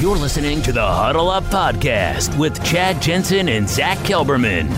You're 0.00 0.16
listening 0.16 0.62
to 0.62 0.72
the 0.72 0.80
Huddle 0.86 1.28
Up 1.28 1.44
Podcast 1.44 2.38
with 2.38 2.62
Chad 2.64 3.02
Jensen 3.02 3.48
and 3.50 3.68
Zach 3.68 3.98
Kelberman. 3.98 4.70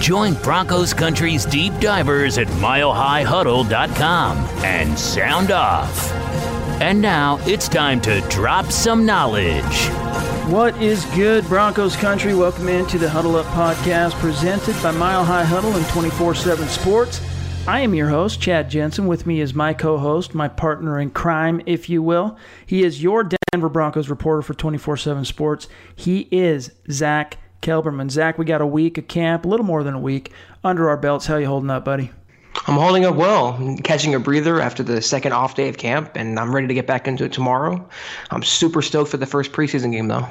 Join 0.00 0.34
Broncos 0.34 0.92
Country's 0.92 1.46
deep 1.46 1.72
divers 1.80 2.36
at 2.36 2.46
milehighhuddle.com 2.46 4.36
and 4.64 4.98
sound 4.98 5.50
off. 5.50 6.12
And 6.80 7.00
now 7.00 7.38
it's 7.46 7.68
time 7.68 8.00
to 8.02 8.20
drop 8.28 8.66
some 8.66 9.04
knowledge. 9.06 9.88
What 10.48 10.76
is 10.80 11.04
good, 11.06 11.44
Broncos 11.46 11.96
country? 11.96 12.34
Welcome 12.34 12.68
into 12.68 12.98
the 12.98 13.08
Huddle 13.08 13.36
Up 13.36 13.46
podcast 13.46 14.12
presented 14.14 14.80
by 14.82 14.90
Mile 14.92 15.24
High 15.24 15.44
Huddle 15.44 15.74
and 15.74 15.86
24 15.88 16.34
7 16.34 16.68
Sports. 16.68 17.20
I 17.66 17.80
am 17.80 17.94
your 17.94 18.08
host, 18.08 18.40
Chad 18.40 18.70
Jensen. 18.70 19.06
With 19.06 19.26
me 19.26 19.40
is 19.40 19.54
my 19.54 19.74
co 19.74 19.98
host, 19.98 20.34
my 20.34 20.48
partner 20.48 20.98
in 21.00 21.10
crime, 21.10 21.60
if 21.66 21.88
you 21.88 22.02
will. 22.02 22.36
He 22.66 22.82
is 22.82 23.02
your 23.02 23.28
Denver 23.52 23.68
Broncos 23.68 24.08
reporter 24.08 24.42
for 24.42 24.54
24 24.54 24.96
7 24.96 25.24
Sports. 25.24 25.68
He 25.94 26.28
is 26.30 26.72
Zach 26.90 27.38
Kelberman. 27.62 28.10
Zach, 28.10 28.38
we 28.38 28.44
got 28.44 28.60
a 28.60 28.66
week 28.66 28.98
of 28.98 29.08
camp, 29.08 29.44
a 29.44 29.48
little 29.48 29.66
more 29.66 29.82
than 29.82 29.94
a 29.94 30.00
week 30.00 30.32
under 30.64 30.88
our 30.88 30.96
belts. 30.96 31.26
How 31.26 31.36
you 31.36 31.46
holding 31.46 31.70
up, 31.70 31.84
buddy? 31.84 32.10
I'm 32.66 32.74
holding 32.74 33.04
up 33.04 33.16
well. 33.16 33.54
I'm 33.54 33.78
catching 33.78 34.14
a 34.14 34.20
breather 34.20 34.60
after 34.60 34.82
the 34.82 35.00
second 35.00 35.32
off 35.32 35.54
day 35.54 35.68
of 35.68 35.78
camp, 35.78 36.12
and 36.16 36.38
I'm 36.38 36.54
ready 36.54 36.66
to 36.66 36.74
get 36.74 36.86
back 36.86 37.06
into 37.08 37.24
it 37.24 37.32
tomorrow. 37.32 37.88
I'm 38.30 38.42
super 38.42 38.82
stoked 38.82 39.10
for 39.10 39.16
the 39.16 39.26
first 39.26 39.52
preseason 39.52 39.92
game, 39.92 40.08
though. 40.08 40.26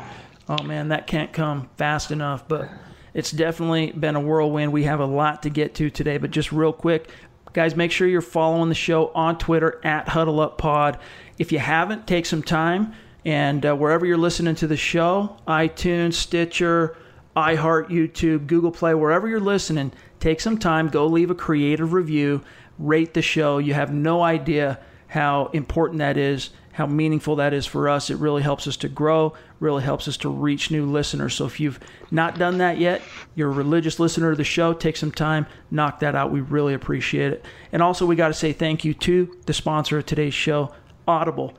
Oh, 0.49 0.63
man, 0.63 0.89
that 0.89 1.07
can't 1.07 1.33
come 1.33 1.69
fast 1.77 2.11
enough, 2.11 2.47
but 2.47 2.69
it's 3.13 3.31
definitely 3.31 3.91
been 3.91 4.15
a 4.15 4.19
whirlwind. 4.19 4.71
We 4.71 4.83
have 4.83 4.99
a 4.99 5.05
lot 5.05 5.43
to 5.43 5.49
get 5.49 5.73
to 5.75 5.89
today, 5.89 6.17
but 6.17 6.31
just 6.31 6.51
real 6.51 6.71
quick, 6.71 7.09
Guys, 7.57 7.75
make 7.75 7.91
sure 7.91 8.07
you're 8.07 8.21
following 8.21 8.69
the 8.69 8.75
show 8.75 9.07
on 9.15 9.35
Twitter 9.39 9.81
at 9.83 10.09
Huddle 10.09 10.39
Up 10.41 10.59
Pod. 10.59 10.99
If 11.39 11.51
you 11.51 11.57
haven't, 11.57 12.05
take 12.05 12.27
some 12.27 12.43
time 12.43 12.93
and 13.25 13.65
uh, 13.65 13.75
wherever 13.75 14.05
you're 14.05 14.15
listening 14.15 14.53
to 14.57 14.67
the 14.67 14.77
show, 14.77 15.37
iTunes, 15.47 16.13
Stitcher, 16.13 16.95
iHeart, 17.35 17.87
YouTube, 17.89 18.45
Google 18.45 18.69
Play, 18.69 18.93
wherever 18.93 19.27
you're 19.27 19.39
listening, 19.39 19.91
take 20.19 20.39
some 20.39 20.59
time, 20.59 20.89
go 20.89 21.07
leave 21.07 21.31
a 21.31 21.33
creative 21.33 21.93
review, 21.93 22.43
rate 22.77 23.15
the 23.15 23.23
show. 23.23 23.57
You 23.57 23.73
have 23.73 23.91
no 23.91 24.21
idea 24.21 24.79
how 25.07 25.47
important 25.47 25.97
that 25.97 26.15
is 26.15 26.51
how 26.77 26.85
meaningful 26.85 27.37
that 27.37 27.55
is 27.55 27.65
for 27.65 27.89
us. 27.89 28.11
It 28.11 28.17
really 28.17 28.43
helps 28.43 28.67
us 28.67 28.77
to 28.77 28.87
grow, 28.87 29.33
really 29.59 29.81
helps 29.81 30.07
us 30.07 30.15
to 30.17 30.29
reach 30.29 30.69
new 30.69 30.85
listeners. 30.85 31.33
So 31.33 31.47
if 31.47 31.59
you've 31.59 31.79
not 32.11 32.37
done 32.37 32.59
that 32.59 32.77
yet, 32.77 33.01
you're 33.33 33.49
a 33.49 33.53
religious 33.53 33.99
listener 33.99 34.29
to 34.29 34.37
the 34.37 34.43
show, 34.43 34.73
take 34.73 34.95
some 34.95 35.11
time, 35.11 35.47
knock 35.71 36.01
that 36.01 36.13
out. 36.13 36.31
We 36.31 36.39
really 36.39 36.75
appreciate 36.75 37.33
it. 37.33 37.43
And 37.71 37.81
also, 37.81 38.05
we 38.05 38.15
got 38.15 38.27
to 38.27 38.35
say 38.35 38.53
thank 38.53 38.85
you 38.85 38.93
to 38.93 39.35
the 39.47 39.53
sponsor 39.53 39.97
of 39.97 40.05
today's 40.05 40.35
show, 40.35 40.71
Audible. 41.07 41.55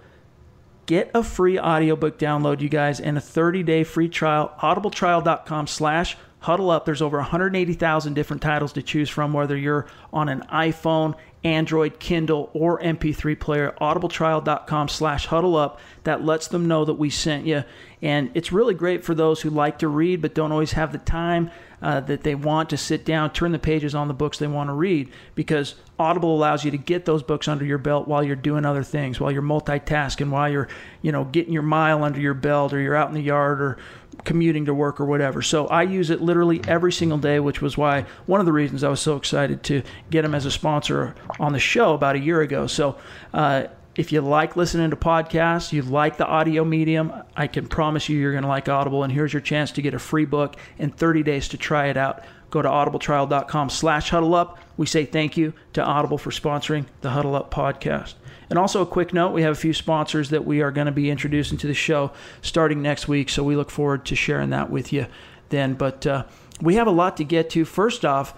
Get 0.86 1.10
a 1.12 1.24
free 1.24 1.58
audiobook 1.58 2.16
download, 2.16 2.60
you 2.60 2.68
guys, 2.68 3.00
and 3.00 3.18
a 3.18 3.20
30-day 3.20 3.82
free 3.82 4.08
trial, 4.08 4.54
audibletrial.com 4.60 5.66
slash 5.66 6.16
huddle 6.40 6.70
up. 6.70 6.84
There's 6.84 7.02
over 7.02 7.18
180,000 7.18 8.14
different 8.14 8.42
titles 8.42 8.72
to 8.74 8.82
choose 8.82 9.10
from, 9.10 9.32
whether 9.32 9.56
you're 9.56 9.86
on 10.12 10.28
an 10.28 10.42
iPhone, 10.52 11.14
Android, 11.44 12.00
Kindle, 12.00 12.50
or 12.52 12.80
MP3 12.80 13.38
player, 13.38 13.74
audibletrial.com 13.80 14.88
slash 14.88 15.26
huddle 15.26 15.56
up. 15.56 15.80
That 16.04 16.24
lets 16.24 16.48
them 16.48 16.66
know 16.66 16.84
that 16.84 16.94
we 16.94 17.10
sent 17.10 17.46
you. 17.46 17.64
And 18.02 18.30
it's 18.34 18.52
really 18.52 18.74
great 18.74 19.04
for 19.04 19.14
those 19.14 19.40
who 19.40 19.50
like 19.50 19.78
to 19.80 19.88
read 19.88 20.22
but 20.22 20.34
don't 20.34 20.52
always 20.52 20.72
have 20.72 20.92
the 20.92 20.98
time 20.98 21.50
uh, 21.80 22.00
that 22.00 22.22
they 22.22 22.34
want 22.34 22.70
to 22.70 22.76
sit 22.76 23.04
down, 23.04 23.32
turn 23.32 23.52
the 23.52 23.58
pages 23.58 23.94
on 23.94 24.08
the 24.08 24.14
books 24.14 24.38
they 24.38 24.46
want 24.46 24.68
to 24.68 24.74
read, 24.74 25.10
because 25.34 25.76
Audible 25.98 26.34
allows 26.34 26.64
you 26.64 26.70
to 26.72 26.76
get 26.76 27.04
those 27.04 27.22
books 27.22 27.46
under 27.46 27.64
your 27.64 27.78
belt 27.78 28.08
while 28.08 28.22
you're 28.22 28.36
doing 28.36 28.64
other 28.64 28.82
things, 28.82 29.20
while 29.20 29.30
you're 29.30 29.42
multitasking, 29.42 30.30
while 30.30 30.50
you're, 30.50 30.68
you 31.02 31.12
know, 31.12 31.24
getting 31.24 31.52
your 31.52 31.62
mile 31.62 32.02
under 32.02 32.20
your 32.20 32.34
belt, 32.34 32.72
or 32.72 32.80
you're 32.80 32.96
out 32.96 33.08
in 33.08 33.14
the 33.14 33.20
yard, 33.20 33.60
or 33.60 33.78
commuting 34.24 34.66
to 34.66 34.74
work 34.74 35.00
or 35.00 35.04
whatever. 35.06 35.42
So 35.42 35.66
I 35.68 35.82
use 35.82 36.10
it 36.10 36.20
literally 36.20 36.60
every 36.66 36.92
single 36.92 37.18
day, 37.18 37.40
which 37.40 37.62
was 37.62 37.76
why 37.76 38.04
one 38.26 38.40
of 38.40 38.46
the 38.46 38.52
reasons 38.52 38.84
I 38.84 38.88
was 38.88 39.00
so 39.00 39.16
excited 39.16 39.62
to 39.64 39.82
get 40.10 40.24
him 40.24 40.34
as 40.34 40.44
a 40.44 40.50
sponsor 40.50 41.14
on 41.38 41.52
the 41.52 41.58
show 41.58 41.94
about 41.94 42.16
a 42.16 42.18
year 42.18 42.40
ago. 42.40 42.66
So 42.66 42.98
uh, 43.32 43.64
if 43.98 44.12
you 44.12 44.20
like 44.20 44.54
listening 44.54 44.90
to 44.90 44.96
podcasts, 44.96 45.72
you 45.72 45.82
like 45.82 46.16
the 46.18 46.26
audio 46.26 46.64
medium, 46.64 47.12
I 47.36 47.48
can 47.48 47.66
promise 47.66 48.08
you 48.08 48.18
you're 48.18 48.32
going 48.32 48.42
to 48.42 48.48
like 48.48 48.68
Audible. 48.68 49.02
And 49.02 49.12
here's 49.12 49.32
your 49.32 49.42
chance 49.42 49.72
to 49.72 49.82
get 49.82 49.94
a 49.94 49.98
free 49.98 50.24
book 50.24 50.56
and 50.78 50.96
30 50.96 51.24
days 51.24 51.48
to 51.48 51.56
try 51.56 51.86
it 51.86 51.96
out. 51.96 52.22
Go 52.50 52.62
to 52.62 52.68
audibletrial.com 52.68 53.70
slash 53.70 54.10
huddle 54.10 54.34
up. 54.34 54.58
We 54.76 54.86
say 54.86 55.04
thank 55.04 55.36
you 55.36 55.52
to 55.72 55.82
Audible 55.82 56.16
for 56.16 56.30
sponsoring 56.30 56.86
the 57.00 57.10
Huddle 57.10 57.34
Up 57.34 57.52
podcast. 57.52 58.14
And 58.50 58.58
also, 58.58 58.82
a 58.82 58.86
quick 58.86 59.12
note 59.12 59.32
we 59.32 59.42
have 59.42 59.52
a 59.52 59.60
few 59.60 59.72
sponsors 59.72 60.30
that 60.30 60.44
we 60.44 60.62
are 60.62 60.70
going 60.70 60.86
to 60.86 60.92
be 60.92 61.10
introducing 61.10 61.58
to 61.58 61.66
the 61.66 61.74
show 61.74 62.12
starting 62.40 62.80
next 62.82 63.08
week. 63.08 63.28
So 63.28 63.42
we 63.42 63.56
look 63.56 63.70
forward 63.70 64.06
to 64.06 64.16
sharing 64.16 64.50
that 64.50 64.70
with 64.70 64.92
you 64.92 65.06
then. 65.50 65.74
But 65.74 66.06
uh, 66.06 66.24
we 66.60 66.76
have 66.76 66.86
a 66.86 66.92
lot 66.92 67.16
to 67.18 67.24
get 67.24 67.50
to. 67.50 67.64
First 67.64 68.04
off, 68.04 68.34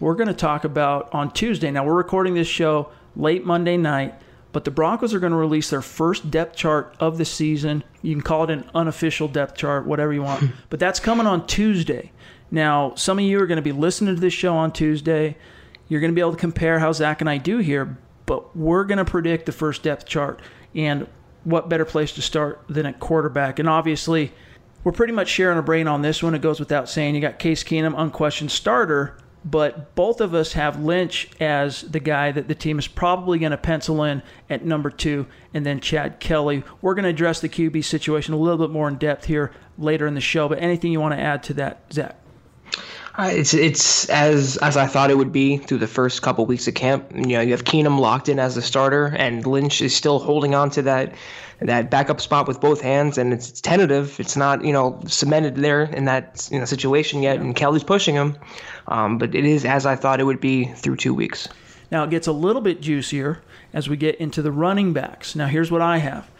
we're 0.00 0.14
going 0.14 0.28
to 0.28 0.34
talk 0.34 0.64
about 0.64 1.12
on 1.14 1.30
Tuesday. 1.30 1.70
Now, 1.70 1.84
we're 1.84 1.94
recording 1.94 2.34
this 2.34 2.48
show 2.48 2.90
late 3.14 3.46
Monday 3.46 3.76
night, 3.76 4.14
but 4.52 4.64
the 4.64 4.70
Broncos 4.70 5.14
are 5.14 5.20
going 5.20 5.32
to 5.32 5.38
release 5.38 5.70
their 5.70 5.82
first 5.82 6.30
depth 6.30 6.56
chart 6.56 6.94
of 7.00 7.18
the 7.18 7.24
season. 7.24 7.82
You 8.02 8.14
can 8.14 8.22
call 8.22 8.44
it 8.44 8.50
an 8.50 8.68
unofficial 8.74 9.28
depth 9.28 9.56
chart, 9.56 9.86
whatever 9.86 10.12
you 10.12 10.22
want. 10.22 10.50
but 10.70 10.80
that's 10.80 11.00
coming 11.00 11.26
on 11.26 11.46
Tuesday. 11.46 12.12
Now, 12.50 12.94
some 12.94 13.18
of 13.18 13.24
you 13.24 13.40
are 13.40 13.46
going 13.46 13.56
to 13.56 13.62
be 13.62 13.72
listening 13.72 14.14
to 14.14 14.20
this 14.20 14.34
show 14.34 14.54
on 14.54 14.72
Tuesday. 14.72 15.36
You're 15.88 16.00
going 16.00 16.12
to 16.12 16.14
be 16.14 16.20
able 16.20 16.32
to 16.32 16.38
compare 16.38 16.78
how 16.78 16.92
Zach 16.92 17.20
and 17.20 17.30
I 17.30 17.38
do 17.38 17.58
here, 17.58 17.96
but 18.26 18.56
we're 18.56 18.84
going 18.84 18.98
to 18.98 19.04
predict 19.04 19.46
the 19.46 19.52
first 19.52 19.82
depth 19.82 20.06
chart. 20.06 20.42
And 20.74 21.06
what 21.44 21.68
better 21.68 21.84
place 21.84 22.12
to 22.12 22.22
start 22.22 22.64
than 22.68 22.86
at 22.86 23.00
quarterback? 23.00 23.58
And 23.58 23.68
obviously, 23.68 24.32
we're 24.84 24.92
pretty 24.92 25.12
much 25.12 25.28
sharing 25.28 25.58
a 25.58 25.62
brain 25.62 25.88
on 25.88 26.02
this 26.02 26.22
one. 26.22 26.34
It 26.34 26.42
goes 26.42 26.60
without 26.60 26.88
saying. 26.88 27.14
You 27.14 27.20
got 27.20 27.38
Case 27.38 27.64
Keenum, 27.64 27.94
unquestioned 27.96 28.50
starter, 28.50 29.16
but 29.44 29.94
both 29.94 30.20
of 30.20 30.34
us 30.34 30.52
have 30.54 30.82
Lynch 30.82 31.28
as 31.40 31.82
the 31.82 32.00
guy 32.00 32.32
that 32.32 32.48
the 32.48 32.54
team 32.54 32.78
is 32.78 32.88
probably 32.88 33.38
going 33.38 33.52
to 33.52 33.56
pencil 33.56 34.02
in 34.02 34.22
at 34.50 34.64
number 34.64 34.90
two, 34.90 35.26
and 35.54 35.64
then 35.64 35.80
Chad 35.80 36.18
Kelly. 36.18 36.64
We're 36.82 36.94
going 36.94 37.04
to 37.04 37.10
address 37.10 37.40
the 37.40 37.48
QB 37.48 37.84
situation 37.84 38.34
a 38.34 38.36
little 38.36 38.58
bit 38.58 38.72
more 38.72 38.88
in 38.88 38.96
depth 38.96 39.26
here 39.26 39.52
later 39.78 40.06
in 40.06 40.14
the 40.14 40.20
show. 40.20 40.48
But 40.48 40.60
anything 40.60 40.90
you 40.90 41.00
want 41.00 41.14
to 41.14 41.20
add 41.20 41.44
to 41.44 41.54
that, 41.54 41.84
Zach? 41.92 42.16
Uh, 43.18 43.30
it's 43.32 43.54
it's 43.54 44.10
as 44.10 44.58
as 44.58 44.76
I 44.76 44.86
thought 44.86 45.10
it 45.10 45.16
would 45.16 45.32
be 45.32 45.56
through 45.56 45.78
the 45.78 45.86
first 45.86 46.20
couple 46.20 46.44
weeks 46.44 46.68
of 46.68 46.74
camp. 46.74 47.10
You 47.14 47.26
know, 47.26 47.40
you 47.40 47.52
have 47.52 47.64
Keenum 47.64 47.98
locked 47.98 48.28
in 48.28 48.38
as 48.38 48.56
the 48.56 48.62
starter, 48.62 49.06
and 49.16 49.46
Lynch 49.46 49.80
is 49.80 49.96
still 49.96 50.18
holding 50.18 50.54
on 50.54 50.68
to 50.70 50.82
that 50.82 51.14
that 51.60 51.90
backup 51.90 52.20
spot 52.20 52.46
with 52.46 52.60
both 52.60 52.82
hands, 52.82 53.16
and 53.16 53.32
it's, 53.32 53.48
it's 53.48 53.60
tentative. 53.62 54.20
It's 54.20 54.36
not 54.36 54.62
you 54.62 54.72
know 54.72 55.00
cemented 55.06 55.56
there 55.56 55.84
in 55.84 56.04
that 56.04 56.46
you 56.52 56.58
know 56.58 56.66
situation 56.66 57.22
yet, 57.22 57.38
and 57.38 57.56
Kelly's 57.56 57.84
pushing 57.84 58.14
him, 58.14 58.36
um, 58.88 59.16
but 59.16 59.34
it 59.34 59.46
is 59.46 59.64
as 59.64 59.86
I 59.86 59.96
thought 59.96 60.20
it 60.20 60.24
would 60.24 60.40
be 60.40 60.66
through 60.66 60.96
two 60.96 61.14
weeks. 61.14 61.48
Now 61.90 62.04
it 62.04 62.10
gets 62.10 62.26
a 62.26 62.32
little 62.32 62.60
bit 62.60 62.82
juicier 62.82 63.40
as 63.72 63.88
we 63.88 63.96
get 63.96 64.16
into 64.16 64.42
the 64.42 64.52
running 64.52 64.92
backs. 64.92 65.34
Now 65.34 65.46
here's 65.46 65.70
what 65.70 65.80
I 65.80 65.98
have. 65.98 66.30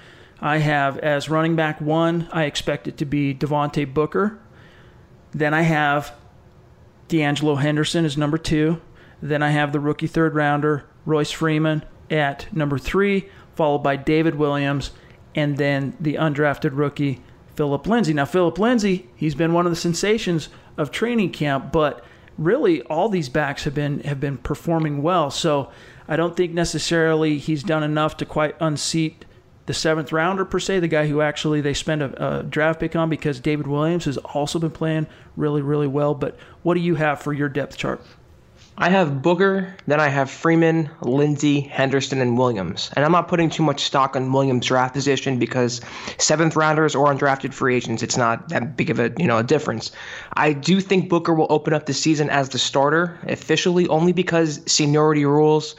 I 0.41 0.59
have 0.59 0.99
as 0.99 1.31
running 1.31 1.57
back 1.57 1.81
one, 1.81 2.29
I 2.33 2.45
expect 2.45 2.87
it 2.87 2.99
to 2.99 3.07
be 3.07 3.35
Devontae 3.35 3.95
Booker. 3.95 4.39
Then 5.33 5.55
I 5.55 5.63
have 5.63 6.15
De'Angelo 7.09 7.61
Henderson 7.61 8.05
is 8.05 8.17
number 8.17 8.39
two. 8.39 8.81
Then 9.23 9.43
I 9.43 9.51
have 9.51 9.73
the 9.73 9.81
rookie 9.81 10.07
third 10.07 10.35
rounder, 10.35 10.85
Royce 11.05 11.31
Freeman, 11.31 11.85
at 12.11 12.55
number 12.55 12.79
three, 12.79 13.29
followed 13.55 13.79
by 13.79 13.97
David 13.97 14.35
Williams, 14.35 14.91
and 15.35 15.57
then 15.57 15.97
the 16.01 16.15
undrafted 16.15 16.77
rookie, 16.77 17.23
Phillip 17.55 17.87
Lindsay. 17.87 18.13
Now, 18.13 18.25
Phillip 18.25 18.59
Lindsay, 18.59 19.09
he's 19.17 19.35
been 19.35 19.53
one 19.53 19.67
of 19.67 19.73
the 19.73 19.77
sensations 19.77 20.49
of 20.77 20.91
training 20.91 21.33
camp, 21.33 21.73
but 21.73 22.05
really 22.39 22.83
all 22.83 23.09
these 23.09 23.29
backs 23.29 23.65
have 23.65 23.75
been 23.75 24.01
have 24.01 24.21
been 24.21 24.39
performing 24.39 25.03
well. 25.03 25.31
So 25.31 25.71
I 26.09 26.17
don't 26.17 26.37
think 26.37 26.53
necessarily 26.53 27.39
he's 27.39 27.63
done 27.63 27.83
enough 27.83 28.17
to 28.19 28.27
quite 28.27 28.57
unseat 28.61 29.25
the 29.67 29.75
seventh 29.75 30.13
rounder 30.13 30.45
per 30.45 30.59
se, 30.59 30.81
the 30.81 30.89
guy 30.89 31.09
who 31.09 31.21
actually 31.21 31.61
they 31.61 31.75
spend 31.75 32.03
a, 32.03 32.39
a, 32.39 32.43
draft 32.43 32.81
pick 32.81 32.97
on 32.97 33.11
because 33.11 33.41
David 33.41 33.67
Williams 33.67 34.05
has 34.05 34.17
also 34.19 34.59
been 34.59 34.71
playing 34.71 35.07
really, 35.37 35.63
really 35.63 35.89
well. 35.89 36.15
But 36.15 36.37
what 36.63 36.75
do 36.75 36.81
you 36.81 36.95
have 36.95 37.21
for 37.21 37.33
your 37.33 37.49
depth 37.49 37.77
chart? 37.77 38.01
I 38.79 38.91
have 38.91 39.23
Booker, 39.23 39.75
then 39.87 40.01
I 40.01 40.09
have 40.09 40.31
Freeman, 40.31 40.91
Lindsay, 41.01 41.61
Henderson, 41.61 42.21
and 42.21 42.37
Williams. 42.37 42.91
And 42.95 43.07
I'm 43.07 43.13
not 43.13 43.27
putting 43.27 43.49
too 43.49 43.63
much 43.63 43.83
stock 43.83 44.15
on 44.17 44.31
Williams' 44.31 44.67
draft 44.67 44.93
position 44.93 45.39
because 45.39 45.81
seventh 46.19 46.57
rounders 46.57 46.95
or 46.95 47.07
undrafted 47.07 47.55
free 47.55 47.75
agents, 47.75 48.03
it's 48.03 48.19
not 48.19 48.51
that 48.51 48.77
big 48.77 48.91
of 48.91 49.01
a 49.01 49.13
you 49.17 49.27
know 49.27 49.39
a 49.39 49.43
difference. 49.43 49.93
I 50.35 50.53
do 50.53 50.83
think 50.83 51.09
Booker 51.09 51.33
will 51.33 51.47
open 51.49 51.73
up 51.73 51.87
the 51.87 51.95
season 51.95 52.29
as 52.29 52.51
the 52.51 52.59
starter 52.59 53.19
officially, 53.27 53.89
only 53.89 54.13
because 54.13 54.61
seniority 54.71 55.25
rules 55.25 55.75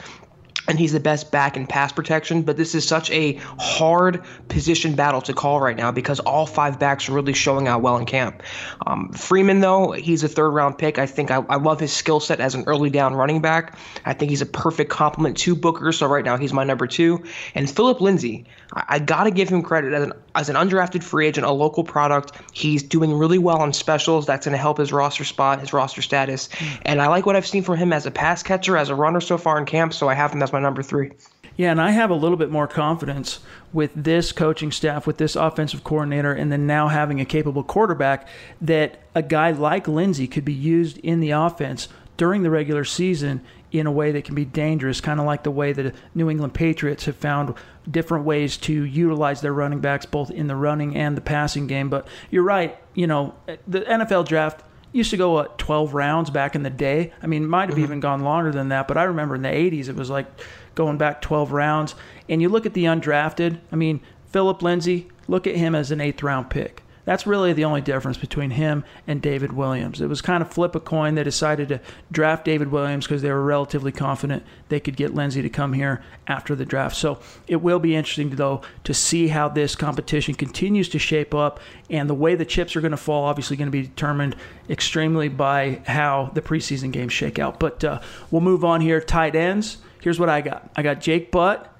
and 0.68 0.78
he's 0.78 0.92
the 0.92 1.00
best 1.00 1.32
back 1.32 1.56
in 1.56 1.66
pass 1.66 1.90
protection. 1.92 2.42
But 2.42 2.56
this 2.56 2.74
is 2.74 2.86
such 2.86 3.10
a 3.10 3.32
hard 3.58 4.22
position 4.48 4.94
battle 4.94 5.22
to 5.22 5.32
call 5.32 5.60
right 5.60 5.76
now 5.76 5.90
because 5.90 6.20
all 6.20 6.46
five 6.46 6.78
backs 6.78 7.08
are 7.08 7.12
really 7.12 7.32
showing 7.32 7.66
out 7.66 7.82
well 7.82 7.96
in 7.96 8.04
camp. 8.04 8.42
Um, 8.86 9.12
Freeman, 9.12 9.60
though, 9.60 9.92
he's 9.92 10.22
a 10.22 10.28
third 10.28 10.50
round 10.50 10.78
pick. 10.78 10.98
I 10.98 11.06
think 11.06 11.30
I, 11.30 11.36
I 11.48 11.56
love 11.56 11.80
his 11.80 11.92
skill 11.92 12.20
set 12.20 12.38
as 12.38 12.54
an 12.54 12.64
early 12.66 12.90
down 12.90 13.14
running 13.14 13.40
back. 13.40 13.78
I 14.04 14.12
think 14.12 14.30
he's 14.30 14.42
a 14.42 14.46
perfect 14.46 14.90
complement 14.90 15.38
to 15.38 15.56
Booker. 15.56 15.90
So 15.92 16.06
right 16.06 16.24
now 16.24 16.36
he's 16.36 16.52
my 16.52 16.64
number 16.64 16.86
two. 16.86 17.24
And 17.54 17.68
Phillip 17.68 18.00
Lindsay, 18.00 18.44
I, 18.72 18.98
got 18.98 19.24
to 19.24 19.30
give 19.30 19.48
him 19.48 19.62
credit 19.62 19.92
as 19.92 20.02
an, 20.02 20.12
as 20.34 20.48
an 20.48 20.56
undrafted 20.56 21.02
free 21.02 21.26
agent, 21.26 21.46
a 21.46 21.50
local 21.50 21.84
product. 21.84 22.32
He's 22.52 22.82
doing 22.82 23.14
really 23.14 23.38
well 23.38 23.60
on 23.62 23.72
specials. 23.72 24.26
That's 24.26 24.46
going 24.46 24.52
to 24.52 24.58
help 24.58 24.78
his 24.78 24.92
roster 24.92 25.24
spot, 25.24 25.60
his 25.60 25.72
roster 25.72 26.02
status. 26.02 26.48
And 26.82 27.00
I 27.00 27.08
like 27.08 27.26
what 27.26 27.36
I've 27.36 27.46
seen 27.46 27.62
from 27.62 27.76
him 27.76 27.92
as 27.92 28.06
a 28.06 28.10
pass 28.10 28.42
catcher, 28.42 28.76
as 28.76 28.90
a 28.90 28.94
runner 28.94 29.20
so 29.20 29.38
far 29.38 29.58
in 29.58 29.64
camp. 29.64 29.94
So 29.94 30.08
I 30.08 30.14
have 30.14 30.32
him 30.32 30.42
as 30.42 30.52
my 30.52 30.60
number 30.60 30.82
three. 30.82 31.12
Yeah, 31.56 31.72
and 31.72 31.80
I 31.80 31.90
have 31.90 32.10
a 32.10 32.14
little 32.14 32.36
bit 32.36 32.50
more 32.50 32.68
confidence 32.68 33.40
with 33.72 33.90
this 33.96 34.30
coaching 34.30 34.70
staff, 34.70 35.08
with 35.08 35.18
this 35.18 35.34
offensive 35.34 35.82
coordinator, 35.82 36.32
and 36.32 36.52
then 36.52 36.68
now 36.68 36.86
having 36.86 37.20
a 37.20 37.24
capable 37.24 37.64
quarterback 37.64 38.28
that 38.60 39.00
a 39.14 39.22
guy 39.22 39.50
like 39.50 39.88
Lindsay 39.88 40.28
could 40.28 40.44
be 40.44 40.52
used 40.52 40.98
in 40.98 41.18
the 41.18 41.32
offense 41.32 41.88
during 42.16 42.44
the 42.44 42.50
regular 42.50 42.84
season 42.84 43.40
in 43.70 43.86
a 43.86 43.92
way 43.92 44.12
that 44.12 44.24
can 44.24 44.34
be 44.34 44.44
dangerous, 44.44 45.00
kind 45.00 45.20
of 45.20 45.26
like 45.26 45.42
the 45.42 45.50
way 45.50 45.72
the 45.72 45.92
New 46.14 46.30
England 46.30 46.54
Patriots 46.54 47.04
have 47.04 47.16
found 47.16 47.54
different 47.90 48.24
ways 48.24 48.56
to 48.56 48.72
utilize 48.84 49.40
their 49.40 49.52
running 49.52 49.80
backs 49.80 50.06
both 50.06 50.30
in 50.30 50.46
the 50.46 50.56
running 50.56 50.96
and 50.96 51.16
the 51.16 51.20
passing 51.20 51.66
game. 51.66 51.88
But 51.88 52.08
you're 52.30 52.42
right, 52.42 52.78
you 52.94 53.06
know, 53.06 53.34
the 53.66 53.80
NFL 53.80 54.26
draft 54.26 54.62
used 54.92 55.10
to 55.10 55.16
go 55.16 55.32
what 55.32 55.58
12 55.58 55.94
rounds 55.94 56.30
back 56.30 56.54
in 56.54 56.62
the 56.62 56.70
day. 56.70 57.12
I 57.22 57.26
mean, 57.26 57.46
might 57.46 57.68
have 57.68 57.76
mm-hmm. 57.76 57.84
even 57.84 58.00
gone 58.00 58.24
longer 58.24 58.50
than 58.50 58.70
that, 58.70 58.88
but 58.88 58.96
I 58.96 59.04
remember 59.04 59.34
in 59.34 59.42
the 59.42 59.48
80s 59.48 59.88
it 59.88 59.96
was 59.96 60.10
like 60.10 60.26
going 60.74 60.96
back 60.96 61.20
12 61.20 61.52
rounds. 61.52 61.94
And 62.28 62.40
you 62.40 62.48
look 62.48 62.66
at 62.66 62.74
the 62.74 62.84
undrafted, 62.84 63.60
I 63.70 63.76
mean, 63.76 64.00
Phillip 64.30 64.62
Lindsay, 64.62 65.08
look 65.26 65.46
at 65.46 65.56
him 65.56 65.74
as 65.74 65.90
an 65.90 66.00
eighth 66.00 66.22
round 66.22 66.50
pick. 66.50 66.82
That's 67.08 67.26
really 67.26 67.54
the 67.54 67.64
only 67.64 67.80
difference 67.80 68.18
between 68.18 68.50
him 68.50 68.84
and 69.06 69.22
David 69.22 69.54
Williams. 69.54 70.02
It 70.02 70.10
was 70.10 70.20
kind 70.20 70.42
of 70.42 70.52
flip 70.52 70.74
a 70.74 70.80
coin. 70.80 71.14
They 71.14 71.24
decided 71.24 71.70
to 71.70 71.80
draft 72.12 72.44
David 72.44 72.70
Williams 72.70 73.06
because 73.06 73.22
they 73.22 73.30
were 73.30 73.42
relatively 73.42 73.92
confident 73.92 74.42
they 74.68 74.78
could 74.78 74.94
get 74.94 75.14
Lindsay 75.14 75.40
to 75.40 75.48
come 75.48 75.72
here 75.72 76.02
after 76.26 76.54
the 76.54 76.66
draft. 76.66 76.96
So 76.96 77.18
it 77.46 77.62
will 77.62 77.78
be 77.78 77.96
interesting, 77.96 78.28
though, 78.36 78.60
to 78.84 78.92
see 78.92 79.28
how 79.28 79.48
this 79.48 79.74
competition 79.74 80.34
continues 80.34 80.90
to 80.90 80.98
shape 80.98 81.34
up. 81.34 81.60
And 81.88 82.10
the 82.10 82.14
way 82.14 82.34
the 82.34 82.44
chips 82.44 82.76
are 82.76 82.82
going 82.82 82.90
to 82.90 82.98
fall, 82.98 83.24
obviously, 83.24 83.56
going 83.56 83.68
to 83.68 83.72
be 83.72 83.84
determined 83.84 84.36
extremely 84.68 85.30
by 85.30 85.80
how 85.86 86.30
the 86.34 86.42
preseason 86.42 86.92
games 86.92 87.14
shake 87.14 87.38
out. 87.38 87.58
But 87.58 87.82
uh, 87.84 88.02
we'll 88.30 88.42
move 88.42 88.66
on 88.66 88.82
here. 88.82 89.00
Tight 89.00 89.34
ends. 89.34 89.78
Here's 90.02 90.20
what 90.20 90.28
I 90.28 90.42
got 90.42 90.70
I 90.76 90.82
got 90.82 91.00
Jake 91.00 91.30
Butt, 91.30 91.74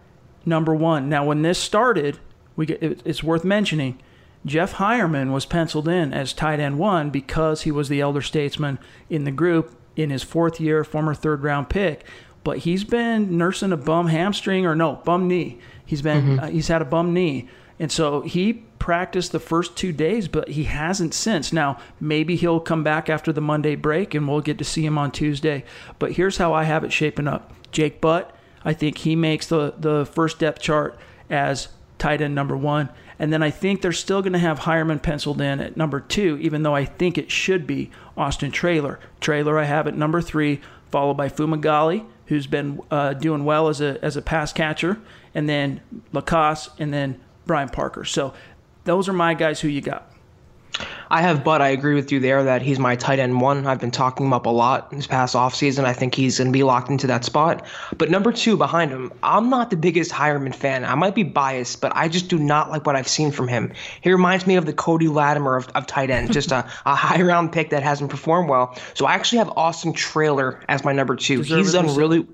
number 0.46 0.74
one. 0.74 1.10
Now, 1.10 1.26
when 1.26 1.42
this 1.42 1.58
started, 1.58 2.19
we 2.56 2.64
get, 2.64 2.82
it's 2.82 3.22
worth 3.22 3.44
mentioning 3.44 4.00
Jeff 4.48 4.74
Heuerman 4.74 5.32
was 5.32 5.46
penciled 5.46 5.88
in 5.88 6.12
as 6.12 6.32
tight 6.32 6.60
end 6.60 6.78
one 6.78 7.10
because 7.10 7.62
he 7.62 7.70
was 7.70 7.88
the 7.88 8.00
elder 8.00 8.22
statesman 8.22 8.78
in 9.08 9.24
the 9.24 9.30
group 9.30 9.74
in 9.96 10.10
his 10.10 10.22
fourth 10.22 10.60
year, 10.60 10.84
former 10.84 11.14
third 11.14 11.42
round 11.42 11.68
pick. 11.68 12.04
But 12.44 12.58
he's 12.58 12.84
been 12.84 13.36
nursing 13.36 13.72
a 13.72 13.76
bum 13.76 14.08
hamstring 14.08 14.64
or 14.64 14.74
no 14.74 14.96
bum 15.04 15.28
knee. 15.28 15.58
He's 15.84 16.02
been 16.02 16.22
mm-hmm. 16.22 16.40
uh, 16.40 16.46
he's 16.48 16.68
had 16.68 16.82
a 16.82 16.86
bum 16.86 17.12
knee, 17.12 17.48
and 17.78 17.90
so 17.92 18.22
he 18.22 18.64
practiced 18.78 19.32
the 19.32 19.40
first 19.40 19.76
two 19.76 19.92
days, 19.92 20.28
but 20.28 20.48
he 20.48 20.64
hasn't 20.64 21.12
since. 21.14 21.52
Now 21.52 21.78
maybe 22.00 22.36
he'll 22.36 22.60
come 22.60 22.82
back 22.82 23.10
after 23.10 23.32
the 23.32 23.40
Monday 23.40 23.74
break, 23.74 24.14
and 24.14 24.26
we'll 24.26 24.40
get 24.40 24.58
to 24.58 24.64
see 24.64 24.86
him 24.86 24.96
on 24.96 25.10
Tuesday. 25.10 25.64
But 25.98 26.12
here's 26.12 26.38
how 26.38 26.54
I 26.54 26.64
have 26.64 26.84
it 26.84 26.92
shaping 26.92 27.26
up: 27.26 27.52
Jake 27.72 28.00
Butt, 28.00 28.34
I 28.64 28.72
think 28.72 28.98
he 28.98 29.16
makes 29.16 29.46
the 29.46 29.74
the 29.76 30.06
first 30.06 30.38
depth 30.38 30.62
chart 30.62 30.98
as 31.28 31.68
tight 31.98 32.22
end 32.22 32.34
number 32.34 32.56
one. 32.56 32.88
And 33.19 33.32
then 33.32 33.43
I 33.43 33.50
think 33.50 33.82
they're 33.82 33.93
still 33.93 34.23
going 34.23 34.32
to 34.32 34.38
have 34.38 34.61
Heuerman 34.61 35.03
penciled 35.03 35.41
in 35.41 35.61
at 35.61 35.76
number 35.76 36.00
two, 36.00 36.38
even 36.41 36.62
though 36.62 36.75
I 36.75 36.85
think 36.85 37.19
it 37.19 37.31
should 37.31 37.67
be 37.67 37.91
Austin 38.17 38.53
Traylor. 38.53 39.00
Traylor 39.20 39.59
I 39.59 39.65
have 39.65 39.87
at 39.87 39.97
number 39.97 40.20
three, 40.20 40.61
followed 40.91 41.15
by 41.15 41.29
Fumagalli, 41.29 42.06
who's 42.26 42.47
been 42.47 42.81
uh, 42.91 43.15
doing 43.15 43.44
well 43.44 43.69
as 43.69 43.81
a 43.81 44.03
as 44.05 44.17
a 44.17 44.23
pass 44.23 44.53
catcher, 44.53 44.99
and 45.35 45.49
then 45.49 45.81
LaCosse, 46.12 46.70
and 46.79 46.93
then 46.93 47.20
Brian 47.47 47.69
Parker. 47.69 48.05
So 48.05 48.35
those 48.85 49.09
are 49.09 49.12
my 49.12 49.35
guys 49.35 49.61
who 49.61 49.69
you 49.69 49.81
got. 49.81 50.12
I 51.11 51.23
have 51.23 51.43
Butt. 51.43 51.62
I 51.62 51.69
agree 51.69 51.94
with 51.94 52.12
you 52.12 52.20
there 52.20 52.44
that 52.44 52.61
he's 52.62 52.79
my 52.79 52.94
tight 52.97 53.19
end 53.19 53.41
one. 53.41 53.67
I've 53.67 53.81
been 53.81 53.91
talking 53.91 54.26
him 54.26 54.32
up 54.32 54.47
a 54.47 54.50
lot 54.50 54.91
this 54.91 55.06
past 55.06 55.35
offseason. 55.35 55.85
I 55.85 55.93
think 55.93 56.15
he's 56.15 56.38
going 56.38 56.49
to 56.49 56.53
be 56.53 56.62
locked 56.62 56.91
into 56.91 57.06
that 57.06 57.25
spot. 57.25 57.65
But 57.97 58.11
number 58.11 58.32
two 58.32 58.56
behind 58.56 58.91
him, 58.91 59.12
I'm 59.23 59.49
not 59.49 59.70
the 59.70 59.76
biggest 59.76 60.11
Heuerman 60.11 60.55
fan. 60.55 60.85
I 60.85 60.94
might 60.94 61.15
be 61.15 61.23
biased, 61.23 61.81
but 61.81 61.93
I 61.94 62.09
just 62.09 62.29
do 62.29 62.38
not 62.38 62.70
like 62.70 62.87
what 62.87 62.97
I've 62.97 63.09
seen 63.09 63.31
from 63.31 63.49
him. 63.49 63.73
He 64.03 64.12
reminds 64.12 64.47
me 64.47 64.56
of 64.56 64.67
the 64.67 64.73
Cody 64.73 65.09
Latimer 65.09 65.56
of, 65.56 65.69
of 65.69 65.87
tight 65.87 66.11
end, 66.11 66.32
just 66.32 66.53
a, 66.53 66.70
a 66.85 66.94
high 66.94 67.23
round 67.23 67.53
pick 67.53 67.70
that 67.70 67.82
hasn't 67.82 68.11
performed 68.11 68.50
well. 68.50 68.76
So 68.94 69.06
I 69.06 69.15
actually 69.15 69.38
have 69.38 69.50
Austin 69.56 69.94
Traylor 69.94 70.61
as 70.69 70.85
my 70.85 70.93
number 70.93 71.17
two. 71.17 71.41
He's 71.41 71.73
done 71.73 71.94
really. 71.97 72.26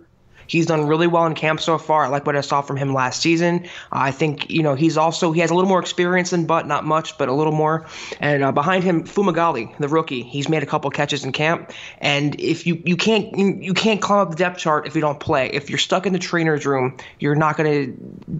He's 0.46 0.67
done 0.67 0.87
really 0.87 1.06
well 1.06 1.26
in 1.26 1.35
camp 1.35 1.61
so 1.61 1.79
far. 1.79 2.05
I 2.05 2.08
like 2.08 2.26
what 2.26 2.37
I 2.37 2.41
saw 2.41 2.62
from 2.62 2.76
him 2.76 2.93
last 2.93 3.20
season. 3.20 3.64
Uh, 3.93 4.05
I 4.05 4.11
think 4.11 4.50
you 4.50 4.62
know 4.62 4.75
he's 4.75 4.96
also 4.96 5.32
he 5.32 5.41
has 5.41 5.50
a 5.50 5.55
little 5.55 5.69
more 5.69 5.81
experience 5.81 6.31
than 6.31 6.46
Butt, 6.46 6.67
not 6.67 6.85
much, 6.85 7.17
but 7.19 7.29
a 7.29 7.32
little 7.32 7.52
more. 7.52 7.87
And 8.20 8.44
uh, 8.44 8.52
behind 8.52 8.85
him, 8.85 9.05
Fumagalli, 9.05 9.76
the 9.79 9.88
rookie, 9.88 10.23
he's 10.23 10.49
made 10.49 10.62
a 10.62 10.67
couple 10.67 10.91
catches 10.91 11.25
in 11.25 11.32
camp. 11.32 11.73
And 11.99 12.38
if 12.41 12.67
you 12.67 12.82
you 12.85 12.96
can't 12.96 13.37
you, 13.37 13.58
you 13.61 13.75
can't 13.75 14.00
climb 14.00 14.20
up 14.20 14.31
the 14.31 14.37
depth 14.37 14.58
chart 14.58 14.87
if 14.87 14.94
you 14.94 15.00
don't 15.00 15.20
play. 15.20 15.50
If 15.52 15.70
you're 15.70 15.79
stuck 15.79 16.06
in 16.06 16.12
the 16.12 16.19
trainer's 16.19 16.67
room, 16.67 16.97
you're 17.19 17.35
not 17.35 17.56
gonna 17.56 17.87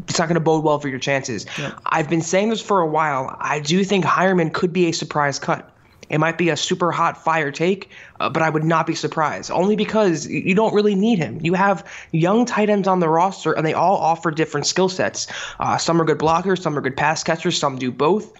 it's 0.09 0.19
not 0.19 0.29
gonna 0.29 0.41
bode 0.41 0.65
well 0.65 0.79
for 0.79 0.89
your 0.89 0.99
chances. 0.99 1.47
Yeah. 1.59 1.75
I've 1.87 2.09
been 2.09 2.23
saying 2.23 2.51
this 2.51 2.61
for 2.61 2.81
a 2.81 2.87
while. 2.87 3.37
I 3.41 3.61
do 3.61 3.85
think 3.85 4.05
Heuerman 4.05 4.53
could 4.53 4.73
be 4.73 4.87
a 4.87 4.93
surprise 4.93 5.39
cut. 5.39 5.71
It 6.11 6.19
might 6.19 6.39
be 6.39 6.51
a 6.51 6.57
super 6.57 6.93
hot 6.93 7.23
fire 7.23 7.51
take, 7.51 7.91
uh, 8.21 8.29
but 8.29 8.43
I 8.43 8.51
would 8.51 8.65
not 8.65 8.87
be 8.87 8.95
surprised. 8.95 9.51
Only 9.51 9.77
because 9.77 10.27
you 10.27 10.55
don't 10.55 10.75
really 10.75 10.95
need 10.95 11.19
him. 11.19 11.39
You 11.43 11.55
have 11.55 11.87
young 12.13 12.45
tight 12.45 12.71
ends 12.71 12.89
on 12.89 13.01
the 13.01 13.09
roster, 13.09 13.53
and 13.53 13.67
they 13.67 13.75
all 13.75 13.97
offer 13.97 14.31
different 14.31 14.67
skill 14.67 14.89
sets. 14.89 15.27
Uh, 15.61 15.77
some 15.79 16.01
are 16.01 16.05
good 16.05 16.19
blockers, 16.19 16.61
some 16.61 16.77
are 16.77 16.81
good 16.81 16.97
pass 16.97 17.23
catchers, 17.23 17.59
some 17.59 17.79
do 17.79 17.91
both. 17.91 18.33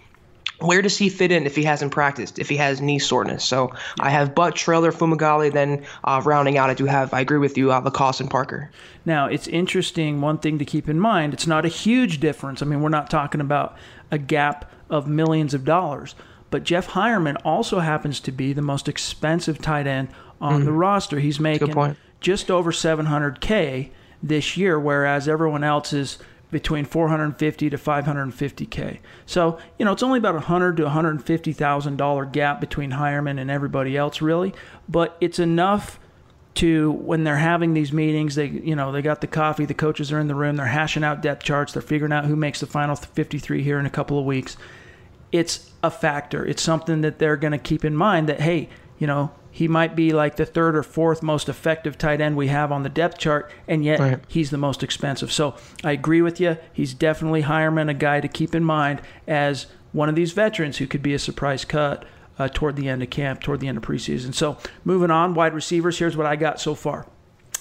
Where 0.59 0.81
does 0.81 0.97
he 0.97 1.09
fit 1.09 1.33
in 1.33 1.45
if 1.45 1.55
he 1.55 1.63
hasn't 1.63 1.91
practiced, 1.91 2.39
if 2.39 2.47
he 2.47 2.55
has 2.55 2.79
knee 2.79 2.99
soreness? 2.99 3.43
So 3.43 3.73
I 3.99 4.09
have 4.09 4.33
Butt, 4.33 4.55
Traylor, 4.55 4.93
Fumagalli, 4.93 5.51
then 5.51 5.85
uh, 6.05 6.21
rounding 6.23 6.57
out, 6.57 6.69
I 6.69 6.73
do 6.73 6.85
have, 6.85 7.13
I 7.13 7.19
agree 7.19 7.39
with 7.39 7.57
you, 7.57 7.73
uh, 7.73 7.81
LaCosse 7.81 8.21
and 8.21 8.31
Parker. 8.31 8.71
Now, 9.05 9.25
it's 9.25 9.49
interesting, 9.49 10.21
one 10.21 10.37
thing 10.37 10.57
to 10.59 10.65
keep 10.65 10.87
in 10.87 10.97
mind, 10.97 11.33
it's 11.33 11.45
not 11.45 11.65
a 11.65 11.69
huge 11.69 12.21
difference. 12.21 12.61
I 12.61 12.65
mean, 12.65 12.81
we're 12.81 12.87
not 12.87 13.09
talking 13.09 13.41
about 13.41 13.75
a 14.11 14.17
gap 14.17 14.71
of 14.89 15.09
millions 15.09 15.53
of 15.53 15.65
dollars 15.65 16.15
but 16.49 16.63
Jeff 16.63 16.89
Heuerman 16.89 17.37
also 17.43 17.79
happens 17.79 18.19
to 18.21 18.31
be 18.31 18.53
the 18.53 18.61
most 18.61 18.87
expensive 18.87 19.61
tight 19.61 19.87
end 19.87 20.09
on 20.39 20.57
mm-hmm. 20.57 20.65
the 20.65 20.71
roster. 20.71 21.19
He's 21.19 21.39
making 21.39 21.95
just 22.19 22.49
over 22.49 22.71
700K 22.71 23.89
this 24.21 24.57
year, 24.57 24.79
whereas 24.79 25.27
everyone 25.27 25.63
else 25.63 25.93
is 25.93 26.17
between 26.51 26.85
450 26.85 27.69
to 27.69 27.77
550k. 27.77 28.99
So 29.25 29.59
you 29.77 29.85
know 29.85 29.91
it's 29.91 30.03
only 30.03 30.19
about 30.19 30.35
a 30.35 30.39
hundred 30.41 30.77
to 30.77 30.83
150 30.83 31.53
thousand 31.53 31.97
dollar 31.97 32.25
gap 32.25 32.61
between 32.61 32.91
Heuerman 32.91 33.39
and 33.39 33.51
everybody 33.51 33.97
else, 33.97 34.21
really. 34.21 34.53
But 34.87 35.17
it's 35.19 35.39
enough 35.39 35.99
to 36.55 36.91
when 36.91 37.25
they're 37.25 37.35
having 37.35 37.73
these 37.73 37.91
meetings, 37.91 38.35
they 38.35 38.47
you 38.47 38.75
know 38.75 38.91
they 38.91 39.01
got 39.01 39.21
the 39.21 39.27
coffee, 39.27 39.65
the 39.65 39.73
coaches 39.73 40.11
are 40.13 40.19
in 40.19 40.27
the 40.27 40.35
room, 40.35 40.55
they're 40.55 40.65
hashing 40.65 41.03
out 41.03 41.21
depth 41.21 41.43
charts, 41.43 41.73
they're 41.73 41.81
figuring 41.81 42.13
out 42.13 42.25
who 42.25 42.35
makes 42.35 42.61
the 42.61 42.67
final 42.67 42.95
53 42.95 43.61
here 43.61 43.79
in 43.79 43.85
a 43.85 43.89
couple 43.89 44.17
of 44.17 44.25
weeks 44.25 44.55
it's 45.31 45.71
a 45.83 45.91
factor. 45.91 46.45
It's 46.45 46.61
something 46.61 47.01
that 47.01 47.19
they're 47.19 47.37
going 47.37 47.51
to 47.51 47.57
keep 47.57 47.85
in 47.85 47.95
mind 47.95 48.29
that, 48.29 48.41
hey, 48.41 48.69
you 48.97 49.07
know, 49.07 49.31
he 49.51 49.69
might 49.69 49.95
be 49.95 50.11
like 50.11 50.35
the 50.35 50.45
third 50.45 50.75
or 50.75 50.83
fourth 50.83 51.23
most 51.23 51.47
effective 51.47 51.97
tight 51.97 52.19
end 52.19 52.35
we 52.35 52.47
have 52.47 52.73
on 52.73 52.83
the 52.83 52.89
depth 52.89 53.17
chart, 53.17 53.49
and 53.69 53.85
yet 53.85 53.99
right. 53.99 54.19
he's 54.27 54.49
the 54.49 54.57
most 54.57 54.83
expensive. 54.83 55.31
So 55.31 55.55
I 55.81 55.93
agree 55.93 56.21
with 56.21 56.41
you. 56.41 56.57
He's 56.73 56.93
definitely 56.93 57.43
Heuerman, 57.43 57.89
a 57.89 57.93
guy 57.93 58.19
to 58.19 58.27
keep 58.27 58.53
in 58.53 58.65
mind 58.65 59.01
as 59.27 59.67
one 59.93 60.09
of 60.09 60.15
these 60.15 60.33
veterans 60.33 60.77
who 60.79 60.87
could 60.87 61.01
be 61.01 61.13
a 61.13 61.19
surprise 61.19 61.63
cut 61.63 62.03
uh, 62.37 62.49
toward 62.49 62.75
the 62.75 62.89
end 62.89 63.01
of 63.01 63.09
camp, 63.09 63.41
toward 63.41 63.61
the 63.61 63.69
end 63.69 63.77
of 63.77 63.83
preseason. 63.85 64.33
So 64.33 64.57
moving 64.83 65.09
on, 65.09 65.33
wide 65.33 65.53
receivers. 65.53 65.99
Here's 65.99 66.17
what 66.17 66.25
I 66.25 66.35
got 66.35 66.59
so 66.59 66.75
far. 66.75 67.07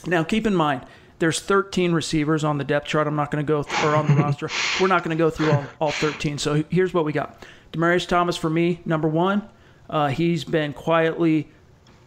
Now 0.05 0.25
keep 0.25 0.49
in 0.49 0.55
mind, 0.57 0.85
there's 1.19 1.41
13 1.41 1.93
receivers 1.93 2.45
on 2.45 2.59
the 2.59 2.65
depth 2.65 2.87
chart. 2.87 3.07
I'm 3.07 3.17
not 3.17 3.31
going 3.31 3.45
to 3.45 3.49
go 3.49 3.63
th- 3.63 3.85
or 3.85 3.95
on 3.95 4.07
the 4.07 4.15
roster. 4.23 4.51
We're 4.81 4.89
not 4.89 5.05
going 5.05 5.17
to 5.17 5.23
go 5.23 5.31
through 5.31 5.53
all, 5.53 5.65
all 5.81 5.91
13. 5.91 6.39
So 6.39 6.65
here's 6.71 6.93
what 6.93 7.05
we 7.05 7.13
got. 7.13 7.45
Demaryius 7.73 8.07
Thomas 8.07 8.37
for 8.37 8.51
me, 8.51 8.81
number 8.85 9.09
one. 9.09 9.49
Uh, 9.89 10.09
he's 10.09 10.45
been 10.45 10.73
quietly 10.73 11.49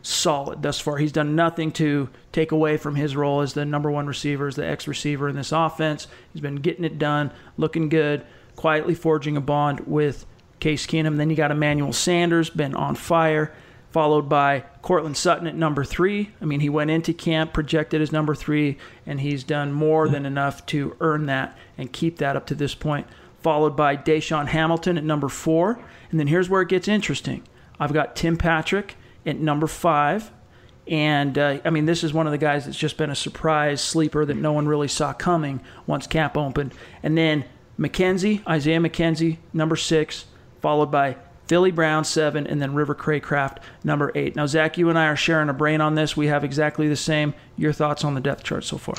solid 0.02 0.62
thus 0.62 0.80
far. 0.80 0.98
He's 0.98 1.12
done 1.12 1.36
nothing 1.36 1.72
to 1.74 2.10
take 2.32 2.52
away 2.52 2.78
from 2.78 2.96
his 2.96 3.16
role 3.16 3.42
as 3.42 3.54
the 3.54 3.66
number 3.66 3.92
one 3.92 4.08
receiver, 4.08 4.48
as 4.48 4.56
the 4.56 4.66
X 4.66 4.88
receiver 4.88 5.28
in 5.28 5.36
this 5.36 5.52
offense. 5.52 6.08
He's 6.34 6.42
been 6.42 6.56
getting 6.56 6.86
it 6.86 6.98
done, 6.98 7.32
looking 7.58 7.90
good, 7.90 8.26
quietly 8.56 8.96
forging 8.96 9.38
a 9.38 9.42
bond 9.42 9.82
with 9.82 10.26
Case 10.60 10.88
Keenum. 10.88 11.18
Then 11.18 11.30
you 11.30 11.36
got 11.36 11.52
Emmanuel 11.52 11.94
Sanders, 11.94 12.50
been 12.50 12.74
on 12.74 12.96
fire, 12.96 13.54
followed 13.92 14.30
by 14.30 14.64
Courtland 14.82 15.18
Sutton 15.18 15.48
at 15.48 15.56
number 15.56 15.84
three. 15.84 16.32
I 16.42 16.46
mean, 16.46 16.60
he 16.60 16.70
went 16.70 16.92
into 16.92 17.14
camp 17.14 17.54
projected 17.54 18.02
as 18.02 18.12
number 18.12 18.36
three, 18.36 18.78
and 19.06 19.22
he's 19.22 19.44
done 19.44 19.72
more 19.72 20.08
than 20.08 20.26
enough 20.26 20.66
to 20.68 20.96
earn 21.00 21.26
that 21.28 21.58
and 21.78 21.92
keep 21.92 22.18
that 22.18 22.36
up 22.36 22.46
to 22.48 22.56
this 22.56 22.76
point. 22.76 23.08
Followed 23.42 23.76
by 23.76 23.96
DaeSean 23.96 24.48
Hamilton 24.48 24.98
at 24.98 25.04
number 25.04 25.30
four. 25.30 25.80
And 26.12 26.20
then 26.20 26.28
here's 26.28 26.50
where 26.50 26.62
it 26.62 26.70
gets 26.70 26.88
interesting. 26.88 27.44
I've 27.80 27.94
got 27.94 28.16
Tim 28.16 28.38
Patrick 28.38 28.96
at 29.26 29.38
number 29.40 29.68
five. 29.68 30.32
And 30.88 31.38
uh, 31.38 31.60
I 31.66 31.70
mean, 31.70 31.86
this 31.86 32.04
is 32.04 32.14
one 32.14 32.28
of 32.28 32.32
the 32.32 32.38
guys 32.38 32.66
that's 32.66 32.78
just 32.78 32.98
been 32.98 33.10
a 33.10 33.16
surprise 33.16 33.82
sleeper 33.82 34.26
that 34.26 34.38
no 34.38 34.54
one 34.54 34.68
really 34.68 34.88
saw 34.88 35.14
coming 35.14 35.62
once 35.86 36.08
camp 36.08 36.38
opened. 36.38 36.74
And 37.04 37.18
then 37.18 37.46
McKenzie, 37.78 38.46
Isaiah 38.48 38.80
McKenzie, 38.80 39.38
number 39.54 39.76
six, 39.76 40.26
followed 40.62 40.92
by 40.92 41.18
Philly 41.48 41.72
Brown, 41.72 42.04
seven, 42.04 42.46
and 42.46 42.62
then 42.62 42.74
River 42.74 42.96
Cracraft, 42.96 43.58
number 43.84 44.12
eight. 44.16 44.36
Now, 44.36 44.46
Zach, 44.46 44.78
you 44.78 44.90
and 44.90 45.00
I 45.00 45.08
are 45.08 45.16
sharing 45.16 45.50
a 45.50 45.54
brain 45.54 45.82
on 45.82 45.96
this. 45.96 46.18
We 46.18 46.28
have 46.28 46.44
exactly 46.44 46.88
the 46.88 46.96
same. 46.96 47.34
Your 47.56 47.74
thoughts 47.74 48.04
on 48.04 48.14
the 48.14 48.22
depth 48.22 48.44
chart 48.44 48.64
so 48.64 48.78
far? 48.78 48.96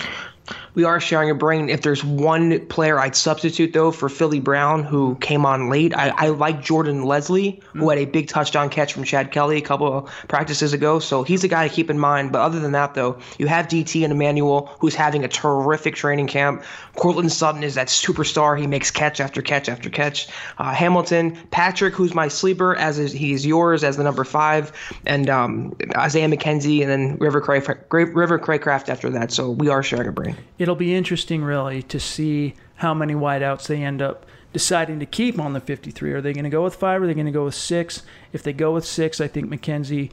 We 0.74 0.84
are 0.84 1.00
sharing 1.00 1.30
a 1.30 1.34
brain. 1.34 1.68
If 1.68 1.82
there's 1.82 2.04
one 2.04 2.64
player 2.66 2.98
I'd 2.98 3.16
substitute 3.16 3.72
though 3.72 3.90
for 3.90 4.08
Philly 4.08 4.40
Brown, 4.40 4.84
who 4.84 5.16
came 5.16 5.44
on 5.44 5.68
late, 5.68 5.92
I, 5.92 6.10
I 6.10 6.28
like 6.28 6.62
Jordan 6.62 7.04
Leslie, 7.04 7.60
who 7.72 7.88
had 7.90 7.98
a 7.98 8.04
big 8.04 8.28
touchdown 8.28 8.70
catch 8.70 8.92
from 8.92 9.04
Chad 9.04 9.32
Kelly 9.32 9.56
a 9.56 9.60
couple 9.60 9.92
of 9.92 10.10
practices 10.28 10.72
ago. 10.72 11.00
So 11.00 11.24
he's 11.24 11.44
a 11.44 11.48
guy 11.48 11.66
to 11.66 11.74
keep 11.74 11.90
in 11.90 11.98
mind. 11.98 12.32
But 12.32 12.42
other 12.42 12.60
than 12.60 12.72
that, 12.72 12.94
though, 12.94 13.18
you 13.38 13.48
have 13.48 13.66
DT 13.66 14.04
and 14.04 14.12
Emmanuel, 14.12 14.70
who's 14.78 14.94
having 14.94 15.24
a 15.24 15.28
terrific 15.28 15.96
training 15.96 16.28
camp. 16.28 16.62
Courtland 16.96 17.32
Sutton 17.32 17.62
is 17.64 17.74
that 17.74 17.88
superstar. 17.88 18.58
He 18.58 18.66
makes 18.66 18.90
catch 18.90 19.20
after 19.20 19.42
catch 19.42 19.68
after 19.68 19.90
catch. 19.90 20.28
Uh, 20.58 20.72
Hamilton, 20.72 21.36
Patrick, 21.50 21.94
who's 21.94 22.14
my 22.14 22.28
sleeper, 22.28 22.76
as 22.76 22.98
is, 22.98 23.12
he's 23.12 23.44
yours 23.44 23.84
as 23.84 23.96
the 23.96 24.04
number 24.04 24.24
five, 24.24 24.72
and 25.06 25.28
um, 25.28 25.76
Isaiah 25.96 26.28
McKenzie, 26.28 26.82
and 26.82 26.90
then 26.90 27.16
River 27.18 27.40
Cray, 27.40 27.60
River 27.90 28.38
Cracraft 28.38 28.88
after 28.88 29.10
that. 29.10 29.32
So 29.32 29.50
we 29.50 29.68
are 29.68 29.82
sharing 29.82 30.08
a 30.08 30.12
brain 30.12 30.36
it'll 30.58 30.76
be 30.76 30.94
interesting, 30.94 31.42
really, 31.42 31.82
to 31.84 32.00
see 32.00 32.54
how 32.76 32.94
many 32.94 33.14
wideouts 33.14 33.66
they 33.66 33.82
end 33.82 34.00
up 34.00 34.26
deciding 34.52 34.98
to 35.00 35.06
keep 35.06 35.38
on 35.38 35.52
the 35.52 35.60
53. 35.60 36.12
Are 36.12 36.20
they 36.20 36.32
going 36.32 36.44
to 36.44 36.50
go 36.50 36.64
with 36.64 36.76
five? 36.76 37.00
Or 37.00 37.04
are 37.04 37.06
they 37.06 37.14
going 37.14 37.26
to 37.26 37.32
go 37.32 37.44
with 37.44 37.54
six? 37.54 38.02
If 38.32 38.42
they 38.42 38.52
go 38.52 38.72
with 38.72 38.84
six, 38.84 39.20
I 39.20 39.28
think 39.28 39.48
McKenzie, 39.48 40.10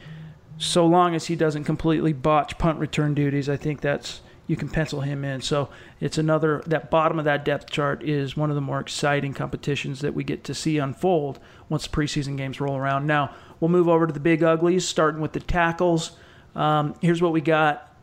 so 0.58 0.86
long 0.86 1.16
as 1.16 1.28
he 1.28 1.36
doesn't 1.36 1.64
completely 1.64 2.14
botch 2.14 2.58
punt 2.58 2.80
return 2.80 3.14
duties, 3.14 3.50
I 3.50 3.58
think 3.58 3.82
that's 3.82 4.22
you 4.48 4.56
can 4.56 4.70
pencil 4.70 5.02
him 5.02 5.24
in. 5.26 5.42
So 5.42 5.70
it's 6.00 6.18
another 6.18 6.62
that 6.68 6.92
bottom 6.92 7.18
of 7.18 7.26
that 7.26 7.46
depth 7.46 7.72
chart 7.72 8.04
is 8.04 8.38
one 8.38 8.50
of 8.50 8.56
the 8.56 8.62
more 8.62 8.80
exciting 8.80 9.34
competitions 9.34 10.02
that 10.02 10.14
we 10.14 10.24
get 10.24 10.44
to 10.46 10.54
see 10.54 10.78
unfold 10.78 11.40
once 11.68 11.88
the 11.88 11.96
preseason 11.96 12.38
games 12.38 12.62
roll 12.62 12.78
around. 12.78 13.08
Now 13.08 13.34
we'll 13.60 13.70
move 13.70 13.88
over 13.88 14.06
to 14.06 14.14
the 14.14 14.20
big 14.20 14.44
uglies, 14.44 14.88
starting 14.88 15.22
with 15.22 15.34
the 15.34 15.40
tackles. 15.40 16.12
Um, 16.56 16.96
here's 17.02 17.22
what 17.22 17.32
we 17.32 17.42
got. 17.42 17.95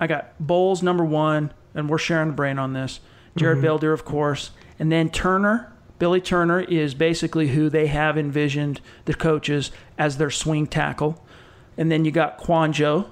I 0.00 0.06
got 0.06 0.32
Bolles 0.40 0.82
number 0.82 1.04
one, 1.04 1.52
and 1.74 1.88
we're 1.88 1.98
sharing 1.98 2.28
the 2.28 2.34
brain 2.34 2.58
on 2.58 2.72
this. 2.72 3.00
Jared 3.36 3.58
mm-hmm. 3.58 3.66
Veldheer, 3.66 3.92
of 3.92 4.04
course, 4.04 4.50
and 4.78 4.90
then 4.90 5.10
Turner. 5.10 5.72
Billy 5.98 6.20
Turner 6.20 6.60
is 6.60 6.94
basically 6.94 7.48
who 7.48 7.68
they 7.68 7.86
have 7.86 8.16
envisioned 8.16 8.80
the 9.04 9.12
coaches 9.12 9.70
as 9.98 10.16
their 10.16 10.30
swing 10.30 10.66
tackle, 10.66 11.22
and 11.76 11.92
then 11.92 12.06
you 12.06 12.10
got 12.10 12.40
Kouandjio, 12.40 13.06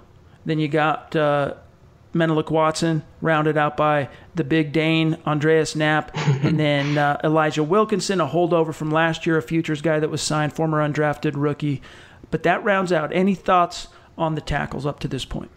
then 0.46 0.58
you 0.58 0.68
got 0.68 1.14
uh, 1.14 1.54
Menelik 2.14 2.50
Watson, 2.50 3.04
rounded 3.20 3.58
out 3.58 3.76
by 3.76 4.08
the 4.34 4.44
big 4.44 4.72
Dane 4.72 5.18
Andreas 5.26 5.74
Knappe, 5.74 6.10
and 6.44 6.58
then 6.58 6.96
uh, 6.96 7.20
Elijah 7.22 7.62
Wilkinson, 7.62 8.20
a 8.22 8.26
holdover 8.26 8.74
from 8.74 8.90
last 8.90 9.26
year, 9.26 9.36
a 9.36 9.42
futures 9.42 9.82
guy 9.82 10.00
that 10.00 10.08
was 10.08 10.22
signed, 10.22 10.54
former 10.54 10.78
undrafted 10.78 11.32
rookie. 11.36 11.82
But 12.30 12.42
that 12.44 12.64
rounds 12.64 12.92
out. 12.92 13.12
Any 13.12 13.34
thoughts 13.34 13.88
on 14.16 14.34
the 14.34 14.40
tackles 14.40 14.86
up 14.86 14.98
to 15.00 15.08
this 15.08 15.26
point? 15.26 15.50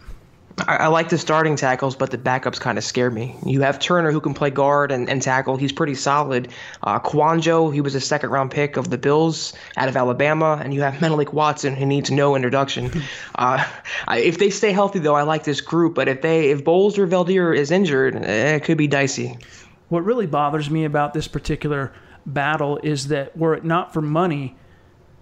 I, 0.58 0.76
I, 0.76 0.86
like 0.88 1.08
the 1.08 1.18
starting 1.18 1.56
tackles, 1.56 1.96
but 1.96 2.10
the 2.10 2.18
backups 2.18 2.60
kind 2.60 2.76
of 2.76 2.84
scare 2.84 3.10
me. 3.10 3.36
You 3.44 3.62
have 3.62 3.78
Turner 3.78 4.12
who 4.12 4.20
can 4.20 4.34
play 4.34 4.50
guard 4.50 4.92
and, 4.92 5.08
and 5.08 5.22
tackle. 5.22 5.56
He's 5.56 5.72
pretty 5.72 5.94
solid. 5.94 6.48
Uh, 6.82 7.00
Kouandjio, 7.00 7.72
he 7.72 7.80
was 7.80 7.94
a 7.94 8.00
second 8.00 8.30
round 8.30 8.50
pick 8.50 8.76
of 8.76 8.90
the 8.90 8.98
Bills 8.98 9.54
out 9.76 9.88
of 9.88 9.96
Alabama. 9.96 10.60
And 10.62 10.74
you 10.74 10.82
have 10.82 11.00
Menelik 11.00 11.32
Watson 11.32 11.74
who 11.74 11.86
needs 11.86 12.10
no 12.10 12.36
introduction. 12.36 12.90
Uh, 13.34 13.64
if 14.10 14.38
they 14.38 14.50
stay 14.50 14.72
healthy, 14.72 14.98
though, 14.98 15.14
I 15.14 15.22
like 15.22 15.42
this 15.44 15.60
group. 15.60 15.94
But 15.94 16.06
if 16.06 16.22
they 16.22 16.50
if 16.50 16.64
Bolles 16.64 16.98
or 16.98 17.06
Veldheer 17.06 17.56
is 17.56 17.70
injured, 17.70 18.14
eh, 18.14 18.56
it 18.56 18.64
could 18.64 18.76
be 18.76 18.86
dicey. 18.86 19.38
What 19.88 20.04
really 20.04 20.26
bothers 20.26 20.70
me 20.70 20.84
about 20.84 21.14
this 21.14 21.26
particular 21.26 21.92
battle 22.26 22.78
is 22.82 23.08
that 23.08 23.36
were 23.36 23.54
it 23.54 23.64
not 23.64 23.92
for 23.92 24.02
money, 24.02 24.56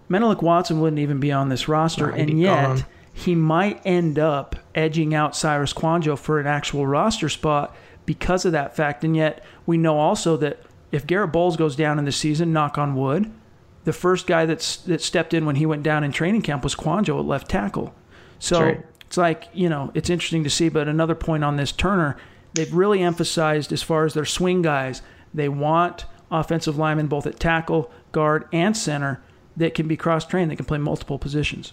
Menelik 0.09 0.43
Watson 0.43 0.81
wouldn't 0.81 0.99
even 0.99 1.21
be 1.21 1.31
on 1.31 1.49
this 1.49 1.69
roster. 1.69 2.11
and 2.11 2.39
yet. 2.39 2.67
Gone 2.67 2.85
he 3.13 3.35
might 3.35 3.81
end 3.85 4.19
up 4.19 4.57
edging 4.75 5.15
out 5.15 5.37
Cyrus 5.37 5.73
Kouandjio 5.73 6.19
for 6.19 6.39
an 6.39 6.47
actual 6.47 6.87
roster 6.87 7.29
spot 7.29 7.75
because 8.07 8.45
of 8.45 8.53
that 8.53 8.75
fact. 8.75 9.05
And 9.05 9.17
yet, 9.17 9.45
we 9.67 9.77
know 9.77 9.99
also 9.99 10.37
that 10.39 10.61
if 10.93 11.07
Garett 11.07 11.33
Bolles 11.33 11.57
goes 11.57 11.77
down 11.77 11.99
in 11.99 12.05
the 12.05 12.13
season, 12.13 12.53
knock 12.53 12.79
on 12.79 12.95
wood, 12.95 13.31
the 13.85 13.93
first 13.93 14.27
guy 14.27 14.47
that's 14.47 14.77
that 14.79 15.01
stepped 15.01 15.35
in 15.35 15.47
when 15.47 15.57
he 15.57 15.67
went 15.67 15.83
down 15.83 16.05
in 16.05 16.13
training 16.13 16.43
camp 16.43 16.65
was 16.65 16.75
Kouandjio 16.75 17.19
at 17.19 17.25
left 17.25 17.49
tackle. 17.49 17.95
So 18.39 18.63
right. 18.63 18.87
it's 19.07 19.17
like 19.17 19.49
you 19.53 19.69
know 19.69 19.91
it's 19.95 20.11
interesting 20.11 20.45
to 20.45 20.51
see. 20.51 20.69
But 20.69 20.89
another 20.89 21.15
point 21.15 21.45
on 21.45 21.57
this 21.57 21.73
Turner, 21.73 22.17
they've 22.55 22.73
really 22.73 23.01
emphasized 23.01 23.73
as 23.73 23.83
far 23.83 24.05
as 24.05 24.15
their 24.15 24.25
swing 24.25 24.63
guys, 24.63 25.03
they 25.33 25.49
want 25.49 26.07
offensive 26.31 26.79
linemen 26.79 27.07
both 27.07 27.27
at 27.27 27.41
tackle, 27.41 27.91
guard, 28.13 28.47
and 28.53 28.77
center 28.77 29.21
that 29.57 29.75
can 29.75 29.89
be 29.89 29.97
cross 29.97 30.27
trained, 30.27 30.51
that 30.51 30.57
can 30.57 30.65
play 30.65 30.79
multiple 30.79 31.19
positions. 31.19 31.73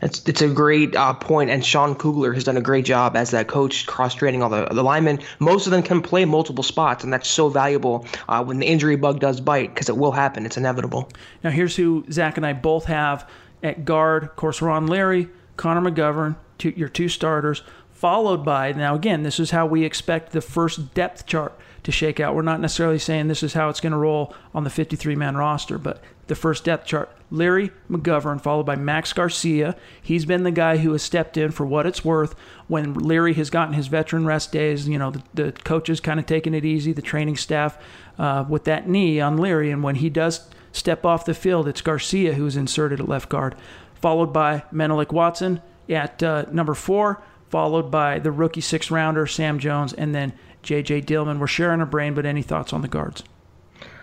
It's 0.00 0.26
it's 0.28 0.42
a 0.42 0.48
great 0.48 0.94
uh, 0.96 1.14
point, 1.14 1.50
and 1.50 1.64
Sean 1.64 1.94
Kugler 1.94 2.32
has 2.32 2.44
done 2.44 2.56
a 2.56 2.60
great 2.60 2.84
job 2.84 3.16
as 3.16 3.30
that 3.30 3.48
coach, 3.48 3.86
cross 3.86 4.14
training 4.14 4.42
all 4.42 4.50
the 4.50 4.66
the 4.66 4.82
linemen. 4.82 5.20
Most 5.38 5.66
of 5.66 5.70
them 5.70 5.82
can 5.82 6.02
play 6.02 6.24
multiple 6.24 6.64
spots, 6.64 7.04
and 7.04 7.12
that's 7.12 7.28
so 7.28 7.48
valuable 7.48 8.06
uh, 8.28 8.42
when 8.44 8.58
the 8.58 8.66
injury 8.66 8.96
bug 8.96 9.20
does 9.20 9.40
bite, 9.40 9.74
because 9.74 9.88
it 9.88 9.96
will 9.96 10.12
happen. 10.12 10.46
It's 10.46 10.56
inevitable. 10.56 11.08
Now 11.44 11.50
here's 11.50 11.76
who 11.76 12.04
Zach 12.10 12.36
and 12.36 12.46
I 12.46 12.52
both 12.52 12.84
have 12.86 13.28
at 13.62 13.84
guard. 13.84 14.24
Of 14.24 14.36
course, 14.36 14.60
Ron 14.60 14.86
Leary, 14.86 15.28
Connor 15.56 15.90
McGovern, 15.90 16.36
two, 16.58 16.72
your 16.76 16.88
two 16.88 17.08
starters, 17.08 17.62
followed 17.90 18.44
by 18.44 18.72
now 18.72 18.94
again, 18.94 19.22
this 19.22 19.38
is 19.38 19.52
how 19.52 19.64
we 19.66 19.84
expect 19.84 20.32
the 20.32 20.40
first 20.40 20.92
depth 20.94 21.26
chart 21.26 21.56
to 21.84 21.92
shake 21.92 22.20
out. 22.20 22.34
We're 22.34 22.42
not 22.42 22.60
necessarily 22.60 22.98
saying 22.98 23.28
this 23.28 23.42
is 23.42 23.54
how 23.54 23.68
it's 23.68 23.80
going 23.80 23.92
to 23.92 23.98
roll 23.98 24.34
on 24.54 24.64
the 24.64 24.70
53 24.70 25.16
man 25.16 25.36
roster, 25.36 25.78
but 25.78 26.02
the 26.32 26.36
first 26.36 26.64
depth 26.64 26.86
chart. 26.86 27.10
Leary 27.30 27.70
McGovern, 27.90 28.40
followed 28.40 28.64
by 28.64 28.74
Max 28.74 29.12
Garcia. 29.12 29.76
He's 30.00 30.24
been 30.24 30.44
the 30.44 30.50
guy 30.50 30.78
who 30.78 30.92
has 30.92 31.02
stepped 31.02 31.36
in 31.36 31.50
for 31.50 31.66
what 31.66 31.84
it's 31.84 32.02
worth 32.02 32.34
when 32.68 32.94
Leary 32.94 33.34
has 33.34 33.50
gotten 33.50 33.74
his 33.74 33.88
veteran 33.88 34.24
rest 34.24 34.50
days. 34.50 34.88
You 34.88 34.98
know, 34.98 35.10
the, 35.10 35.22
the 35.34 35.52
coaches 35.52 36.00
kind 36.00 36.18
of 36.18 36.24
taking 36.24 36.54
it 36.54 36.64
easy, 36.64 36.94
the 36.94 37.02
training 37.02 37.36
staff 37.36 37.76
uh, 38.18 38.46
with 38.48 38.64
that 38.64 38.88
knee 38.88 39.20
on 39.20 39.36
Leary. 39.36 39.70
And 39.70 39.82
when 39.82 39.96
he 39.96 40.08
does 40.08 40.48
step 40.72 41.04
off 41.04 41.26
the 41.26 41.34
field, 41.34 41.68
it's 41.68 41.82
Garcia 41.82 42.32
who's 42.32 42.56
inserted 42.56 42.98
at 42.98 43.08
left 43.08 43.28
guard, 43.28 43.54
followed 43.94 44.32
by 44.32 44.62
Menelik 44.72 45.12
Watson 45.12 45.60
at 45.90 46.22
uh, 46.22 46.46
number 46.50 46.72
four, 46.72 47.22
followed 47.50 47.90
by 47.90 48.18
the 48.18 48.32
rookie 48.32 48.62
six 48.62 48.90
rounder, 48.90 49.26
Sam 49.26 49.58
Jones, 49.58 49.92
and 49.92 50.14
then 50.14 50.32
J.J. 50.62 51.02
Dielman. 51.02 51.38
We're 51.38 51.46
sharing 51.46 51.82
a 51.82 51.86
brain, 51.86 52.14
but 52.14 52.24
any 52.24 52.40
thoughts 52.40 52.72
on 52.72 52.80
the 52.80 52.88
guards? 52.88 53.22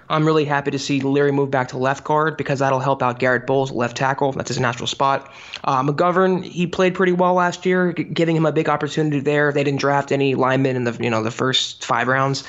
I'm 0.09 0.25
really 0.25 0.45
happy 0.45 0.71
to 0.71 0.79
see 0.79 0.99
Leary 1.01 1.31
move 1.31 1.51
back 1.51 1.67
to 1.69 1.77
left 1.77 2.03
guard 2.03 2.35
because 2.35 2.59
that'll 2.59 2.79
help 2.79 3.03
out 3.03 3.19
Garett 3.19 3.45
Bolles, 3.45 3.71
left 3.71 3.95
tackle. 3.95 4.31
That's 4.31 4.47
his 4.47 4.59
natural 4.59 4.87
spot. 4.87 5.31
Uh, 5.63 5.83
McGovern, 5.83 6.43
he 6.43 6.65
played 6.65 6.95
pretty 6.95 7.11
well 7.11 7.35
last 7.35 7.65
year, 7.65 7.93
g- 7.93 8.03
giving 8.03 8.35
him 8.35 8.45
a 8.45 8.51
big 8.51 8.69
opportunity 8.69 9.19
there. 9.19 9.51
They 9.51 9.63
didn't 9.63 9.79
draft 9.79 10.11
any 10.11 10.33
linemen 10.33 10.75
in 10.75 10.83
the 10.83 10.97
you 10.99 11.09
know 11.09 11.21
the 11.21 11.31
first 11.31 11.85
five 11.85 12.07
rounds. 12.07 12.43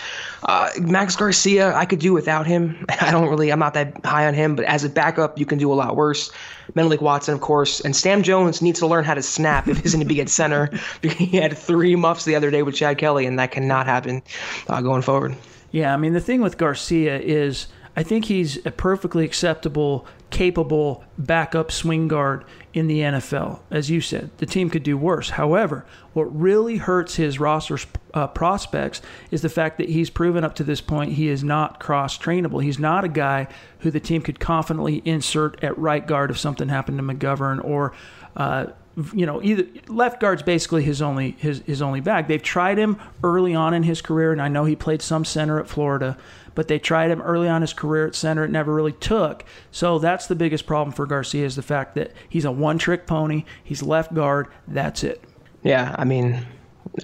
Uh, 0.44 0.70
Max 0.80 1.16
Garcia, 1.16 1.74
I 1.74 1.84
could 1.84 1.98
do 1.98 2.12
without 2.12 2.46
him. 2.46 2.86
I 3.00 3.10
don't 3.10 3.28
really, 3.28 3.52
I'm 3.52 3.58
not 3.58 3.74
that 3.74 4.04
high 4.04 4.26
on 4.26 4.34
him, 4.34 4.56
but 4.56 4.64
as 4.64 4.84
a 4.84 4.88
backup, 4.88 5.38
you 5.38 5.44
can 5.44 5.58
do 5.58 5.72
a 5.72 5.74
lot 5.74 5.96
worse. 5.96 6.32
Menelik 6.74 7.00
Watson, 7.00 7.34
of 7.34 7.40
course, 7.40 7.80
and 7.80 7.94
Sam 7.94 8.22
Jones 8.22 8.62
needs 8.62 8.78
to 8.78 8.86
learn 8.86 9.04
how 9.04 9.14
to 9.14 9.22
snap 9.22 9.68
if 9.68 9.78
he's 9.78 9.92
going 9.92 10.06
to 10.06 10.14
be 10.14 10.20
at 10.20 10.28
center. 10.28 10.70
he 11.02 11.36
had 11.36 11.56
three 11.58 11.96
muffs 11.96 12.24
the 12.24 12.36
other 12.36 12.50
day 12.50 12.62
with 12.62 12.74
Chad 12.74 12.96
Kelly, 12.98 13.26
and 13.26 13.38
that 13.38 13.50
cannot 13.50 13.86
happen 13.86 14.22
uh, 14.68 14.80
going 14.80 15.02
forward. 15.02 15.36
Yeah, 15.70 15.94
I 15.94 15.96
mean, 15.96 16.12
the 16.12 16.20
thing 16.20 16.40
with 16.40 16.58
Garcia 16.58 17.18
is 17.18 17.68
I 17.96 18.02
think 18.02 18.26
he's 18.26 18.64
a 18.64 18.70
perfectly 18.70 19.24
acceptable, 19.24 20.06
capable 20.30 21.04
backup 21.18 21.72
swing 21.72 22.08
guard 22.08 22.44
in 22.72 22.86
the 22.86 23.00
NFL. 23.00 23.60
As 23.70 23.90
you 23.90 24.00
said, 24.00 24.30
the 24.38 24.46
team 24.46 24.70
could 24.70 24.84
do 24.84 24.96
worse. 24.96 25.30
However, 25.30 25.84
what 26.12 26.24
really 26.24 26.76
hurts 26.76 27.16
his 27.16 27.40
roster 27.40 27.78
uh, 28.14 28.28
prospects 28.28 29.02
is 29.30 29.42
the 29.42 29.48
fact 29.48 29.78
that 29.78 29.88
he's 29.88 30.08
proven 30.08 30.44
up 30.44 30.54
to 30.56 30.64
this 30.64 30.80
point 30.80 31.12
he 31.12 31.28
is 31.28 31.42
not 31.42 31.80
cross 31.80 32.16
trainable. 32.16 32.62
He's 32.62 32.78
not 32.78 33.04
a 33.04 33.08
guy 33.08 33.48
who 33.80 33.90
the 33.90 34.00
team 34.00 34.22
could 34.22 34.38
confidently 34.38 35.02
insert 35.04 35.62
at 35.62 35.76
right 35.76 36.06
guard 36.06 36.30
if 36.30 36.38
something 36.38 36.68
happened 36.68 36.98
to 36.98 37.04
McGovern 37.04 37.62
or 37.64 37.92
uh, 38.36 38.66
you 39.14 39.26
know, 39.26 39.42
either 39.42 39.64
left 39.88 40.20
guard's 40.20 40.42
basically 40.42 40.82
his 40.82 41.00
only 41.02 41.32
his 41.32 41.60
his 41.66 41.82
only 41.82 42.00
bag. 42.00 42.28
They've 42.28 42.42
tried 42.42 42.78
him 42.78 42.98
early 43.22 43.54
on 43.54 43.74
in 43.74 43.82
his 43.82 44.00
career, 44.00 44.32
and 44.32 44.40
I 44.40 44.48
know 44.48 44.64
he 44.64 44.76
played 44.76 45.02
some 45.02 45.24
center 45.24 45.60
at 45.60 45.68
Florida, 45.68 46.16
but 46.54 46.68
they 46.68 46.78
tried 46.78 47.10
him 47.10 47.20
early 47.22 47.48
on 47.48 47.60
his 47.62 47.72
career 47.72 48.06
at 48.06 48.14
center. 48.14 48.44
It 48.44 48.50
never 48.50 48.74
really 48.74 48.92
took. 48.92 49.44
So 49.70 49.98
that's 49.98 50.26
the 50.26 50.34
biggest 50.34 50.66
problem 50.66 50.92
for 50.94 51.06
Garcia 51.06 51.44
is 51.46 51.56
the 51.56 51.62
fact 51.62 51.94
that 51.94 52.12
he's 52.28 52.44
a 52.44 52.52
one-trick 52.52 53.06
pony. 53.06 53.44
He's 53.62 53.82
left 53.82 54.12
guard. 54.14 54.48
That's 54.66 55.04
it. 55.04 55.22
Yeah, 55.62 55.94
I 55.98 56.04
mean, 56.04 56.46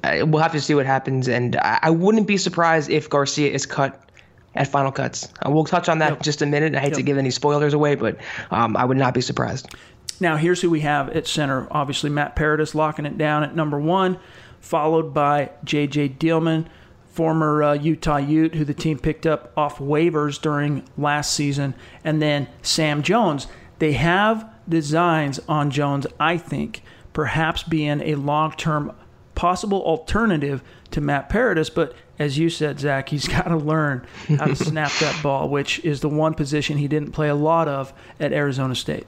I, 0.03 0.23
we'll 0.23 0.43
have 0.43 0.53
to 0.53 0.61
see 0.61 0.75
what 0.75 0.87
happens, 0.87 1.29
and 1.29 1.57
I, 1.57 1.79
I 1.83 1.91
wouldn't 1.91 2.26
be 2.26 2.37
surprised 2.38 2.91
if 2.91 3.09
Garcia 3.11 3.50
is 3.53 3.67
cut 3.67 4.03
at 4.55 4.67
final 4.67 4.91
cuts. 4.91 5.29
Uh, 5.45 5.50
we'll 5.50 5.65
touch 5.65 5.88
on 5.88 5.99
that 5.99 6.09
Yep. 6.11 6.17
in 6.19 6.23
just 6.23 6.43
a 6.43 6.47
minute. 6.47 6.75
I 6.75 6.81
hate 6.81 6.95
to 6.95 7.03
give 7.03 7.19
any 7.19 7.31
spoilers 7.31 7.75
away, 7.75 7.95
but 7.95 8.17
um, 8.50 8.76
I 8.76 8.85
would 8.87 8.97
not 8.97 9.12
be 9.12 9.21
surprised. 9.21 9.69
Now, 10.20 10.37
here's 10.37 10.62
who 10.62 10.70
we 10.70 10.80
have 10.80 11.08
at 11.11 11.26
center. 11.26 11.66
Obviously, 11.70 12.11
Matt 12.11 12.37
Paradis 12.37 12.75
locking 12.75 13.06
it 13.06 13.18
down 13.18 13.42
at 13.42 13.54
number 13.54 13.78
one, 13.78 14.18
followed 14.61 15.12
by 15.12 15.50
J.J. 15.64 16.11
Dielman, 16.11 16.66
former 17.06 17.62
uh, 17.62 17.73
Utah 17.75 18.18
Ute, 18.18 18.54
who 18.54 18.64
the 18.64 18.75
team 18.75 18.99
picked 18.99 19.26
up 19.26 19.52
off 19.56 19.78
waivers 19.78 20.40
during 20.40 20.85
last 20.96 21.32
season, 21.32 21.75
and 22.04 22.20
then 22.20 22.49
Sam 22.62 23.02
Jones. 23.02 23.46
They 23.78 23.92
have 23.92 24.50
designs 24.68 25.38
on 25.49 25.70
Jones, 25.70 26.06
I 26.18 26.38
think, 26.38 26.82
perhaps 27.12 27.62
being 27.62 28.00
a 28.00 28.14
long 28.14 28.52
term 28.52 28.92
possible 29.35 29.82
alternative 29.82 30.62
to 30.90 31.00
Matt 31.00 31.28
Paradis, 31.28 31.70
but 31.70 31.94
as 32.18 32.38
you 32.38 32.50
said, 32.50 32.80
Zach, 32.80 33.08
he's 33.11 33.28
got 33.28 33.44
to 33.49 33.56
learn 33.56 34.06
how 34.38 34.46
to 34.46 34.56
snap 34.56 34.92
that 35.00 35.23
ball, 35.23 35.49
which 35.49 35.85
is 35.85 36.00
the 36.00 36.08
one 36.08 36.35
position 36.35 36.78
he 36.78 36.88
didn't 36.88 37.12
play 37.12 37.28
a 37.28 37.35
lot 37.35 37.68
of 37.68 37.92
at 38.18 38.32
Arizona 38.32 38.75
State. 38.75 39.06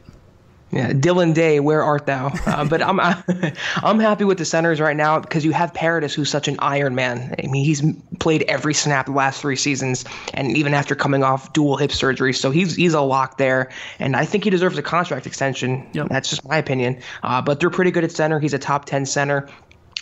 Yeah, 0.71 0.93
Dillon 0.93 1.33
Day, 1.33 1.61
where 1.61 1.83
art 1.83 2.05
thou? 2.07 2.31
Uh, 2.47 2.65
but 2.65 2.83
I'm 2.83 3.01
I'm 3.83 3.99
happy 3.99 4.25
with 4.25 4.39
the 4.39 4.45
centers 4.45 4.81
right 4.81 4.97
now 4.97 5.19
because 5.19 5.45
you 5.45 5.53
have 5.53 5.73
Paradis, 5.73 6.13
who's 6.13 6.31
such 6.31 6.47
an 6.47 6.57
Iron 6.59 6.95
Man. 6.95 7.35
I 7.43 7.47
mean, 7.47 7.65
he's 7.65 7.83
played 8.19 8.43
every 8.43 8.75
snap 8.75 9.07
the 9.07 9.13
last 9.13 9.41
three 9.41 9.57
seasons, 9.57 10.05
and 10.35 10.57
even 10.57 10.75
after 10.75 10.95
coming 10.95 11.23
off 11.23 11.53
dual 11.55 11.77
hip 11.77 11.93
surgery, 11.93 12.35
so 12.35 12.51
he's 12.51 12.77
he's 12.77 12.93
a 12.93 13.01
lock 13.01 13.39
there. 13.39 13.71
And 13.99 14.15
I 14.15 14.27
think 14.27 14.45
he 14.45 14.51
deserves 14.51 14.77
a 14.77 14.83
contract 14.83 15.27
extension. 15.27 15.89
Yep. 15.93 16.09
That's 16.11 16.29
just 16.29 16.47
my 16.47 16.59
opinion. 16.59 17.01
Uh, 17.23 17.41
but 17.41 17.61
they're 17.61 17.71
pretty 17.71 17.91
good 17.91 18.05
at 18.05 18.13
center. 18.13 18.39
He's 18.39 18.55
a 18.55 18.59
top 18.59 18.85
ten 18.85 19.07
center. 19.07 19.49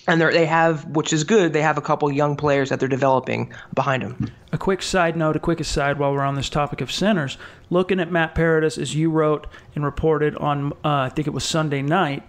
And 0.08 0.20
they 0.20 0.46
have, 0.46 0.84
which 0.84 1.12
is 1.12 1.25
good. 1.25 1.52
They 1.52 1.62
have 1.62 1.78
a 1.78 1.82
couple 1.82 2.10
young 2.12 2.36
players 2.36 2.68
that 2.70 2.78
they're 2.78 2.88
developing 2.88 3.52
behind 3.75 4.04
them. 4.04 4.30
A 4.52 4.58
quick 4.58 4.80
side 4.80 5.16
note, 5.16 5.34
a 5.34 5.40
quick 5.40 5.58
aside 5.58 5.98
while 5.98 6.12
we're 6.12 6.20
on 6.20 6.36
this 6.36 6.48
topic 6.48 6.80
of 6.80 6.92
centers. 6.92 7.38
Looking 7.70 7.98
at 7.98 8.12
Matt 8.12 8.36
Paradis, 8.36 8.78
as 8.78 8.94
you 8.94 9.10
wrote 9.10 9.48
and 9.75 9.84
reported 9.84 10.36
on, 10.36 10.72
uh, 10.72 10.76
I 10.84 11.08
think 11.08 11.26
it 11.26 11.32
was 11.32 11.42
Sunday 11.42 11.82
night, 11.82 12.22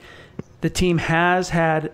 the 0.61 0.71
team 0.71 0.97
has 0.97 1.49
had, 1.49 1.93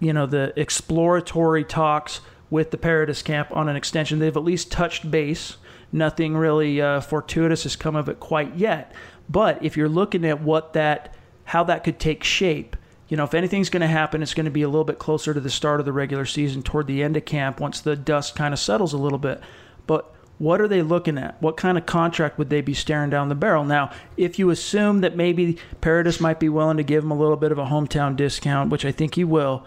you 0.00 0.12
know, 0.12 0.26
the 0.26 0.52
exploratory 0.56 1.62
talks 1.62 2.20
with 2.50 2.72
the 2.72 2.76
Paradis 2.76 3.22
camp 3.22 3.48
on 3.52 3.68
an 3.68 3.76
extension. 3.76 4.18
They've 4.18 4.36
at 4.36 4.42
least 4.42 4.72
touched 4.72 5.08
base. 5.08 5.56
Nothing 5.92 6.36
really 6.36 6.80
uh, 6.80 7.00
fortuitous 7.00 7.62
has 7.62 7.76
come 7.76 7.94
of 7.94 8.08
it 8.08 8.18
quite 8.18 8.56
yet. 8.56 8.92
But 9.28 9.64
if 9.64 9.76
you're 9.76 9.88
looking 9.88 10.24
at 10.24 10.42
what 10.42 10.72
that, 10.72 11.14
how 11.44 11.62
that 11.64 11.84
could 11.84 12.00
take 12.00 12.24
shape, 12.24 12.76
you 13.12 13.16
know, 13.18 13.24
if 13.24 13.34
anything's 13.34 13.68
going 13.68 13.82
to 13.82 13.86
happen, 13.86 14.22
it's 14.22 14.32
going 14.32 14.46
to 14.46 14.50
be 14.50 14.62
a 14.62 14.68
little 14.70 14.86
bit 14.86 14.98
closer 14.98 15.34
to 15.34 15.40
the 15.40 15.50
start 15.50 15.80
of 15.80 15.84
the 15.84 15.92
regular 15.92 16.24
season, 16.24 16.62
toward 16.62 16.86
the 16.86 17.02
end 17.02 17.14
of 17.14 17.26
camp, 17.26 17.60
once 17.60 17.78
the 17.78 17.94
dust 17.94 18.34
kind 18.34 18.54
of 18.54 18.58
settles 18.58 18.94
a 18.94 18.96
little 18.96 19.18
bit. 19.18 19.38
But 19.86 20.10
what 20.38 20.62
are 20.62 20.66
they 20.66 20.80
looking 20.80 21.18
at? 21.18 21.36
What 21.42 21.58
kind 21.58 21.76
of 21.76 21.84
contract 21.84 22.38
would 22.38 22.48
they 22.48 22.62
be 22.62 22.72
staring 22.72 23.10
down 23.10 23.28
the 23.28 23.34
barrel? 23.34 23.66
Now, 23.66 23.90
if 24.16 24.38
you 24.38 24.48
assume 24.48 25.02
that 25.02 25.14
maybe 25.14 25.58
Paradis 25.82 26.22
might 26.22 26.40
be 26.40 26.48
willing 26.48 26.78
to 26.78 26.82
give 26.82 27.04
him 27.04 27.10
a 27.10 27.18
little 27.18 27.36
bit 27.36 27.52
of 27.52 27.58
a 27.58 27.66
hometown 27.66 28.16
discount, 28.16 28.70
which 28.70 28.86
I 28.86 28.92
think 28.92 29.16
he 29.16 29.24
will, 29.24 29.66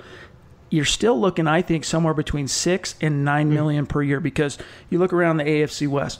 you're 0.71 0.83
still 0.83 1.21
looking, 1.21 1.45
I 1.45 1.61
think, 1.61 1.83
somewhere 1.83 2.15
between 2.15 2.47
six 2.47 2.95
and 2.99 3.23
nine 3.23 3.45
mm-hmm. 3.45 3.53
million 3.53 3.85
per 3.85 4.01
year 4.01 4.19
because 4.19 4.57
you 4.89 4.97
look 4.97 5.13
around 5.13 5.37
the 5.37 5.43
AFC 5.43 5.87
West. 5.87 6.19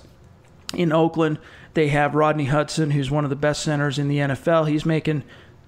In 0.76 0.92
Oakland, 0.92 1.40
they 1.74 1.88
have 1.88 2.14
Rodney 2.14 2.46
Hudson, 2.46 2.92
who's 2.92 3.10
one 3.10 3.24
of 3.24 3.32
the 3.32 3.36
best 3.36 3.64
centers 3.64 3.98
in 3.98 4.10
the 4.10 4.20
NFL. 4.20 4.70
He's 4.70 4.86
making 4.86 5.24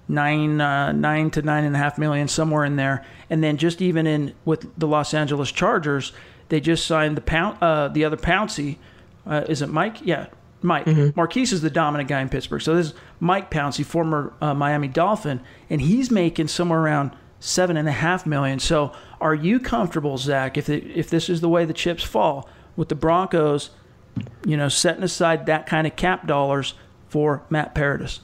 nine 0.08 0.60
uh, 0.60 0.92
nine 0.92 1.30
to 1.30 1.42
nine 1.42 1.64
and 1.64 1.74
a 1.74 1.78
half 1.78 1.98
million 1.98 2.28
somewhere 2.28 2.64
in 2.64 2.76
there. 2.76 3.04
And 3.30 3.42
then 3.42 3.56
just 3.56 3.82
even 3.82 4.06
in 4.06 4.34
with 4.44 4.66
the 4.78 4.86
los 4.86 5.14
angeles 5.14 5.52
chargers 5.52 6.12
they 6.48 6.60
just 6.60 6.86
signed 6.86 7.16
the 7.16 7.20
pound 7.20 7.58
uh, 7.62 7.88
the 7.88 8.04
other 8.04 8.16
pouncey 8.16 8.76
uh, 9.26 9.44
is 9.48 9.62
it 9.62 9.68
mike? 9.68 9.98
Yeah 10.02 10.26
mike. 10.60 10.86
Maurkice 11.14 11.52
is 11.52 11.62
the 11.62 11.70
dominant 11.70 12.08
guy 12.08 12.20
in 12.20 12.28
pittsburgh. 12.28 12.62
So 12.62 12.74
this 12.74 12.88
is 12.88 12.94
mike 13.20 13.50
pouncey 13.50 13.84
former 13.84 14.32
uh, 14.40 14.54
miami 14.54 14.88
dolphin 14.88 15.40
and 15.70 15.80
he's 15.80 16.10
making 16.10 16.48
somewhere 16.48 16.80
around 16.80 17.12
seven 17.40 17.76
and 17.76 17.88
a 17.88 17.92
half 17.92 18.26
million. 18.26 18.58
So 18.58 18.92
are 19.20 19.34
you 19.34 19.60
comfortable 19.60 20.18
zach 20.18 20.56
if, 20.56 20.68
it, 20.68 20.84
if 20.84 21.10
this 21.10 21.28
is 21.28 21.40
the 21.40 21.48
way 21.48 21.64
the 21.64 21.72
chips 21.72 22.02
fall 22.02 22.48
with 22.76 22.88
the 22.88 22.94
broncos 22.94 23.70
you 24.44 24.56
know 24.56 24.68
setting 24.68 25.02
aside 25.02 25.46
that 25.46 25.66
kind 25.66 25.86
of 25.86 25.96
cap 25.96 26.26
dollars 26.26 26.74
for 27.08 27.42
matt 27.50 27.74
paradis 27.74 28.20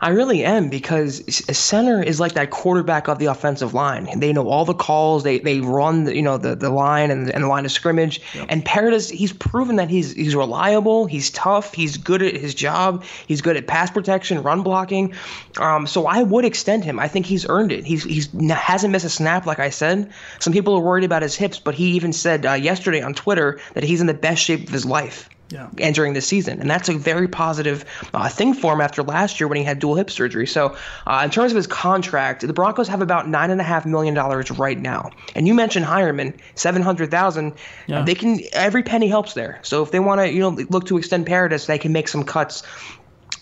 I 0.00 0.10
really 0.10 0.44
am 0.44 0.68
because 0.68 1.20
a 1.48 1.54
center 1.54 2.02
is 2.02 2.20
like 2.20 2.32
that 2.32 2.50
quarterback 2.50 3.08
of 3.08 3.18
the 3.18 3.26
offensive 3.26 3.74
line. 3.74 4.08
They 4.20 4.32
know 4.32 4.48
all 4.48 4.64
the 4.64 4.74
calls. 4.74 5.24
They 5.24 5.40
they 5.40 5.60
run 5.60 6.04
the, 6.04 6.14
you 6.14 6.22
know 6.22 6.38
the, 6.38 6.54
the 6.54 6.70
line 6.70 7.10
and, 7.10 7.28
and 7.30 7.44
the 7.44 7.48
line 7.48 7.64
of 7.64 7.72
scrimmage. 7.72 8.20
And 8.48 8.64
Paradis, 8.64 9.10
he's 9.10 9.32
proven 9.32 9.76
that 9.76 9.90
he's 9.90 10.12
he's 10.12 10.36
reliable. 10.36 11.06
He's 11.06 11.30
tough. 11.30 11.74
He's 11.74 11.96
good 11.96 12.22
at 12.22 12.36
his 12.36 12.54
job. 12.54 13.02
He's 13.26 13.40
good 13.40 13.56
at 13.56 13.66
pass 13.66 13.90
protection, 13.90 14.42
run 14.42 14.62
blocking. 14.62 15.14
Um, 15.58 15.86
so 15.86 16.06
I 16.06 16.22
would 16.22 16.44
extend 16.44 16.84
him. 16.84 17.00
I 17.00 17.08
think 17.08 17.26
he's 17.26 17.48
earned 17.48 17.72
it. 17.72 17.84
He's 17.84 18.04
he's 18.04 18.28
hasn't 18.50 18.92
missed 18.92 19.04
a 19.04 19.10
snap, 19.10 19.46
like 19.46 19.58
I 19.58 19.70
said. 19.70 20.12
Some 20.38 20.52
people 20.52 20.74
are 20.74 20.82
worried 20.82 21.04
about 21.04 21.22
his 21.22 21.34
hips, 21.34 21.58
but 21.58 21.74
he 21.74 21.90
even 21.92 22.12
said 22.12 22.46
uh, 22.46 22.52
yesterday 22.52 23.02
on 23.02 23.14
Twitter 23.14 23.58
that 23.74 23.82
he's 23.82 24.00
in 24.00 24.06
the 24.06 24.14
best 24.14 24.42
shape 24.42 24.66
of 24.68 24.72
his 24.72 24.86
life 24.86 25.28
Yeah. 25.50 25.68
entering 25.78 26.12
the 26.12 26.20
season, 26.20 26.60
and 26.60 26.68
that's 26.68 26.88
a 26.90 26.98
very 26.98 27.26
positive 27.26 27.84
uh, 28.12 28.28
thing 28.28 28.52
for 28.52 28.74
him 28.74 28.80
after 28.82 29.02
last 29.02 29.40
year 29.40 29.48
when 29.48 29.56
he 29.56 29.64
had 29.64 29.78
dual 29.78 29.94
hip 29.94 30.10
surgery. 30.10 30.46
So, 30.46 30.76
uh, 31.06 31.22
in 31.24 31.30
terms 31.30 31.52
of 31.52 31.56
his 31.56 31.66
contract, 31.66 32.46
the 32.46 32.52
Broncos 32.52 32.86
have 32.88 33.00
about 33.00 33.28
nine 33.28 33.50
and 33.50 33.60
a 33.60 33.64
half 33.64 33.86
million 33.86 34.14
dollars 34.14 34.50
right 34.50 34.78
now. 34.78 35.10
And 35.34 35.48
you 35.48 35.54
mentioned 35.54 35.86
Heuerman, 35.86 36.34
seven 36.54 36.82
hundred 36.82 37.10
thousand. 37.10 37.54
Yeah. 37.86 38.02
They 38.02 38.14
can 38.14 38.40
every 38.52 38.82
penny 38.82 39.08
helps 39.08 39.34
there. 39.34 39.58
So 39.62 39.82
if 39.82 39.90
they 39.90 40.00
want 40.00 40.20
to, 40.20 40.30
you 40.30 40.40
know, 40.40 40.50
look 40.68 40.86
to 40.86 40.98
extend 40.98 41.26
Paradis, 41.26 41.66
they 41.66 41.78
can 41.78 41.92
make 41.92 42.08
some 42.08 42.24
cuts. 42.24 42.62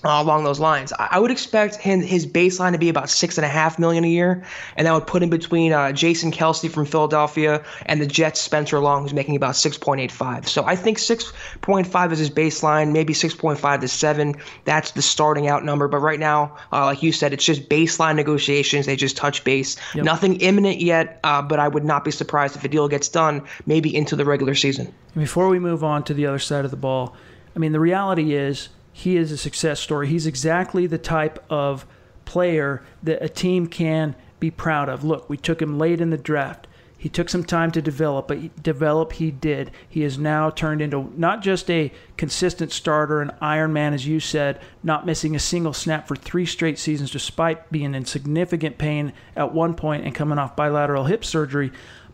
Uh, 0.04 0.22
along 0.22 0.44
those 0.44 0.60
lines, 0.60 0.92
I, 0.92 1.08
I 1.12 1.18
would 1.18 1.30
expect 1.30 1.76
him 1.76 2.00
his 2.00 2.26
baseline 2.26 2.72
to 2.72 2.78
be 2.78 2.88
about 2.88 3.10
six 3.10 3.38
and 3.38 3.44
a 3.44 3.48
half 3.48 3.78
million 3.78 4.04
a 4.04 4.08
year, 4.08 4.44
and 4.76 4.86
that 4.86 4.92
would 4.92 5.06
put 5.06 5.22
him 5.22 5.30
between 5.30 5.72
uh, 5.72 5.90
Jason 5.90 6.30
Kelce 6.30 6.70
from 6.70 6.84
Philadelphia 6.84 7.64
and 7.86 8.00
the 8.00 8.06
Jets 8.06 8.40
Spencer 8.40 8.78
Long, 8.78 9.02
who's 9.02 9.14
making 9.14 9.34
about 9.34 9.56
six 9.56 9.76
point 9.76 10.00
eight 10.00 10.12
five. 10.12 10.46
So 10.46 10.64
I 10.64 10.76
think 10.76 10.98
six 10.98 11.32
point 11.62 11.86
five 11.86 12.12
is 12.12 12.18
his 12.18 12.30
baseline, 12.30 12.92
maybe 12.92 13.14
six 13.14 13.34
point 13.34 13.58
five 13.58 13.80
to 13.80 13.88
seven. 13.88 14.36
That's 14.64 14.92
the 14.92 15.02
starting 15.02 15.48
out 15.48 15.64
number. 15.64 15.88
But 15.88 15.98
right 15.98 16.20
now, 16.20 16.56
uh, 16.72 16.84
like 16.84 17.02
you 17.02 17.10
said, 17.10 17.32
it's 17.32 17.44
just 17.44 17.68
baseline 17.68 18.14
negotiations. 18.16 18.86
They 18.86 18.96
just 18.96 19.16
touch 19.16 19.42
base. 19.44 19.76
Nothing 19.94 20.36
imminent 20.40 20.80
yet, 20.80 21.18
uh, 21.24 21.42
but 21.42 21.58
I 21.58 21.68
would 21.68 21.84
not 21.84 22.04
be 22.04 22.10
surprised 22.10 22.54
if 22.54 22.62
a 22.62 22.68
deal 22.68 22.86
gets 22.86 23.08
done, 23.08 23.42
maybe 23.64 23.96
into 23.96 24.14
the 24.14 24.24
regular 24.24 24.54
season. 24.54 24.92
Before 25.16 25.48
we 25.48 25.58
move 25.58 25.82
on 25.82 26.04
to 26.04 26.14
the 26.14 26.26
other 26.26 26.38
side 26.38 26.64
of 26.64 26.70
the 26.70 26.76
ball, 26.76 27.16
I 27.56 27.58
mean, 27.58 27.72
the 27.72 27.80
reality 27.80 28.34
is 28.34 28.68
he 28.96 29.18
is 29.18 29.30
a 29.30 29.36
success 29.36 29.78
story. 29.78 30.08
He's 30.08 30.26
exactly 30.26 30.86
the 30.86 30.96
type 30.96 31.44
of 31.50 31.84
player 32.24 32.82
that 33.02 33.22
a 33.22 33.28
team 33.28 33.66
can 33.66 34.16
be 34.40 34.50
proud 34.50 34.88
of. 34.88 35.04
Look, 35.04 35.28
we 35.28 35.36
took 35.36 35.60
him 35.60 35.78
late 35.78 36.00
in 36.00 36.08
the 36.08 36.16
draft. 36.16 36.66
He 36.96 37.10
took 37.10 37.28
some 37.28 37.44
time 37.44 37.70
to 37.72 37.82
develop, 37.82 38.26
but 38.26 38.62
develop 38.62 39.12
he 39.12 39.30
did. 39.30 39.70
He 39.86 40.00
has 40.00 40.16
now 40.16 40.48
turned 40.48 40.80
into 40.80 41.12
not 41.14 41.42
just 41.42 41.70
a 41.70 41.92
consistent 42.16 42.72
starter, 42.72 43.20
an 43.20 43.32
Iron 43.42 43.74
Man, 43.74 43.92
as 43.92 44.06
you 44.06 44.18
said, 44.18 44.62
not 44.82 45.04
missing 45.04 45.36
a 45.36 45.40
single 45.40 45.74
snap 45.74 46.08
for 46.08 46.16
three 46.16 46.46
straight 46.46 46.78
seasons, 46.78 47.10
despite 47.10 47.70
being 47.70 47.94
in 47.94 48.06
significant 48.06 48.78
pain 48.78 49.12
at 49.36 49.52
one 49.52 49.74
point 49.74 50.06
and 50.06 50.14
coming 50.14 50.38
off 50.38 50.56
bilateral 50.56 51.04
hip 51.04 51.22
surgery 51.22 51.70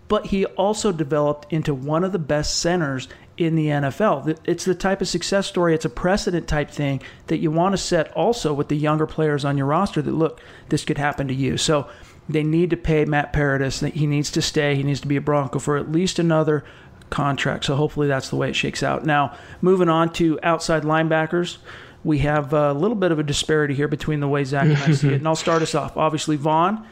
but 0.08 0.26
he 0.26 0.44
also 0.44 0.92
developed 0.92 1.50
into 1.50 1.72
one 1.72 2.04
of 2.04 2.12
the 2.12 2.18
best 2.18 2.58
centers 2.58 3.08
in 3.44 3.54
the 3.54 3.66
NFL. 3.66 4.38
It's 4.44 4.64
the 4.64 4.74
type 4.74 5.00
of 5.00 5.08
success 5.08 5.46
story, 5.46 5.74
it's 5.74 5.84
a 5.84 5.90
precedent 5.90 6.48
type 6.48 6.70
thing 6.70 7.02
that 7.26 7.38
you 7.38 7.50
want 7.50 7.72
to 7.72 7.78
set 7.78 8.12
also 8.12 8.52
with 8.52 8.68
the 8.68 8.76
younger 8.76 9.06
players 9.06 9.44
on 9.44 9.56
your 9.56 9.66
roster 9.66 10.02
that 10.02 10.12
look, 10.12 10.40
this 10.68 10.84
could 10.84 10.98
happen 10.98 11.28
to 11.28 11.34
you. 11.34 11.56
So 11.56 11.88
they 12.28 12.44
need 12.44 12.70
to 12.70 12.76
pay 12.76 13.04
Matt 13.04 13.32
Paradis. 13.32 13.80
He 13.80 14.06
needs 14.06 14.30
to 14.32 14.42
stay. 14.42 14.76
He 14.76 14.82
needs 14.82 15.00
to 15.00 15.08
be 15.08 15.16
a 15.16 15.20
Bronco 15.20 15.58
for 15.58 15.76
at 15.76 15.90
least 15.90 16.18
another 16.18 16.64
contract. 17.10 17.64
So 17.64 17.76
hopefully 17.76 18.08
that's 18.08 18.30
the 18.30 18.36
way 18.36 18.48
it 18.48 18.56
shakes 18.56 18.82
out. 18.82 19.04
Now, 19.04 19.36
moving 19.60 19.88
on 19.88 20.12
to 20.14 20.38
outside 20.42 20.82
linebackers. 20.82 21.58
We 22.04 22.18
have 22.18 22.52
a 22.52 22.72
little 22.72 22.96
bit 22.96 23.12
of 23.12 23.18
a 23.18 23.22
disparity 23.22 23.74
here 23.74 23.88
between 23.88 24.20
the 24.20 24.28
way 24.28 24.44
Zach 24.44 24.64
and 24.64 24.76
I 24.76 24.92
see 24.92 25.08
it. 25.08 25.14
And 25.14 25.28
I'll 25.28 25.36
start 25.36 25.62
us 25.62 25.74
off. 25.74 25.96
Obviously, 25.96 26.36
Von. 26.36 26.86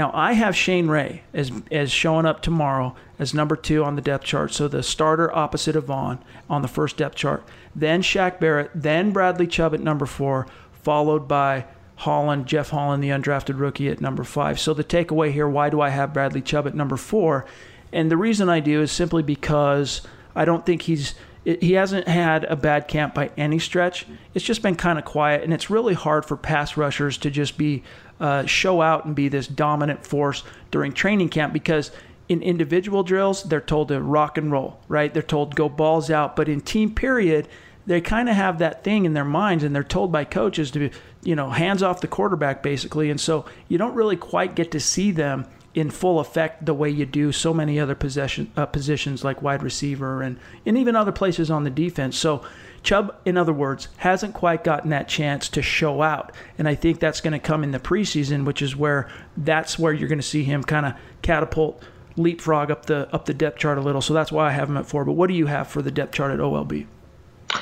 Now 0.00 0.10
I 0.14 0.32
have 0.32 0.56
Shane 0.56 0.88
Ray 0.88 1.24
as 1.34 1.52
as 1.70 1.92
showing 1.92 2.24
up 2.24 2.40
tomorrow 2.40 2.96
as 3.18 3.34
number 3.34 3.54
two 3.54 3.84
on 3.84 3.96
the 3.96 4.00
depth 4.00 4.24
chart. 4.24 4.50
So 4.50 4.66
the 4.66 4.82
starter 4.82 5.30
opposite 5.30 5.76
of 5.76 5.84
Von 5.84 6.20
on 6.48 6.62
the 6.62 6.68
first 6.68 6.96
depth 6.96 7.16
chart. 7.16 7.44
Then 7.76 8.00
Shaq 8.00 8.40
Barrett, 8.40 8.70
then 8.74 9.12
Bradley 9.12 9.46
Chubb 9.46 9.74
at 9.74 9.80
number 9.80 10.06
four, 10.06 10.46
followed 10.72 11.28
by 11.28 11.66
Holland, 11.96 12.46
Jeff 12.46 12.70
Holland, 12.70 13.04
the 13.04 13.10
undrafted 13.10 13.60
rookie 13.60 13.90
at 13.90 14.00
number 14.00 14.24
five. 14.24 14.58
So 14.58 14.72
the 14.72 14.82
takeaway 14.82 15.32
here: 15.32 15.46
why 15.46 15.68
do 15.68 15.82
I 15.82 15.90
have 15.90 16.14
Bradley 16.14 16.40
Chubb 16.40 16.66
at 16.66 16.74
number 16.74 16.96
four? 16.96 17.44
And 17.92 18.10
the 18.10 18.16
reason 18.16 18.48
I 18.48 18.60
do 18.60 18.80
is 18.80 18.90
simply 18.90 19.22
because 19.22 20.00
I 20.34 20.46
don't 20.46 20.64
think 20.64 20.80
he's 20.80 21.14
he 21.44 21.72
hasn't 21.72 22.08
had 22.08 22.44
a 22.44 22.56
bad 22.56 22.88
camp 22.88 23.12
by 23.12 23.32
any 23.36 23.58
stretch. 23.58 24.06
It's 24.32 24.46
just 24.46 24.62
been 24.62 24.76
kind 24.76 24.98
of 24.98 25.04
quiet, 25.04 25.42
and 25.42 25.52
it's 25.52 25.68
really 25.68 25.94
hard 25.94 26.24
for 26.24 26.38
pass 26.38 26.78
rushers 26.78 27.18
to 27.18 27.30
just 27.30 27.58
be 27.58 27.82
uh, 28.20 28.44
show 28.44 28.82
out 28.82 29.06
and 29.06 29.14
be 29.14 29.28
this 29.28 29.46
dominant 29.46 30.06
force 30.06 30.44
during 30.70 30.92
training 30.92 31.28
camp 31.28 31.52
because 31.52 31.90
in 32.28 32.42
individual 32.42 33.02
drills 33.02 33.42
they're 33.44 33.60
told 33.60 33.88
to 33.88 34.00
rock 34.00 34.38
and 34.38 34.52
roll, 34.52 34.78
right? 34.88 35.12
They're 35.12 35.22
told 35.22 35.56
go 35.56 35.68
balls 35.68 36.10
out, 36.10 36.36
but 36.36 36.48
in 36.48 36.60
team 36.60 36.94
period 36.94 37.48
they 37.86 38.00
kind 38.00 38.28
of 38.28 38.36
have 38.36 38.58
that 38.58 38.84
thing 38.84 39.04
in 39.04 39.14
their 39.14 39.24
minds 39.24 39.64
and 39.64 39.74
they're 39.74 39.82
told 39.82 40.12
by 40.12 40.24
coaches 40.24 40.70
to 40.70 40.78
be 40.78 40.90
you 41.22 41.34
know 41.34 41.50
hands 41.50 41.82
off 41.82 42.00
the 42.00 42.06
quarterback 42.06 42.62
basically, 42.62 43.10
and 43.10 43.20
so 43.20 43.44
you 43.68 43.78
don't 43.78 43.94
really 43.94 44.16
quite 44.16 44.54
get 44.54 44.70
to 44.70 44.80
see 44.80 45.10
them 45.10 45.46
in 45.74 45.90
full 45.90 46.18
effect 46.18 46.66
the 46.66 46.74
way 46.74 46.90
you 46.90 47.06
do 47.06 47.30
so 47.30 47.54
many 47.54 47.78
other 47.78 47.94
possession 47.94 48.50
uh, 48.56 48.66
positions 48.66 49.22
like 49.22 49.40
wide 49.40 49.62
receiver 49.62 50.22
and 50.22 50.38
and 50.66 50.76
even 50.76 50.94
other 50.94 51.12
places 51.12 51.50
on 51.50 51.64
the 51.64 51.70
defense. 51.70 52.16
So 52.16 52.44
Chubb, 52.82 53.14
in 53.24 53.36
other 53.36 53.52
words, 53.52 53.88
hasn't 53.98 54.34
quite 54.34 54.64
gotten 54.64 54.90
that 54.90 55.08
chance 55.08 55.48
to 55.50 55.62
show 55.62 56.02
out, 56.02 56.32
and 56.58 56.66
I 56.66 56.74
think 56.74 56.98
that's 56.98 57.20
going 57.20 57.32
to 57.32 57.38
come 57.38 57.62
in 57.62 57.72
the 57.72 57.78
preseason, 57.78 58.44
which 58.44 58.62
is 58.62 58.74
where 58.74 59.08
that's 59.36 59.78
where 59.78 59.92
you're 59.92 60.08
going 60.08 60.18
to 60.18 60.26
see 60.26 60.44
him 60.44 60.62
kind 60.62 60.86
of 60.86 60.94
catapult, 61.22 61.82
leapfrog 62.16 62.70
up 62.70 62.86
the 62.86 63.12
up 63.14 63.26
the 63.26 63.34
depth 63.34 63.58
chart 63.58 63.78
a 63.78 63.80
little. 63.80 64.00
So 64.00 64.14
that's 64.14 64.32
why 64.32 64.48
I 64.48 64.52
have 64.52 64.68
him 64.68 64.76
at 64.76 64.86
four. 64.86 65.04
But 65.04 65.12
what 65.12 65.28
do 65.28 65.34
you 65.34 65.46
have 65.46 65.68
for 65.68 65.82
the 65.82 65.90
depth 65.90 66.14
chart 66.14 66.32
at 66.32 66.38
OLB? 66.38 66.86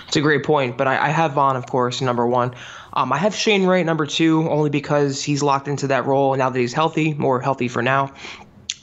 It's 0.06 0.16
a 0.16 0.20
great 0.20 0.44
point, 0.44 0.76
but 0.76 0.86
I, 0.86 1.06
I 1.06 1.08
have 1.08 1.32
Von, 1.32 1.56
of 1.56 1.66
course, 1.66 2.00
number 2.00 2.26
one. 2.26 2.54
Um, 2.92 3.12
I 3.12 3.18
have 3.18 3.34
Shane 3.34 3.66
Ray 3.66 3.84
number 3.84 4.06
two, 4.06 4.48
only 4.48 4.70
because 4.70 5.22
he's 5.22 5.42
locked 5.42 5.68
into 5.68 5.88
that 5.88 6.06
role 6.06 6.34
now 6.36 6.50
that 6.50 6.58
he's 6.58 6.72
healthy, 6.72 7.14
more 7.14 7.40
healthy 7.40 7.68
for 7.68 7.82
now. 7.82 8.12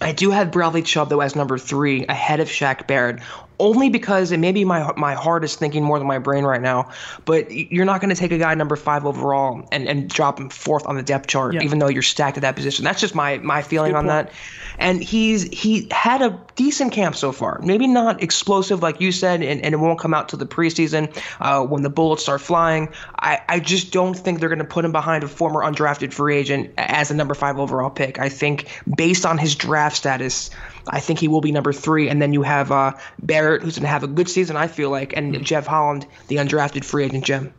I 0.01 0.11
do 0.11 0.29
have 0.31 0.51
Bradley 0.51 0.81
Chubb 0.81 1.09
though 1.09 1.21
as 1.21 1.35
number 1.35 1.57
three, 1.57 2.05
ahead 2.05 2.39
of 2.39 2.47
Shaq 2.47 2.85
Barrett, 2.85 3.21
only 3.59 3.89
because 3.89 4.31
it 4.31 4.39
may 4.39 4.51
be 4.51 4.65
my 4.65 4.91
my 4.97 5.13
heart 5.13 5.43
is 5.43 5.55
thinking 5.55 5.83
more 5.83 5.99
than 5.99 6.07
my 6.07 6.19
brain 6.19 6.43
right 6.43 6.61
now. 6.61 6.89
But 7.25 7.51
you're 7.51 7.85
not 7.85 8.01
going 8.01 8.13
to 8.13 8.19
take 8.19 8.31
a 8.31 8.37
guy 8.37 8.53
number 8.55 8.75
five 8.75 9.05
overall 9.05 9.67
and, 9.71 9.87
and 9.87 10.09
drop 10.09 10.39
him 10.39 10.49
fourth 10.49 10.85
on 10.85 10.95
the 10.95 11.03
depth 11.03 11.27
chart, 11.27 11.53
yeah. 11.53 11.61
even 11.61 11.79
though 11.79 11.87
you're 11.87 12.01
stacked 12.01 12.37
at 12.37 12.41
that 12.41 12.55
position. 12.55 12.83
That's 12.83 13.01
just 13.01 13.15
my 13.15 13.37
my 13.39 13.61
feeling 13.61 13.95
on 13.95 14.05
point. 14.05 14.27
that. 14.27 14.31
And 14.77 15.01
he's 15.01 15.43
he 15.43 15.87
had 15.91 16.21
a 16.21 16.39
decent 16.55 16.91
camp 16.91 17.15
so 17.15 17.31
far. 17.31 17.59
Maybe 17.63 17.87
not 17.87 18.21
explosive 18.21 18.81
like 18.81 18.99
you 18.99 19.11
said, 19.11 19.41
and, 19.41 19.61
and 19.61 19.73
it 19.73 19.77
won't 19.77 19.99
come 19.99 20.13
out 20.13 20.29
till 20.29 20.39
the 20.39 20.45
preseason 20.45 21.15
uh, 21.39 21.65
when 21.65 21.83
the 21.83 21.89
bullets 21.89 22.23
start 22.23 22.41
flying. 22.41 22.89
I, 23.19 23.41
I 23.47 23.59
just 23.59 23.91
don't 23.91 24.15
think 24.15 24.39
they're 24.39 24.49
going 24.49 24.59
to 24.59 24.65
put 24.65 24.83
him 24.83 24.91
behind 24.91 25.23
a 25.23 25.27
former 25.27 25.61
undrafted 25.61 26.13
free 26.13 26.35
agent 26.35 26.71
as 26.77 27.11
a 27.11 27.15
number 27.15 27.33
five 27.33 27.57
overall 27.57 27.89
pick. 27.89 28.19
I 28.19 28.29
think 28.29 28.67
based 28.95 29.25
on 29.25 29.37
his 29.37 29.55
draft 29.55 29.95
status. 29.95 30.49
I 30.87 30.99
think 30.99 31.19
he 31.19 31.27
will 31.27 31.41
be 31.41 31.51
number 31.51 31.73
three. 31.73 32.09
And 32.09 32.21
then 32.21 32.33
you 32.33 32.41
have 32.43 32.71
uh, 32.71 32.93
Barrett, 33.21 33.63
who's 33.63 33.75
going 33.75 33.83
to 33.83 33.89
have 33.89 34.03
a 34.03 34.07
good 34.07 34.29
season, 34.29 34.55
I 34.55 34.67
feel 34.67 34.89
like, 34.89 35.15
and 35.15 35.43
Jeff 35.43 35.65
Holland, 35.65 36.05
the 36.27 36.37
undrafted 36.37 36.83
free 36.83 37.05
agent 37.05 37.25
gem. 37.25 37.53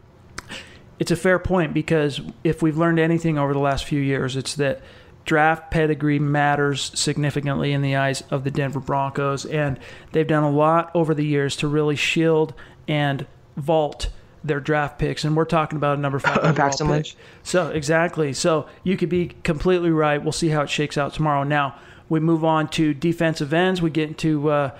It's 0.98 1.10
a 1.10 1.16
fair 1.16 1.38
point 1.38 1.74
because 1.74 2.20
if 2.42 2.62
we've 2.62 2.78
learned 2.78 2.98
anything 2.98 3.38
over 3.38 3.52
the 3.52 3.58
last 3.58 3.84
few 3.84 4.00
years, 4.00 4.36
it's 4.36 4.54
that 4.54 4.80
draft 5.24 5.70
pedigree 5.70 6.18
matters 6.18 6.92
significantly 6.94 7.72
in 7.72 7.82
the 7.82 7.96
eyes 7.96 8.22
of 8.30 8.44
the 8.44 8.50
Denver 8.50 8.80
Broncos. 8.80 9.44
And 9.44 9.78
they've 10.12 10.26
done 10.26 10.44
a 10.44 10.50
lot 10.50 10.90
over 10.94 11.12
the 11.14 11.26
years 11.26 11.56
to 11.56 11.68
really 11.68 11.96
shield 11.96 12.54
and 12.88 13.26
vault 13.56 14.08
their 14.46 14.60
draft 14.60 14.98
picks, 14.98 15.24
and 15.24 15.36
we're 15.36 15.44
talking 15.44 15.76
about 15.76 15.98
a 15.98 16.00
number 16.00 16.18
five 16.18 16.40
Paxton 16.56 16.88
Lynch. 16.88 17.16
So 17.42 17.70
exactly. 17.70 18.32
So 18.32 18.68
you 18.84 18.96
could 18.96 19.08
be 19.08 19.32
completely 19.42 19.90
right. 19.90 20.22
We'll 20.22 20.32
see 20.32 20.48
how 20.48 20.62
it 20.62 20.70
shakes 20.70 20.96
out 20.96 21.14
tomorrow. 21.14 21.42
Now 21.42 21.76
we 22.08 22.20
move 22.20 22.44
on 22.44 22.68
to 22.68 22.94
defensive 22.94 23.52
ends. 23.52 23.82
We 23.82 23.90
get 23.90 24.08
into 24.08 24.50
uh, 24.50 24.70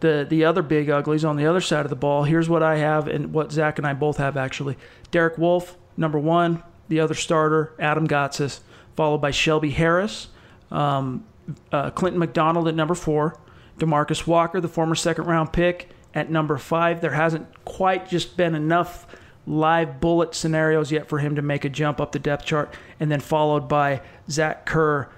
the 0.00 0.26
the 0.28 0.44
other 0.44 0.62
big 0.62 0.90
uglies 0.90 1.24
on 1.24 1.36
the 1.36 1.46
other 1.46 1.60
side 1.60 1.86
of 1.86 1.90
the 1.90 1.96
ball. 1.96 2.24
Here's 2.24 2.48
what 2.48 2.62
I 2.62 2.78
have 2.78 3.08
and 3.08 3.32
what 3.32 3.52
Zach 3.52 3.78
and 3.78 3.86
I 3.86 3.94
both 3.94 4.18
have 4.18 4.36
actually. 4.36 4.76
Derek 5.10 5.38
Wolfe, 5.38 5.76
number 5.96 6.18
one, 6.18 6.62
the 6.88 7.00
other 7.00 7.14
starter, 7.14 7.72
Adam 7.78 8.06
Gotsis, 8.06 8.60
followed 8.96 9.18
by 9.18 9.30
Shelby 9.30 9.70
Harris, 9.70 10.28
um, 10.70 11.24
uh, 11.70 11.90
Clinton 11.90 12.18
McDonald 12.18 12.68
at 12.68 12.74
number 12.74 12.94
four, 12.94 13.38
Demarcus 13.78 14.26
Walker, 14.26 14.60
the 14.60 14.68
former 14.68 14.94
second 14.94 15.24
round 15.24 15.52
pick, 15.52 15.88
at 16.14 16.30
number 16.30 16.58
five. 16.58 17.00
There 17.00 17.12
hasn't 17.12 17.64
quite 17.64 18.08
just 18.08 18.36
been 18.36 18.54
enough 18.54 19.06
live 19.46 20.00
bullet 20.00 20.34
scenarios 20.34 20.92
yet 20.92 21.08
for 21.08 21.18
him 21.18 21.34
to 21.36 21.42
make 21.42 21.64
a 21.64 21.68
jump 21.68 22.00
up 22.00 22.12
the 22.12 22.18
depth 22.18 22.44
chart, 22.44 22.74
and 23.00 23.10
then 23.10 23.20
followed 23.20 23.68
by 23.68 24.00
Zach 24.28 24.66
Kerr 24.66 25.08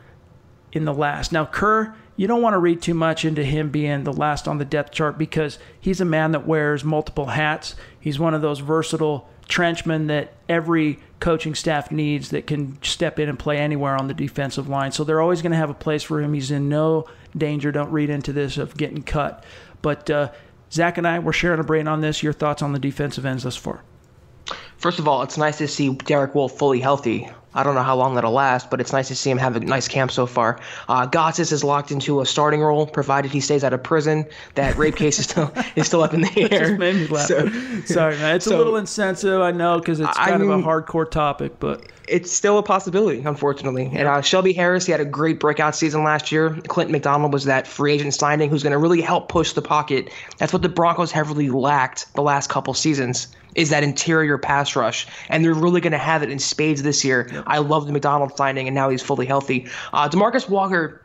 in 0.74 0.84
the 0.84 0.92
last. 0.92 1.32
Now, 1.32 1.46
Kerr, 1.46 1.94
you 2.16 2.26
don't 2.26 2.42
want 2.42 2.54
to 2.54 2.58
read 2.58 2.82
too 2.82 2.94
much 2.94 3.24
into 3.24 3.42
him 3.42 3.70
being 3.70 4.04
the 4.04 4.12
last 4.12 4.46
on 4.46 4.58
the 4.58 4.64
depth 4.64 4.92
chart 4.92 5.16
because 5.16 5.58
he's 5.80 6.00
a 6.00 6.04
man 6.04 6.32
that 6.32 6.46
wears 6.46 6.84
multiple 6.84 7.26
hats. 7.26 7.76
He's 7.98 8.18
one 8.18 8.34
of 8.34 8.42
those 8.42 8.58
versatile 8.58 9.28
trenchmen 9.48 10.08
that 10.08 10.34
every 10.48 10.98
coaching 11.20 11.54
staff 11.54 11.90
needs 11.90 12.30
that 12.30 12.46
can 12.46 12.80
step 12.82 13.18
in 13.18 13.28
and 13.28 13.38
play 13.38 13.58
anywhere 13.58 13.96
on 13.96 14.08
the 14.08 14.14
defensive 14.14 14.68
line. 14.68 14.92
So 14.92 15.04
they're 15.04 15.20
always 15.20 15.42
going 15.42 15.52
to 15.52 15.58
have 15.58 15.70
a 15.70 15.74
place 15.74 16.02
for 16.02 16.20
him. 16.20 16.34
He's 16.34 16.50
in 16.50 16.68
no 16.68 17.08
danger. 17.36 17.72
Don't 17.72 17.90
read 17.90 18.10
into 18.10 18.32
this 18.32 18.58
of 18.58 18.76
getting 18.76 19.02
cut. 19.02 19.44
But 19.80 20.10
uh, 20.10 20.32
Zach 20.72 20.98
and 20.98 21.06
I, 21.06 21.18
we're 21.20 21.32
sharing 21.32 21.60
a 21.60 21.64
brain 21.64 21.88
on 21.88 22.00
this. 22.00 22.22
Your 22.22 22.32
thoughts 22.32 22.62
on 22.62 22.72
the 22.72 22.78
defensive 22.78 23.24
ends 23.24 23.44
thus 23.44 23.56
far? 23.56 23.82
First 24.76 24.98
of 24.98 25.08
all, 25.08 25.22
it's 25.22 25.38
nice 25.38 25.58
to 25.58 25.68
see 25.68 25.90
Derek 25.90 26.34
Wolfe 26.34 26.58
fully 26.58 26.80
healthy. 26.80 27.28
I 27.54 27.62
don't 27.62 27.76
know 27.76 27.82
how 27.82 27.94
long 27.94 28.16
that'll 28.16 28.32
last, 28.32 28.68
but 28.68 28.80
it's 28.80 28.92
nice 28.92 29.08
to 29.08 29.14
see 29.14 29.30
him 29.30 29.38
have 29.38 29.54
a 29.54 29.60
nice 29.60 29.86
camp 29.86 30.10
so 30.10 30.26
far. 30.26 30.58
Uh, 30.88 31.06
Gotsis 31.06 31.52
is 31.52 31.62
locked 31.62 31.92
into 31.92 32.20
a 32.20 32.26
starting 32.26 32.60
role, 32.60 32.86
provided 32.86 33.30
he 33.30 33.40
stays 33.40 33.62
out 33.62 33.72
of 33.72 33.82
prison. 33.82 34.26
That 34.56 34.76
rape 34.76 34.96
case 34.96 35.20
is 35.20 35.26
still 35.26 35.52
is 35.76 35.86
still 35.86 36.02
up 36.02 36.14
in 36.14 36.22
the 36.22 36.48
air. 36.52 36.76
made 36.76 36.96
me 36.96 37.06
laugh. 37.06 37.28
So, 37.28 37.48
Sorry, 37.84 38.16
man. 38.16 38.36
It's 38.36 38.44
so, 38.44 38.56
a 38.56 38.58
little 38.58 38.76
insensitive, 38.76 39.40
I 39.40 39.52
know, 39.52 39.78
because 39.78 40.00
it's 40.00 40.16
kind 40.16 40.34
I 40.34 40.38
mean, 40.38 40.50
of 40.50 40.60
a 40.60 40.62
hardcore 40.62 41.08
topic, 41.08 41.60
but 41.60 41.86
it's 42.08 42.32
still 42.32 42.58
a 42.58 42.62
possibility, 42.62 43.20
unfortunately. 43.20 43.88
And 43.92 44.08
uh, 44.08 44.20
Shelby 44.20 44.52
Harris, 44.52 44.84
he 44.84 44.92
had 44.92 45.00
a 45.00 45.06
great 45.06 45.38
breakout 45.38 45.76
season 45.76 46.02
last 46.02 46.32
year. 46.32 46.58
Clinton 46.66 46.92
McDonald 46.92 47.32
was 47.32 47.44
that 47.44 47.68
free 47.68 47.92
agent 47.94 48.14
signing 48.14 48.50
who's 48.50 48.64
going 48.64 48.72
to 48.72 48.78
really 48.78 49.00
help 49.00 49.28
push 49.28 49.52
the 49.52 49.62
pocket. 49.62 50.10
That's 50.38 50.52
what 50.52 50.62
the 50.62 50.68
Broncos 50.68 51.12
have 51.12 51.28
really 51.28 51.50
lacked 51.50 52.12
the 52.14 52.22
last 52.22 52.50
couple 52.50 52.74
seasons 52.74 53.28
is 53.54 53.70
that 53.70 53.82
interior 53.82 54.38
pass 54.38 54.76
rush, 54.76 55.06
and 55.28 55.44
they're 55.44 55.54
really 55.54 55.80
going 55.80 55.92
to 55.92 55.98
have 55.98 56.22
it 56.22 56.30
in 56.30 56.38
spades 56.38 56.82
this 56.82 57.04
year. 57.04 57.28
Yep. 57.32 57.44
I 57.46 57.58
love 57.58 57.86
the 57.86 57.92
McDonald 57.92 58.36
signing, 58.36 58.68
and 58.68 58.74
now 58.74 58.88
he's 58.88 59.02
fully 59.02 59.26
healthy. 59.26 59.66
Uh, 59.92 60.08
Demarcus 60.08 60.48
Walker 60.48 61.00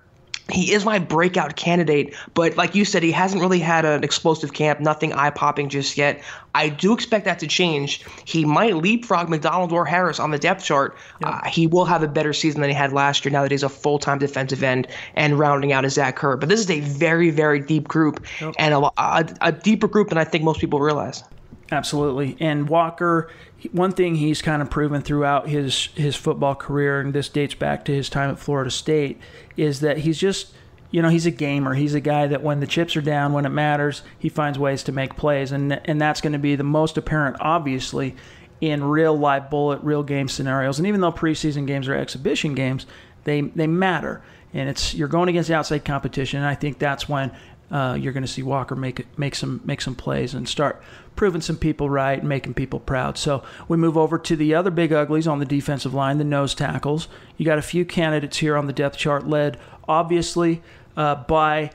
he 0.52 0.74
is 0.74 0.86
my 0.86 1.00
breakout 1.00 1.56
candidate, 1.56 2.16
but 2.34 2.58
like 2.58 2.76
you 2.76 2.86
said, 2.86 3.04
he 3.04 3.12
hasn't 3.12 3.42
really 3.42 3.60
had 3.60 3.86
an 3.86 4.04
explosive 4.04 4.54
camp, 4.54 4.80
nothing 4.80 5.14
eye 5.14 5.30
popping 5.30 5.70
just 5.70 5.98
yet. 5.98 6.22
I 6.56 6.70
do 6.70 6.94
expect 6.94 7.26
that 7.26 7.40
to 7.40 7.48
change. 7.48 8.04
He 8.26 8.46
might 8.46 8.76
leapfrog 8.76 9.30
McDonald 9.30 9.72
or 9.72 9.86
Harris 9.86 10.20
on 10.20 10.32
the 10.32 10.40
depth 10.40 10.64
chart. 10.64 10.98
Yep. 11.22 11.30
Uh, 11.30 11.48
he 11.48 11.68
will 11.68 11.86
have 11.86 12.04
a 12.04 12.08
better 12.08 12.34
season 12.34 12.62
than 12.62 12.70
he 12.70 12.76
had 12.76 12.92
last 12.92 13.24
year 13.24 13.32
now 13.32 13.44
that 13.44 13.52
he's 13.52 13.64
a 13.64 13.70
full 13.70 14.00
time 14.00 14.18
defensive 14.18 14.64
end 14.64 14.88
and 15.16 15.38
rounding 15.38 15.72
out 15.72 15.86
as 15.86 15.94
Zach 15.94 16.16
Kerr. 16.16 16.38
But 16.38 16.50
this 16.50 16.60
is 16.60 16.70
a 16.70 16.80
very, 16.80 17.30
very 17.30 17.60
deep 17.60 17.88
group 17.88 18.26
yep. 18.42 18.56
and 18.58 18.74
a, 18.74 18.92
a, 18.98 19.36
a 19.42 19.52
deeper 19.52 19.88
group 19.88 20.10
than 20.10 20.18
I 20.18 20.24
think 20.24 20.44
most 20.44 20.60
people 20.60 20.80
realize. 20.80 21.24
Absolutely. 21.72 22.36
And 22.40 22.68
Walker, 22.68 23.30
one 23.72 23.92
thing 23.92 24.16
he's 24.16 24.42
kind 24.42 24.62
of 24.62 24.70
proven 24.70 25.02
throughout 25.02 25.48
his 25.48 25.88
his 25.96 26.16
football 26.16 26.56
career, 26.56 27.00
and 27.00 27.14
this 27.14 27.30
dates 27.30 27.54
back 27.54 27.86
to 27.86 27.94
his 27.94 28.10
time 28.10 28.32
at 28.32 28.40
Florida 28.40 28.72
State, 28.72 29.20
is 29.56 29.80
that 29.82 30.00
he's 30.00 30.18
just 30.18 30.54
you 30.92 31.02
know 31.02 31.10
he's 31.10 31.28
a 31.28 31.32
gamer. 31.32 31.76
He's 31.76 31.94
a 31.94 32.00
guy 32.00 32.26
that 32.28 32.42
when 32.42 32.60
the 32.60 32.68
chips 32.68 32.96
are 32.98 33.02
down, 33.02 33.34
when 33.34 33.46
it 33.46 33.50
matters, 33.50 34.02
he 34.18 34.30
finds 34.30 34.58
ways 34.58 34.82
to 34.84 34.92
make 34.92 35.16
plays, 35.16 35.52
and 35.52 35.80
and 35.86 36.02
that's 36.02 36.22
going 36.22 36.34
to 36.34 36.40
be 36.40 36.56
the 36.56 36.64
most 36.64 36.98
apparent, 36.98 37.38
obviously, 37.40 38.16
in 38.62 38.84
real 38.84 39.16
live 39.16 39.50
bullet, 39.52 39.82
real 39.84 40.04
game 40.04 40.28
scenarios. 40.28 40.80
And 40.80 40.88
even 40.88 41.02
though 41.02 41.12
preseason 41.12 41.68
games 41.68 41.88
are 41.88 41.96
exhibition 41.96 42.56
games, 42.56 42.88
they 43.26 43.42
they 43.42 43.68
matter, 43.68 44.24
and 44.54 44.70
it's 44.70 44.96
you're 44.96 45.08
going 45.08 45.30
against 45.30 45.50
the 45.50 45.56
outside 45.56 45.86
competition. 45.86 46.40
And 46.40 46.48
I 46.48 46.56
think 46.56 46.80
that's 46.80 47.08
when 47.08 47.32
uh, 47.72 47.98
you're 48.00 48.14
going 48.14 48.24
to 48.24 48.28
see 48.28 48.42
Walker 48.42 48.76
make 48.76 49.06
make 49.18 49.36
some 49.36 49.62
make 49.64 49.82
some 49.82 49.96
plays 49.96 50.34
and 50.34 50.48
start 50.48 50.82
proving 51.16 51.42
some 51.42 51.58
people 51.58 51.90
right 51.90 52.20
and 52.20 52.30
making 52.30 52.54
people 52.54 52.80
proud. 52.80 53.18
So 53.18 53.44
we 53.68 53.78
move 53.78 53.98
over 53.98 54.18
to 54.18 54.36
the 54.36 54.56
other 54.56 54.72
big 54.72 54.92
uglies 54.92 55.28
on 55.28 55.40
the 55.40 55.46
defensive 55.46 55.94
line, 55.94 56.18
the 56.18 56.24
nose 56.24 56.56
tackles. 56.56 57.08
You 57.38 57.46
got 57.46 57.58
a 57.58 57.64
few 57.64 57.86
candidates 57.86 58.38
here 58.38 58.58
on 58.58 58.68
the 58.68 58.74
depth 58.74 58.98
chart, 58.98 59.28
led 59.28 59.60
obviously 59.88 60.62
uh, 60.98 61.16
by 61.16 61.72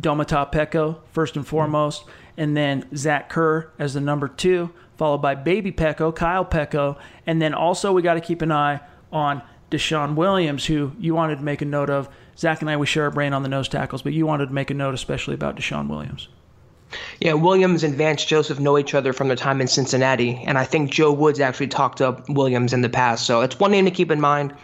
Domata 0.00 0.50
Peko 0.50 1.00
first 1.12 1.36
and 1.36 1.46
foremost, 1.46 2.04
and 2.36 2.56
then 2.56 2.86
Zach 2.96 3.28
Kerr 3.28 3.70
as 3.78 3.94
the 3.94 4.00
number 4.00 4.28
two, 4.28 4.70
followed 4.96 5.18
by 5.18 5.34
Baby 5.34 5.72
Peko, 5.72 6.14
Kyle 6.14 6.44
Peko, 6.44 6.98
and 7.26 7.42
then 7.42 7.52
also 7.52 7.92
we 7.92 8.00
got 8.00 8.14
to 8.14 8.20
keep 8.20 8.42
an 8.42 8.52
eye 8.52 8.80
on 9.12 9.42
DeShawn 9.70 10.14
Williams, 10.14 10.66
who 10.66 10.92
you 10.98 11.14
wanted 11.14 11.36
to 11.36 11.42
make 11.42 11.62
a 11.62 11.66
note 11.66 11.90
of 11.90 12.08
Zach 12.36 12.60
and 12.60 12.70
I, 12.70 12.76
we 12.76 12.86
share 12.86 13.06
a 13.06 13.10
brain 13.10 13.32
on 13.32 13.42
the 13.42 13.48
nose 13.48 13.68
tackles, 13.68 14.02
but 14.02 14.12
you 14.12 14.26
wanted 14.26 14.46
to 14.46 14.52
make 14.52 14.70
a 14.70 14.74
note 14.74 14.94
especially 14.94 15.34
about 15.34 15.56
DeShawn 15.56 15.88
Williams. 15.88 16.28
Yeah, 17.20 17.34
Williams 17.34 17.84
and 17.84 17.94
Vance 17.94 18.24
Joseph 18.24 18.60
know 18.60 18.78
each 18.78 18.94
other 18.94 19.12
from 19.12 19.28
their 19.28 19.36
time 19.36 19.60
in 19.60 19.68
Cincinnati, 19.68 20.42
and 20.46 20.58
I 20.58 20.64
think 20.64 20.90
Joe 20.90 21.12
Woods 21.12 21.40
actually 21.40 21.68
talked 21.68 22.00
up 22.00 22.28
Williams 22.28 22.72
in 22.72 22.82
the 22.82 22.88
past. 22.88 23.26
So 23.26 23.40
it's 23.40 23.58
one 23.58 23.70
name 23.70 23.84
to 23.86 23.90
keep 23.90 24.10
in 24.10 24.20
mind. 24.20 24.54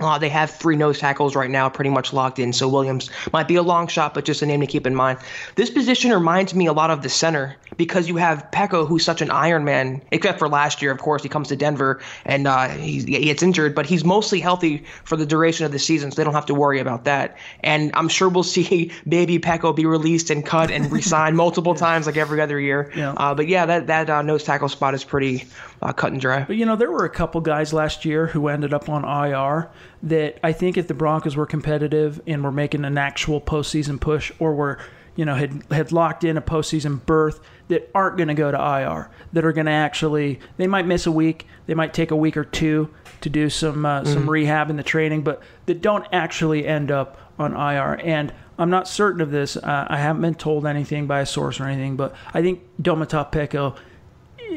Uh, 0.00 0.18
they 0.18 0.28
have 0.28 0.50
three 0.50 0.76
nose 0.76 0.98
tackles 0.98 1.36
right 1.36 1.50
now, 1.50 1.68
pretty 1.68 1.90
much 1.90 2.12
locked 2.12 2.38
in. 2.38 2.52
So 2.52 2.68
Williams 2.68 3.10
might 3.32 3.48
be 3.48 3.56
a 3.56 3.62
long 3.62 3.86
shot, 3.86 4.14
but 4.14 4.24
just 4.24 4.42
a 4.42 4.46
name 4.46 4.60
to 4.60 4.66
keep 4.66 4.86
in 4.86 4.94
mind. 4.94 5.18
This 5.54 5.70
position 5.70 6.12
reminds 6.12 6.54
me 6.54 6.66
a 6.66 6.72
lot 6.72 6.90
of 6.90 7.02
the 7.02 7.08
center 7.08 7.56
because 7.76 8.08
you 8.08 8.16
have 8.16 8.50
Peko, 8.52 8.86
who's 8.86 9.04
such 9.04 9.22
an 9.22 9.30
Iron 9.30 9.64
Man, 9.64 10.02
except 10.10 10.38
for 10.38 10.48
last 10.48 10.82
year, 10.82 10.90
of 10.90 10.98
course. 10.98 11.22
He 11.22 11.28
comes 11.28 11.48
to 11.48 11.56
Denver 11.56 12.00
and 12.24 12.46
uh, 12.46 12.68
he, 12.68 13.00
he 13.00 13.24
gets 13.24 13.42
injured, 13.42 13.74
but 13.74 13.86
he's 13.86 14.04
mostly 14.04 14.40
healthy 14.40 14.84
for 15.04 15.16
the 15.16 15.26
duration 15.26 15.66
of 15.66 15.72
the 15.72 15.78
season, 15.78 16.10
so 16.10 16.16
they 16.16 16.24
don't 16.24 16.34
have 16.34 16.46
to 16.46 16.54
worry 16.54 16.80
about 16.80 17.04
that. 17.04 17.36
And 17.60 17.90
I'm 17.94 18.08
sure 18.08 18.28
we'll 18.28 18.42
see 18.42 18.92
baby 19.08 19.38
Peko 19.38 19.74
be 19.74 19.86
released 19.86 20.30
and 20.30 20.44
cut 20.44 20.70
and 20.70 20.90
re-signed 20.90 21.36
multiple 21.42 21.74
times, 21.74 22.06
like 22.06 22.16
every 22.16 22.40
other 22.40 22.58
year. 22.58 22.90
Yeah. 22.96 23.12
Uh, 23.12 23.34
but 23.34 23.48
yeah, 23.48 23.66
that 23.66 23.86
that 23.86 24.10
uh, 24.10 24.22
nose 24.22 24.44
tackle 24.44 24.68
spot 24.68 24.94
is 24.94 25.04
pretty 25.04 25.44
uh, 25.80 25.92
cut 25.92 26.12
and 26.12 26.20
dry. 26.20 26.44
But 26.44 26.56
you 26.56 26.66
know, 26.66 26.76
there 26.76 26.90
were 26.90 27.04
a 27.04 27.10
couple 27.10 27.40
guys 27.40 27.72
last 27.72 28.04
year 28.04 28.26
who 28.26 28.48
ended 28.48 28.72
up 28.72 28.88
on 28.88 29.04
IR 29.04 29.70
that 30.02 30.38
I 30.42 30.52
think 30.52 30.76
if 30.76 30.88
the 30.88 30.94
Broncos 30.94 31.36
were 31.36 31.46
competitive 31.46 32.20
and 32.26 32.42
were 32.42 32.52
making 32.52 32.84
an 32.84 32.98
actual 32.98 33.40
postseason 33.40 34.00
push 34.00 34.32
or 34.38 34.54
were 34.54 34.78
you 35.16 35.24
know 35.24 35.34
had 35.34 35.62
had 35.70 35.92
locked 35.92 36.24
in 36.24 36.36
a 36.36 36.42
postseason 36.42 37.04
berth 37.04 37.40
that 37.68 37.90
aren't 37.94 38.16
going 38.16 38.28
to 38.28 38.34
go 38.34 38.50
to 38.50 38.56
IR 38.56 39.10
that 39.32 39.44
are 39.44 39.52
going 39.52 39.66
to 39.66 39.72
actually 39.72 40.40
they 40.56 40.66
might 40.66 40.86
miss 40.86 41.06
a 41.06 41.12
week 41.12 41.46
they 41.66 41.74
might 41.74 41.92
take 41.92 42.10
a 42.10 42.16
week 42.16 42.36
or 42.36 42.44
two 42.44 42.88
to 43.20 43.28
do 43.28 43.48
some 43.50 43.84
uh, 43.84 44.00
mm-hmm. 44.00 44.12
some 44.12 44.28
rehab 44.28 44.70
in 44.70 44.76
the 44.76 44.82
training 44.82 45.22
but 45.22 45.42
that 45.66 45.80
don't 45.80 46.06
actually 46.12 46.66
end 46.66 46.90
up 46.90 47.18
on 47.38 47.52
IR 47.52 48.00
and 48.02 48.32
I'm 48.58 48.70
not 48.70 48.88
certain 48.88 49.20
of 49.20 49.30
this 49.30 49.56
uh, 49.56 49.86
I 49.88 49.98
haven't 49.98 50.22
been 50.22 50.34
told 50.34 50.66
anything 50.66 51.06
by 51.06 51.20
a 51.20 51.26
source 51.26 51.60
or 51.60 51.64
anything 51.64 51.96
but 51.96 52.14
I 52.32 52.42
think 52.42 52.62
Domata 52.80 53.30
Peko 53.30 53.76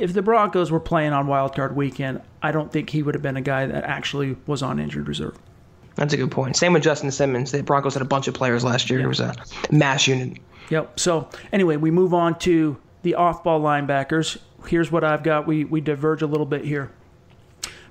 if 0.01 0.13
the 0.13 0.21
Broncos 0.21 0.71
were 0.71 0.79
playing 0.79 1.13
on 1.13 1.27
Wild 1.27 1.55
Card 1.55 1.75
weekend 1.75 2.21
I 2.41 2.51
don't 2.51 2.71
think 2.71 2.89
he 2.89 3.03
would 3.03 3.15
have 3.15 3.21
been 3.21 3.37
a 3.37 3.41
guy 3.41 3.65
that 3.65 3.83
actually 3.83 4.37
was 4.45 4.61
on 4.61 4.79
injured 4.79 5.07
reserve 5.07 5.37
that's 5.95 6.13
a 6.13 6.17
good 6.17 6.31
point. 6.31 6.57
Same 6.57 6.73
with 6.73 6.83
Justin 6.83 7.09
Simmons. 7.11 7.51
The 7.51 7.63
Broncos 7.63 7.93
had 7.93 8.01
a 8.01 8.05
bunch 8.05 8.27
of 8.27 8.33
players 8.33 8.63
last 8.63 8.89
year. 8.89 8.99
It 8.99 9.07
was 9.07 9.21
a 9.21 9.33
MASH 9.71 10.07
unit. 10.07 10.37
Yep. 10.69 10.99
So 10.99 11.29
anyway, 11.51 11.77
we 11.77 11.91
move 11.91 12.13
on 12.13 12.37
to 12.39 12.77
the 13.03 13.15
off-ball 13.15 13.61
linebackers. 13.61 14.37
Here's 14.67 14.91
what 14.91 15.03
I've 15.03 15.23
got. 15.23 15.47
We 15.47 15.63
we 15.63 15.79
diverge 15.81 16.21
a 16.21 16.27
little 16.27 16.45
bit 16.45 16.65
here. 16.65 16.91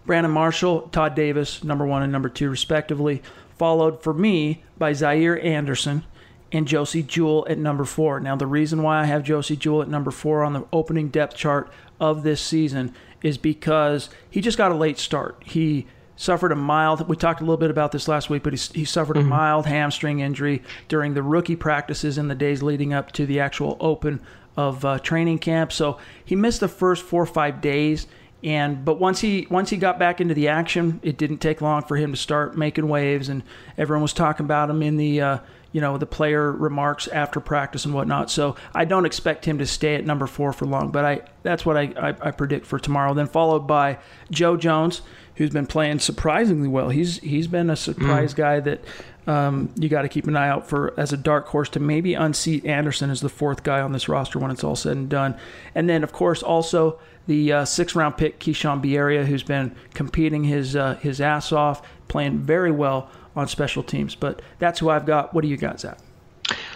Brandon 0.06 0.32
Marshall, 0.32 0.82
Todd 0.88 1.14
Davis, 1.14 1.64
number 1.64 1.86
one 1.86 2.02
and 2.02 2.12
number 2.12 2.28
two, 2.28 2.50
respectively, 2.50 3.22
followed 3.56 4.02
for 4.02 4.12
me 4.12 4.62
by 4.76 4.92
Zaire 4.92 5.42
Anderson 5.42 6.04
and 6.52 6.68
Josey 6.68 7.02
Jewell 7.02 7.46
at 7.48 7.56
number 7.56 7.86
four. 7.86 8.20
Now, 8.20 8.36
the 8.36 8.46
reason 8.46 8.82
why 8.82 9.00
I 9.00 9.04
have 9.04 9.22
Josey 9.22 9.56
Jewell 9.56 9.80
at 9.80 9.88
number 9.88 10.10
four 10.10 10.44
on 10.44 10.52
the 10.52 10.66
opening 10.74 11.08
depth 11.08 11.36
chart 11.36 11.72
of 12.00 12.22
this 12.22 12.40
season 12.40 12.94
is 13.22 13.38
because 13.38 14.10
he 14.28 14.40
just 14.40 14.58
got 14.58 14.70
a 14.70 14.74
late 14.74 14.98
start. 14.98 15.42
He 15.44 15.86
suffered 16.16 16.52
a 16.52 16.56
mild 16.56 17.08
we 17.08 17.16
talked 17.16 17.40
a 17.40 17.44
little 17.44 17.56
bit 17.56 17.70
about 17.70 17.90
this 17.90 18.06
last 18.06 18.30
week 18.30 18.42
but 18.42 18.52
he, 18.52 18.78
he 18.78 18.84
suffered 18.84 19.16
mm-hmm. 19.16 19.26
a 19.26 19.30
mild 19.30 19.66
hamstring 19.66 20.20
injury 20.20 20.62
during 20.88 21.14
the 21.14 21.22
rookie 21.22 21.56
practices 21.56 22.18
in 22.18 22.28
the 22.28 22.34
days 22.34 22.62
leading 22.62 22.92
up 22.92 23.10
to 23.10 23.26
the 23.26 23.40
actual 23.40 23.76
open 23.80 24.20
of 24.56 24.84
uh, 24.84 24.98
training 25.00 25.38
camp 25.38 25.72
so 25.72 25.98
he 26.24 26.36
missed 26.36 26.60
the 26.60 26.68
first 26.68 27.02
four 27.02 27.22
or 27.22 27.26
five 27.26 27.60
days 27.60 28.06
and 28.44 28.84
but 28.84 29.00
once 29.00 29.20
he 29.20 29.46
once 29.50 29.70
he 29.70 29.76
got 29.76 29.98
back 29.98 30.20
into 30.20 30.34
the 30.34 30.46
action 30.46 31.00
it 31.02 31.16
didn't 31.16 31.38
take 31.38 31.60
long 31.60 31.82
for 31.82 31.96
him 31.96 32.12
to 32.12 32.16
start 32.16 32.56
making 32.56 32.86
waves 32.88 33.28
and 33.28 33.42
everyone 33.76 34.02
was 34.02 34.12
talking 34.12 34.44
about 34.44 34.70
him 34.70 34.82
in 34.82 34.96
the 34.96 35.20
uh, 35.20 35.38
you 35.74 35.80
know 35.80 35.98
the 35.98 36.06
player 36.06 36.52
remarks 36.52 37.08
after 37.08 37.40
practice 37.40 37.84
and 37.84 37.92
whatnot. 37.92 38.30
So 38.30 38.54
I 38.72 38.84
don't 38.84 39.04
expect 39.04 39.44
him 39.44 39.58
to 39.58 39.66
stay 39.66 39.96
at 39.96 40.06
number 40.06 40.28
four 40.28 40.52
for 40.52 40.66
long, 40.66 40.92
but 40.92 41.04
I 41.04 41.22
that's 41.42 41.66
what 41.66 41.76
I, 41.76 41.92
I, 42.00 42.28
I 42.28 42.30
predict 42.30 42.64
for 42.64 42.78
tomorrow. 42.78 43.12
Then 43.12 43.26
followed 43.26 43.66
by 43.66 43.98
Joe 44.30 44.56
Jones, 44.56 45.02
who's 45.34 45.50
been 45.50 45.66
playing 45.66 45.98
surprisingly 45.98 46.68
well. 46.68 46.90
He's 46.90 47.18
he's 47.18 47.48
been 47.48 47.70
a 47.70 47.76
surprise 47.76 48.34
mm. 48.34 48.36
guy 48.36 48.60
that 48.60 48.84
um, 49.26 49.68
you 49.74 49.88
got 49.88 50.02
to 50.02 50.08
keep 50.08 50.28
an 50.28 50.36
eye 50.36 50.48
out 50.48 50.68
for 50.68 50.94
as 50.96 51.12
a 51.12 51.16
dark 51.16 51.48
horse 51.48 51.68
to 51.70 51.80
maybe 51.80 52.14
unseat 52.14 52.64
Anderson 52.64 53.10
as 53.10 53.20
the 53.20 53.28
fourth 53.28 53.64
guy 53.64 53.80
on 53.80 53.90
this 53.90 54.08
roster 54.08 54.38
when 54.38 54.52
it's 54.52 54.62
all 54.62 54.76
said 54.76 54.96
and 54.96 55.08
done. 55.08 55.34
And 55.74 55.90
then 55.90 56.04
of 56.04 56.12
course 56.12 56.40
also 56.40 57.00
the 57.26 57.52
uh, 57.52 57.64
sixth 57.64 57.96
round 57.96 58.16
pick 58.16 58.38
Keishawn 58.38 58.80
Bierria, 58.80 59.24
who's 59.24 59.42
been 59.42 59.74
competing 59.92 60.44
his 60.44 60.76
uh, 60.76 60.94
his 61.02 61.20
ass 61.20 61.50
off, 61.50 61.82
playing 62.06 62.38
very 62.38 62.70
well 62.70 63.10
on 63.36 63.48
special 63.48 63.82
teams. 63.82 64.14
But 64.14 64.42
that's 64.58 64.78
who 64.78 64.90
I've 64.90 65.06
got. 65.06 65.34
What 65.34 65.42
do 65.42 65.48
you 65.48 65.56
got, 65.56 65.80
Zach? 65.80 65.98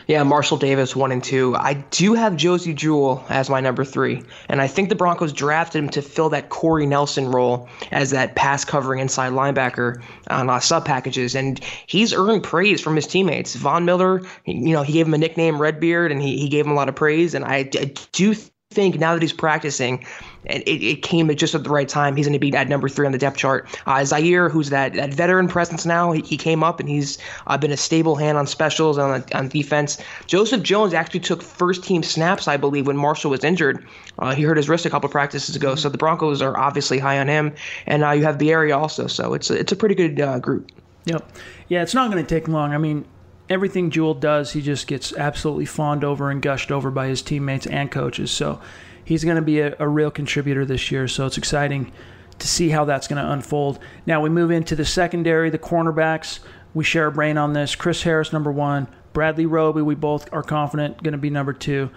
Yeah, 0.07 0.23
Marshall 0.23 0.57
Davis, 0.57 0.97
one 0.97 1.13
and 1.13 1.23
two. 1.23 1.55
I 1.55 1.75
do 1.75 2.15
have 2.15 2.35
Josey 2.35 2.73
Jewell 2.73 3.23
as 3.29 3.51
my 3.51 3.61
number 3.61 3.85
three. 3.85 4.23
And 4.49 4.63
I 4.63 4.67
think 4.67 4.89
the 4.89 4.95
Broncos 4.95 5.35
drafted 5.35 5.85
him 5.85 5.91
to 5.91 6.01
fill 6.01 6.31
that 6.31 6.49
Corey 6.49 6.87
Nelson 6.87 7.31
role 7.31 7.69
as 7.93 8.11
that 8.11 8.35
pass 8.35 8.65
covering 8.65 9.01
inside 9.01 9.33
linebacker 9.33 10.03
on 10.31 10.49
uh, 10.49 10.61
sub 10.61 10.87
packages. 10.87 11.35
And 11.35 11.63
he's 11.87 12.15
earned 12.15 12.43
praise 12.43 12.81
from 12.81 12.97
his 12.97 13.07
teammates. 13.07 13.55
Von 13.55 13.85
Miller, 13.85 14.23
you 14.47 14.73
know, 14.73 14.83
he 14.83 14.95
gave 14.95 15.07
him 15.07 15.13
a 15.13 15.19
nickname, 15.19 15.61
Redbeard, 15.61 16.11
and 16.11 16.23
he, 16.23 16.39
he 16.39 16.49
gave 16.49 16.65
him 16.65 16.73
a 16.73 16.75
lot 16.75 16.89
of 16.89 16.97
praise. 16.97 17.35
And 17.35 17.45
I, 17.45 17.69
I 17.75 17.93
do 18.13 18.35
think 18.71 18.99
now 18.99 19.13
that 19.13 19.21
he's 19.21 19.33
practicing, 19.35 20.07
it, 20.45 20.63
it 20.67 21.03
came 21.03 21.31
at 21.31 21.37
just 21.37 21.55
at 21.55 21.65
the 21.65 21.71
right 21.71 21.89
time. 21.89 22.17
He's 22.17 22.27
going 22.27 22.33
to 22.33 22.39
be 22.39 22.55
at 22.55 22.69
number 22.69 22.89
three 22.89 23.07
on 23.07 23.13
the 23.13 23.19
depth 23.19 23.37
chart. 23.37 23.69
Uh, 23.87 24.05
Zaire, 24.05 24.49
who's 24.49 24.71
that, 24.71 24.95
that 24.95 25.13
veteran 25.13 25.49
presence 25.49 25.85
now, 25.85 26.13
he, 26.13 26.23
he 26.23 26.37
came 26.37 26.63
up 26.63 26.81
and 26.81 26.89
he's 26.89 27.19
uh, 27.47 27.59
been 27.59 27.73
a 27.73 27.77
stable 27.77 28.17
hand 28.17 28.39
on 28.39 28.47
specials 28.47 28.99
and 28.99 29.13
on, 29.13 29.25
on 29.35 29.49
defense. 29.49 29.99
Joseph 30.27 30.63
Jones 30.63 30.95
actually 30.95 31.21
took 31.21 31.43
first 31.43 31.85
team 31.85 32.03
snaps, 32.03 32.49
I 32.49 32.57
believe, 32.57 32.87
when 32.87 32.97
Marshall 32.97 33.31
was 33.31 33.45
injured. 33.45 33.87
Uh, 34.19 34.35
he 34.35 34.43
hurt 34.43 34.57
his 34.57 34.69
wrist 34.69 34.87
a 34.87 34.91
couple 34.91 35.09
practices 35.09 35.55
ago, 35.55 35.75
so 35.75 35.89
the 35.89 35.99
Broncos 35.99 36.43
are 36.43 36.57
obviously 36.59 36.99
high 36.99 37.19
on 37.19 37.29
him. 37.29 37.55
And 37.87 38.05
uh, 38.05 38.13
you 38.13 38.25
have 38.25 38.39
Bierria 38.39 38.77
also, 38.77 39.07
so 39.07 39.35
it's 39.35 39.51
a, 39.51 39.59
it's 39.59 39.73
a 39.73 39.77
pretty 39.77 39.95
good 39.95 40.21
uh, 40.21 40.39
group. 40.39 40.71
Yep. 41.05 41.31
Yeah, 41.69 41.83
it's 41.83 41.95
not 41.95 42.11
going 42.11 42.25
to 42.25 42.29
take 42.29 42.49
long. 42.49 42.75
I 42.75 42.79
mean, 42.79 43.07
everything 43.49 43.91
Jewell 43.91 44.15
does, 44.15 44.53
he 44.53 44.61
just 44.61 44.87
gets 44.87 45.13
absolutely 45.15 45.67
fawned 45.67 46.05
over 46.05 46.31
and 46.31 46.43
gushed 46.43 46.71
over 46.71 46.91
by 46.91 47.09
his 47.09 47.23
teammates 47.23 47.67
and 47.67 47.91
coaches. 47.91 48.31
So 48.31 48.61
he's 49.09 49.25
going 49.25 49.37
to 49.37 49.43
be 49.43 49.61
a, 49.61 49.75
a, 49.79 49.89
real 49.89 50.11
contributor 50.11 50.67
this 50.67 50.91
year. 50.91 51.09
So 51.09 51.25
it's 51.25 51.39
exciting 51.39 51.91
to 52.39 52.47
see 52.47 52.69
how 52.69 52.85
that's 52.85 53.09
going 53.09 53.25
to 53.25 53.33
unfold. 53.33 53.79
Now 54.05 54.21
we 54.21 54.29
move 54.29 54.51
into 54.51 54.77
the 54.77 54.85
secondary, 54.85 55.49
the 55.49 55.59
cornerbacks. 55.59 56.41
We 56.75 56.85
share 56.85 57.07
a 57.07 57.11
brain 57.11 57.39
on 57.39 57.55
this. 57.55 57.75
Chris 57.75 58.03
Harris, 58.03 58.35
number 58.35 58.53
one. 58.53 58.87
Bradley 59.15 59.47
Roby, 59.47 59.81
we 59.81 59.95
both 59.95 60.31
are 60.31 60.43
confident, 60.43 61.03
going 61.03 61.13
to 61.13 61.19
be 61.19 61.31
number 61.31 61.55
two. 61.55 61.91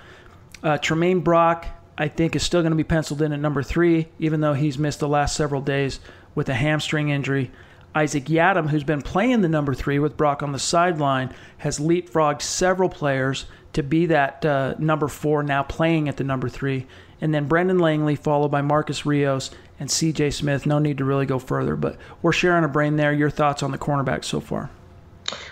Uh, 0.63 0.77
Tramaine 0.77 1.21
Brock, 1.21 1.67
I 1.97 2.07
think, 2.07 2.33
is 2.37 2.43
still 2.43 2.61
going 2.61 2.71
to 2.71 2.77
be 2.77 2.85
penciled 2.85 3.21
in 3.21 3.33
at 3.33 3.41
number 3.41 3.61
three, 3.61 4.07
even 4.17 4.39
though 4.39 4.53
he's 4.53 4.79
missed 4.79 5.01
the 5.01 5.09
last 5.09 5.35
several 5.35 5.61
days 5.61 5.99
with 6.33 6.47
a 6.47 6.53
hamstring 6.53 7.09
injury. 7.09 7.51
Isaac 7.93 8.23
Yiadom, 8.25 8.69
who's 8.69 8.85
been 8.85 9.01
playing 9.01 9.41
the 9.41 9.49
number 9.49 9.73
three 9.73 9.99
with 9.99 10.15
Brock 10.15 10.41
on 10.41 10.53
the 10.53 10.59
sideline, 10.59 11.35
has 11.57 11.77
leapfrogged 11.77 12.41
several 12.41 12.87
players 12.87 13.47
to 13.73 13.83
be 13.83 14.07
that 14.07 14.45
uh, 14.45 14.75
number 14.77 15.07
four, 15.07 15.43
now 15.43 15.63
playing 15.63 16.09
at 16.09 16.17
the 16.17 16.23
number 16.23 16.49
three. 16.49 16.85
And 17.21 17.33
then 17.33 17.47
Brendan 17.47 17.79
Langley, 17.79 18.15
followed 18.15 18.49
by 18.49 18.61
Marcus 18.61 19.05
Rios 19.05 19.51
and 19.79 19.89
CJ 19.89 20.33
Smith. 20.33 20.65
No 20.65 20.79
need 20.79 20.97
to 20.97 21.05
really 21.05 21.25
go 21.25 21.39
further, 21.39 21.75
but 21.75 21.97
we're 22.21 22.31
sharing 22.31 22.63
a 22.63 22.67
brain 22.67 22.97
there. 22.97 23.13
Your 23.13 23.29
thoughts 23.29 23.63
on 23.63 23.71
the 23.71 23.77
cornerback 23.77 24.23
so 24.23 24.39
far? 24.39 24.69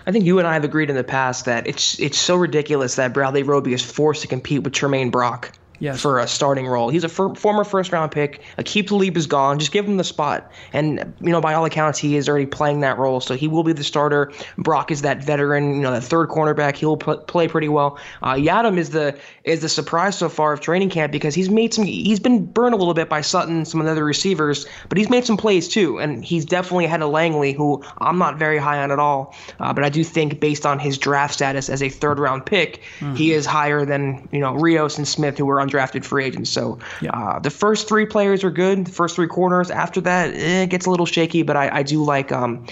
I 0.06 0.12
think 0.12 0.26
you 0.26 0.40
and 0.40 0.48
I 0.48 0.54
have 0.54 0.64
agreed 0.64 0.90
in 0.90 0.96
the 0.96 1.04
past 1.04 1.46
that 1.46 1.68
it's 1.68 2.00
it's 2.00 2.18
so 2.18 2.36
ridiculous 2.36 2.96
that 2.96 3.14
Bradley 3.14 3.44
Roby 3.44 3.74
is 3.74 3.84
forced 3.84 4.24
to 4.24 4.28
compete 4.28 4.64
with 4.64 4.74
Tremaine 4.74 5.10
Brock 5.10 5.52
yes. 5.80 6.02
for 6.02 6.20
a 6.20 6.28
starting 6.28 6.68
role. 6.68 6.90
He's 6.90 7.04
a 7.04 7.10
fir- 7.10 7.36
former 7.36 7.64
first 7.64 7.92
round 7.92 8.12
pick. 8.12 8.42
Aqib 8.58 8.88
Talib 8.88 9.18
is 9.18 9.28
gone. 9.28 9.60
Just 9.60 9.72
give 9.72 9.86
him 9.86 9.98
the 9.98 10.04
spot. 10.04 10.52
And, 10.74 11.14
you 11.22 11.32
know, 11.32 11.42
by 11.42 11.54
all 11.54 11.66
accounts, 11.66 12.00
he 12.00 12.16
is 12.16 12.30
already 12.30 12.46
playing 12.46 12.82
that 12.82 12.98
role. 12.98 13.20
So 13.20 13.36
he 13.36 13.48
will 13.48 13.64
be 13.64 13.74
the 13.74 13.84
starter. 13.84 14.32
Brock 14.58 14.92
is 14.92 15.02
that 15.04 15.24
veteran, 15.24 15.76
you 15.76 15.82
know, 15.82 15.92
that 15.92 16.04
third 16.04 16.30
cornerback. 16.30 16.76
He'll 16.76 16.98
p- 16.98 17.18
play 17.28 17.48
pretty 17.48 17.70
well. 17.70 17.98
Uh, 18.22 18.34
Yiadom 18.34 18.78
is 18.78 18.90
the 18.92 19.18
is 19.44 19.62
the 19.62 19.70
surprise 19.70 20.18
so 20.18 20.30
far 20.30 20.54
of 20.54 20.60
training 20.60 20.90
camp 20.90 21.12
because 21.12 21.34
he's 21.34 21.50
made 21.50 21.74
some, 21.74 21.86
he's 21.86 22.20
been 22.20 22.46
burned 22.46 22.74
a 22.74 22.78
little 22.78 22.94
bit 22.94 23.10
by 23.10 23.22
Sutton, 23.22 23.66
some 23.66 23.80
of 23.80 23.86
the 23.86 23.92
other 23.92 24.06
receivers, 24.06 24.68
but 24.90 24.98
he's 24.98 25.10
made 25.10 25.26
some 25.26 25.38
plays 25.38 25.68
too. 25.68 26.00
And 26.00 26.24
he's 26.24 26.46
definitely 26.46 26.86
ahead 26.86 27.02
of 27.02 27.10
Langley, 27.10 27.54
who 27.54 27.84
I'm 28.00 28.18
not 28.18 28.38
very 28.38 28.58
high 28.58 28.84
on 28.84 28.92
at 28.92 29.00
all. 29.00 29.36
Uh, 29.60 29.74
but 29.74 29.84
I 29.84 29.90
do 29.90 30.04
think 30.04 30.40
based 30.40 30.66
on 30.66 30.80
his 30.80 30.98
draft 30.98 31.34
status 31.34 31.70
as 31.70 31.82
a 31.82 31.90
third 31.90 32.20
round 32.20 32.46
pick, 32.46 32.82
mm-hmm. 33.00 33.16
he 33.16 33.32
is 33.32 33.46
higher 33.46 33.86
than, 33.86 34.28
you 34.32 34.40
know, 34.40 34.54
Rios 34.54 34.98
and 34.98 35.08
Smith, 35.08 35.38
who 35.38 35.46
were 35.46 35.62
on 35.62 35.69
undrafted 35.70 36.04
free 36.04 36.26
agents. 36.26 36.50
So 36.50 36.80
yeah. 37.02 37.12
uh, 37.12 37.40
the 37.40 37.50
first 37.50 37.88
three 37.88 38.06
players 38.06 38.44
are 38.44 38.52
good. 38.52 38.86
The 38.86 38.92
first 38.92 39.16
three 39.16 39.28
corners. 39.28 39.70
After 39.70 40.02
that, 40.02 40.34
eh, 40.34 40.64
it 40.64 40.70
gets 40.70 40.86
a 40.86 40.90
little 40.90 41.06
shaky. 41.06 41.44
But 41.44 41.58
I, 41.58 41.80
I 41.80 41.84
do 41.84 42.04
like 42.04 42.32
um, 42.32 42.66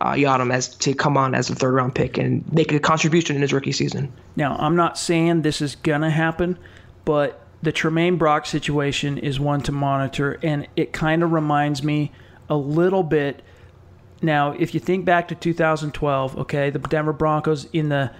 uh, 0.00 0.12
Yiadom 0.12 0.52
as 0.52 0.68
to 0.76 0.94
come 0.94 1.16
on 1.16 1.34
as 1.34 1.50
a 1.50 1.54
third 1.54 1.74
round 1.74 1.94
pick 1.94 2.18
and 2.18 2.50
make 2.52 2.72
a 2.72 2.80
contribution 2.80 3.36
in 3.36 3.42
his 3.42 3.52
rookie 3.52 3.72
season. 3.72 4.12
Now 4.36 4.56
I'm 4.56 4.76
not 4.76 4.98
saying 4.98 5.42
this 5.42 5.60
is 5.60 5.76
gonna 5.76 6.10
happen, 6.10 6.58
but 7.04 7.46
the 7.62 7.72
Tramaine 7.72 8.18
Brock 8.18 8.46
situation 8.46 9.18
is 9.18 9.38
one 9.38 9.60
to 9.62 9.72
monitor, 9.72 10.38
and 10.42 10.66
it 10.76 10.92
kind 10.92 11.22
of 11.22 11.32
reminds 11.32 11.82
me 11.82 12.12
a 12.48 12.56
little 12.56 13.02
bit. 13.02 13.42
Now, 14.22 14.52
if 14.52 14.72
you 14.72 14.80
think 14.80 15.04
back 15.04 15.28
to 15.28 15.34
2012, 15.34 16.38
okay, 16.38 16.70
the 16.70 16.78
Denver 16.78 17.12
Broncos 17.12 17.66
in 17.72 17.90
the 17.90 18.10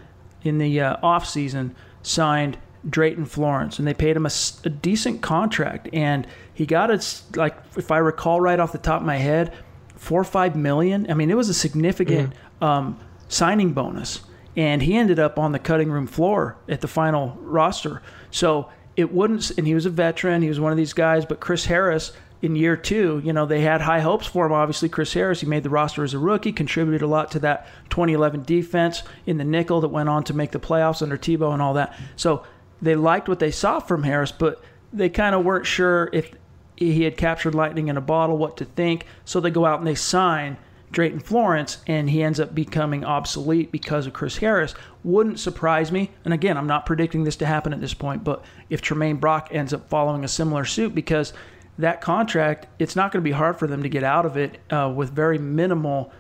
in 0.43 0.59
the 0.59 0.81
uh, 0.81 0.97
off 1.03 1.27
season 1.27 1.75
signed 2.03 2.59
Drayton 2.89 3.27
Florence, 3.27 3.79
and 3.79 3.87
they 3.87 3.95
paid 3.95 4.17
him 4.17 4.27
a, 4.27 4.31
a 4.65 4.71
decent 4.71 5.21
contract. 5.21 5.89
And 5.93 6.27
he 6.55 6.67
got 6.67 6.91
it, 6.91 7.23
like, 7.37 7.57
if 7.77 7.91
I 7.91 7.99
recall 7.99 8.41
right 8.41 8.59
off 8.59 8.73
the 8.73 8.79
top 8.79 9.01
of 9.01 9.07
my 9.07 9.17
head, 9.17 9.53
four 9.97 10.21
or 10.21 10.25
five 10.25 10.57
million. 10.57 11.11
I 11.11 11.15
mean, 11.15 11.31
it 11.31 11.37
was 11.37 11.51
a 11.51 11.55
significant 11.55 12.33
mm-hmm. 12.33 12.65
um, 12.65 13.01
signing 13.29 13.73
bonus. 13.75 14.21
And 14.57 14.83
he 14.83 14.97
ended 14.97 15.19
up 15.19 15.39
on 15.39 15.53
the 15.53 15.59
cutting 15.59 15.91
room 15.91 16.07
floor 16.07 16.57
at 16.69 16.81
the 16.81 16.89
final 16.89 17.37
roster. 17.41 18.03
So 18.31 18.71
it 18.97 19.13
wouldn't, 19.13 19.51
and 19.59 19.67
he 19.67 19.75
was 19.75 19.87
a 19.87 19.91
veteran. 19.91 20.43
He 20.43 20.49
was 20.49 20.59
one 20.59 20.73
of 20.73 20.79
these 20.79 20.93
guys, 20.93 21.25
but 21.25 21.39
Chris 21.39 21.67
Harris 21.67 22.13
in 22.43 22.57
year 22.57 22.77
two, 22.77 23.21
you 23.23 23.33
know, 23.33 23.45
they 23.45 23.61
had 23.61 23.83
high 23.83 24.01
hopes 24.01 24.27
for 24.27 24.47
him. 24.47 24.53
Obviously, 24.53 24.89
Chris 24.89 25.13
Harris, 25.13 25.41
he 25.41 25.47
made 25.47 25.63
the 25.63 25.71
roster 25.71 26.03
as 26.03 26.15
a 26.15 26.19
rookie, 26.19 26.53
contributed 26.53 27.03
a 27.03 27.07
lot 27.07 27.31
to 27.33 27.39
that 27.41 27.67
2011 27.91 28.45
defense 28.45 29.03
in 29.27 29.37
the 29.37 29.45
nickel 29.45 29.83
that 29.83 29.89
went 29.89 30.09
on 30.09 30.25
to 30.25 30.35
make 30.35 30.51
the 30.51 30.59
playoffs 30.59 31.03
under 31.03 31.19
Tebow 31.19 31.53
and 31.53 31.61
all 31.61 31.75
that. 31.75 31.99
So 32.17 32.45
they 32.83 32.97
liked 32.97 33.29
what 33.29 33.39
they 33.39 33.51
saw 33.51 33.81
from 33.81 34.03
Harris, 34.03 34.33
but 34.33 34.63
they 34.93 35.09
kind 35.09 35.35
of 35.35 35.45
weren't 35.45 35.67
sure 35.67 36.11
if 36.13 36.33
he 36.77 37.03
had 37.03 37.17
captured 37.17 37.55
lightning 37.55 37.89
in 37.89 37.97
a 37.97 38.01
bottle, 38.01 38.39
what 38.39 38.57
to 38.57 38.65
think. 38.65 39.05
So 39.25 39.41
they 39.41 39.51
go 39.51 39.67
out 39.67 39.79
and 39.79 39.87
they 39.87 39.95
sign 39.95 40.57
Drayton 40.93 41.21
Florence, 41.21 41.79
and 41.87 42.11
he 42.11 42.23
ends 42.23 42.41
up 42.41 42.55
becoming 42.55 43.05
obsolete 43.05 43.71
because 43.71 44.07
of 44.07 44.13
Chris 44.13 44.39
Harris. 44.39 44.75
Wouldn't 45.05 45.39
surprise 45.39 45.93
me. 45.93 46.11
And 46.25 46.35
again, 46.35 46.57
I'm 46.57 46.67
not 46.67 46.85
predicting 46.87 47.23
this 47.23 47.37
to 47.37 47.47
happen 47.47 47.73
at 47.73 47.81
this 47.81 47.95
point, 47.95 48.25
but 48.25 48.45
if 48.71 48.83
Tramaine 48.83 49.21
Brock 49.21 49.51
ends 49.53 49.73
up 49.73 49.89
following 49.89 50.25
a 50.25 50.29
similar 50.29 50.65
suit, 50.65 50.95
because 50.95 51.33
that 51.79 52.01
contract, 52.01 52.67
it's 52.79 52.97
not 52.97 53.13
going 53.13 53.23
to 53.23 53.29
be 53.29 53.31
hard 53.31 53.59
for 53.59 53.67
them 53.67 53.83
to 53.83 53.89
get 53.89 54.03
out 54.03 54.27
of 54.27 54.37
it 54.37 54.59
uh, 54.71 54.93
with 54.95 55.11
very 55.11 55.39
minimal 55.39 56.13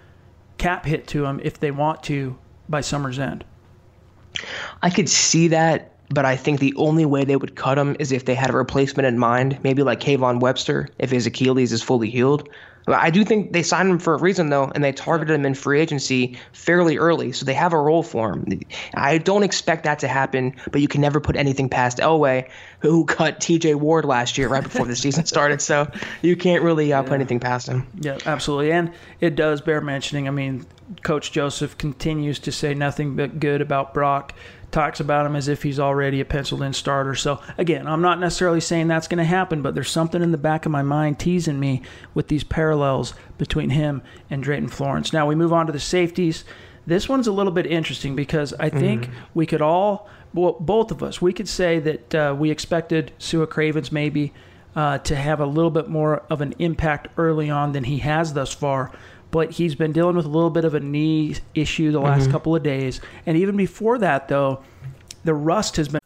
cap 0.57 0.85
hit 0.87 1.07
to 1.09 1.23
them 1.23 1.41
if 1.43 1.59
they 1.59 1.71
want 1.71 2.03
to 2.05 2.39
by 2.69 2.81
summer's 2.81 3.19
end. 3.19 3.45
I 4.83 4.91
could 4.91 5.09
see 5.09 5.49
that, 5.49 5.97
but 6.11 6.25
I 6.25 6.37
think 6.37 6.61
the 6.61 6.75
only 6.77 7.07
way 7.07 7.25
they 7.25 7.37
would 7.37 7.55
cut 7.55 7.79
him 7.79 7.97
is 7.99 8.13
if 8.13 8.25
they 8.25 8.35
had 8.35 8.51
a 8.51 8.53
replacement 8.53 9.07
in 9.07 9.19
mind, 9.19 9.59
maybe 9.63 9.83
like 9.83 10.01
Kayvon 10.01 10.41
Webster, 10.41 10.89
if 10.99 11.11
his 11.11 11.27
Achilles 11.27 11.73
is 11.73 11.83
fully 11.83 12.11
healed. 12.11 12.49
I 12.89 13.11
do 13.11 13.25
think 13.25 13.53
they 13.53 13.63
signed 13.63 13.91
him 13.91 13.99
for 13.99 14.15
a 14.15 14.19
reason 14.19 14.49
though, 14.49 14.73
and 14.75 14.83
they 14.83 14.91
targeted 14.91 15.35
him 15.35 15.47
in 15.47 15.55
free 15.55 15.81
agency 15.81 16.39
fairly 16.53 16.97
early, 16.99 17.31
so 17.31 17.45
they 17.45 17.55
have 17.55 17.73
a 17.73 17.79
role 17.79 18.03
for 18.03 18.33
him. 18.33 18.61
I 18.95 19.19
don't 19.19 19.43
expect 19.43 19.85
that 19.85 19.99
to 20.01 20.09
happen, 20.09 20.57
but 20.73 20.81
you 20.81 20.89
can 20.89 21.01
never 21.01 21.21
put 21.21 21.37
anything 21.37 21.69
past 21.69 21.99
Elway, 21.99 22.49
who 22.81 23.05
cut 23.05 23.41
T.J. 23.41 23.75
Ward 23.75 24.07
last 24.07 24.39
year 24.39 24.49
right 24.49 24.63
before 24.63 24.87
the 24.87 24.97
season 24.97 25.27
started. 25.27 25.61
So 25.61 25.91
you 26.23 26.37
can't 26.37 26.63
really 26.63 26.93
uh, 26.93 27.03
put 27.03 27.13
anything 27.13 27.39
past 27.39 27.69
him. 27.69 27.87
Yeah, 28.01 28.19
absolutely, 28.27 28.73
and 28.73 28.93
it 29.21 29.37
does 29.37 29.61
bear 29.61 29.81
mentioning. 29.81 30.27
I 30.27 30.31
mean, 30.31 30.67
Coach 31.03 31.33
Joseph 31.33 31.79
continues 31.79 32.39
to 32.41 32.51
say 32.51 32.75
nothing 32.75 33.15
but 33.15 33.39
good 33.39 33.61
about 33.61 33.95
Brock 33.95 34.35
talks 34.71 35.01
about 35.01 35.27
him 35.27 35.37
as 35.37 35.49
if 35.49 35.63
he's 35.63 35.81
already 35.81 36.21
a 36.21 36.25
penciled 36.25 36.63
in 36.63 36.73
starter. 36.73 37.15
So, 37.15 37.41
again, 37.59 37.87
I'm 37.87 38.03
not 38.03 38.21
necessarily 38.21 38.61
saying 38.61 38.89
that's 38.89 39.09
going 39.09 39.19
to 39.19 39.25
happen, 39.25 39.63
but 39.63 39.75
there's 39.75 39.91
something 39.91 40.23
in 40.23 40.33
the 40.33 40.39
back 40.39 40.67
of 40.67 40.73
my 40.73 40.83
mind 40.83 41.19
teasing 41.19 41.59
me 41.59 41.83
with 42.15 42.29
these 42.29 42.45
parallels 42.45 43.15
between 43.39 43.71
him 43.71 44.03
and 44.29 44.43
Drayton 44.43 44.69
Florence. 44.69 45.13
Now, 45.13 45.27
we 45.27 45.35
move 45.35 45.53
on 45.53 45.67
to 45.67 45.73
the 45.73 45.81
safeties. 45.81 46.45
This 46.87 47.09
one's 47.09 47.27
a 47.27 47.33
little 47.33 47.53
bit 47.53 47.67
interesting 47.67 48.17
because 48.17 48.53
I 48.55 48.71
think 48.71 49.05
mm-hmm. 49.05 49.15
we 49.35 49.47
could 49.47 49.63
all, 49.63 50.09
well, 50.33 50.57
both 50.61 50.91
of 50.91 51.03
us, 51.03 51.21
we 51.21 51.33
could 51.33 51.49
say 51.49 51.79
that 51.81 52.15
uh, 52.15 52.35
we 52.39 52.51
expected 52.51 53.13
Sua 53.19 53.47
Cravens 53.47 53.93
maybe 53.93 54.33
uh, 54.75 54.99
to 54.99 55.17
have 55.17 55.41
a 55.41 55.47
little 55.47 55.71
bit 55.71 55.89
more 55.89 56.23
of 56.31 56.41
an 56.41 56.55
impact 56.59 57.09
early 57.17 57.51
on 57.51 57.73
than 57.73 57.85
he 57.85 57.99
has 57.99 58.33
thus 58.33 58.53
far 58.53 58.93
but 59.31 59.53
he's 59.53 59.75
been 59.75 59.93
dealing 59.93 60.17
with 60.17 60.27
a 60.27 60.29
little 60.29 60.51
bit 60.51 60.65
of 60.65 60.75
a 60.75 60.81
knee 60.81 61.37
issue 61.55 61.93
the 61.93 62.01
last 62.01 62.23
mm-hmm. 62.23 62.33
couple 62.33 62.57
of 62.57 62.63
days. 62.63 63.01
And 63.27 63.37
even 63.37 63.57
before 63.57 63.99
that, 63.99 64.29
though, 64.29 64.63
the 65.25 65.35
rust 65.35 65.77
has 65.77 65.89
been 65.89 66.00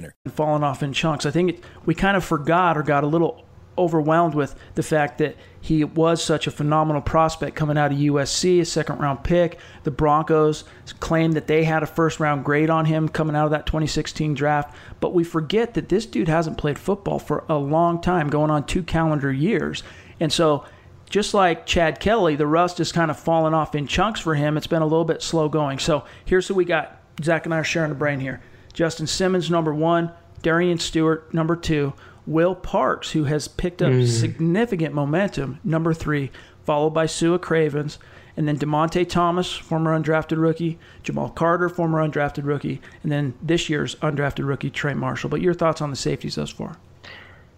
winner. 0.00 0.14
Falling 0.34 0.62
off 0.62 0.82
in 0.82 0.92
chunks. 0.92 1.26
I 1.26 1.30
think 1.30 1.50
it, 1.50 1.64
we 1.84 1.94
kind 1.94 2.16
of 2.16 2.24
forgot 2.24 2.76
or 2.76 2.82
got 2.82 3.04
a 3.04 3.06
little 3.06 3.44
overwhelmed 3.78 4.34
with 4.34 4.54
the 4.74 4.82
fact 4.82 5.18
that 5.18 5.36
he 5.60 5.84
was 5.84 6.22
such 6.22 6.46
a 6.46 6.50
phenomenal 6.50 7.00
prospect 7.00 7.56
coming 7.56 7.78
out 7.78 7.92
of 7.92 7.98
USC, 7.98 8.60
a 8.60 8.64
second 8.64 8.98
round 8.98 9.22
pick. 9.24 9.58
The 9.84 9.90
Broncos 9.90 10.64
claimed 10.98 11.34
that 11.34 11.46
they 11.46 11.64
had 11.64 11.82
a 11.82 11.86
first 11.86 12.20
round 12.20 12.44
grade 12.44 12.70
on 12.70 12.84
him 12.84 13.08
coming 13.08 13.36
out 13.36 13.46
of 13.46 13.50
that 13.52 13.66
2016 13.66 14.34
draft. 14.34 14.74
But 15.00 15.14
we 15.14 15.24
forget 15.24 15.74
that 15.74 15.88
this 15.88 16.06
dude 16.06 16.28
hasn't 16.28 16.58
played 16.58 16.78
football 16.78 17.18
for 17.18 17.44
a 17.48 17.56
long 17.56 18.00
time, 18.00 18.28
going 18.28 18.50
on 18.50 18.66
two 18.66 18.82
calendar 18.82 19.32
years. 19.32 19.82
And 20.18 20.32
so, 20.32 20.64
just 21.08 21.34
like 21.34 21.66
Chad 21.66 21.98
Kelly, 21.98 22.36
the 22.36 22.46
rust 22.46 22.78
has 22.78 22.92
kind 22.92 23.10
of 23.10 23.18
fallen 23.18 23.52
off 23.52 23.74
in 23.74 23.86
chunks 23.86 24.20
for 24.20 24.34
him. 24.34 24.56
It's 24.56 24.68
been 24.68 24.82
a 24.82 24.86
little 24.86 25.04
bit 25.04 25.22
slow 25.22 25.48
going. 25.48 25.78
So, 25.78 26.04
here's 26.24 26.46
who 26.48 26.54
we 26.54 26.64
got. 26.64 26.96
Zach 27.22 27.44
and 27.44 27.54
I 27.54 27.58
are 27.58 27.64
sharing 27.64 27.90
the 27.90 27.96
brain 27.96 28.20
here. 28.20 28.40
Justin 28.80 29.06
Simmons, 29.06 29.50
number 29.50 29.74
one. 29.74 30.10
Darian 30.40 30.78
Stewart, 30.78 31.34
number 31.34 31.54
two. 31.54 31.92
Will 32.26 32.54
Parks, 32.54 33.10
who 33.10 33.24
has 33.24 33.46
picked 33.46 33.82
up 33.82 33.90
mm. 33.90 34.08
significant 34.08 34.94
momentum, 34.94 35.60
number 35.62 35.92
three, 35.92 36.30
followed 36.64 36.94
by 36.94 37.04
Sua 37.04 37.36
Cravens. 37.36 37.98
And 38.38 38.48
then 38.48 38.56
Dymonte 38.56 39.06
Thomas, 39.06 39.52
former 39.52 39.94
undrafted 40.00 40.40
rookie. 40.40 40.78
Jamal 41.02 41.28
Carter, 41.28 41.68
former 41.68 41.98
undrafted 41.98 42.46
rookie. 42.46 42.80
And 43.02 43.12
then 43.12 43.34
this 43.42 43.68
year's 43.68 43.96
undrafted 43.96 44.48
rookie, 44.48 44.70
Trey 44.70 44.94
Marshall. 44.94 45.28
But 45.28 45.42
your 45.42 45.52
thoughts 45.52 45.82
on 45.82 45.90
the 45.90 45.96
safeties 45.96 46.36
thus 46.36 46.48
far? 46.48 46.78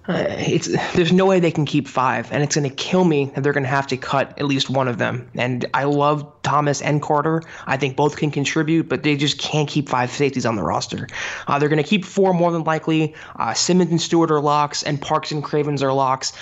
Uh, 0.08 0.26
it's 0.30 0.68
there's 0.94 1.12
no 1.12 1.26
way 1.26 1.38
they 1.38 1.52
can 1.52 1.64
keep 1.64 1.86
five, 1.86 2.32
and 2.32 2.42
it's 2.42 2.56
going 2.56 2.68
to 2.68 2.74
kill 2.74 3.04
me 3.04 3.26
that 3.26 3.42
they're 3.42 3.52
going 3.52 3.62
to 3.62 3.68
have 3.68 3.86
to 3.86 3.96
cut 3.96 4.36
at 4.38 4.46
least 4.46 4.68
one 4.68 4.88
of 4.88 4.98
them. 4.98 5.30
And 5.36 5.64
I 5.74 5.84
love 5.84 6.26
Thomas 6.42 6.82
and 6.82 7.00
Carter. 7.00 7.42
I 7.66 7.76
think 7.76 7.96
both 7.96 8.16
can 8.16 8.32
contribute, 8.32 8.88
but 8.88 9.04
they 9.04 9.16
just 9.16 9.38
can't 9.38 9.68
keep 9.68 9.88
five 9.88 10.10
safeties 10.10 10.44
on 10.44 10.56
the 10.56 10.62
roster. 10.64 11.06
Uh, 11.46 11.58
they're 11.60 11.68
going 11.68 11.82
to 11.82 11.88
keep 11.88 12.04
four 12.04 12.34
more 12.34 12.50
than 12.50 12.64
likely. 12.64 13.14
Uh, 13.36 13.54
Simmons 13.54 13.90
and 13.90 14.00
Stewart 14.00 14.32
are 14.32 14.40
locks, 14.40 14.82
and 14.82 15.00
Parks 15.00 15.30
and 15.30 15.44
Cravens 15.44 15.84
are 15.84 15.92
locks. 15.92 16.32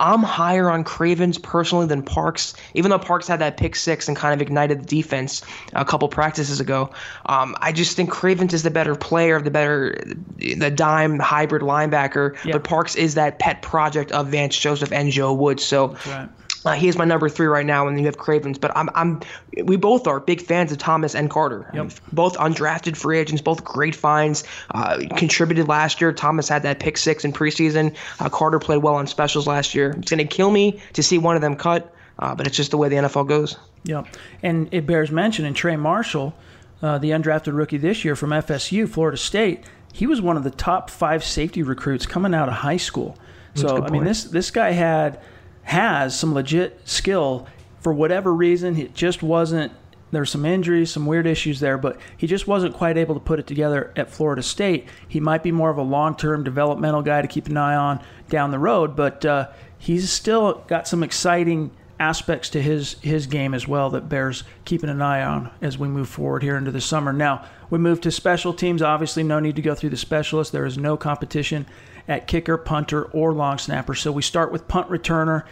I'm 0.00 0.22
higher 0.22 0.70
on 0.70 0.82
Cravens 0.82 1.36
personally 1.36 1.86
than 1.86 2.02
Parks, 2.02 2.54
even 2.74 2.90
though 2.90 2.98
Parks 2.98 3.28
had 3.28 3.38
that 3.40 3.58
pick 3.58 3.76
six 3.76 4.08
and 4.08 4.16
kind 4.16 4.32
of 4.34 4.40
ignited 4.40 4.80
the 4.80 4.86
defense 4.86 5.42
a 5.74 5.84
couple 5.84 6.08
practices 6.08 6.58
ago. 6.58 6.90
Um, 7.26 7.54
I 7.60 7.70
just 7.70 7.96
think 7.96 8.10
Cravens 8.10 8.54
is 8.54 8.62
the 8.62 8.70
better 8.70 8.96
player, 8.96 9.40
the 9.40 9.50
better, 9.50 10.02
the 10.38 10.70
dime 10.70 11.18
hybrid 11.18 11.62
linebacker. 11.62 12.36
But 12.52 12.64
Parks 12.64 12.96
is 12.96 13.14
that 13.14 13.38
pet 13.38 13.60
project 13.60 14.10
of 14.12 14.28
Vance 14.28 14.56
Joseph 14.58 14.90
and 14.90 15.10
Joe 15.10 15.34
Woods. 15.34 15.64
So 15.64 15.96
right. 16.06 16.28
Uh, 16.64 16.72
he 16.72 16.88
is 16.88 16.98
my 16.98 17.04
number 17.04 17.28
three 17.28 17.46
right 17.46 17.64
now, 17.64 17.88
and 17.88 17.98
you 17.98 18.06
have 18.06 18.18
Cravens. 18.18 18.58
But 18.58 18.76
I'm, 18.76 18.90
I'm, 18.94 19.20
we 19.64 19.76
both 19.76 20.06
are 20.06 20.20
big 20.20 20.42
fans 20.42 20.70
of 20.72 20.78
Thomas 20.78 21.14
and 21.14 21.30
Carter. 21.30 21.70
Yep. 21.72 21.92
Both 22.12 22.36
undrafted 22.36 22.96
free 22.96 23.18
agents, 23.18 23.40
both 23.40 23.64
great 23.64 23.94
finds. 23.94 24.44
Uh, 24.70 25.02
contributed 25.16 25.68
last 25.68 26.00
year. 26.00 26.12
Thomas 26.12 26.48
had 26.48 26.62
that 26.64 26.78
pick 26.78 26.98
six 26.98 27.24
in 27.24 27.32
preseason. 27.32 27.96
Uh, 28.18 28.28
Carter 28.28 28.58
played 28.58 28.82
well 28.82 28.94
on 28.94 29.06
specials 29.06 29.46
last 29.46 29.74
year. 29.74 29.94
It's 29.98 30.10
going 30.10 30.18
to 30.18 30.24
kill 30.24 30.50
me 30.50 30.80
to 30.92 31.02
see 31.02 31.18
one 31.18 31.34
of 31.34 31.42
them 31.42 31.56
cut, 31.56 31.94
uh, 32.18 32.34
but 32.34 32.46
it's 32.46 32.56
just 32.56 32.70
the 32.70 32.76
way 32.76 32.88
the 32.88 32.96
NFL 32.96 33.28
goes. 33.28 33.56
Yep. 33.84 34.08
And 34.42 34.68
it 34.72 34.86
bears 34.86 35.10
mentioning 35.10 35.54
Trey 35.54 35.76
Marshall, 35.76 36.34
uh, 36.82 36.98
the 36.98 37.10
undrafted 37.10 37.56
rookie 37.56 37.78
this 37.78 38.04
year 38.04 38.14
from 38.14 38.30
FSU, 38.30 38.88
Florida 38.88 39.16
State. 39.16 39.64
He 39.92 40.06
was 40.06 40.20
one 40.20 40.36
of 40.36 40.44
the 40.44 40.50
top 40.50 40.90
five 40.90 41.24
safety 41.24 41.62
recruits 41.62 42.06
coming 42.06 42.34
out 42.34 42.48
of 42.48 42.54
high 42.54 42.76
school. 42.76 43.18
So 43.54 43.82
I 43.82 43.90
mean, 43.90 44.04
this 44.04 44.24
this 44.24 44.52
guy 44.52 44.70
had 44.70 45.20
has 45.62 46.18
some 46.18 46.34
legit 46.34 46.80
skill. 46.88 47.46
For 47.80 47.92
whatever 47.92 48.34
reason, 48.34 48.76
it 48.76 48.94
just 48.94 49.22
wasn't. 49.22 49.72
There's 50.12 50.30
some 50.30 50.44
injuries, 50.44 50.90
some 50.90 51.06
weird 51.06 51.26
issues 51.26 51.60
there, 51.60 51.78
but 51.78 51.96
he 52.16 52.26
just 52.26 52.48
wasn't 52.48 52.74
quite 52.74 52.96
able 52.96 53.14
to 53.14 53.20
put 53.20 53.38
it 53.38 53.46
together 53.46 53.92
at 53.94 54.10
Florida 54.10 54.42
State. 54.42 54.88
He 55.06 55.20
might 55.20 55.44
be 55.44 55.52
more 55.52 55.70
of 55.70 55.78
a 55.78 55.82
long-term 55.82 56.42
developmental 56.42 57.02
guy 57.02 57.22
to 57.22 57.28
keep 57.28 57.46
an 57.46 57.56
eye 57.56 57.76
on 57.76 58.02
down 58.28 58.50
the 58.50 58.58
road, 58.58 58.96
but 58.96 59.24
uh, 59.24 59.48
he's 59.78 60.10
still 60.10 60.64
got 60.66 60.88
some 60.88 61.04
exciting 61.04 61.70
aspects 62.00 62.48
to 62.48 62.62
his 62.62 62.94
his 63.02 63.26
game 63.26 63.52
as 63.52 63.68
well 63.68 63.90
that 63.90 64.08
bears 64.08 64.42
keeping 64.64 64.88
an 64.88 65.02
eye 65.02 65.22
on 65.22 65.50
as 65.60 65.76
we 65.76 65.86
move 65.86 66.08
forward 66.08 66.42
here 66.42 66.56
into 66.56 66.70
the 66.70 66.80
summer. 66.80 67.12
Now 67.12 67.44
we 67.68 67.78
move 67.78 68.00
to 68.00 68.10
special 68.10 68.54
teams. 68.54 68.82
Obviously, 68.82 69.22
no 69.22 69.38
need 69.38 69.56
to 69.56 69.62
go 69.62 69.74
through 69.74 69.90
the 69.90 69.96
specialists. 69.96 70.50
There 70.50 70.66
is 70.66 70.78
no 70.78 70.96
competition 70.96 71.66
at 72.10 72.26
kicker, 72.26 72.58
punter, 72.58 73.04
or 73.04 73.32
long 73.32 73.56
snapper. 73.56 73.94
So 73.94 74.10
we 74.10 74.20
start 74.20 74.50
with 74.50 74.66
punt 74.66 74.88
returner. 74.88 75.44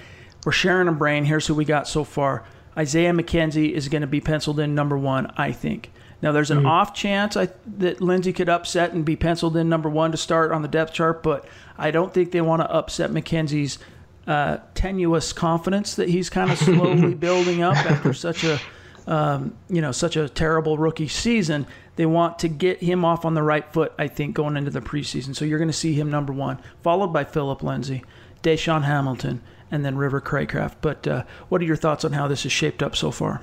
We're 0.44 0.50
sharing 0.50 0.88
a 0.88 0.92
brain. 0.92 1.24
Here's 1.24 1.46
who 1.46 1.54
we 1.54 1.64
got 1.64 1.86
so 1.86 2.02
far. 2.02 2.44
Isaiah 2.76 3.12
McKenzie 3.12 3.70
is 3.70 3.88
going 3.88 4.00
to 4.00 4.08
be 4.08 4.20
penciled 4.20 4.58
in 4.58 4.74
number 4.74 4.98
one, 4.98 5.32
I 5.36 5.52
think. 5.52 5.92
Now, 6.20 6.32
there's 6.32 6.50
an 6.50 6.66
off 6.66 6.94
chance 6.94 7.36
I, 7.36 7.50
that 7.78 8.00
Lindsay 8.00 8.32
could 8.32 8.48
upset 8.48 8.92
and 8.92 9.04
be 9.04 9.14
penciled 9.14 9.56
in 9.56 9.68
number 9.68 9.88
one 9.88 10.10
to 10.10 10.16
start 10.16 10.50
on 10.50 10.62
the 10.62 10.68
depth 10.68 10.92
chart, 10.92 11.22
but 11.22 11.46
I 11.76 11.92
don't 11.92 12.12
think 12.12 12.32
they 12.32 12.40
want 12.40 12.60
to 12.60 12.68
upset 12.68 13.12
McKenzie's 13.12 13.78
uh, 14.26 14.58
tenuous 14.74 15.32
confidence 15.32 15.94
that 15.94 16.08
he's 16.08 16.28
kind 16.28 16.50
of 16.50 16.58
slowly 16.58 17.14
building 17.14 17.62
up 17.62 17.76
after 17.76 18.12
such 18.12 18.42
a 18.42 18.60
um, 19.06 19.56
you 19.70 19.80
know 19.80 19.90
such 19.90 20.16
a 20.16 20.28
terrible 20.28 20.76
rookie 20.76 21.08
season. 21.08 21.66
They 21.98 22.06
want 22.06 22.38
to 22.38 22.48
get 22.48 22.78
him 22.78 23.04
off 23.04 23.24
on 23.24 23.34
the 23.34 23.42
right 23.42 23.70
foot, 23.72 23.92
I 23.98 24.06
think, 24.06 24.36
going 24.36 24.56
into 24.56 24.70
the 24.70 24.80
preseason. 24.80 25.34
So 25.34 25.44
you're 25.44 25.58
going 25.58 25.66
to 25.66 25.74
see 25.74 25.94
him 25.94 26.12
number 26.12 26.32
one, 26.32 26.60
followed 26.80 27.08
by 27.08 27.24
Phillip 27.24 27.60
Lindsay, 27.64 28.04
DaeSean 28.40 28.84
Hamilton, 28.84 29.42
and 29.72 29.84
then 29.84 29.96
River 29.96 30.20
Cracraft. 30.20 30.76
But 30.80 31.08
uh, 31.08 31.24
what 31.48 31.60
are 31.60 31.64
your 31.64 31.74
thoughts 31.74 32.04
on 32.04 32.12
how 32.12 32.28
this 32.28 32.46
is 32.46 32.52
shaped 32.52 32.84
up 32.84 32.94
so 32.94 33.10
far? 33.10 33.42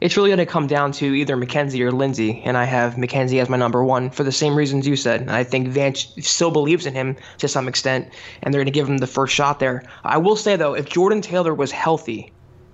It's 0.00 0.16
really 0.16 0.30
going 0.30 0.38
to 0.38 0.46
come 0.46 0.66
down 0.66 0.90
to 0.94 1.14
either 1.14 1.36
McKenzie 1.36 1.78
or 1.82 1.92
Lindsay, 1.92 2.42
and 2.44 2.56
I 2.56 2.64
have 2.64 2.94
McKenzie 2.94 3.40
as 3.40 3.48
my 3.48 3.56
number 3.56 3.84
one 3.84 4.10
for 4.10 4.24
the 4.24 4.32
same 4.32 4.56
reasons 4.56 4.84
you 4.84 4.96
said. 4.96 5.28
I 5.28 5.44
think 5.44 5.68
Vance 5.68 6.12
still 6.22 6.50
believes 6.50 6.86
in 6.86 6.94
him 6.94 7.14
to 7.38 7.46
some 7.46 7.68
extent, 7.68 8.08
and 8.42 8.52
they're 8.52 8.58
going 8.58 8.72
to 8.72 8.72
give 8.72 8.88
him 8.88 8.98
the 8.98 9.06
first 9.06 9.32
shot 9.32 9.60
there. 9.60 9.84
I 10.02 10.18
will 10.18 10.34
say 10.34 10.56
though, 10.56 10.74
if 10.74 10.88
Jordan 10.88 11.22
Taylor 11.22 11.54
was 11.54 11.70
healthy, 11.70 12.32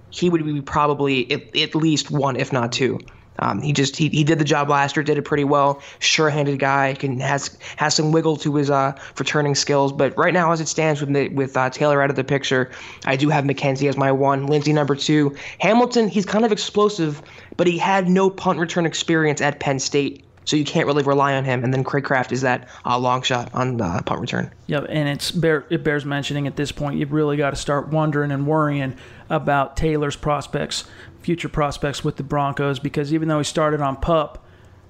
he 0.09 0.31
would 0.31 0.43
be 0.43 0.63
probably 0.63 1.31
at, 1.31 1.55
at 1.55 1.75
least 1.75 2.11
one, 2.11 2.37
if 2.37 2.51
not 2.51 2.73
two. 2.73 2.99
Um, 3.39 3.61
he 3.61 3.73
just 3.73 3.97
he, 3.97 4.09
he 4.09 4.25
did 4.25 4.39
the 4.39 4.45
job 4.45 4.69
last 4.69 4.97
year, 4.97 5.03
did 5.03 5.19
it 5.19 5.23
pretty 5.23 5.45
well. 5.45 5.83
Sure-handed 5.99 6.59
guy, 6.59 6.95
can 6.95 7.21
has 7.21 7.57
has 7.77 7.95
some 7.95 8.13
wiggle 8.13 8.37
to 8.39 8.55
his 8.57 8.71
uh, 8.71 8.93
returning 9.19 9.55
skills. 9.55 9.93
But 9.93 10.17
right 10.17 10.35
now, 10.35 10.53
as 10.53 10.61
it 10.61 10.69
stands 10.69 11.01
with 11.01 11.33
with 11.33 11.57
uh, 11.57 11.71
Taylor 11.71 12.03
out 12.03 12.11
of 12.11 12.17
the 12.17 12.25
picture, 12.25 12.71
I 13.05 13.17
do 13.17 13.29
have 13.29 13.45
McKenzie 13.45 13.89
as 13.89 13.97
my 13.97 14.13
one, 14.13 14.47
Lindsay 14.47 14.73
number 14.73 14.95
two, 14.95 15.37
Hamilton. 15.61 16.09
He's 16.09 16.27
kind 16.27 16.45
of 16.45 16.53
explosive, 16.53 17.23
but 17.57 17.67
he 17.67 17.79
had 17.79 18.09
no 18.09 18.31
punt 18.31 18.59
return 18.59 18.87
experience 18.87 19.41
at 19.41 19.61
Penn 19.61 19.79
State. 19.79 20.26
So 20.47 20.57
you 20.57 20.65
can't 20.65 20.87
really 20.87 21.03
rely 21.03 21.35
on 21.35 21.45
him. 21.45 21.65
And 21.65 21.75
then 21.75 21.85
Cracraft 21.85 22.33
is 22.33 22.41
that 22.43 22.69
uh, 22.87 22.99
long 22.99 23.23
shot 23.23 23.51
on 23.53 23.81
uh, 23.81 24.01
punt 24.07 24.21
return. 24.21 24.51
Yeah, 24.69 24.81
and 24.89 25.09
it's 25.09 25.31
bear, 25.31 25.67
it 25.71 25.85
bears 25.85 26.05
mentioning 26.05 26.47
at 26.47 26.57
this 26.57 26.73
point, 26.73 26.99
you've 26.99 27.13
really 27.13 27.37
got 27.37 27.51
to 27.51 27.57
start 27.57 27.89
wondering 27.89 28.31
and 28.31 28.47
worrying 28.47 28.97
about 29.29 29.77
Taylor's 29.77 30.17
prospects 30.17 30.85
future 31.27 31.49
prospects 31.49 32.05
with 32.05 32.15
the 32.15 32.23
Broncos 32.23 32.79
because 32.79 33.13
even 33.13 33.27
though 33.27 33.39
he 33.39 33.45
started 33.45 33.81
on 33.81 33.97
pup, 33.97 34.47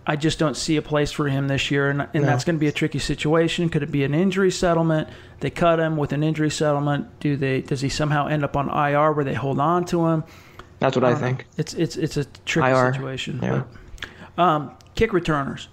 I 0.07 0.16
just 0.16 0.38
don't 0.38 0.54
see 0.54 0.76
a 0.76 0.82
place 0.82 1.11
for 1.11 1.28
him 1.28 1.48
this 1.48 1.70
year, 1.70 1.88
and, 1.88 2.02
and 2.02 2.12
no. 2.14 2.20
that's 2.22 2.44
going 2.44 2.57
to 2.57 2.61
be 2.61 2.68
a 2.68 2.72
tricky 2.72 2.98
situation. 2.98 3.70
Could 3.70 3.82
it 3.82 3.90
be 3.90 4.04
an 4.04 4.14
injury 4.14 4.50
settlement? 4.50 5.09
They 5.40 5.50
cut 5.50 5.80
him 5.80 5.96
with 5.96 6.12
an 6.12 6.22
injury 6.22 6.50
settlement. 6.50 7.09
Do 7.18 7.36
they? 7.36 7.62
Does 7.62 7.80
he 7.80 7.88
somehow 7.88 8.28
end 8.28 8.44
up 8.44 8.57
on 8.57 8.68
IR 8.68 9.12
where 9.12 9.24
they 9.24 9.34
hold 9.34 9.59
on 9.59 9.84
to 9.86 10.07
him? 10.07 10.24
That's 10.78 10.94
what 10.94 11.04
I, 11.04 11.12
I 11.12 11.14
think. 11.14 11.38
Know. 11.38 11.44
It's 11.57 11.74
it's 11.74 11.96
it's 11.96 12.16
a 12.18 12.24
tricky 12.44 12.68
IR. 12.68 12.92
situation. 12.92 13.40
Yeah. 13.42 13.64
But, 14.36 14.42
um, 14.42 14.76
kick 14.97 15.12
returners. 15.12 15.68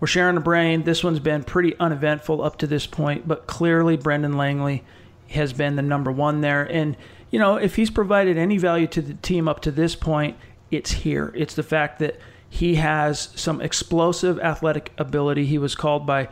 We're 0.00 0.08
sharing 0.08 0.36
a 0.36 0.40
brain. 0.40 0.82
This 0.82 1.04
one's 1.04 1.20
been 1.20 1.44
pretty 1.44 1.78
uneventful 1.78 2.42
up 2.42 2.58
to 2.58 2.66
this 2.66 2.86
point, 2.86 3.26
but 3.26 3.46
clearly 3.46 3.96
Brendan 3.96 4.36
Langley 4.36 4.84
has 5.30 5.52
been 5.52 5.76
the 5.76 5.82
number 5.82 6.12
one 6.12 6.40
there, 6.40 6.64
and 6.64 6.96
you 7.30 7.38
know, 7.38 7.56
if 7.56 7.76
he's 7.76 7.90
provided 7.90 8.38
any 8.38 8.56
value 8.58 8.86
to 8.88 9.02
the 9.02 9.14
team 9.14 9.48
up 9.48 9.60
to 9.60 9.70
this 9.70 9.96
point, 9.96 10.36
it's 10.70 10.90
here. 10.90 11.32
It's 11.34 11.54
the 11.54 11.62
fact 11.62 11.98
that 11.98 12.18
he 12.48 12.76
has 12.76 13.30
some 13.34 13.60
explosive 13.60 14.38
athletic 14.40 14.92
ability. 14.98 15.44
He 15.46 15.58
was 15.58 15.74
called 15.74 16.06
by, 16.06 16.28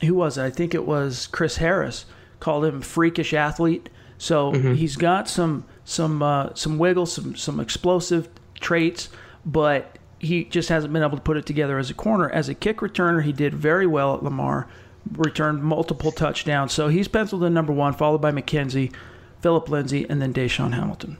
who 0.00 0.14
was 0.14 0.38
it? 0.38 0.42
I 0.42 0.50
think 0.50 0.74
it 0.74 0.86
was 0.86 1.26
Chris 1.26 1.58
Harris, 1.58 2.06
called 2.40 2.64
him 2.64 2.80
freakish 2.80 3.34
athlete. 3.34 3.88
So 4.18 4.52
mm-hmm. 4.52 4.74
he's 4.74 4.96
got 4.96 5.28
some 5.28 5.64
some 5.84 6.22
uh, 6.22 6.54
some 6.54 6.78
wiggle, 6.78 7.06
some 7.06 7.36
some 7.36 7.60
explosive 7.60 8.28
traits, 8.60 9.08
but 9.44 9.98
he 10.20 10.44
just 10.44 10.68
hasn't 10.68 10.92
been 10.92 11.02
able 11.02 11.16
to 11.16 11.22
put 11.22 11.36
it 11.36 11.46
together 11.46 11.78
as 11.78 11.90
a 11.90 11.94
corner. 11.94 12.30
As 12.30 12.48
a 12.48 12.54
kick 12.54 12.78
returner, 12.78 13.24
he 13.24 13.32
did 13.32 13.54
very 13.54 13.86
well 13.86 14.14
at 14.14 14.22
Lamar, 14.22 14.68
returned 15.12 15.64
multiple 15.64 16.12
touchdowns. 16.12 16.72
So 16.72 16.88
he's 16.88 17.08
penciled 17.08 17.42
in 17.42 17.52
number 17.52 17.72
one, 17.72 17.94
followed 17.94 18.20
by 18.20 18.30
McKenzie. 18.30 18.92
Phillip 19.40 19.68
Lindsay, 19.68 20.06
and 20.08 20.20
then 20.20 20.32
DaeSean 20.32 20.74
Hamilton. 20.74 21.16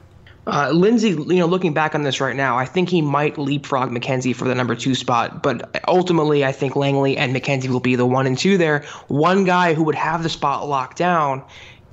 Uh, 0.47 0.71
Lindsay, 0.71 1.09
you 1.09 1.35
know, 1.35 1.45
looking 1.45 1.73
back 1.73 1.93
on 1.93 2.03
this 2.03 2.19
right 2.19 2.35
now, 2.35 2.57
I 2.57 2.65
think 2.65 2.89
he 2.89 3.01
might 3.01 3.37
leapfrog 3.37 3.89
McKenzie 3.91 4.35
for 4.35 4.45
the 4.47 4.55
number 4.55 4.75
two 4.75 4.95
spot. 4.95 5.43
But 5.43 5.83
ultimately, 5.87 6.43
I 6.43 6.51
think 6.51 6.75
Langley 6.75 7.17
and 7.17 7.35
McKenzie 7.35 7.69
will 7.69 7.79
be 7.79 7.95
the 7.95 8.05
one 8.05 8.25
and 8.25 8.37
two 8.37 8.57
there. 8.57 8.83
One 9.07 9.43
guy 9.43 9.73
who 9.73 9.83
would 9.83 9.95
have 9.95 10.23
the 10.23 10.29
spot 10.29 10.67
locked 10.67 10.97
down 10.97 11.43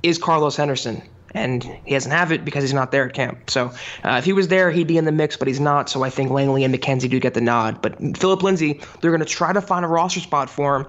is 0.01 0.17
Carlos 0.17 0.55
Henderson. 0.55 1.03
And 1.33 1.63
he 1.63 1.93
doesn't 1.93 2.11
have 2.11 2.31
it 2.31 2.43
because 2.43 2.63
he's 2.63 2.73
not 2.73 2.91
there 2.91 3.07
at 3.07 3.13
camp. 3.13 3.49
So 3.49 3.71
uh, 4.03 4.15
if 4.17 4.25
he 4.25 4.33
was 4.33 4.47
there, 4.47 4.71
he'd 4.71 4.87
be 4.87 4.97
in 4.97 5.05
the 5.05 5.11
mix, 5.11 5.37
but 5.37 5.47
he's 5.47 5.59
not. 5.59 5.89
So 5.89 6.03
I 6.03 6.09
think 6.09 6.31
Langley 6.31 6.63
and 6.63 6.73
McKenzie 6.73 7.09
do 7.09 7.19
get 7.19 7.35
the 7.35 7.41
nod. 7.41 7.81
But 7.81 8.17
Phillip 8.17 8.41
Lindsay, 8.41 8.81
they're 9.01 9.11
going 9.11 9.19
to 9.19 9.25
try 9.25 9.53
to 9.53 9.61
find 9.61 9.85
a 9.85 9.87
roster 9.87 10.19
spot 10.19 10.49
for 10.49 10.77
him 10.77 10.87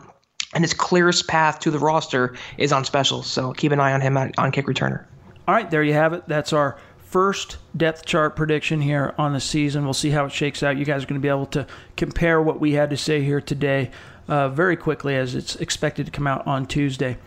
and 0.55 0.65
his 0.65 0.75
clearest 0.75 1.29
path 1.29 1.61
to 1.61 1.71
the 1.71 1.79
roster 1.79 2.35
is 2.59 2.73
on 2.73 2.85
specials. 2.85 3.27
So 3.27 3.53
keep 3.53 3.73
an 3.73 3.81
eye 3.81 3.93
on 3.93 4.01
him 4.01 4.17
on 4.17 4.53
kick 4.53 4.67
returner. 4.67 5.05
All 5.47 5.55
right, 5.55 5.71
there 5.71 5.83
you 5.83 5.93
have 5.93 6.13
it. 6.13 6.25
That's 6.27 6.53
our 6.53 6.79
first 6.99 7.59
depth 7.77 8.07
chart 8.07 8.37
prediction 8.37 8.81
here 8.81 9.15
on 9.19 9.33
the 9.33 9.41
season. 9.41 9.85
We'll 9.85 9.95
see 9.95 10.11
how 10.11 10.27
it 10.27 10.33
shakes 10.33 10.63
out. 10.63 10.77
You 10.77 10.85
guys 10.85 11.03
are 11.03 11.07
going 11.07 11.21
to 11.21 11.25
be 11.25 11.29
able 11.29 11.47
to 11.47 11.67
compare 11.97 12.41
what 12.41 12.61
we 12.61 12.73
had 12.73 12.91
to 12.91 12.97
say 12.97 13.23
here 13.23 13.41
today 13.41 13.91
uh, 14.29 14.49
very 14.49 14.77
quickly 14.77 15.17
as 15.17 15.35
it's 15.35 15.57
expected 15.57 16.07
to 16.07 16.13
come 16.13 16.27
out 16.27 16.47
on 16.47 16.67
Tuesday. 16.67 17.19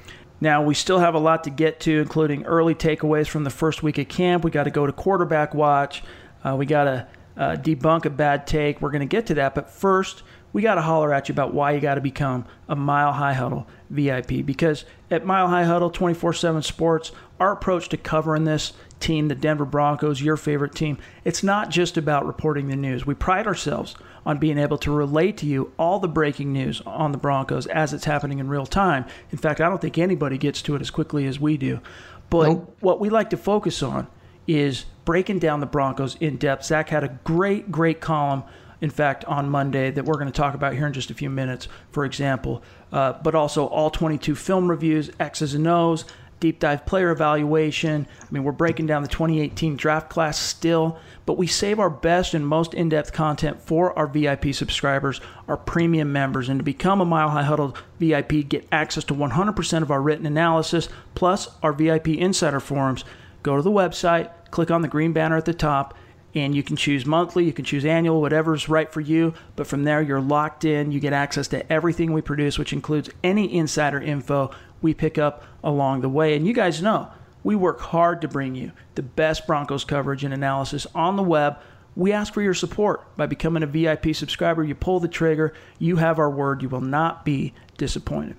Now, 0.43 0.61
we 0.61 0.73
still 0.73 0.99
have 0.99 1.15
a 1.15 1.19
lot 1.19 1.45
to 1.45 1.49
get 1.49 1.79
to, 1.79 2.01
including 2.01 2.43
early 2.43 2.75
takeaways 2.75 3.29
from 3.29 3.45
the 3.45 3.49
first 3.49 3.81
week 3.81 3.97
of 3.97 4.09
camp. 4.09 4.43
We 4.43 4.51
got 4.51 4.65
to 4.65 4.71
go 4.71 4.85
to 4.85 4.91
quarterback 4.91 5.53
watch. 5.53 6.03
Uh, 6.43 6.57
we 6.57 6.65
got 6.65 6.83
to 6.83 7.07
uh, 7.37 7.55
debunk 7.55 8.03
a 8.03 8.09
bad 8.09 8.45
take. 8.45 8.81
We're 8.81 8.91
going 8.91 8.99
to 8.99 9.05
get 9.05 9.25
to 9.27 9.35
that. 9.35 9.55
But 9.55 9.69
first, 9.69 10.23
we 10.53 10.61
got 10.61 10.75
to 10.75 10.81
holler 10.81 11.11
at 11.11 11.27
you 11.27 11.33
about 11.33 11.53
why 11.53 11.71
you 11.71 11.81
got 11.81 11.95
to 11.95 12.01
become 12.01 12.45
a 12.69 12.75
Mile 12.75 13.11
High 13.11 13.33
Huddle 13.33 13.67
VIP. 13.89 14.45
Because 14.45 14.85
at 15.11 15.25
Mile 15.25 15.47
High 15.47 15.65
Huddle 15.65 15.89
24 15.89 16.33
7 16.33 16.61
Sports, 16.61 17.11
our 17.39 17.51
approach 17.51 17.89
to 17.89 17.97
covering 17.97 18.45
this 18.45 18.73
team, 18.99 19.27
the 19.27 19.35
Denver 19.35 19.65
Broncos, 19.65 20.21
your 20.21 20.37
favorite 20.37 20.75
team, 20.75 20.97
it's 21.25 21.43
not 21.43 21.69
just 21.69 21.97
about 21.97 22.25
reporting 22.25 22.67
the 22.67 22.75
news. 22.75 23.05
We 23.05 23.15
pride 23.15 23.47
ourselves 23.47 23.95
on 24.25 24.37
being 24.37 24.57
able 24.57 24.77
to 24.77 24.91
relate 24.91 25.37
to 25.37 25.45
you 25.45 25.73
all 25.77 25.99
the 25.99 26.07
breaking 26.07 26.53
news 26.53 26.81
on 26.85 27.11
the 27.11 27.17
Broncos 27.17 27.67
as 27.67 27.93
it's 27.93 28.05
happening 28.05 28.39
in 28.39 28.47
real 28.47 28.65
time. 28.65 29.05
In 29.31 29.37
fact, 29.37 29.59
I 29.59 29.67
don't 29.67 29.81
think 29.81 29.97
anybody 29.97 30.37
gets 30.37 30.61
to 30.61 30.75
it 30.75 30.81
as 30.81 30.91
quickly 30.91 31.25
as 31.25 31.39
we 31.39 31.57
do. 31.57 31.81
But 32.29 32.47
nope. 32.47 32.77
what 32.79 32.99
we 32.99 33.09
like 33.09 33.31
to 33.31 33.37
focus 33.37 33.83
on 33.83 34.07
is 34.47 34.85
breaking 35.05 35.39
down 35.39 35.59
the 35.59 35.65
Broncos 35.65 36.15
in 36.19 36.37
depth. 36.37 36.65
Zach 36.65 36.89
had 36.89 37.03
a 37.03 37.19
great, 37.23 37.71
great 37.71 37.99
column 37.99 38.43
in 38.83 38.89
fact, 38.89 39.23
on 39.23 39.49
Monday 39.49 39.91
that 39.91 40.03
we're 40.03 40.15
going 40.15 40.27
to 40.27 40.33
talk 40.33 40.55
about 40.55 40.73
here 40.73 40.85
in 40.85 40.91
just 40.91 41.09
a 41.09 41.13
few 41.13 41.29
minutes, 41.29 41.69
for 41.93 42.03
example. 42.03 42.61
Uh, 42.91 43.13
but 43.13 43.33
also 43.33 43.65
all 43.67 43.89
22 43.89 44.35
film 44.35 44.69
reviews, 44.69 45.09
X's 45.21 45.53
and 45.53 45.65
O's, 45.65 46.03
deep 46.41 46.59
dive 46.59 46.85
player 46.85 47.09
evaluation. 47.09 48.05
I 48.21 48.25
mean, 48.29 48.43
we're 48.43 48.51
breaking 48.51 48.87
down 48.87 49.01
the 49.01 49.07
2018 49.07 49.77
draft 49.77 50.09
class 50.09 50.37
still, 50.37 50.97
but 51.25 51.37
we 51.37 51.47
save 51.47 51.79
our 51.79 51.89
best 51.89 52.33
and 52.33 52.45
most 52.45 52.73
in 52.73 52.89
depth 52.89 53.13
content 53.13 53.61
for 53.61 53.97
our 53.97 54.05
VIP 54.05 54.53
subscribers, 54.53 55.21
our 55.47 55.55
premium 55.55 56.11
members. 56.11 56.49
And 56.49 56.59
to 56.59 56.63
become 56.63 56.99
a 56.99 57.05
Mile 57.05 57.29
High 57.29 57.43
Huddle 57.43 57.77
VIP, 58.01 58.49
get 58.49 58.67
access 58.69 59.05
to 59.05 59.13
100% 59.13 59.81
of 59.81 59.91
our 59.91 60.01
written 60.01 60.25
analysis, 60.25 60.89
plus 61.15 61.47
our 61.63 61.71
VIP 61.71 62.09
insider 62.09 62.59
forums. 62.59 63.05
Go 63.43 63.55
to 63.55 63.61
the 63.61 63.71
website, 63.71 64.29
click 64.51 64.69
on 64.69 64.81
the 64.81 64.89
green 64.89 65.13
banner 65.13 65.37
at 65.37 65.45
the 65.45 65.53
top, 65.53 65.93
and 66.35 66.55
you 66.55 66.63
can 66.63 66.75
choose 66.75 67.05
monthly, 67.05 67.45
you 67.45 67.53
can 67.53 67.65
choose 67.65 67.85
annual, 67.85 68.19
whatever's 68.19 68.67
right 68.67 68.91
for 68.91 69.01
you. 69.01 69.33
But 69.55 69.67
from 69.67 69.83
there, 69.83 70.01
you're 70.01 70.21
locked 70.21 70.65
in. 70.65 70.91
You 70.91 70.99
get 70.99 71.13
access 71.13 71.47
to 71.49 71.71
everything 71.71 72.11
we 72.11 72.21
produce, 72.21 72.57
which 72.57 72.73
includes 72.73 73.09
any 73.23 73.53
insider 73.55 74.01
info 74.01 74.51
we 74.81 74.93
pick 74.93 75.17
up 75.17 75.43
along 75.63 76.01
the 76.01 76.09
way. 76.09 76.35
And 76.35 76.47
you 76.47 76.53
guys 76.53 76.81
know 76.81 77.09
we 77.43 77.55
work 77.55 77.79
hard 77.79 78.21
to 78.21 78.27
bring 78.27 78.55
you 78.55 78.71
the 78.95 79.03
best 79.03 79.45
Broncos 79.45 79.83
coverage 79.83 80.23
and 80.23 80.33
analysis 80.33 80.87
on 80.95 81.15
the 81.15 81.23
web. 81.23 81.57
We 81.95 82.11
ask 82.11 82.33
for 82.33 82.41
your 82.41 82.55
support 82.55 83.15
by 83.15 83.27
becoming 83.27 83.61
a 83.61 83.67
VIP 83.67 84.15
subscriber. 84.15 84.63
You 84.63 84.75
pull 84.75 84.99
the 84.99 85.07
trigger, 85.07 85.53
you 85.77 85.97
have 85.97 86.17
our 86.17 86.29
word. 86.29 86.61
You 86.61 86.69
will 86.69 86.81
not 86.81 87.23
be 87.23 87.53
disappointed. 87.77 88.37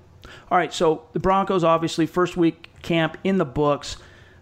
All 0.51 0.59
right, 0.59 0.73
so 0.73 1.07
the 1.13 1.21
Broncos, 1.21 1.63
obviously, 1.63 2.07
first 2.07 2.37
week 2.37 2.71
camp 2.83 3.17
in 3.23 3.39
the 3.39 3.45
books. 3.45 3.97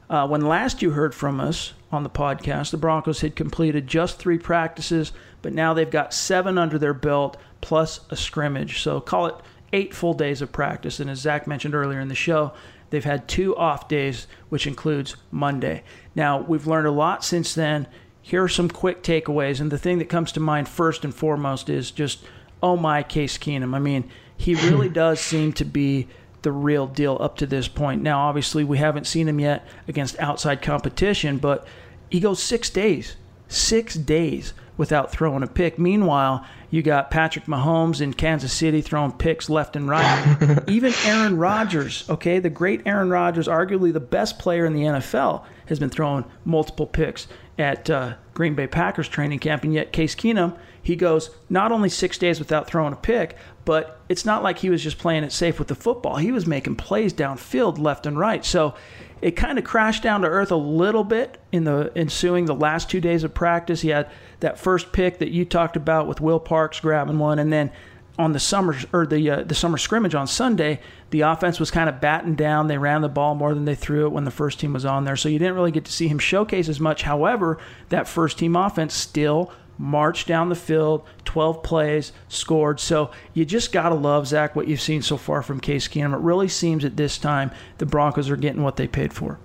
Uh, 0.08 0.26
when 0.26 0.42
last 0.42 0.82
you 0.82 0.90
heard 0.90 1.14
from 1.14 1.40
us, 1.40 1.72
on 1.92 2.02
the 2.02 2.10
podcast. 2.10 2.70
The 2.70 2.78
Broncos 2.78 3.20
had 3.20 3.36
completed 3.36 3.86
just 3.86 4.18
three 4.18 4.38
practices, 4.38 5.12
but 5.42 5.52
now 5.52 5.74
they've 5.74 5.90
got 5.90 6.14
seven 6.14 6.56
under 6.58 6.78
their 6.78 6.94
belt 6.94 7.36
plus 7.60 8.00
a 8.10 8.16
scrimmage. 8.16 8.80
So 8.80 9.00
call 9.00 9.26
it 9.26 9.34
eight 9.72 9.94
full 9.94 10.14
days 10.14 10.42
of 10.42 10.52
practice. 10.52 10.98
And 10.98 11.10
as 11.10 11.20
Zach 11.20 11.46
mentioned 11.46 11.74
earlier 11.74 12.00
in 12.00 12.08
the 12.08 12.14
show, 12.14 12.52
they've 12.90 13.04
had 13.04 13.28
two 13.28 13.56
off 13.56 13.88
days, 13.88 14.26
which 14.48 14.66
includes 14.66 15.16
Monday. 15.30 15.82
Now, 16.14 16.40
we've 16.40 16.66
learned 16.66 16.86
a 16.86 16.92
lot 16.92 17.24
since 17.24 17.54
then. 17.54 17.86
Here 18.20 18.42
are 18.42 18.48
some 18.48 18.68
quick 18.68 19.02
takeaways. 19.02 19.60
And 19.60 19.70
the 19.70 19.78
thing 19.78 19.98
that 19.98 20.08
comes 20.08 20.32
to 20.32 20.40
mind 20.40 20.68
first 20.68 21.04
and 21.04 21.14
foremost 21.14 21.68
is 21.68 21.90
just, 21.90 22.24
oh 22.62 22.76
my, 22.76 23.02
Case 23.02 23.36
Keenum. 23.38 23.74
I 23.74 23.78
mean, 23.78 24.10
he 24.36 24.54
really 24.54 24.88
does 24.90 25.20
seem 25.20 25.52
to 25.54 25.64
be 25.64 26.08
the 26.42 26.52
real 26.52 26.86
deal 26.86 27.16
up 27.20 27.36
to 27.36 27.46
this 27.46 27.68
point. 27.68 28.02
Now, 28.02 28.28
obviously, 28.28 28.64
we 28.64 28.78
haven't 28.78 29.06
seen 29.06 29.28
him 29.28 29.40
yet 29.40 29.66
against 29.88 30.18
outside 30.18 30.60
competition, 30.60 31.38
but 31.38 31.66
he 32.12 32.20
goes 32.20 32.42
six 32.42 32.68
days, 32.68 33.16
six 33.48 33.94
days 33.94 34.52
without 34.76 35.10
throwing 35.10 35.42
a 35.42 35.46
pick. 35.46 35.78
Meanwhile, 35.78 36.44
you 36.70 36.82
got 36.82 37.10
Patrick 37.10 37.46
Mahomes 37.46 38.02
in 38.02 38.12
Kansas 38.12 38.52
City 38.52 38.82
throwing 38.82 39.12
picks 39.12 39.48
left 39.48 39.76
and 39.76 39.88
right. 39.88 40.58
Even 40.68 40.92
Aaron 41.06 41.38
Rodgers, 41.38 42.04
okay, 42.10 42.38
the 42.38 42.50
great 42.50 42.82
Aaron 42.84 43.08
Rodgers, 43.08 43.48
arguably 43.48 43.94
the 43.94 43.98
best 43.98 44.38
player 44.38 44.66
in 44.66 44.74
the 44.74 44.82
NFL, 44.82 45.46
has 45.66 45.78
been 45.78 45.88
throwing 45.88 46.26
multiple 46.44 46.86
picks 46.86 47.28
at 47.58 47.88
uh, 47.88 48.12
Green 48.34 48.54
Bay 48.54 48.66
Packers 48.66 49.08
training 49.08 49.38
camp. 49.38 49.64
And 49.64 49.72
yet, 49.72 49.90
Case 49.90 50.14
Keenum, 50.14 50.54
he 50.82 50.96
goes 50.96 51.30
not 51.48 51.72
only 51.72 51.88
six 51.88 52.18
days 52.18 52.38
without 52.38 52.66
throwing 52.66 52.92
a 52.92 52.96
pick, 52.96 53.38
but 53.64 54.00
it's 54.10 54.26
not 54.26 54.42
like 54.42 54.58
he 54.58 54.68
was 54.68 54.82
just 54.82 54.98
playing 54.98 55.24
it 55.24 55.32
safe 55.32 55.58
with 55.58 55.68
the 55.68 55.74
football. 55.74 56.16
He 56.16 56.30
was 56.30 56.46
making 56.46 56.76
plays 56.76 57.14
downfield 57.14 57.78
left 57.78 58.04
and 58.04 58.18
right. 58.18 58.44
So 58.44 58.74
it 59.22 59.30
kind 59.32 59.56
of 59.56 59.64
crashed 59.64 60.02
down 60.02 60.22
to 60.22 60.26
earth 60.26 60.50
a 60.50 60.56
little 60.56 61.04
bit 61.04 61.38
in 61.52 61.62
the 61.62 61.92
ensuing 61.94 62.46
the 62.46 62.54
last 62.54 62.90
two 62.90 63.00
days 63.00 63.22
of 63.22 63.32
practice. 63.32 63.80
He 63.80 63.88
had 63.88 64.10
that 64.40 64.58
first 64.58 64.92
pick 64.92 65.18
that 65.20 65.30
you 65.30 65.44
talked 65.44 65.76
about 65.76 66.08
with 66.08 66.20
Will 66.20 66.40
Parks 66.40 66.80
grabbing 66.80 67.20
one, 67.20 67.38
and 67.38 67.52
then 67.52 67.70
on 68.18 68.32
the 68.32 68.40
summer 68.40 68.76
or 68.92 69.06
the 69.06 69.30
uh, 69.30 69.42
the 69.44 69.54
summer 69.54 69.78
scrimmage 69.78 70.14
on 70.14 70.26
Sunday, 70.26 70.80
the 71.10 71.22
offense 71.22 71.60
was 71.60 71.70
kind 71.70 71.88
of 71.88 72.00
battened 72.00 72.36
down. 72.36 72.66
They 72.66 72.78
ran 72.78 73.00
the 73.00 73.08
ball 73.08 73.36
more 73.36 73.54
than 73.54 73.64
they 73.64 73.76
threw 73.76 74.06
it 74.06 74.12
when 74.12 74.24
the 74.24 74.30
first 74.32 74.58
team 74.58 74.72
was 74.72 74.84
on 74.84 75.04
there, 75.04 75.16
so 75.16 75.28
you 75.28 75.38
didn't 75.38 75.54
really 75.54 75.70
get 75.70 75.84
to 75.84 75.92
see 75.92 76.08
him 76.08 76.18
showcase 76.18 76.68
as 76.68 76.80
much. 76.80 77.02
However, 77.02 77.58
that 77.90 78.08
first 78.08 78.38
team 78.38 78.56
offense 78.56 78.92
still 78.92 79.52
marched 79.82 80.28
down 80.28 80.48
the 80.48 80.54
field, 80.54 81.04
12 81.24 81.62
plays, 81.64 82.12
scored. 82.28 82.78
So 82.78 83.10
you 83.34 83.44
just 83.44 83.72
got 83.72 83.88
to 83.88 83.96
love, 83.96 84.28
Zach, 84.28 84.54
what 84.54 84.68
you've 84.68 84.80
seen 84.80 85.02
so 85.02 85.16
far 85.16 85.42
from 85.42 85.58
Case 85.58 85.88
Keenum. 85.88 86.14
It 86.14 86.20
really 86.20 86.46
seems 86.46 86.84
at 86.84 86.96
this 86.96 87.18
time 87.18 87.50
the 87.78 87.86
Broncos 87.86 88.30
are 88.30 88.36
getting 88.36 88.62
what 88.62 88.76
they 88.76 88.86
paid 88.86 89.12
for. 89.12 89.40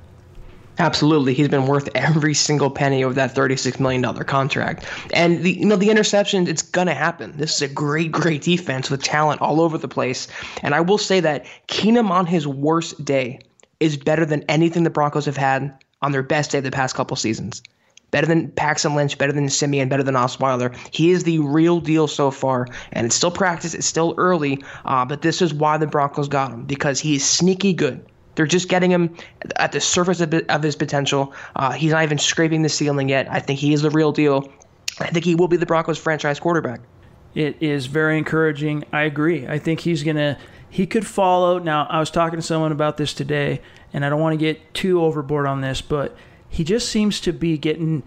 Absolutely, 0.77 1.33
he's 1.33 1.47
been 1.47 1.65
worth 1.65 1.89
every 1.95 2.35
single 2.35 2.69
penny 2.69 3.01
of 3.01 3.15
that 3.15 3.31
thirty-six 3.31 3.79
million 3.79 4.03
dollar 4.03 4.23
contract. 4.23 4.85
And 5.11 5.43
the 5.43 5.53
you 5.53 5.65
know 5.65 5.75
the 5.75 5.89
interception, 5.89 6.47
it's 6.47 6.61
gonna 6.61 6.93
happen. 6.93 7.35
This 7.35 7.55
is 7.55 7.63
a 7.63 7.67
great, 7.73 8.11
great 8.11 8.43
defense 8.43 8.91
with 8.91 9.01
talent 9.01 9.41
all 9.41 9.59
over 9.59 9.79
the 9.79 9.87
place. 9.87 10.27
And 10.61 10.75
I 10.75 10.81
will 10.81 10.99
say 10.99 11.19
that 11.19 11.47
Keenum 11.67 12.11
on 12.11 12.27
his 12.27 12.45
worst 12.45 13.03
day 13.03 13.39
is 13.79 13.97
better 13.97 14.23
than 14.23 14.43
anything 14.43 14.83
the 14.83 14.91
Broncos 14.91 15.25
have 15.25 15.35
had 15.35 15.83
on 16.03 16.11
their 16.11 16.21
best 16.21 16.51
day 16.51 16.59
the 16.59 16.69
past 16.69 16.93
couple 16.93 17.17
seasons 17.17 17.63
better 18.11 18.27
than 18.27 18.49
Paxton 18.51 18.95
Lynch, 18.95 19.17
better 19.17 19.33
than 19.33 19.49
Siemian, 19.49 19.89
better 19.89 20.03
than 20.03 20.15
Osweiler. 20.15 20.75
He 20.91 21.11
is 21.11 21.23
the 21.23 21.39
real 21.39 21.79
deal 21.79 22.07
so 22.07 22.31
far, 22.31 22.67
and 22.91 23.05
it's 23.05 23.15
still 23.15 23.31
practice. 23.31 23.73
It's 23.73 23.87
still 23.87 24.13
early, 24.17 24.63
uh, 24.85 25.05
but 25.05 25.21
this 25.21 25.41
is 25.41 25.53
why 25.53 25.77
the 25.77 25.87
Broncos 25.87 26.27
got 26.27 26.51
him 26.51 26.65
because 26.65 26.99
he 26.99 27.15
is 27.15 27.25
sneaky 27.25 27.73
good. 27.73 28.05
They're 28.35 28.45
just 28.45 28.69
getting 28.69 28.91
him 28.91 29.15
at 29.55 29.71
the 29.71 29.81
surface 29.81 30.21
of, 30.21 30.31
of 30.33 30.61
his 30.61 30.75
potential. 30.75 31.33
Uh, 31.55 31.71
he's 31.71 31.91
not 31.91 32.03
even 32.03 32.19
scraping 32.19 32.61
the 32.61 32.69
ceiling 32.69 33.09
yet. 33.09 33.27
I 33.31 33.39
think 33.39 33.59
he 33.59 33.73
is 33.73 33.81
the 33.81 33.89
real 33.89 34.11
deal. 34.11 34.47
I 34.99 35.07
think 35.07 35.25
he 35.25 35.33
will 35.33 35.47
be 35.47 35.57
the 35.57 35.65
Broncos 35.65 35.97
franchise 35.97 36.39
quarterback. 36.39 36.81
It 37.33 37.57
is 37.61 37.87
very 37.87 38.17
encouraging. 38.17 38.83
I 38.93 39.03
agree. 39.03 39.47
I 39.47 39.57
think 39.57 39.79
he's 39.79 40.03
going 40.03 40.17
to, 40.17 40.37
he 40.69 40.85
could 40.85 41.05
follow. 41.05 41.59
Now, 41.59 41.87
I 41.89 41.99
was 41.99 42.11
talking 42.11 42.37
to 42.37 42.43
someone 42.43 42.71
about 42.71 42.97
this 42.97 43.13
today, 43.13 43.61
and 43.91 44.05
I 44.05 44.09
don't 44.09 44.21
want 44.21 44.33
to 44.33 44.37
get 44.37 44.73
too 44.73 45.01
overboard 45.03 45.47
on 45.47 45.61
this, 45.61 45.81
but 45.81 46.15
he 46.49 46.63
just 46.63 46.89
seems 46.89 47.19
to 47.21 47.33
be 47.33 47.57
getting 47.57 48.03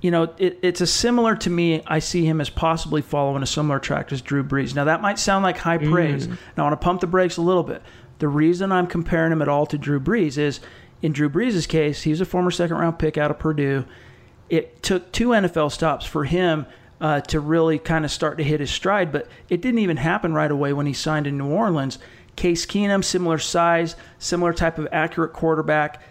you 0.00 0.10
know, 0.10 0.32
it, 0.38 0.58
it's 0.62 0.80
a 0.80 0.86
similar 0.86 1.36
to 1.36 1.50
me. 1.50 1.82
I 1.86 1.98
see 1.98 2.24
him 2.24 2.40
as 2.40 2.48
possibly 2.48 3.02
following 3.02 3.42
a 3.42 3.46
similar 3.46 3.78
track 3.78 4.12
as 4.12 4.22
Drew 4.22 4.42
Brees. 4.42 4.74
Now, 4.74 4.84
that 4.84 5.02
might 5.02 5.18
sound 5.18 5.42
like 5.42 5.58
high 5.58 5.76
praise. 5.76 6.26
Mm. 6.26 6.38
Now, 6.56 6.64
I 6.64 6.70
want 6.70 6.80
to 6.80 6.84
pump 6.84 7.00
the 7.02 7.06
brakes 7.06 7.36
a 7.36 7.42
little 7.42 7.62
bit. 7.62 7.82
The 8.18 8.28
reason 8.28 8.72
I'm 8.72 8.86
comparing 8.86 9.30
him 9.30 9.42
at 9.42 9.48
all 9.48 9.66
to 9.66 9.76
Drew 9.76 10.00
Brees 10.00 10.38
is 10.38 10.60
in 11.02 11.12
Drew 11.12 11.30
Brees' 11.30 11.66
case, 11.66 12.02
he's 12.02 12.20
a 12.20 12.24
former 12.24 12.50
second 12.50 12.76
round 12.76 12.98
pick 12.98 13.16
out 13.16 13.30
of 13.30 13.38
Purdue. 13.38 13.84
It 14.48 14.82
took 14.82 15.12
two 15.12 15.28
NFL 15.28 15.72
stops 15.72 16.04
for 16.04 16.24
him 16.24 16.66
uh, 17.00 17.20
to 17.22 17.40
really 17.40 17.78
kind 17.78 18.04
of 18.04 18.10
start 18.10 18.36
to 18.38 18.44
hit 18.44 18.60
his 18.60 18.70
stride, 18.70 19.10
but 19.10 19.26
it 19.48 19.62
didn't 19.62 19.78
even 19.78 19.96
happen 19.96 20.34
right 20.34 20.50
away 20.50 20.72
when 20.72 20.86
he 20.86 20.92
signed 20.92 21.26
in 21.26 21.38
New 21.38 21.48
Orleans. 21.48 21.98
Case 22.36 22.66
Keenum, 22.66 23.02
similar 23.02 23.38
size, 23.38 23.96
similar 24.18 24.52
type 24.52 24.78
of 24.78 24.88
accurate 24.92 25.32
quarterback 25.32 26.02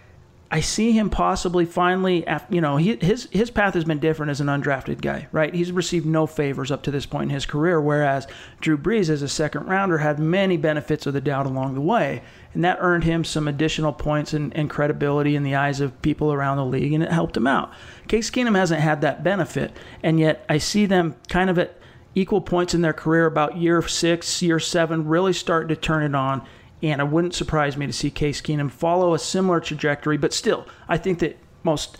I 0.52 0.60
see 0.60 0.90
him 0.90 1.10
possibly 1.10 1.64
finally, 1.64 2.24
you 2.48 2.60
know, 2.60 2.76
he, 2.76 2.96
his 2.96 3.28
his 3.30 3.50
path 3.50 3.74
has 3.74 3.84
been 3.84 4.00
different 4.00 4.30
as 4.30 4.40
an 4.40 4.48
undrafted 4.48 5.00
guy, 5.00 5.28
right? 5.30 5.54
He's 5.54 5.70
received 5.70 6.06
no 6.06 6.26
favors 6.26 6.72
up 6.72 6.82
to 6.82 6.90
this 6.90 7.06
point 7.06 7.30
in 7.30 7.34
his 7.34 7.46
career, 7.46 7.80
whereas 7.80 8.26
Drew 8.60 8.76
Brees, 8.76 9.10
as 9.10 9.22
a 9.22 9.28
second 9.28 9.66
rounder, 9.66 9.98
had 9.98 10.18
many 10.18 10.56
benefits 10.56 11.06
of 11.06 11.14
the 11.14 11.20
doubt 11.20 11.46
along 11.46 11.74
the 11.74 11.80
way, 11.80 12.22
and 12.52 12.64
that 12.64 12.78
earned 12.80 13.04
him 13.04 13.22
some 13.22 13.46
additional 13.46 13.92
points 13.92 14.32
and, 14.32 14.54
and 14.56 14.68
credibility 14.68 15.36
in 15.36 15.44
the 15.44 15.54
eyes 15.54 15.80
of 15.80 16.02
people 16.02 16.32
around 16.32 16.56
the 16.56 16.66
league, 16.66 16.92
and 16.92 17.04
it 17.04 17.12
helped 17.12 17.36
him 17.36 17.46
out. 17.46 17.72
Case 18.08 18.28
Keenum 18.28 18.56
hasn't 18.56 18.80
had 18.80 19.02
that 19.02 19.22
benefit, 19.22 19.76
and 20.02 20.18
yet 20.18 20.44
I 20.48 20.58
see 20.58 20.84
them 20.84 21.14
kind 21.28 21.48
of 21.48 21.60
at 21.60 21.76
equal 22.16 22.40
points 22.40 22.74
in 22.74 22.80
their 22.80 22.92
career, 22.92 23.26
about 23.26 23.56
year 23.56 23.80
six, 23.82 24.42
year 24.42 24.58
seven, 24.58 25.06
really 25.06 25.32
starting 25.32 25.68
to 25.68 25.76
turn 25.76 26.02
it 26.02 26.16
on 26.16 26.44
and 26.82 27.00
it 27.00 27.08
wouldn't 27.08 27.34
surprise 27.34 27.76
me 27.76 27.86
to 27.86 27.92
see 27.92 28.10
Case 28.10 28.40
Keenum 28.40 28.70
follow 28.70 29.14
a 29.14 29.18
similar 29.18 29.60
trajectory. 29.60 30.16
But 30.16 30.32
still, 30.32 30.66
I 30.88 30.96
think 30.96 31.18
that 31.20 31.38
most 31.62 31.98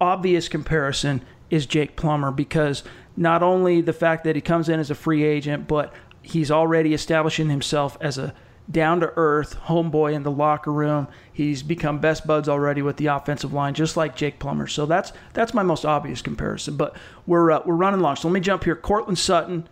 obvious 0.00 0.48
comparison 0.48 1.22
is 1.50 1.66
Jake 1.66 1.96
Plummer 1.96 2.30
because 2.30 2.82
not 3.16 3.42
only 3.42 3.80
the 3.80 3.92
fact 3.92 4.24
that 4.24 4.34
he 4.34 4.42
comes 4.42 4.68
in 4.68 4.80
as 4.80 4.90
a 4.90 4.94
free 4.94 5.24
agent, 5.24 5.68
but 5.68 5.92
he's 6.22 6.50
already 6.50 6.94
establishing 6.94 7.50
himself 7.50 7.96
as 8.00 8.18
a 8.18 8.34
down 8.70 8.98
to 9.00 9.12
earth 9.16 9.58
homeboy 9.66 10.14
in 10.14 10.22
the 10.22 10.30
locker 10.30 10.72
room. 10.72 11.06
He's 11.32 11.62
become 11.62 11.98
best 11.98 12.26
buds 12.26 12.48
already 12.48 12.80
with 12.80 12.96
the 12.96 13.06
offensive 13.06 13.52
line, 13.52 13.74
just 13.74 13.96
like 13.96 14.16
Jake 14.16 14.38
Plummer. 14.38 14.66
So 14.66 14.86
that's 14.86 15.12
that's 15.34 15.52
my 15.52 15.62
most 15.62 15.84
obvious 15.84 16.22
comparison. 16.22 16.76
But 16.76 16.96
we're 17.26 17.50
uh, 17.50 17.62
we're 17.66 17.74
running 17.74 18.00
long, 18.00 18.16
so 18.16 18.28
let 18.28 18.32
me 18.34 18.40
jump 18.40 18.64
here. 18.64 18.74
Courtland 18.74 19.18
Sutton 19.18 19.68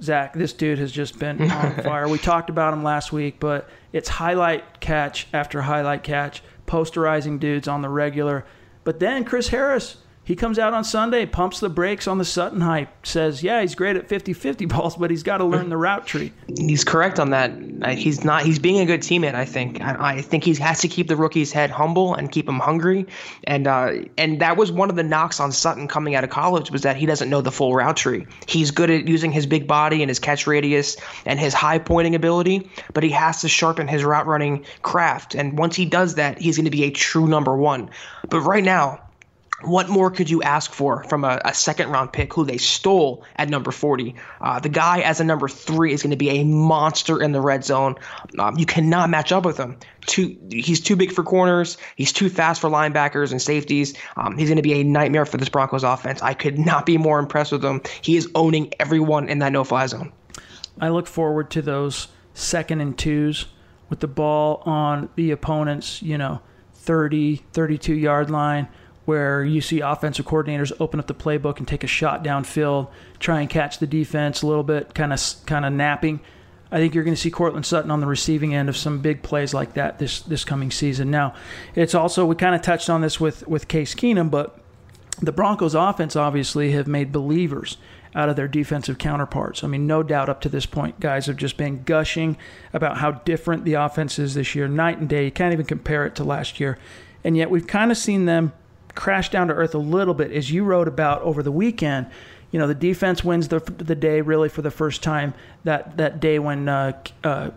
Zach, 0.00 0.34
this 0.34 0.52
dude 0.52 0.78
has 0.78 0.92
just 0.92 1.18
been 1.18 1.50
on 1.50 1.74
fire. 1.82 2.08
we 2.08 2.18
talked 2.18 2.50
about 2.50 2.72
him 2.72 2.84
last 2.84 3.12
week, 3.12 3.40
but 3.40 3.68
it's 3.92 4.08
highlight 4.08 4.80
catch 4.80 5.26
after 5.32 5.62
highlight 5.62 6.02
catch, 6.02 6.42
posterizing 6.66 7.38
dudes 7.38 7.68
on 7.68 7.82
the 7.82 7.88
regular. 7.88 8.44
But 8.84 9.00
then 9.00 9.24
Chris 9.24 9.48
Harris 9.48 9.98
he 10.28 10.36
comes 10.36 10.58
out 10.58 10.74
on 10.74 10.84
Sunday, 10.84 11.24
pumps 11.24 11.58
the 11.58 11.70
brakes 11.70 12.06
on 12.06 12.18
the 12.18 12.24
Sutton 12.24 12.60
hype, 12.60 12.90
says, 13.06 13.42
"Yeah, 13.42 13.62
he's 13.62 13.74
great 13.74 13.96
at 13.96 14.10
50-50 14.10 14.68
balls, 14.68 14.94
but 14.94 15.10
he's 15.10 15.22
got 15.22 15.38
to 15.38 15.44
learn 15.46 15.70
the 15.70 15.76
route 15.78 16.06
tree." 16.06 16.34
He's 16.54 16.84
correct 16.84 17.18
on 17.18 17.30
that. 17.30 17.50
He's 17.96 18.24
not. 18.24 18.42
He's 18.42 18.58
being 18.58 18.78
a 18.78 18.84
good 18.84 19.00
teammate. 19.00 19.34
I 19.34 19.46
think. 19.46 19.80
I, 19.80 20.20
think 20.20 20.44
he 20.44 20.52
has 20.56 20.80
to 20.80 20.88
keep 20.88 21.08
the 21.08 21.16
rookie's 21.16 21.50
head 21.50 21.70
humble 21.70 22.12
and 22.12 22.30
keep 22.30 22.46
him 22.46 22.58
hungry. 22.58 23.06
And 23.44 23.66
uh, 23.66 23.92
and 24.18 24.38
that 24.38 24.58
was 24.58 24.70
one 24.70 24.90
of 24.90 24.96
the 24.96 25.02
knocks 25.02 25.40
on 25.40 25.50
Sutton 25.50 25.88
coming 25.88 26.14
out 26.14 26.24
of 26.24 26.28
college 26.28 26.70
was 26.70 26.82
that 26.82 26.98
he 26.98 27.06
doesn't 27.06 27.30
know 27.30 27.40
the 27.40 27.50
full 27.50 27.74
route 27.74 27.96
tree. 27.96 28.26
He's 28.46 28.70
good 28.70 28.90
at 28.90 29.08
using 29.08 29.32
his 29.32 29.46
big 29.46 29.66
body 29.66 30.02
and 30.02 30.10
his 30.10 30.18
catch 30.18 30.46
radius 30.46 30.98
and 31.24 31.40
his 31.40 31.54
high 31.54 31.78
pointing 31.78 32.14
ability, 32.14 32.70
but 32.92 33.02
he 33.02 33.08
has 33.08 33.40
to 33.40 33.48
sharpen 33.48 33.88
his 33.88 34.04
route 34.04 34.26
running 34.26 34.66
craft. 34.82 35.34
And 35.34 35.58
once 35.58 35.74
he 35.74 35.86
does 35.86 36.16
that, 36.16 36.38
he's 36.38 36.58
going 36.58 36.66
to 36.66 36.70
be 36.70 36.84
a 36.84 36.90
true 36.90 37.26
number 37.26 37.56
one. 37.56 37.88
But 38.28 38.40
right 38.40 38.62
now 38.62 39.00
what 39.62 39.88
more 39.88 40.10
could 40.10 40.30
you 40.30 40.40
ask 40.42 40.72
for 40.72 41.02
from 41.04 41.24
a, 41.24 41.40
a, 41.44 41.52
second 41.52 41.90
round 41.90 42.12
pick 42.12 42.32
who 42.32 42.44
they 42.44 42.58
stole 42.58 43.24
at 43.36 43.48
number 43.48 43.72
40? 43.72 44.14
Uh, 44.40 44.60
the 44.60 44.68
guy 44.68 45.00
as 45.00 45.18
a 45.18 45.24
number 45.24 45.48
three 45.48 45.92
is 45.92 46.02
going 46.02 46.12
to 46.12 46.16
be 46.16 46.30
a 46.30 46.44
monster 46.44 47.20
in 47.20 47.32
the 47.32 47.40
red 47.40 47.64
zone. 47.64 47.96
Um, 48.38 48.56
you 48.56 48.66
cannot 48.66 49.10
match 49.10 49.32
up 49.32 49.44
with 49.44 49.56
him. 49.56 49.76
Too, 50.06 50.38
he's 50.50 50.80
too 50.80 50.94
big 50.94 51.10
for 51.10 51.24
corners. 51.24 51.76
He's 51.96 52.12
too 52.12 52.28
fast 52.30 52.60
for 52.60 52.70
linebackers 52.70 53.32
and 53.32 53.42
safeties. 53.42 53.94
Um, 54.16 54.38
he's 54.38 54.48
going 54.48 54.56
to 54.56 54.62
be 54.62 54.80
a 54.80 54.84
nightmare 54.84 55.26
for 55.26 55.38
this 55.38 55.48
Broncos 55.48 55.82
offense. 55.82 56.22
I 56.22 56.34
could 56.34 56.58
not 56.58 56.86
be 56.86 56.96
more 56.96 57.18
impressed 57.18 57.50
with 57.50 57.64
him. 57.64 57.82
He 58.00 58.16
is 58.16 58.28
owning 58.36 58.72
everyone 58.78 59.28
in 59.28 59.40
that 59.40 59.50
no 59.50 59.64
fly 59.64 59.86
zone. 59.86 60.12
I 60.80 60.90
look 60.90 61.08
forward 61.08 61.50
to 61.52 61.62
those 61.62 62.08
second 62.32 62.80
and 62.80 62.96
twos 62.96 63.46
with 63.88 63.98
the 63.98 64.06
ball 64.06 64.62
on 64.64 65.08
the 65.16 65.32
opponent's, 65.32 66.00
you 66.00 66.16
know, 66.16 66.40
30, 66.74 67.42
32 67.52 67.94
yard 67.94 68.30
line 68.30 68.68
where 69.08 69.42
you 69.42 69.62
see 69.62 69.80
offensive 69.80 70.26
coordinators 70.26 70.70
open 70.80 71.00
up 71.00 71.06
the 71.06 71.14
playbook 71.14 71.56
and 71.56 71.66
take 71.66 71.82
a 71.82 71.86
shot 71.86 72.22
downfield, 72.22 72.90
try 73.18 73.40
and 73.40 73.48
catch 73.48 73.78
the 73.78 73.86
defense 73.86 74.42
a 74.42 74.46
little 74.46 74.62
bit, 74.62 74.94
kind 74.94 75.14
of 75.14 75.20
kind 75.46 75.64
of 75.64 75.72
napping. 75.72 76.20
I 76.70 76.76
think 76.76 76.94
you're 76.94 77.04
going 77.04 77.16
to 77.16 77.20
see 77.20 77.30
Courtland 77.30 77.64
Sutton 77.64 77.90
on 77.90 78.00
the 78.00 78.06
receiving 78.06 78.54
end 78.54 78.68
of 78.68 78.76
some 78.76 79.00
big 79.00 79.22
plays 79.22 79.54
like 79.54 79.72
that 79.72 79.98
this 79.98 80.20
this 80.20 80.44
coming 80.44 80.70
season. 80.70 81.10
Now, 81.10 81.34
it's 81.74 81.94
also 81.94 82.26
we 82.26 82.36
kind 82.36 82.54
of 82.54 82.60
touched 82.60 82.90
on 82.90 83.00
this 83.00 83.18
with 83.18 83.48
with 83.48 83.66
Case 83.66 83.94
Keenum, 83.94 84.30
but 84.30 84.60
the 85.22 85.32
Broncos 85.32 85.74
offense 85.74 86.14
obviously 86.14 86.72
have 86.72 86.86
made 86.86 87.10
believers 87.10 87.78
out 88.14 88.28
of 88.28 88.36
their 88.36 88.46
defensive 88.46 88.98
counterparts. 88.98 89.64
I 89.64 89.68
mean, 89.68 89.86
no 89.86 90.02
doubt 90.02 90.28
up 90.28 90.42
to 90.42 90.50
this 90.50 90.66
point, 90.66 91.00
guys 91.00 91.24
have 91.24 91.38
just 91.38 91.56
been 91.56 91.82
gushing 91.84 92.36
about 92.74 92.98
how 92.98 93.12
different 93.12 93.64
the 93.64 93.72
offense 93.72 94.18
is 94.18 94.34
this 94.34 94.54
year, 94.54 94.68
night 94.68 94.98
and 94.98 95.08
day. 95.08 95.24
You 95.24 95.30
can't 95.30 95.54
even 95.54 95.64
compare 95.64 96.04
it 96.04 96.14
to 96.16 96.24
last 96.24 96.60
year. 96.60 96.76
And 97.24 97.38
yet 97.38 97.48
we've 97.50 97.66
kind 97.66 97.90
of 97.90 97.96
seen 97.96 98.26
them 98.26 98.52
crash 98.98 99.30
down 99.30 99.48
to 99.48 99.54
earth 99.54 99.74
a 99.74 99.78
little 99.78 100.12
bit, 100.12 100.32
as 100.32 100.50
you 100.50 100.64
wrote 100.64 100.88
about 100.88 101.22
over 101.22 101.42
the 101.42 101.52
weekend. 101.52 102.06
You 102.50 102.58
know, 102.58 102.66
the 102.66 102.74
defense 102.74 103.22
wins 103.22 103.48
the 103.48 103.60
the 103.60 103.94
day 103.94 104.20
really 104.20 104.48
for 104.48 104.62
the 104.62 104.70
first 104.70 105.02
time 105.02 105.34
that 105.64 105.96
that 105.98 106.20
day 106.20 106.38
when 106.38 106.68
uh, 106.68 107.00
uh, 107.22 107.50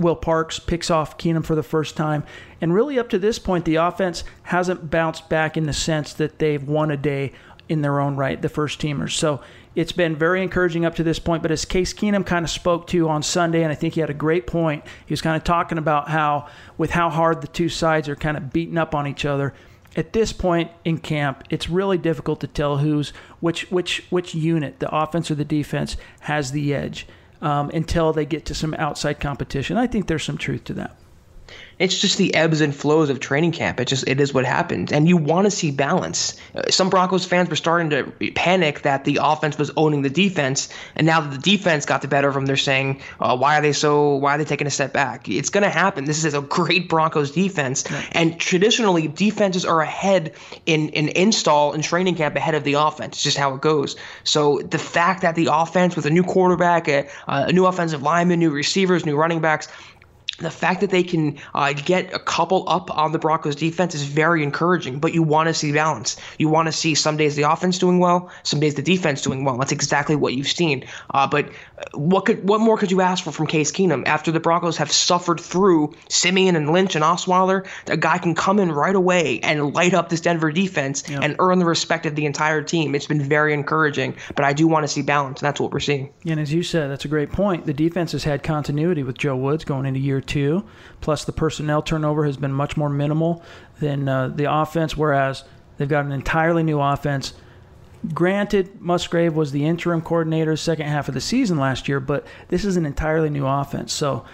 Will 0.00 0.16
Parks 0.16 0.58
picks 0.58 0.90
off 0.90 1.16
Keenum 1.16 1.44
for 1.44 1.54
the 1.54 1.62
first 1.62 1.96
time, 1.96 2.24
and 2.60 2.74
really 2.74 2.98
up 2.98 3.08
to 3.10 3.18
this 3.18 3.38
point, 3.38 3.64
the 3.64 3.76
offense 3.76 4.24
hasn't 4.42 4.90
bounced 4.90 5.28
back 5.28 5.56
in 5.56 5.66
the 5.66 5.72
sense 5.72 6.12
that 6.14 6.38
they've 6.38 6.66
won 6.66 6.90
a 6.90 6.96
day 6.96 7.32
in 7.68 7.82
their 7.82 8.00
own 8.00 8.16
right, 8.16 8.40
the 8.40 8.48
first 8.48 8.80
teamers. 8.80 9.12
So 9.12 9.40
it's 9.74 9.92
been 9.92 10.16
very 10.16 10.42
encouraging 10.42 10.84
up 10.84 10.96
to 10.96 11.04
this 11.04 11.18
point. 11.18 11.42
But 11.42 11.52
as 11.52 11.64
Case 11.64 11.92
Keenum 11.92 12.24
kind 12.24 12.44
of 12.44 12.50
spoke 12.50 12.86
to 12.88 13.08
on 13.08 13.22
Sunday, 13.22 13.62
and 13.62 13.70
I 13.70 13.74
think 13.74 13.94
he 13.94 14.00
had 14.00 14.10
a 14.10 14.14
great 14.14 14.46
point, 14.46 14.84
he 15.06 15.12
was 15.12 15.20
kind 15.20 15.36
of 15.36 15.44
talking 15.44 15.78
about 15.78 16.08
how, 16.08 16.48
with 16.78 16.90
how 16.90 17.10
hard 17.10 17.42
the 17.42 17.46
two 17.48 17.68
sides 17.68 18.08
are 18.08 18.16
kind 18.16 18.36
of 18.36 18.52
beating 18.52 18.78
up 18.78 18.94
on 18.94 19.06
each 19.06 19.24
other, 19.24 19.54
at 19.98 20.12
this 20.12 20.32
point 20.32 20.70
in 20.84 20.96
camp, 20.98 21.42
it's 21.50 21.68
really 21.68 21.98
difficult 21.98 22.40
to 22.40 22.46
tell 22.46 22.78
who's 22.78 23.10
which 23.40 23.68
which 23.70 24.06
which 24.10 24.32
unit, 24.32 24.78
the 24.78 24.88
offense 24.94 25.28
or 25.28 25.34
the 25.34 25.44
defense, 25.44 25.96
has 26.20 26.52
the 26.52 26.72
edge 26.72 27.06
um, 27.42 27.68
until 27.70 28.12
they 28.12 28.24
get 28.24 28.46
to 28.46 28.54
some 28.54 28.74
outside 28.74 29.18
competition. 29.18 29.76
I 29.76 29.88
think 29.88 30.06
there's 30.06 30.22
some 30.22 30.38
truth 30.38 30.62
to 30.64 30.74
that. 30.74 30.96
It's 31.78 31.98
just 31.98 32.18
the 32.18 32.34
ebbs 32.34 32.60
and 32.60 32.74
flows 32.74 33.10
of 33.10 33.20
training 33.20 33.52
camp. 33.52 33.78
It 33.80 33.86
just 33.86 34.06
it 34.08 34.20
is 34.20 34.34
what 34.34 34.44
happens, 34.44 34.92
and 34.92 35.08
you 35.08 35.16
want 35.16 35.44
to 35.46 35.50
see 35.50 35.70
balance. 35.70 36.38
Uh, 36.54 36.62
some 36.70 36.90
Broncos 36.90 37.24
fans 37.24 37.48
were 37.48 37.56
starting 37.56 37.90
to 37.90 38.32
panic 38.34 38.82
that 38.82 39.04
the 39.04 39.20
offense 39.22 39.58
was 39.58 39.70
owning 39.76 40.02
the 40.02 40.10
defense, 40.10 40.68
and 40.96 41.06
now 41.06 41.20
that 41.20 41.30
the 41.30 41.38
defense 41.38 41.86
got 41.86 42.02
the 42.02 42.08
better 42.08 42.28
of 42.28 42.34
them, 42.34 42.46
they're 42.46 42.56
saying, 42.56 43.00
uh, 43.20 43.36
"Why 43.36 43.58
are 43.58 43.62
they 43.62 43.72
so? 43.72 44.14
Why 44.16 44.34
are 44.34 44.38
they 44.38 44.44
taking 44.44 44.66
a 44.66 44.70
step 44.70 44.92
back?" 44.92 45.28
It's 45.28 45.50
going 45.50 45.64
to 45.64 45.70
happen. 45.70 46.04
This 46.04 46.24
is 46.24 46.34
a 46.34 46.40
great 46.40 46.88
Broncos 46.88 47.30
defense, 47.30 47.84
and 48.12 48.38
traditionally 48.40 49.08
defenses 49.08 49.64
are 49.64 49.80
ahead 49.80 50.34
in 50.66 50.88
in 50.90 51.08
install 51.10 51.72
and 51.72 51.84
training 51.84 52.16
camp 52.16 52.34
ahead 52.36 52.54
of 52.54 52.64
the 52.64 52.74
offense. 52.74 53.16
It's 53.16 53.22
just 53.22 53.38
how 53.38 53.54
it 53.54 53.60
goes. 53.60 53.96
So 54.24 54.58
the 54.58 54.78
fact 54.78 55.22
that 55.22 55.34
the 55.34 55.48
offense 55.52 55.94
with 55.94 56.06
a 56.06 56.10
new 56.10 56.24
quarterback, 56.24 56.88
a, 56.88 57.08
a 57.26 57.52
new 57.52 57.66
offensive 57.66 58.02
lineman, 58.02 58.40
new 58.40 58.50
receivers, 58.50 59.06
new 59.06 59.16
running 59.16 59.40
backs, 59.40 59.68
the 60.38 60.50
fact 60.50 60.80
that 60.80 60.90
they 60.90 61.02
can 61.02 61.38
uh, 61.54 61.72
get 61.72 62.12
a 62.12 62.18
couple 62.18 62.64
up 62.68 62.96
on 62.96 63.12
the 63.12 63.18
Broncos 63.18 63.56
defense 63.56 63.94
is 63.94 64.04
very 64.04 64.42
encouraging, 64.42 65.00
but 65.00 65.12
you 65.12 65.22
want 65.22 65.48
to 65.48 65.54
see 65.54 65.72
balance. 65.72 66.16
You 66.38 66.48
want 66.48 66.66
to 66.66 66.72
see 66.72 66.94
some 66.94 67.16
days 67.16 67.36
the 67.36 67.42
offense 67.42 67.78
doing 67.78 67.98
well, 67.98 68.30
some 68.44 68.60
days 68.60 68.74
the 68.74 68.82
defense 68.82 69.22
doing 69.22 69.44
well. 69.44 69.58
That's 69.58 69.72
exactly 69.72 70.16
what 70.16 70.34
you've 70.34 70.48
seen. 70.48 70.84
Uh, 71.10 71.26
but 71.26 71.48
uh, 71.48 71.84
what 71.94 72.24
could 72.24 72.46
what 72.48 72.60
more 72.60 72.78
could 72.78 72.90
you 72.90 73.00
ask 73.00 73.24
for 73.24 73.32
from 73.32 73.46
Case 73.46 73.72
Keenum 73.72 74.06
after 74.06 74.30
the 74.30 74.40
Broncos 74.40 74.76
have 74.76 74.92
suffered 74.92 75.40
through 75.40 75.94
Siemian 76.08 76.54
and 76.54 76.72
Lynch 76.72 76.94
and 76.94 77.04
Osweiler? 77.04 77.66
A 77.88 77.96
guy 77.96 78.18
can 78.18 78.34
come 78.34 78.60
in 78.60 78.70
right 78.70 78.94
away 78.94 79.40
and 79.40 79.74
light 79.74 79.94
up 79.94 80.08
this 80.08 80.20
Denver 80.20 80.52
defense 80.52 81.02
yep. 81.08 81.22
and 81.22 81.36
earn 81.40 81.58
the 81.58 81.64
respect 81.64 82.06
of 82.06 82.14
the 82.14 82.26
entire 82.26 82.62
team. 82.62 82.94
It's 82.94 83.06
been 83.06 83.22
very 83.22 83.52
encouraging, 83.52 84.16
but 84.36 84.44
I 84.44 84.52
do 84.52 84.68
want 84.68 84.84
to 84.84 84.88
see 84.88 85.02
balance, 85.02 85.40
and 85.40 85.46
that's 85.46 85.60
what 85.60 85.72
we're 85.72 85.80
seeing. 85.80 86.12
And 86.26 86.38
as 86.38 86.52
you 86.52 86.62
said, 86.62 86.90
that's 86.90 87.04
a 87.04 87.08
great 87.08 87.32
point. 87.32 87.66
The 87.66 87.74
defense 87.74 88.12
has 88.12 88.22
had 88.22 88.42
continuity 88.44 89.02
with 89.02 89.18
Joe 89.18 89.36
Woods 89.36 89.64
going 89.64 89.84
into 89.84 89.98
year 89.98 90.20
two. 90.28 90.64
Plus, 91.00 91.24
the 91.24 91.32
personnel 91.32 91.82
turnover 91.82 92.24
has 92.24 92.36
been 92.36 92.52
much 92.52 92.76
more 92.76 92.88
minimal 92.88 93.42
than 93.80 94.08
uh, 94.08 94.28
the 94.28 94.52
offense, 94.52 94.96
whereas 94.96 95.42
they've 95.76 95.88
got 95.88 96.04
an 96.04 96.12
entirely 96.12 96.62
new 96.62 96.80
offense. 96.80 97.34
Granted, 98.14 98.80
Musgrave 98.80 99.34
was 99.34 99.50
the 99.50 99.64
interim 99.64 100.02
coordinator 100.02 100.56
second 100.56 100.86
half 100.86 101.08
of 101.08 101.14
the 101.14 101.20
season 101.20 101.58
last 101.58 101.88
year, 101.88 101.98
but 101.98 102.24
this 102.48 102.64
is 102.64 102.76
an 102.76 102.86
entirely 102.86 103.30
new 103.30 103.46
offense. 103.46 103.92
So 103.92 104.24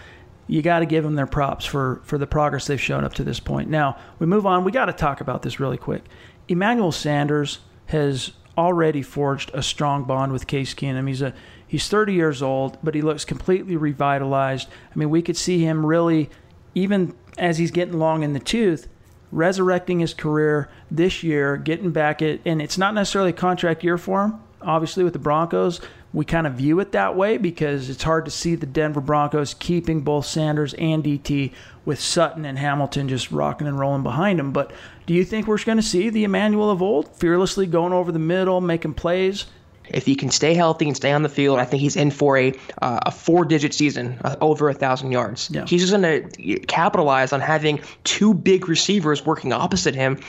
you 0.47 0.61
got 0.61 0.80
to 0.80 0.86
give 0.86 1.05
them 1.05 1.14
their 1.14 1.26
props 1.26 1.64
for, 1.64 2.03
for 2.05 2.18
the 2.18 2.26
progress 2.26 2.66
they've 2.66 2.80
shown 2.80 3.05
up 3.05 3.14
to 3.14 3.24
this 3.24 3.40
point. 3.40 3.70
Now, 3.70 3.97
we 4.18 4.26
move 4.26 4.45
on. 4.45 4.64
We 4.64 4.72
got 4.72 4.86
to 4.86 4.92
talk 4.92 5.22
about 5.22 5.42
this 5.42 5.59
really 5.59 5.78
quick. 5.78 6.05
Emmanuel 6.49 6.92
Sanders 6.92 7.61
has 7.86 8.32
already 8.59 9.03
forged 9.03 9.51
a 9.55 9.62
strong 9.62 10.05
bond 10.05 10.32
with 10.32 10.47
Case 10.47 10.74
Keenum. 10.74 11.09
He's 11.09 11.22
a 11.22 11.34
He's 11.75 11.89
30 11.89 12.12
years 12.12 12.41
old, 12.41 12.79
but 12.85 12.95
he 12.95 13.03
looks 13.03 13.25
completely 13.25 13.75
revitalized. 13.77 14.68
I 14.68 14.97
mean, 14.97 15.11
we 15.11 15.22
could 15.22 15.37
see 15.37 15.59
him 15.59 15.85
really, 15.85 16.31
even 16.72 17.16
as 17.37 17.59
he's 17.59 17.72
getting 17.72 17.99
long 17.99 18.22
in 18.22 18.33
the 18.33 18.39
tooth, 18.39 18.87
resurrecting 19.33 19.99
his 19.99 20.14
career 20.14 20.70
this 20.89 21.25
year, 21.25 21.57
getting 21.57 21.91
back 21.91 22.22
it. 22.22 22.41
And 22.45 22.62
it's 22.62 22.79
not 22.79 22.95
necessarily 22.95 23.31
a 23.31 23.33
contract 23.33 23.83
year 23.83 23.99
for 23.99 24.22
him. 24.22 24.41
Obviously, 24.62 25.03
with 25.03 25.14
the 25.14 25.18
Broncos, 25.18 25.81
we 26.12 26.25
kind 26.25 26.47
of 26.47 26.53
view 26.55 26.79
it 26.79 26.93
that 26.93 27.16
way 27.16 27.39
because 27.39 27.91
it's 27.91 28.05
hard 28.05 28.25
to 28.27 28.31
see 28.31 28.55
the 28.55 28.66
Denver 28.66 29.01
Broncos 29.01 29.55
keeping 29.55 30.03
both 30.03 30.27
Sanders 30.27 30.75
and 30.75 31.03
DT 31.03 31.51
with 31.85 31.99
Sutton 31.99 32.45
and 32.45 32.57
Hamilton 32.57 33.09
just 33.09 33.33
rocking 33.33 33.66
and 33.66 33.81
rolling 33.81 34.05
behind 34.05 34.39
him. 34.39 34.53
But 34.53 34.70
do 35.07 35.12
you 35.12 35.25
think 35.25 35.49
we're 35.49 35.59
going 35.59 35.79
to 35.79 35.83
see 35.83 36.09
the 36.09 36.22
Emmanuel 36.22 36.70
of 36.70 36.81
old, 36.81 37.16
fearlessly 37.16 37.66
going 37.66 37.93
over 37.93 38.12
the 38.12 38.20
middle, 38.20 38.61
making 38.61 38.95
plays? 38.95 39.47
If 39.89 40.07
he 40.07 40.14
can 40.14 40.30
stay 40.30 40.55
healthy 40.55 40.87
and 40.87 40.97
stay 40.97 41.12
on 41.12 41.22
the 41.22 41.28
field, 41.28 41.59
I 41.59 41.64
think 41.64 41.80
he's 41.82 41.97
in 41.97 42.11
for 42.11 42.39
a 42.39 42.53
uh, 42.82 43.01
a 43.03 43.11
four 43.11 43.45
digit 43.45 43.74
season, 43.74 44.18
uh, 44.24 44.37
over 44.41 44.68
a 44.68 44.74
thousand 44.74 45.12
yards. 45.12 45.51
Yeah. 45.53 45.66
He's 45.66 45.82
just 45.82 45.93
going 45.93 46.30
to 46.30 46.59
capitalize 46.61 47.32
on 47.32 47.41
having 47.41 47.80
two 48.05 48.35
big 48.35 48.68
receivers 48.68 49.24
working 49.24 49.53
opposite 49.53 49.95
him 49.95 50.20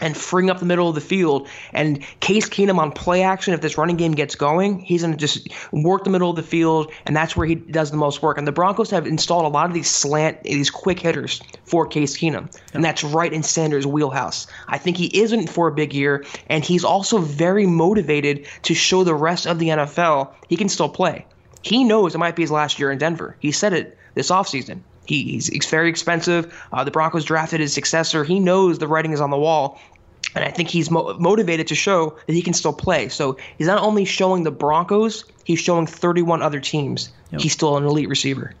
and 0.00 0.16
freeing 0.16 0.50
up 0.50 0.58
the 0.58 0.66
middle 0.66 0.88
of 0.88 0.94
the 0.94 1.00
field. 1.00 1.48
And 1.72 2.04
Case 2.20 2.48
Keenum 2.48 2.78
on 2.78 2.92
play 2.92 3.22
action, 3.22 3.54
if 3.54 3.60
this 3.60 3.78
running 3.78 3.96
game 3.96 4.12
gets 4.12 4.34
going, 4.34 4.80
he's 4.80 5.02
going 5.02 5.12
to 5.12 5.18
just 5.18 5.48
work 5.72 6.04
the 6.04 6.10
middle 6.10 6.30
of 6.30 6.36
the 6.36 6.42
field, 6.42 6.92
and 7.06 7.16
that's 7.16 7.36
where 7.36 7.46
he 7.46 7.54
does 7.54 7.90
the 7.90 7.96
most 7.96 8.22
work. 8.22 8.38
And 8.38 8.46
the 8.46 8.52
Broncos 8.52 8.90
have 8.90 9.06
installed 9.06 9.44
a 9.44 9.48
lot 9.48 9.66
of 9.66 9.74
these 9.74 9.90
slant, 9.90 10.42
these 10.42 10.70
quick 10.70 11.00
hitters 11.00 11.40
for 11.64 11.86
Case 11.86 12.16
Keenum, 12.16 12.54
and 12.74 12.84
that's 12.84 13.02
right 13.02 13.32
in 13.32 13.42
Sanders' 13.42 13.86
wheelhouse. 13.86 14.46
I 14.68 14.78
think 14.78 14.96
he 14.96 15.06
isn't 15.20 15.48
for 15.48 15.68
a 15.68 15.72
big 15.72 15.94
year, 15.94 16.24
and 16.48 16.64
he's 16.64 16.84
also 16.84 17.18
very 17.18 17.66
motivated 17.66 18.46
to 18.62 18.74
show 18.74 19.04
the 19.04 19.14
rest 19.14 19.46
of 19.46 19.58
the 19.58 19.68
NFL 19.68 20.32
he 20.48 20.56
can 20.56 20.68
still 20.68 20.88
play. 20.88 21.26
He 21.62 21.84
knows 21.84 22.14
it 22.14 22.18
might 22.18 22.36
be 22.36 22.42
his 22.42 22.50
last 22.50 22.78
year 22.78 22.92
in 22.92 22.98
Denver. 22.98 23.36
He 23.40 23.50
said 23.50 23.72
it 23.72 23.98
this 24.14 24.30
offseason. 24.30 24.80
He, 25.06 25.22
he's 25.24 25.48
very 25.66 25.88
expensive. 25.88 26.52
Uh, 26.72 26.84
the 26.84 26.90
Broncos 26.90 27.24
drafted 27.24 27.60
his 27.60 27.72
successor. 27.72 28.24
He 28.24 28.40
knows 28.40 28.78
the 28.78 28.88
writing 28.88 29.12
is 29.12 29.20
on 29.20 29.30
the 29.30 29.38
wall. 29.38 29.80
And 30.34 30.44
I 30.44 30.50
think 30.50 30.68
he's 30.68 30.90
mo- 30.90 31.16
motivated 31.18 31.66
to 31.68 31.74
show 31.74 32.16
that 32.26 32.32
he 32.32 32.42
can 32.42 32.52
still 32.52 32.72
play. 32.72 33.08
So 33.08 33.38
he's 33.56 33.66
not 33.66 33.82
only 33.82 34.04
showing 34.04 34.42
the 34.42 34.50
Broncos, 34.50 35.24
he's 35.44 35.60
showing 35.60 35.86
31 35.86 36.42
other 36.42 36.60
teams. 36.60 37.10
Yep. 37.30 37.40
He's 37.40 37.52
still 37.52 37.76
an 37.76 37.84
elite 37.84 38.08
receiver. 38.08 38.52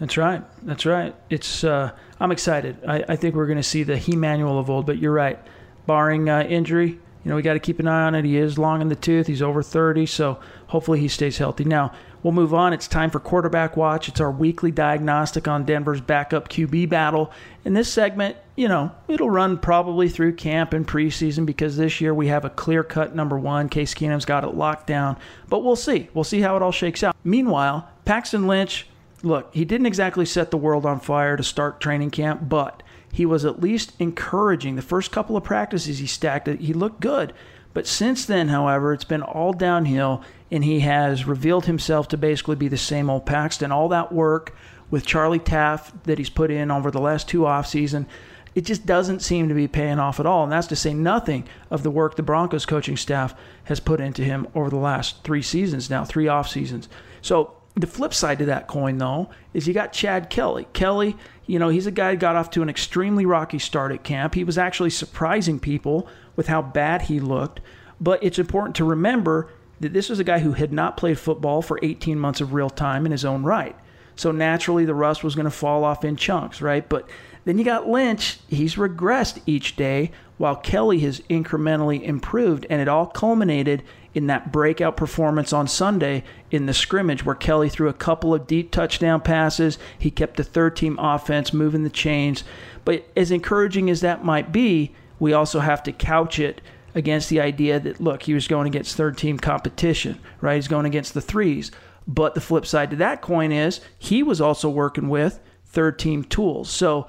That's 0.00 0.16
right. 0.16 0.42
That's 0.64 0.84
right. 0.84 1.14
It's 1.30 1.64
uh, 1.64 1.92
I'm 2.20 2.32
excited. 2.32 2.76
I, 2.86 3.04
I 3.08 3.16
think 3.16 3.34
we're 3.34 3.46
going 3.46 3.58
to 3.58 3.62
see 3.62 3.82
the 3.82 4.02
Emmanuel 4.10 4.58
of 4.58 4.68
old. 4.68 4.86
But 4.86 4.98
you're 4.98 5.12
right. 5.12 5.38
Barring 5.86 6.28
uh, 6.28 6.42
injury, 6.42 6.88
you 6.88 7.30
know 7.30 7.36
we 7.36 7.42
got 7.42 7.54
to 7.54 7.60
keep 7.60 7.78
an 7.78 7.86
eye 7.86 8.02
on 8.02 8.14
it. 8.14 8.24
He 8.24 8.36
is 8.36 8.58
long 8.58 8.80
in 8.82 8.88
the 8.88 8.96
tooth. 8.96 9.26
He's 9.26 9.42
over 9.42 9.62
30, 9.62 10.06
so 10.06 10.40
hopefully 10.66 11.00
he 11.00 11.08
stays 11.08 11.38
healthy. 11.38 11.64
Now 11.64 11.92
We'll 12.26 12.32
move 12.32 12.54
on. 12.54 12.72
It's 12.72 12.88
time 12.88 13.10
for 13.10 13.20
Quarterback 13.20 13.76
Watch. 13.76 14.08
It's 14.08 14.20
our 14.20 14.32
weekly 14.32 14.72
diagnostic 14.72 15.46
on 15.46 15.64
Denver's 15.64 16.00
backup 16.00 16.48
QB 16.48 16.88
battle. 16.88 17.30
In 17.64 17.72
this 17.72 17.88
segment, 17.88 18.36
you 18.56 18.66
know, 18.66 18.90
it'll 19.06 19.30
run 19.30 19.58
probably 19.58 20.08
through 20.08 20.34
camp 20.34 20.72
and 20.72 20.84
preseason 20.84 21.46
because 21.46 21.76
this 21.76 22.00
year 22.00 22.12
we 22.12 22.26
have 22.26 22.44
a 22.44 22.50
clear 22.50 22.82
cut 22.82 23.14
number 23.14 23.38
one. 23.38 23.68
Case 23.68 23.94
Keenum's 23.94 24.24
got 24.24 24.42
it 24.42 24.56
locked 24.56 24.88
down. 24.88 25.16
But 25.48 25.60
we'll 25.60 25.76
see. 25.76 26.08
We'll 26.14 26.24
see 26.24 26.40
how 26.40 26.56
it 26.56 26.62
all 26.62 26.72
shakes 26.72 27.04
out. 27.04 27.14
Meanwhile, 27.22 27.88
Paxton 28.04 28.48
Lynch, 28.48 28.88
look, 29.22 29.54
he 29.54 29.64
didn't 29.64 29.86
exactly 29.86 30.26
set 30.26 30.50
the 30.50 30.56
world 30.56 30.84
on 30.84 30.98
fire 30.98 31.36
to 31.36 31.44
start 31.44 31.80
training 31.80 32.10
camp, 32.10 32.48
but 32.48 32.82
he 33.12 33.24
was 33.24 33.44
at 33.44 33.60
least 33.60 33.92
encouraging. 34.00 34.74
The 34.74 34.82
first 34.82 35.12
couple 35.12 35.36
of 35.36 35.44
practices 35.44 36.00
he 36.00 36.08
stacked, 36.08 36.48
it, 36.48 36.58
he 36.58 36.72
looked 36.72 36.98
good. 36.98 37.32
But 37.72 37.86
since 37.86 38.24
then, 38.24 38.48
however, 38.48 38.94
it's 38.94 39.04
been 39.04 39.22
all 39.22 39.52
downhill, 39.52 40.24
and 40.50 40.64
he 40.64 40.80
has 40.80 41.26
revealed 41.26 41.66
himself 41.66 42.08
to 42.08 42.16
basically 42.16 42.56
be 42.56 42.68
the 42.68 42.76
same 42.76 43.10
old 43.10 43.26
Paxton. 43.26 43.72
All 43.72 43.88
that 43.88 44.12
work 44.12 44.56
with 44.90 45.06
Charlie 45.06 45.38
Taft 45.38 46.04
that 46.04 46.18
he's 46.18 46.30
put 46.30 46.50
in 46.50 46.70
over 46.70 46.90
the 46.90 47.00
last 47.00 47.28
two 47.28 47.46
off 47.46 47.66
season, 47.66 48.06
it 48.54 48.64
just 48.64 48.86
doesn't 48.86 49.20
seem 49.20 49.48
to 49.48 49.54
be 49.54 49.68
paying 49.68 49.98
off 49.98 50.20
at 50.20 50.26
all. 50.26 50.44
And 50.44 50.52
that's 50.52 50.68
to 50.68 50.76
say 50.76 50.94
nothing 50.94 51.46
of 51.70 51.82
the 51.82 51.90
work 51.90 52.16
the 52.16 52.22
Broncos 52.22 52.64
coaching 52.64 52.96
staff 52.96 53.34
has 53.64 53.80
put 53.80 54.00
into 54.00 54.22
him 54.22 54.46
over 54.54 54.70
the 54.70 54.76
last 54.76 55.24
three 55.24 55.42
seasons 55.42 55.90
now, 55.90 56.04
three 56.04 56.28
off 56.28 56.48
seasons. 56.48 56.88
So 57.20 57.56
the 57.74 57.86
flip 57.86 58.14
side 58.14 58.38
to 58.38 58.46
that 58.46 58.68
coin, 58.68 58.96
though, 58.96 59.28
is 59.52 59.66
you 59.68 59.74
got 59.74 59.92
Chad 59.92 60.30
Kelly. 60.30 60.66
Kelly, 60.72 61.16
you 61.44 61.58
know, 61.58 61.68
he's 61.68 61.86
a 61.86 61.90
guy 61.90 62.12
who 62.12 62.16
got 62.16 62.36
off 62.36 62.50
to 62.52 62.62
an 62.62 62.70
extremely 62.70 63.26
rocky 63.26 63.58
start 63.58 63.92
at 63.92 64.02
camp. 64.02 64.34
He 64.34 64.44
was 64.44 64.56
actually 64.56 64.90
surprising 64.90 65.60
people 65.60 66.08
with 66.36 66.46
how 66.46 66.62
bad 66.62 67.02
he 67.02 67.20
looked. 67.20 67.60
But 68.00 68.22
it's 68.22 68.38
important 68.38 68.76
to 68.76 68.84
remember 68.84 69.50
this 69.80 70.08
was 70.08 70.18
a 70.18 70.24
guy 70.24 70.38
who 70.38 70.52
had 70.52 70.72
not 70.72 70.96
played 70.96 71.18
football 71.18 71.62
for 71.62 71.78
18 71.82 72.18
months 72.18 72.40
of 72.40 72.54
real 72.54 72.70
time 72.70 73.06
in 73.06 73.12
his 73.12 73.24
own 73.24 73.42
right. 73.42 73.76
So 74.14 74.32
naturally, 74.32 74.84
the 74.86 74.94
rust 74.94 75.22
was 75.22 75.34
going 75.34 75.44
to 75.44 75.50
fall 75.50 75.84
off 75.84 76.04
in 76.04 76.16
chunks, 76.16 76.62
right? 76.62 76.88
But 76.88 77.08
then 77.44 77.58
you 77.58 77.64
got 77.64 77.86
Lynch. 77.86 78.38
He's 78.48 78.76
regressed 78.76 79.40
each 79.46 79.76
day, 79.76 80.10
while 80.38 80.56
Kelly 80.56 81.00
has 81.00 81.20
incrementally 81.30 82.02
improved. 82.02 82.66
And 82.70 82.80
it 82.80 82.88
all 82.88 83.06
culminated 83.06 83.82
in 84.14 84.26
that 84.28 84.50
breakout 84.50 84.96
performance 84.96 85.52
on 85.52 85.68
Sunday 85.68 86.24
in 86.50 86.64
the 86.64 86.72
scrimmage 86.72 87.24
where 87.24 87.34
Kelly 87.34 87.68
threw 87.68 87.88
a 87.88 87.94
couple 87.94 88.34
of 88.34 88.46
deep 88.46 88.70
touchdown 88.70 89.20
passes. 89.20 89.78
He 89.98 90.10
kept 90.10 90.38
the 90.38 90.44
third 90.44 90.74
team 90.76 90.98
offense 90.98 91.52
moving 91.52 91.84
the 91.84 91.90
chains. 91.90 92.42
But 92.86 93.06
as 93.14 93.30
encouraging 93.30 93.90
as 93.90 94.00
that 94.00 94.24
might 94.24 94.52
be, 94.52 94.94
we 95.18 95.34
also 95.34 95.60
have 95.60 95.82
to 95.82 95.92
couch 95.92 96.38
it 96.38 96.62
against 96.96 97.28
the 97.28 97.40
idea 97.40 97.78
that 97.78 98.00
look, 98.00 98.22
he 98.22 98.34
was 98.34 98.48
going 98.48 98.66
against 98.66 98.96
third 98.96 99.18
team 99.18 99.38
competition, 99.38 100.18
right? 100.40 100.56
He's 100.56 100.66
going 100.66 100.86
against 100.86 101.14
the 101.14 101.20
threes. 101.20 101.70
But 102.08 102.34
the 102.34 102.40
flip 102.40 102.66
side 102.66 102.90
to 102.90 102.96
that 102.96 103.20
coin 103.20 103.52
is 103.52 103.80
he 103.98 104.22
was 104.22 104.40
also 104.40 104.68
working 104.68 105.08
with 105.08 105.38
third 105.66 105.98
team 105.98 106.24
tools. 106.24 106.70
So 106.70 107.06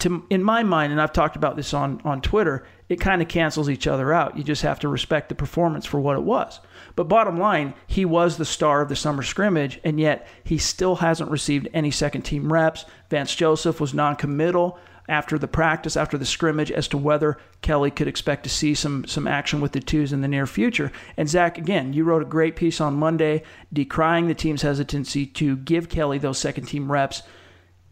to 0.00 0.26
in 0.28 0.42
my 0.42 0.62
mind, 0.62 0.92
and 0.92 1.00
I've 1.00 1.12
talked 1.12 1.36
about 1.36 1.56
this 1.56 1.72
on 1.72 2.02
on 2.04 2.20
Twitter, 2.20 2.66
it 2.90 3.00
kind 3.00 3.22
of 3.22 3.28
cancels 3.28 3.70
each 3.70 3.86
other 3.86 4.12
out. 4.12 4.36
You 4.36 4.44
just 4.44 4.62
have 4.62 4.80
to 4.80 4.88
respect 4.88 5.30
the 5.30 5.34
performance 5.34 5.86
for 5.86 6.00
what 6.00 6.16
it 6.16 6.22
was. 6.22 6.60
But 6.94 7.08
bottom 7.08 7.38
line, 7.38 7.72
he 7.86 8.04
was 8.04 8.36
the 8.36 8.44
star 8.44 8.82
of 8.82 8.88
the 8.90 8.96
summer 8.96 9.22
scrimmage, 9.22 9.80
and 9.84 9.98
yet 9.98 10.26
he 10.44 10.58
still 10.58 10.96
hasn't 10.96 11.30
received 11.30 11.68
any 11.72 11.90
second 11.90 12.22
team 12.22 12.52
reps. 12.52 12.84
Vance 13.08 13.34
Joseph 13.34 13.80
was 13.80 13.94
non 13.94 14.16
committal 14.16 14.78
after 15.10 15.38
the 15.38 15.48
practice, 15.48 15.96
after 15.96 16.16
the 16.16 16.24
scrimmage, 16.24 16.70
as 16.70 16.88
to 16.88 16.96
whether 16.96 17.36
Kelly 17.60 17.90
could 17.90 18.08
expect 18.08 18.44
to 18.44 18.48
see 18.48 18.74
some 18.74 19.04
some 19.06 19.26
action 19.26 19.60
with 19.60 19.72
the 19.72 19.80
twos 19.80 20.12
in 20.12 20.20
the 20.20 20.28
near 20.28 20.46
future. 20.46 20.92
And 21.16 21.28
Zach, 21.28 21.58
again, 21.58 21.92
you 21.92 22.04
wrote 22.04 22.22
a 22.22 22.26
great 22.26 22.56
piece 22.56 22.80
on 22.80 22.94
Monday 22.94 23.42
decrying 23.72 24.28
the 24.28 24.34
team's 24.34 24.62
hesitancy 24.62 25.26
to 25.26 25.56
give 25.56 25.88
Kelly 25.88 26.18
those 26.18 26.38
second 26.38 26.66
team 26.66 26.90
reps. 26.90 27.22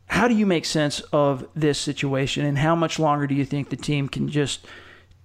How 0.06 0.28
do 0.28 0.34
you 0.34 0.46
make 0.46 0.64
sense 0.64 1.00
of 1.12 1.46
this 1.54 1.78
situation, 1.78 2.46
and 2.46 2.56
how 2.56 2.74
much 2.74 2.98
longer 2.98 3.26
do 3.26 3.34
you 3.34 3.44
think 3.44 3.68
the 3.68 3.76
team 3.76 4.08
can 4.08 4.28
just 4.28 4.66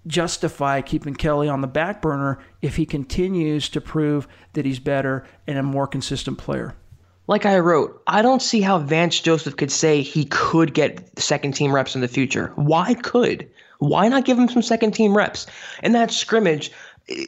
justify 0.05 0.81
keeping 0.81 1.15
Kelly 1.15 1.47
on 1.47 1.61
the 1.61 1.67
back 1.67 2.01
burner 2.01 2.39
if 2.61 2.75
he 2.75 2.85
continues 2.85 3.69
to 3.69 3.79
prove 3.79 4.27
that 4.51 4.65
he's 4.65 4.79
better 4.79 5.25
and 5.47 5.57
a 5.57 5.63
more 5.63 5.87
consistent 5.87 6.37
player? 6.37 6.75
Like 7.27 7.45
I 7.45 7.59
wrote, 7.59 8.01
I 8.05 8.21
don't 8.21 8.41
see 8.41 8.59
how 8.59 8.79
Vance 8.79 9.19
Joseph 9.19 9.55
could 9.55 9.71
say 9.71 10.01
he 10.01 10.25
could 10.25 10.73
get 10.73 11.17
second 11.17 11.53
team 11.53 11.73
reps 11.73 11.95
in 11.95 12.01
the 12.01 12.07
future. 12.09 12.51
Why 12.55 12.95
could? 12.95 13.49
Why 13.79 14.09
not 14.09 14.25
give 14.25 14.37
him 14.37 14.49
some 14.49 14.61
second 14.61 14.91
team 14.91 15.15
reps? 15.15 15.47
In 15.83 15.93
that 15.93 16.11
scrimmage, 16.11 16.71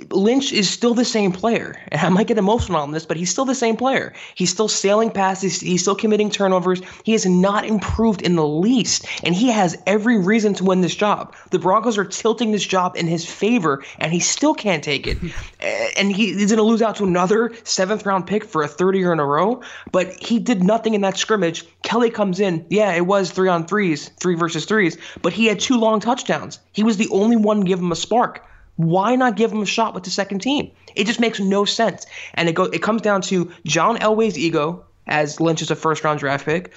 Lynch 0.09 0.53
is 0.53 0.69
still 0.69 0.93
the 0.93 1.03
same 1.03 1.33
player. 1.33 1.75
And 1.89 1.99
I 1.99 2.07
might 2.07 2.27
get 2.27 2.37
emotional 2.37 2.79
on 2.79 2.91
this, 2.91 3.05
but 3.05 3.17
he's 3.17 3.29
still 3.29 3.43
the 3.43 3.53
same 3.53 3.75
player. 3.75 4.13
He's 4.33 4.49
still 4.49 4.69
sailing 4.69 5.11
past, 5.11 5.41
he's, 5.41 5.59
he's 5.59 5.81
still 5.81 5.95
committing 5.95 6.29
turnovers. 6.29 6.81
He 7.03 7.11
has 7.11 7.25
not 7.25 7.65
improved 7.65 8.21
in 8.21 8.37
the 8.37 8.47
least. 8.47 9.05
And 9.23 9.35
he 9.35 9.49
has 9.49 9.77
every 9.85 10.17
reason 10.17 10.53
to 10.55 10.63
win 10.63 10.79
this 10.79 10.95
job. 10.95 11.35
The 11.51 11.59
Broncos 11.59 11.97
are 11.97 12.05
tilting 12.05 12.53
this 12.53 12.65
job 12.65 12.95
in 12.95 13.05
his 13.05 13.25
favor, 13.25 13.83
and 13.99 14.13
he 14.13 14.21
still 14.21 14.53
can't 14.53 14.81
take 14.81 15.07
it. 15.07 15.17
and 15.97 16.09
he, 16.09 16.33
he's 16.33 16.51
going 16.51 16.57
to 16.57 16.63
lose 16.63 16.81
out 16.81 16.95
to 16.97 17.03
another 17.03 17.53
seventh 17.65 18.05
round 18.05 18.27
pick 18.27 18.45
for 18.45 18.63
a 18.63 18.69
third 18.69 18.95
year 18.95 19.11
in 19.11 19.19
a 19.19 19.25
row. 19.25 19.61
But 19.91 20.13
he 20.23 20.39
did 20.39 20.63
nothing 20.63 20.93
in 20.93 21.01
that 21.01 21.17
scrimmage. 21.17 21.65
Kelly 21.83 22.09
comes 22.09 22.39
in. 22.39 22.65
Yeah, 22.69 22.93
it 22.93 23.05
was 23.05 23.29
three 23.29 23.49
on 23.49 23.67
threes, 23.67 24.09
three 24.21 24.35
versus 24.35 24.63
threes, 24.63 24.97
but 25.21 25.33
he 25.33 25.47
had 25.47 25.59
two 25.59 25.77
long 25.77 25.99
touchdowns. 25.99 26.59
He 26.71 26.83
was 26.83 26.95
the 26.95 27.09
only 27.09 27.35
one 27.35 27.61
give 27.61 27.79
him 27.79 27.91
a 27.91 27.95
spark. 27.95 28.41
Why 28.77 29.15
not 29.15 29.35
give 29.35 29.51
him 29.51 29.61
a 29.61 29.65
shot 29.65 29.93
with 29.93 30.03
the 30.03 30.09
second 30.09 30.39
team? 30.39 30.71
It 30.95 31.07
just 31.07 31.19
makes 31.19 31.39
no 31.39 31.65
sense. 31.65 32.05
And 32.33 32.49
it 32.49 32.53
go 32.53 32.63
it 32.63 32.81
comes 32.81 33.01
down 33.01 33.21
to 33.23 33.51
John 33.65 33.97
Elway's 33.97 34.37
ego 34.37 34.85
as 35.07 35.39
Lynch 35.39 35.61
is 35.61 35.71
a 35.71 35.75
first 35.75 36.03
round 36.03 36.19
draft 36.19 36.45
pick. 36.45 36.73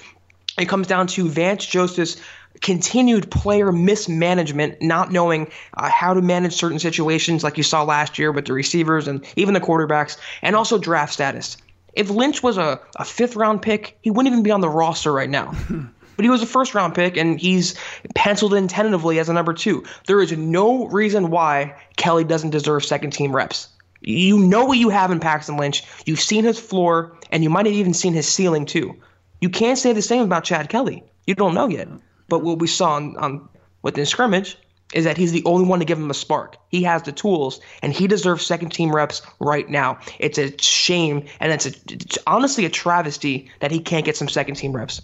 It 0.57 0.67
comes 0.67 0.87
down 0.87 1.07
to 1.07 1.29
Vance 1.29 1.65
Joseph's 1.65 2.17
continued 2.61 3.31
player 3.31 3.71
mismanagement, 3.71 4.81
not 4.81 5.11
knowing 5.11 5.49
uh, 5.75 5.89
how 5.89 6.13
to 6.13 6.21
manage 6.21 6.53
certain 6.53 6.79
situations, 6.79 7.43
like 7.43 7.57
you 7.57 7.63
saw 7.63 7.83
last 7.83 8.19
year 8.19 8.31
with 8.31 8.45
the 8.45 8.53
receivers 8.53 9.07
and 9.07 9.23
even 9.35 9.53
the 9.53 9.61
quarterbacks, 9.61 10.17
and 10.41 10.55
also 10.55 10.77
draft 10.77 11.13
status. 11.13 11.57
If 11.93 12.09
Lynch 12.09 12.43
was 12.43 12.57
a, 12.57 12.79
a 12.97 13.05
fifth 13.05 13.35
round 13.35 13.61
pick, 13.61 13.97
he 14.01 14.11
wouldn't 14.11 14.31
even 14.31 14.43
be 14.43 14.51
on 14.51 14.61
the 14.61 14.69
roster 14.69 15.11
right 15.11 15.29
now. 15.29 15.53
but 16.19 16.25
he 16.25 16.29
was 16.29 16.41
a 16.41 16.45
first 16.45 16.75
round 16.75 16.93
pick 16.93 17.15
and 17.15 17.39
he's 17.39 17.75
penciled 18.13 18.53
in 18.53 18.67
tentatively 18.67 19.19
as 19.19 19.29
a 19.29 19.33
number 19.33 19.53
two. 19.53 19.85
There 20.05 20.19
is 20.19 20.33
no 20.33 20.85
reason 20.87 21.29
why 21.29 21.73
Kelly 21.95 22.25
doesn't 22.25 22.49
deserve 22.49 22.83
second 22.83 23.11
team 23.11 23.33
reps. 23.33 23.69
You 24.01 24.37
know 24.37 24.65
what 24.65 24.77
you 24.77 24.89
have 24.89 25.11
in 25.11 25.21
Paxton 25.21 25.55
Lynch. 25.55 25.81
You've 26.05 26.19
seen 26.19 26.43
his 26.43 26.59
floor 26.59 27.17
and 27.31 27.41
you 27.41 27.49
might 27.49 27.67
have 27.67 27.73
even 27.73 27.93
seen 27.93 28.11
his 28.11 28.27
ceiling 28.27 28.65
too. 28.65 28.97
You 29.39 29.49
can't 29.49 29.77
say 29.77 29.93
the 29.93 30.01
same 30.01 30.23
about 30.23 30.43
Chad 30.43 30.67
Kelly. 30.67 31.05
You 31.25 31.35
don't 31.35 31.53
know 31.53 31.69
yet. 31.69 31.87
But 32.27 32.43
what 32.43 32.59
we 32.59 32.67
saw 32.67 32.95
on, 32.95 33.15
on 33.15 33.47
within 33.81 34.05
scrimmage 34.05 34.57
is 34.93 35.05
that 35.05 35.15
he's 35.15 35.31
the 35.31 35.45
only 35.45 35.69
one 35.69 35.79
to 35.79 35.85
give 35.85 35.99
him 35.99 36.11
a 36.11 36.13
spark. 36.13 36.57
He 36.67 36.83
has 36.83 37.03
the 37.03 37.13
tools, 37.13 37.61
and 37.81 37.93
he 37.93 38.07
deserves 38.07 38.45
second 38.45 38.73
team 38.73 38.93
reps 38.93 39.21
right 39.39 39.69
now. 39.69 39.99
It's 40.19 40.37
a 40.37 40.51
shame, 40.61 41.27
and 41.39 41.53
it's, 41.53 41.65
a, 41.65 41.69
it's 41.89 42.17
honestly 42.27 42.65
a 42.65 42.69
travesty 42.69 43.49
that 43.61 43.71
he 43.71 43.79
can't 43.79 44.03
get 44.03 44.17
some 44.17 44.27
second 44.27 44.55
team 44.55 44.73
reps. 44.73 45.01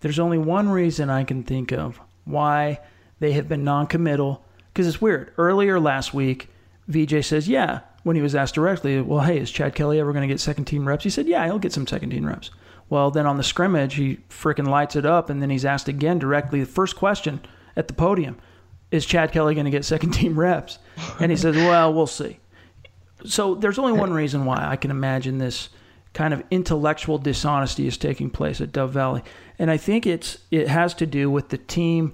There's 0.00 0.18
only 0.18 0.38
one 0.38 0.68
reason 0.68 1.10
I 1.10 1.24
can 1.24 1.42
think 1.42 1.72
of 1.72 2.00
why 2.24 2.80
they 3.20 3.32
have 3.32 3.48
been 3.48 3.64
non-committal. 3.64 4.44
Because 4.72 4.86
it's 4.86 5.00
weird. 5.00 5.32
Earlier 5.38 5.80
last 5.80 6.14
week, 6.14 6.48
VJ 6.88 7.24
says, 7.24 7.48
"Yeah." 7.48 7.80
When 8.04 8.16
he 8.16 8.22
was 8.22 8.34
asked 8.34 8.54
directly, 8.54 9.00
"Well, 9.00 9.20
hey, 9.20 9.38
is 9.38 9.50
Chad 9.50 9.74
Kelly 9.74 9.98
ever 10.00 10.12
going 10.12 10.26
to 10.26 10.32
get 10.32 10.40
second 10.40 10.64
team 10.66 10.86
reps?" 10.86 11.04
He 11.04 11.10
said, 11.10 11.26
"Yeah, 11.26 11.44
he'll 11.44 11.58
get 11.58 11.72
some 11.72 11.86
second 11.86 12.10
team 12.10 12.26
reps." 12.26 12.50
Well, 12.88 13.10
then 13.10 13.26
on 13.26 13.36
the 13.36 13.42
scrimmage, 13.42 13.94
he 13.94 14.20
freaking 14.30 14.68
lights 14.68 14.96
it 14.96 15.04
up, 15.04 15.28
and 15.28 15.42
then 15.42 15.50
he's 15.50 15.64
asked 15.64 15.88
again 15.88 16.18
directly. 16.18 16.60
The 16.60 16.66
first 16.66 16.96
question 16.96 17.40
at 17.76 17.88
the 17.88 17.94
podium 17.94 18.38
is 18.90 19.04
Chad 19.04 19.32
Kelly 19.32 19.54
going 19.54 19.66
to 19.66 19.70
get 19.70 19.84
second 19.84 20.10
team 20.12 20.38
reps? 20.38 20.78
And 21.20 21.30
he 21.30 21.36
says, 21.36 21.56
"Well, 21.56 21.92
we'll 21.92 22.06
see." 22.06 22.38
So 23.24 23.56
there's 23.56 23.78
only 23.78 23.92
one 23.92 24.12
reason 24.12 24.44
why 24.44 24.64
I 24.64 24.76
can 24.76 24.90
imagine 24.90 25.38
this 25.38 25.70
kind 26.18 26.34
of 26.34 26.42
intellectual 26.50 27.16
dishonesty 27.16 27.86
is 27.86 27.96
taking 27.96 28.28
place 28.28 28.60
at 28.60 28.72
Dove 28.72 28.90
Valley. 28.90 29.22
And 29.56 29.70
I 29.70 29.76
think 29.76 30.04
it's 30.04 30.38
it 30.50 30.66
has 30.66 30.92
to 30.94 31.06
do 31.06 31.30
with 31.30 31.50
the 31.50 31.58
team 31.58 32.12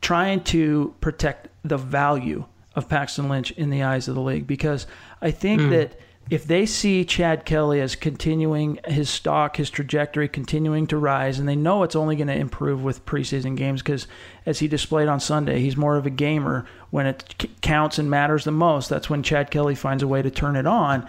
trying 0.00 0.42
to 0.42 0.92
protect 1.00 1.46
the 1.62 1.76
value 1.76 2.46
of 2.74 2.88
Paxton 2.88 3.28
Lynch 3.28 3.52
in 3.52 3.70
the 3.70 3.84
eyes 3.84 4.08
of 4.08 4.16
the 4.16 4.20
league 4.20 4.48
because 4.48 4.88
I 5.22 5.30
think 5.30 5.60
mm. 5.60 5.70
that 5.70 6.00
if 6.28 6.48
they 6.48 6.66
see 6.66 7.04
Chad 7.04 7.44
Kelly 7.44 7.80
as 7.80 7.94
continuing 7.94 8.80
his 8.88 9.08
stock, 9.08 9.56
his 9.56 9.70
trajectory 9.70 10.26
continuing 10.26 10.88
to 10.88 10.98
rise, 10.98 11.38
and 11.38 11.48
they 11.48 11.54
know 11.54 11.84
it's 11.84 11.94
only 11.94 12.16
going 12.16 12.26
to 12.26 12.34
improve 12.34 12.82
with 12.82 13.06
preseason 13.06 13.56
games 13.56 13.82
because, 13.82 14.08
as 14.46 14.58
he 14.58 14.66
displayed 14.66 15.06
on 15.06 15.20
Sunday, 15.20 15.60
he's 15.60 15.76
more 15.76 15.96
of 15.96 16.06
a 16.06 16.10
gamer 16.10 16.66
when 16.90 17.06
it 17.06 17.46
counts 17.60 18.00
and 18.00 18.10
matters 18.10 18.42
the 18.42 18.50
most. 18.50 18.90
That's 18.90 19.08
when 19.08 19.22
Chad 19.22 19.52
Kelly 19.52 19.76
finds 19.76 20.02
a 20.02 20.08
way 20.08 20.22
to 20.22 20.30
turn 20.30 20.56
it 20.56 20.66
on 20.66 21.08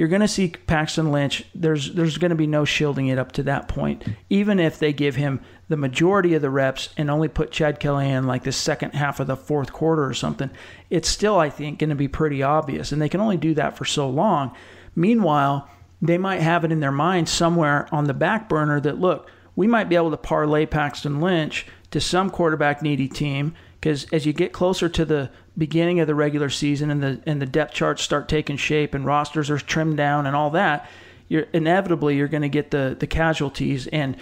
you're 0.00 0.08
going 0.08 0.22
to 0.22 0.28
see 0.28 0.48
Paxton 0.48 1.12
Lynch. 1.12 1.44
There's 1.54 1.92
there's 1.92 2.16
going 2.16 2.30
to 2.30 2.34
be 2.34 2.46
no 2.46 2.64
shielding 2.64 3.08
it 3.08 3.18
up 3.18 3.32
to 3.32 3.42
that 3.42 3.68
point, 3.68 4.02
even 4.30 4.58
if 4.58 4.78
they 4.78 4.94
give 4.94 5.16
him 5.16 5.42
the 5.68 5.76
majority 5.76 6.32
of 6.32 6.40
the 6.40 6.48
reps 6.48 6.88
and 6.96 7.10
only 7.10 7.28
put 7.28 7.50
Chad 7.50 7.78
Kelly 7.80 8.08
in 8.08 8.26
like 8.26 8.44
the 8.44 8.50
second 8.50 8.94
half 8.94 9.20
of 9.20 9.26
the 9.26 9.36
fourth 9.36 9.74
quarter 9.74 10.02
or 10.02 10.14
something. 10.14 10.48
It's 10.88 11.06
still, 11.06 11.38
I 11.38 11.50
think, 11.50 11.80
going 11.80 11.90
to 11.90 11.96
be 11.96 12.08
pretty 12.08 12.42
obvious, 12.42 12.92
and 12.92 13.02
they 13.02 13.10
can 13.10 13.20
only 13.20 13.36
do 13.36 13.52
that 13.56 13.76
for 13.76 13.84
so 13.84 14.08
long. 14.08 14.56
Meanwhile, 14.96 15.68
they 16.00 16.16
might 16.16 16.40
have 16.40 16.64
it 16.64 16.72
in 16.72 16.80
their 16.80 16.90
mind 16.90 17.28
somewhere 17.28 17.86
on 17.92 18.04
the 18.04 18.14
back 18.14 18.48
burner 18.48 18.80
that 18.80 18.98
look, 18.98 19.28
we 19.54 19.66
might 19.66 19.90
be 19.90 19.96
able 19.96 20.12
to 20.12 20.16
parlay 20.16 20.64
Paxton 20.64 21.20
Lynch 21.20 21.66
to 21.90 22.00
some 22.00 22.30
quarterback 22.30 22.80
needy 22.80 23.06
team 23.06 23.54
because 23.80 24.06
as 24.12 24.26
you 24.26 24.32
get 24.32 24.52
closer 24.52 24.88
to 24.88 25.04
the 25.04 25.30
beginning 25.56 26.00
of 26.00 26.06
the 26.06 26.14
regular 26.14 26.50
season 26.50 26.90
and 26.90 27.02
the 27.02 27.20
and 27.26 27.40
the 27.40 27.46
depth 27.46 27.74
charts 27.74 28.02
start 28.02 28.28
taking 28.28 28.56
shape 28.56 28.94
and 28.94 29.06
rosters 29.06 29.50
are 29.50 29.58
trimmed 29.58 29.96
down 29.96 30.26
and 30.26 30.36
all 30.36 30.50
that, 30.50 30.88
you're 31.28 31.46
inevitably 31.52 32.16
you're 32.16 32.28
going 32.28 32.42
to 32.42 32.48
get 32.48 32.70
the 32.70 32.96
the 32.98 33.06
casualties 33.06 33.86
and 33.88 34.16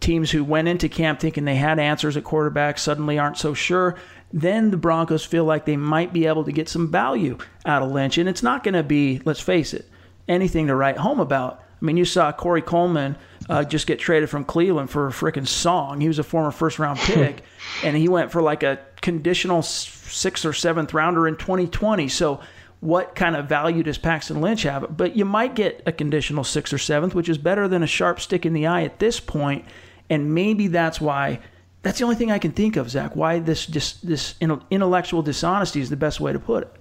teams 0.00 0.30
who 0.30 0.44
went 0.44 0.68
into 0.68 0.88
camp 0.88 1.20
thinking 1.20 1.44
they 1.44 1.56
had 1.56 1.78
answers 1.78 2.16
at 2.16 2.24
quarterback 2.24 2.78
suddenly 2.78 3.18
aren't 3.18 3.38
so 3.38 3.54
sure. 3.54 3.96
Then 4.32 4.70
the 4.70 4.76
Broncos 4.76 5.24
feel 5.24 5.44
like 5.44 5.64
they 5.64 5.76
might 5.76 6.12
be 6.12 6.26
able 6.26 6.44
to 6.44 6.52
get 6.52 6.68
some 6.68 6.90
value 6.90 7.38
out 7.64 7.82
of 7.82 7.90
Lynch, 7.90 8.18
and 8.18 8.28
it's 8.28 8.42
not 8.42 8.64
going 8.64 8.74
to 8.74 8.82
be, 8.82 9.22
let's 9.24 9.40
face 9.40 9.72
it, 9.72 9.88
anything 10.28 10.66
to 10.66 10.74
write 10.74 10.98
home 10.98 11.20
about. 11.20 11.62
I 11.84 11.86
mean, 11.86 11.98
you 11.98 12.06
saw 12.06 12.32
Corey 12.32 12.62
Coleman 12.62 13.14
uh, 13.46 13.62
just 13.62 13.86
get 13.86 13.98
traded 13.98 14.30
from 14.30 14.46
Cleveland 14.46 14.88
for 14.88 15.06
a 15.06 15.10
freaking 15.10 15.46
song. 15.46 16.00
He 16.00 16.08
was 16.08 16.18
a 16.18 16.22
former 16.22 16.50
first 16.50 16.78
round 16.78 16.98
pick, 17.00 17.42
and 17.82 17.94
he 17.94 18.08
went 18.08 18.32
for 18.32 18.40
like 18.40 18.62
a 18.62 18.80
conditional 19.02 19.60
sixth 19.60 20.46
or 20.46 20.54
seventh 20.54 20.94
rounder 20.94 21.28
in 21.28 21.36
2020. 21.36 22.08
So, 22.08 22.40
what 22.80 23.14
kind 23.14 23.36
of 23.36 23.50
value 23.50 23.82
does 23.82 23.98
Paxton 23.98 24.40
Lynch 24.40 24.62
have? 24.62 24.96
But 24.96 25.14
you 25.14 25.26
might 25.26 25.54
get 25.54 25.82
a 25.84 25.92
conditional 25.92 26.42
sixth 26.42 26.72
or 26.72 26.78
seventh, 26.78 27.14
which 27.14 27.28
is 27.28 27.36
better 27.36 27.68
than 27.68 27.82
a 27.82 27.86
sharp 27.86 28.18
stick 28.18 28.46
in 28.46 28.54
the 28.54 28.66
eye 28.66 28.84
at 28.84 28.98
this 28.98 29.20
point. 29.20 29.66
And 30.08 30.34
maybe 30.34 30.68
that's 30.68 31.02
why. 31.02 31.40
That's 31.82 31.98
the 31.98 32.04
only 32.04 32.16
thing 32.16 32.32
I 32.32 32.38
can 32.38 32.52
think 32.52 32.76
of, 32.76 32.88
Zach. 32.88 33.14
Why 33.14 33.40
this 33.40 33.66
just 33.66 34.06
this 34.06 34.36
intellectual 34.40 35.20
dishonesty 35.20 35.82
is 35.82 35.90
the 35.90 35.98
best 35.98 36.18
way 36.18 36.32
to 36.32 36.38
put 36.38 36.62
it. 36.62 36.72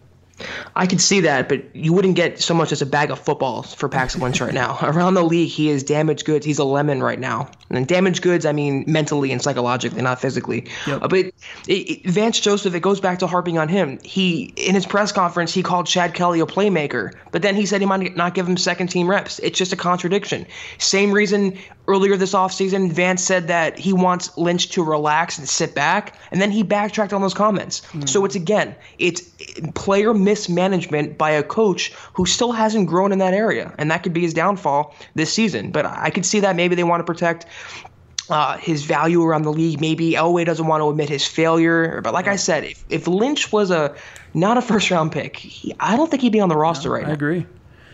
I 0.75 0.87
could 0.87 0.99
see 0.99 1.21
that, 1.21 1.47
but 1.47 1.75
you 1.75 1.93
wouldn't 1.93 2.15
get 2.15 2.41
so 2.41 2.53
much 2.53 2.71
as 2.71 2.81
a 2.81 2.85
bag 2.85 3.11
of 3.11 3.19
footballs 3.19 3.73
for 3.73 3.87
Paxton 3.87 4.21
Lynch 4.21 4.41
right 4.41 4.53
now. 4.53 4.77
Around 4.81 5.13
the 5.13 5.23
league, 5.23 5.49
he 5.49 5.69
is 5.69 5.83
damaged 5.83 6.25
goods. 6.25 6.45
He's 6.45 6.59
a 6.59 6.63
lemon 6.63 7.03
right 7.03 7.19
now. 7.19 7.49
And 7.69 7.87
damaged 7.87 8.21
goods, 8.21 8.45
I 8.45 8.51
mean 8.51 8.83
mentally 8.87 9.31
and 9.31 9.41
psychologically, 9.41 10.01
not 10.01 10.19
physically. 10.19 10.67
Yep. 10.87 11.03
Uh, 11.03 11.07
but 11.07 11.19
it, 11.19 11.33
it, 11.67 12.05
Vance 12.09 12.39
Joseph, 12.39 12.73
it 12.73 12.81
goes 12.81 12.99
back 12.99 13.19
to 13.19 13.27
harping 13.27 13.57
on 13.57 13.67
him. 13.67 13.99
He 14.03 14.53
in 14.57 14.75
his 14.75 14.85
press 14.85 15.11
conference, 15.11 15.53
he 15.53 15.63
called 15.63 15.85
Chad 15.85 16.13
Kelly 16.13 16.39
a 16.39 16.45
playmaker, 16.45 17.13
but 17.31 17.41
then 17.41 17.55
he 17.55 17.65
said 17.65 17.81
he 17.81 17.87
might 17.87 18.15
not 18.15 18.33
give 18.33 18.47
him 18.47 18.57
second 18.57 18.87
team 18.87 19.09
reps. 19.09 19.39
It's 19.39 19.57
just 19.57 19.73
a 19.73 19.77
contradiction. 19.77 20.45
Same 20.77 21.11
reason 21.11 21.57
earlier 21.87 22.15
this 22.15 22.33
offseason, 22.33 22.91
Vance 22.91 23.23
said 23.23 23.47
that 23.47 23.77
he 23.77 23.93
wants 23.93 24.37
Lynch 24.37 24.69
to 24.69 24.83
relax 24.83 25.37
and 25.37 25.47
sit 25.47 25.75
back, 25.75 26.15
and 26.31 26.41
then 26.41 26.51
he 26.51 26.63
backtracked 26.63 27.13
on 27.13 27.21
those 27.21 27.33
comments. 27.33 27.81
Mm. 27.91 28.07
So 28.07 28.23
it's 28.25 28.35
again, 28.35 28.75
it's 28.99 29.21
player 29.75 30.13
mismanagement 30.13 31.17
by 31.17 31.31
a 31.31 31.43
coach 31.43 31.93
who 32.13 32.25
still 32.25 32.51
hasn't 32.51 32.87
grown 32.87 33.11
in 33.11 33.19
that 33.19 33.33
area, 33.33 33.73
and 33.77 33.91
that 33.91 34.03
could 34.03 34.13
be 34.13 34.21
his 34.21 34.33
downfall 34.33 34.95
this 35.15 35.33
season. 35.33 35.71
But 35.71 35.85
I 35.85 36.09
could 36.09 36.25
see 36.25 36.39
that 36.41 36.55
maybe 36.55 36.75
they 36.75 36.83
want 36.83 37.01
to 37.01 37.05
protect 37.05 37.45
uh, 38.29 38.57
his 38.57 38.83
value 38.83 39.23
around 39.23 39.43
the 39.43 39.51
league. 39.51 39.81
Maybe 39.81 40.11
Elway 40.11 40.45
doesn't 40.45 40.65
want 40.65 40.81
to 40.81 40.89
admit 40.89 41.09
his 41.09 41.27
failure. 41.27 42.01
But 42.01 42.13
like 42.13 42.27
I 42.27 42.35
said, 42.35 42.63
if, 42.63 42.85
if 42.89 43.07
Lynch 43.07 43.51
was 43.51 43.71
a 43.71 43.95
not 44.33 44.57
a 44.57 44.61
first 44.61 44.89
round 44.89 45.11
pick, 45.11 45.37
he, 45.37 45.75
I 45.79 45.95
don't 45.95 46.09
think 46.09 46.21
he'd 46.21 46.31
be 46.31 46.39
on 46.39 46.49
the 46.49 46.55
roster 46.55 46.89
no, 46.89 46.95
right 46.95 47.03
I 47.03 47.07
now. 47.07 47.11
I 47.11 47.15
agree. 47.15 47.45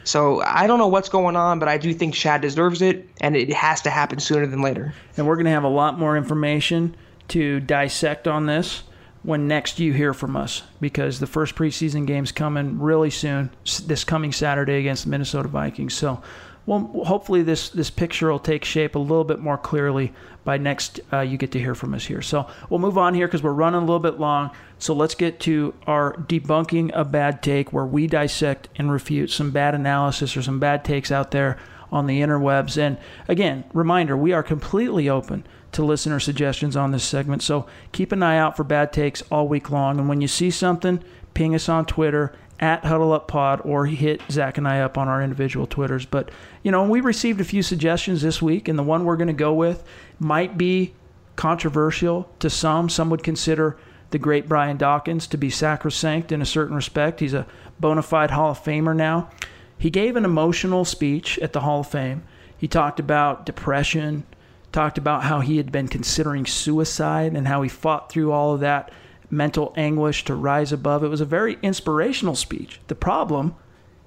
So 0.09 0.41
I 0.41 0.65
don't 0.65 0.79
know 0.79 0.87
what's 0.87 1.07
going 1.07 1.35
on, 1.35 1.59
but 1.59 1.69
I 1.69 1.77
do 1.77 1.93
think 1.93 2.15
Chad 2.15 2.41
deserves 2.41 2.81
it, 2.81 3.07
and 3.21 3.35
it 3.35 3.53
has 3.53 3.81
to 3.81 3.91
happen 3.91 4.19
sooner 4.19 4.47
than 4.47 4.63
later. 4.63 4.91
And 5.15 5.27
we're 5.27 5.35
going 5.35 5.45
to 5.45 5.51
have 5.51 5.63
a 5.63 5.69
lot 5.69 5.99
more 5.99 6.17
information 6.17 6.95
to 7.27 7.59
dissect 7.59 8.27
on 8.27 8.47
this 8.47 8.81
when 9.21 9.47
next 9.47 9.77
you 9.77 9.93
hear 9.93 10.15
from 10.15 10.35
us 10.35 10.63
because 10.81 11.19
the 11.19 11.27
first 11.27 11.53
preseason 11.53 12.07
game's 12.07 12.31
coming 12.31 12.79
really 12.79 13.11
soon 13.11 13.51
this 13.85 14.03
coming 14.03 14.31
Saturday 14.31 14.79
against 14.79 15.03
the 15.03 15.11
Minnesota 15.11 15.47
Vikings. 15.47 15.93
So 15.93 16.23
well, 16.69 17.05
hopefully 17.05 17.41
this 17.41 17.69
this 17.69 17.89
picture 17.89 18.31
will 18.31 18.37
take 18.37 18.63
shape 18.63 18.93
a 18.93 18.99
little 18.99 19.23
bit 19.23 19.39
more 19.39 19.57
clearly 19.57 20.13
by 20.43 20.57
next 20.57 20.99
uh, 21.11 21.21
you 21.21 21.35
get 21.35 21.51
to 21.53 21.59
hear 21.59 21.73
from 21.73 21.95
us 21.95 22.05
here. 22.05 22.21
So 22.21 22.47
we'll 22.69 22.79
move 22.79 22.97
on 22.97 23.15
here 23.15 23.27
because 23.27 23.41
we're 23.41 23.53
running 23.53 23.79
a 23.79 23.85
little 23.85 23.99
bit 23.99 24.19
long. 24.19 24.51
So 24.77 24.93
let's 24.93 25.15
get 25.15 25.39
to 25.41 25.73
our 25.87 26.13
debunking 26.13 26.91
a 26.93 27.03
bad 27.03 27.41
take, 27.41 27.73
where 27.73 27.85
we 27.85 28.05
dissect 28.05 28.69
and 28.75 28.91
refute 28.91 29.31
some 29.31 29.49
bad 29.49 29.73
analysis 29.73 30.37
or 30.37 30.43
some 30.43 30.59
bad 30.59 30.85
takes 30.85 31.11
out 31.11 31.31
there 31.31 31.57
on 31.91 32.05
the 32.05 32.21
interwebs. 32.21 32.77
And 32.77 32.99
again, 33.27 33.63
reminder: 33.73 34.15
we 34.15 34.31
are 34.31 34.43
completely 34.43 35.09
open 35.09 35.47
to 35.71 35.83
listener 35.83 36.19
suggestions 36.19 36.75
on 36.75 36.91
this 36.91 37.03
segment. 37.03 37.41
So 37.41 37.65
keep 37.91 38.11
an 38.11 38.21
eye 38.21 38.37
out 38.37 38.55
for 38.55 38.63
bad 38.63 38.93
takes 38.93 39.23
all 39.31 39.47
week 39.47 39.71
long. 39.71 39.97
And 39.97 40.07
when 40.07 40.21
you 40.21 40.27
see 40.27 40.51
something, 40.51 41.03
ping 41.33 41.55
us 41.55 41.67
on 41.67 41.87
Twitter 41.87 42.31
at 42.59 42.83
Huddle 42.83 43.13
Up 43.13 43.27
Pod 43.27 43.61
or 43.63 43.85
hit 43.85 44.21
Zach 44.29 44.57
and 44.57 44.67
I 44.67 44.81
up 44.81 44.97
on 44.97 45.07
our 45.07 45.21
individual 45.21 45.65
Twitters. 45.65 46.05
But, 46.05 46.29
you 46.63 46.71
know, 46.71 46.83
we 46.83 47.01
received 47.01 47.39
a 47.39 47.45
few 47.45 47.63
suggestions 47.63 48.21
this 48.21 48.41
week, 48.41 48.67
and 48.67 48.77
the 48.77 48.83
one 48.83 49.05
we're 49.05 49.17
going 49.17 49.27
to 49.27 49.33
go 49.33 49.53
with 49.53 49.83
might 50.19 50.57
be 50.57 50.93
controversial 51.35 52.29
to 52.39 52.49
some. 52.49 52.89
Some 52.89 53.09
would 53.09 53.23
consider 53.23 53.77
the 54.09 54.19
great 54.19 54.49
Brian 54.49 54.77
Dawkins 54.77 55.27
to 55.27 55.37
be 55.37 55.49
sacrosanct 55.49 56.31
in 56.31 56.41
a 56.41 56.45
certain 56.45 56.75
respect. 56.75 57.19
He's 57.19 57.33
a 57.33 57.45
bona 57.79 58.01
fide 58.01 58.31
Hall 58.31 58.51
of 58.51 58.63
Famer 58.63 58.95
now. 58.95 59.29
He 59.77 59.89
gave 59.89 60.15
an 60.15 60.25
emotional 60.25 60.83
speech 60.83 61.39
at 61.39 61.53
the 61.53 61.61
Hall 61.61 61.81
of 61.81 61.87
Fame. 61.87 62.23
He 62.57 62.67
talked 62.67 62.99
about 62.99 63.45
depression, 63.45 64.25
talked 64.73 64.97
about 64.97 65.23
how 65.23 65.39
he 65.39 65.57
had 65.57 65.71
been 65.71 65.87
considering 65.87 66.45
suicide 66.45 67.33
and 67.33 67.47
how 67.47 67.61
he 67.61 67.69
fought 67.69 68.11
through 68.11 68.31
all 68.31 68.53
of 68.53 68.59
that 68.59 68.91
mental 69.29 69.73
anguish 69.77 70.23
to 70.25 70.35
rise 70.35 70.71
above. 70.71 71.03
It 71.03 71.09
was 71.09 71.21
a 71.21 71.25
very 71.25 71.57
inspirational 71.61 72.35
speech. 72.35 72.79
The 72.87 72.95
problem, 72.95 73.55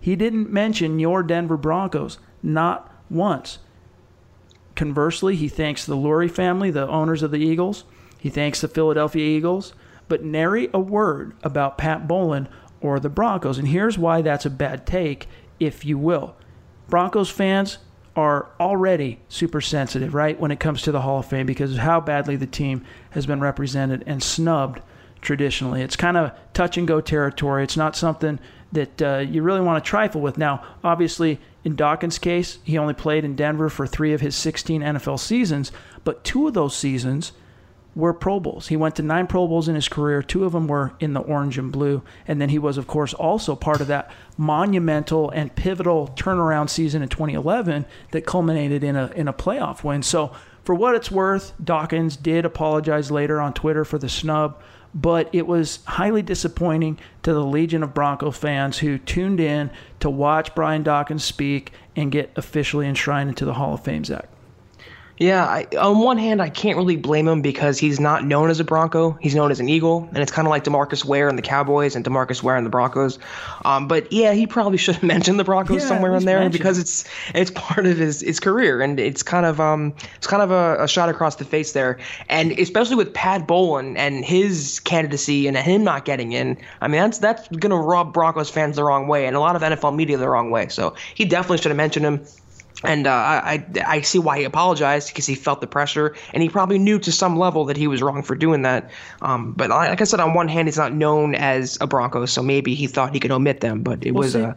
he 0.01 0.17
didn't 0.17 0.51
mention 0.51 0.99
your 0.99 1.23
Denver 1.23 1.57
Broncos, 1.57 2.19
not 2.43 2.93
once. 3.09 3.59
Conversely, 4.75 5.37
he 5.37 5.49
thanks 5.49 5.85
the 5.85 5.97
Lurie 5.97 6.31
family, 6.31 6.71
the 6.71 6.89
owners 6.89 7.23
of 7.23 7.31
the 7.31 7.39
Eagles. 7.39 7.85
He 8.19 8.31
thanks 8.31 8.61
the 8.61 8.69
Philadelphia 8.69 9.25
Eagles, 9.25 9.75
but 10.09 10.25
nary 10.25 10.71
a 10.73 10.81
word 10.81 11.35
about 11.43 11.79
Pat 11.79 12.09
Bowlen 12.09 12.49
or 12.81 12.99
the 12.99 13.09
Broncos. 13.09 13.59
And 13.59 13.69
here's 13.69 13.99
why 13.99 14.23
that's 14.23 14.47
a 14.47 14.51
bad 14.51 14.87
take, 14.87 15.29
if 15.61 15.85
you 15.85 15.99
will. 15.99 16.37
Broncos 16.89 17.31
fans 17.31 17.79
are 18.17 18.51
already 18.61 19.21
super 19.29 19.61
sensitive, 19.61 20.15
right, 20.15 20.39
when 20.39 20.51
it 20.51 20.61
comes 20.61 20.83
to 20.83 20.93
the 20.93 21.01
Hall 21.01 21.21
of 21.21 21.27
Fame 21.27 21.47
because 21.47 21.73
of 21.73 21.79
how 21.79 22.01
badly 22.01 22.37
the 22.37 22.47
team 22.47 22.85
has 23.11 23.27
been 23.27 23.41
represented 23.41 24.03
and 24.07 24.23
snubbed 24.23 24.81
traditionally. 25.23 25.81
It's 25.81 25.97
kind 25.97 26.17
of 26.17 26.33
touch 26.53 26.77
and 26.77 26.87
go 26.87 27.01
territory. 27.01 27.65
It's 27.65 27.77
not 27.77 27.97
something 27.97 28.39
that 28.73 29.03
uh, 29.03 29.19
you 29.19 29.43
really 29.43 29.61
want 29.61 29.83
to 29.83 29.89
trifle 29.89 30.21
with. 30.21 30.37
Now, 30.37 30.65
obviously, 30.85 31.41
in 31.65 31.77
Dawkins' 31.77 32.19
case, 32.19 32.59
he 32.65 32.77
only 32.77 32.95
played 32.95 33.25
in 33.25 33.37
Denver 33.37 33.69
for 33.69 33.87
three 33.87 34.13
of 34.13 34.21
his 34.21 34.35
16 34.35 34.83
NFL 34.83 35.21
seasons, 35.21 35.73
but 36.05 36.25
two 36.25 36.49
of 36.49 36.55
those 36.55 36.77
seasons 36.77 37.33
were 37.95 38.15
Pro 38.15 38.41
Bowls. 38.41 38.69
He 38.69 38.77
went 38.77 38.97
to 38.97 39.03
nine 39.03 39.27
Pro 39.27 39.47
Bowls 39.47 39.69
in 39.69 39.75
his 39.75 39.89
career. 39.89 40.23
Two 40.23 40.45
of 40.45 40.53
them 40.53 40.67
were 40.67 40.95
in 40.99 41.13
the 41.13 41.21
orange 41.21 41.59
and 41.59 41.71
blue. 41.71 42.03
And 42.27 42.41
then 42.41 42.49
he 42.49 42.59
was, 42.59 42.79
of 42.79 42.87
course, 42.87 43.13
also 43.13 43.55
part 43.55 43.83
of 43.83 43.87
that 43.89 44.11
monumental 44.39 45.29
and 45.31 45.55
pivotal 45.55 46.09
turnaround 46.17 46.71
season 46.71 47.03
in 47.03 47.11
2011 47.11 47.85
that 48.13 48.25
culminated 48.25 48.83
in 48.83 48.97
a, 48.97 49.09
in 49.09 49.29
a 49.29 49.33
playoff 49.33 49.85
win. 49.85 50.03
So, 50.03 50.33
for 50.65 50.77
what 50.77 50.95
it's 50.95 51.11
worth, 51.11 51.53
Dawkins 51.63 52.17
did 52.17 52.45
apologize 52.45 53.11
later 53.11 53.41
on 53.41 53.53
Twitter 53.53 53.85
for 53.85 53.99
the 53.99 54.09
snub 54.09 54.63
but 54.95 55.29
it 55.33 55.47
was 55.47 55.81
highly 55.87 56.23
disappointing 56.23 56.99
to 57.23 57.33
the 57.33 57.45
legion 57.45 57.83
of 57.83 57.95
Bronco 57.95 58.31
fans 58.31 58.79
who 58.79 58.99
tuned 58.99 59.41
in 59.41 59.71
to 60.01 60.11
watch 60.11 60.55
Brian 60.55 60.83
Dawkins 60.83 61.25
speak 61.25 61.73
and 61.97 62.13
get 62.13 62.31
officially 62.37 62.87
enshrined 62.87 63.31
into 63.31 63.45
the 63.45 63.55
Hall 63.55 63.75
of 63.75 63.85
Fame, 63.85 64.05
Zach. 64.05 64.29
Yeah, 65.23 65.45
I, 65.45 65.69
on 65.79 66.01
one 66.01 66.19
hand, 66.19 66.43
I 66.43 66.49
can't 66.49 66.77
really 66.77 66.97
blame 66.97 67.29
him 67.29 67.43
because 67.43 67.79
he's 67.79 68.01
not 68.01 68.25
known 68.25 68.51
as 68.51 68.59
a 68.59 68.65
Bronco. 68.65 69.13
He's 69.21 69.37
known 69.37 69.53
as 69.53 69.61
an 69.61 69.69
Eagle, 69.69 70.09
and 70.09 70.19
it's 70.19 70.33
kind 70.33 70.49
of 70.49 70.51
like 70.51 70.65
Demarcus 70.65 71.05
Ware 71.05 71.29
and 71.29 71.39
the 71.39 71.43
Cowboys 71.43 71.95
and 71.95 72.05
Demarcus 72.05 72.43
Ware 72.43 72.57
and 72.57 72.67
the 72.67 72.71
Broncos. 72.71 73.21
Um, 73.65 73.87
but 73.87 74.13
yeah, 74.13 74.33
he 74.33 74.49
probably 74.49 74.79
should 74.83 74.97
have 74.97 75.05
mentioned 75.05 75.39
the 75.39 75.45
Broncos 75.45 75.81
Yeah, 75.81 75.89
somewhere 75.89 76.17
in 76.17 76.25
there 76.25 76.41
mention 76.41 76.59
because 76.59 76.77
it's 76.77 77.05
it's 77.37 77.53
part 77.53 77.87
of 77.87 77.99
his, 77.99 78.21
his 78.21 78.41
career, 78.41 78.83
and 78.83 78.99
it's 78.99 79.23
kind 79.23 79.47
of 79.47 79.61
um 79.61 79.95
it's 80.17 80.27
kind 80.27 80.43
of 80.43 80.51
a, 80.51 80.83
a 80.83 80.89
shot 80.89 81.09
across 81.09 81.37
the 81.37 81.45
face 81.45 81.71
there, 81.71 82.01
and 82.29 82.51
especially 82.59 82.97
with 82.97 83.15
Pat 83.15 83.47
Bowlen 83.47 83.97
and 83.97 84.25
his 84.25 84.81
candidacy 84.81 85.47
and 85.47 85.57
him 85.57 85.85
not 85.85 86.05
getting 86.05 86.33
in. 86.33 86.59
I 86.81 86.89
mean, 86.89 87.01
that's 87.01 87.19
that's 87.19 87.47
gonna 87.49 87.81
rub 87.81 88.13
Broncos 88.13 88.51
fans 88.51 88.75
the 88.75 88.83
wrong 88.83 89.07
way, 89.07 89.27
and 89.27 89.37
a 89.37 89.41
lot 89.41 89.55
of 89.55 89.63
NFL 89.63 89.95
media 89.95 90.17
the 90.17 90.29
wrong 90.29 90.51
way. 90.51 90.67
So 90.67 90.97
he 91.15 91.25
definitely 91.25 91.59
should 91.59 91.71
have 91.71 91.77
mentioned 91.77 92.07
him. 92.07 92.27
And 92.85 93.07
uh, 93.07 93.11
I, 93.13 93.65
I 93.75 93.85
I 93.87 94.01
see 94.01 94.19
why 94.19 94.39
he 94.39 94.45
apologized 94.45 95.09
because 95.09 95.27
he 95.27 95.35
felt 95.35 95.61
the 95.61 95.67
pressure, 95.67 96.15
and 96.35 96.43
he 96.43 96.49
probably 96.49 96.79
knew 96.79 96.99
to 96.99 97.13
some 97.13 97.39
level 97.39 97.67
that 97.67 97.77
he 97.77 97.87
was 97.87 98.03
wrong 98.03 98.23
for 98.23 98.35
doing 98.35 98.63
that. 98.63 98.91
Um, 99.21 99.53
but 99.53 99.71
like 99.71 100.01
I 100.01 100.05
said, 100.05 100.21
on 100.21 100.35
one 100.35 100.49
hand, 100.49 100.69
he's 100.69 100.79
not 100.79 100.93
known 100.93 101.35
as 101.35 101.79
a 101.81 101.87
Bronco, 101.87 102.27
so 102.27 102.43
maybe 102.43 102.75
he 102.75 102.87
thought 102.87 103.15
he 103.15 103.21
could 103.21 103.31
omit 103.31 103.61
them. 103.61 103.83
But 103.83 104.05
it 104.05 104.13
We'll 104.13 104.23
was 104.25 104.33
see. 104.33 104.41
a 104.41 104.57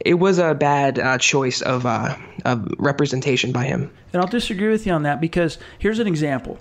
it 0.00 0.14
was 0.14 0.38
a 0.38 0.54
bad 0.54 0.98
uh, 0.98 1.18
choice 1.18 1.62
of 1.62 1.86
uh, 1.86 2.16
of 2.44 2.68
representation 2.78 3.52
by 3.52 3.64
him. 3.64 3.90
And 4.12 4.20
I'll 4.20 4.28
disagree 4.28 4.68
with 4.70 4.86
you 4.86 4.92
on 4.92 5.04
that 5.04 5.20
because 5.20 5.58
here's 5.78 5.98
an 6.00 6.06
example. 6.06 6.58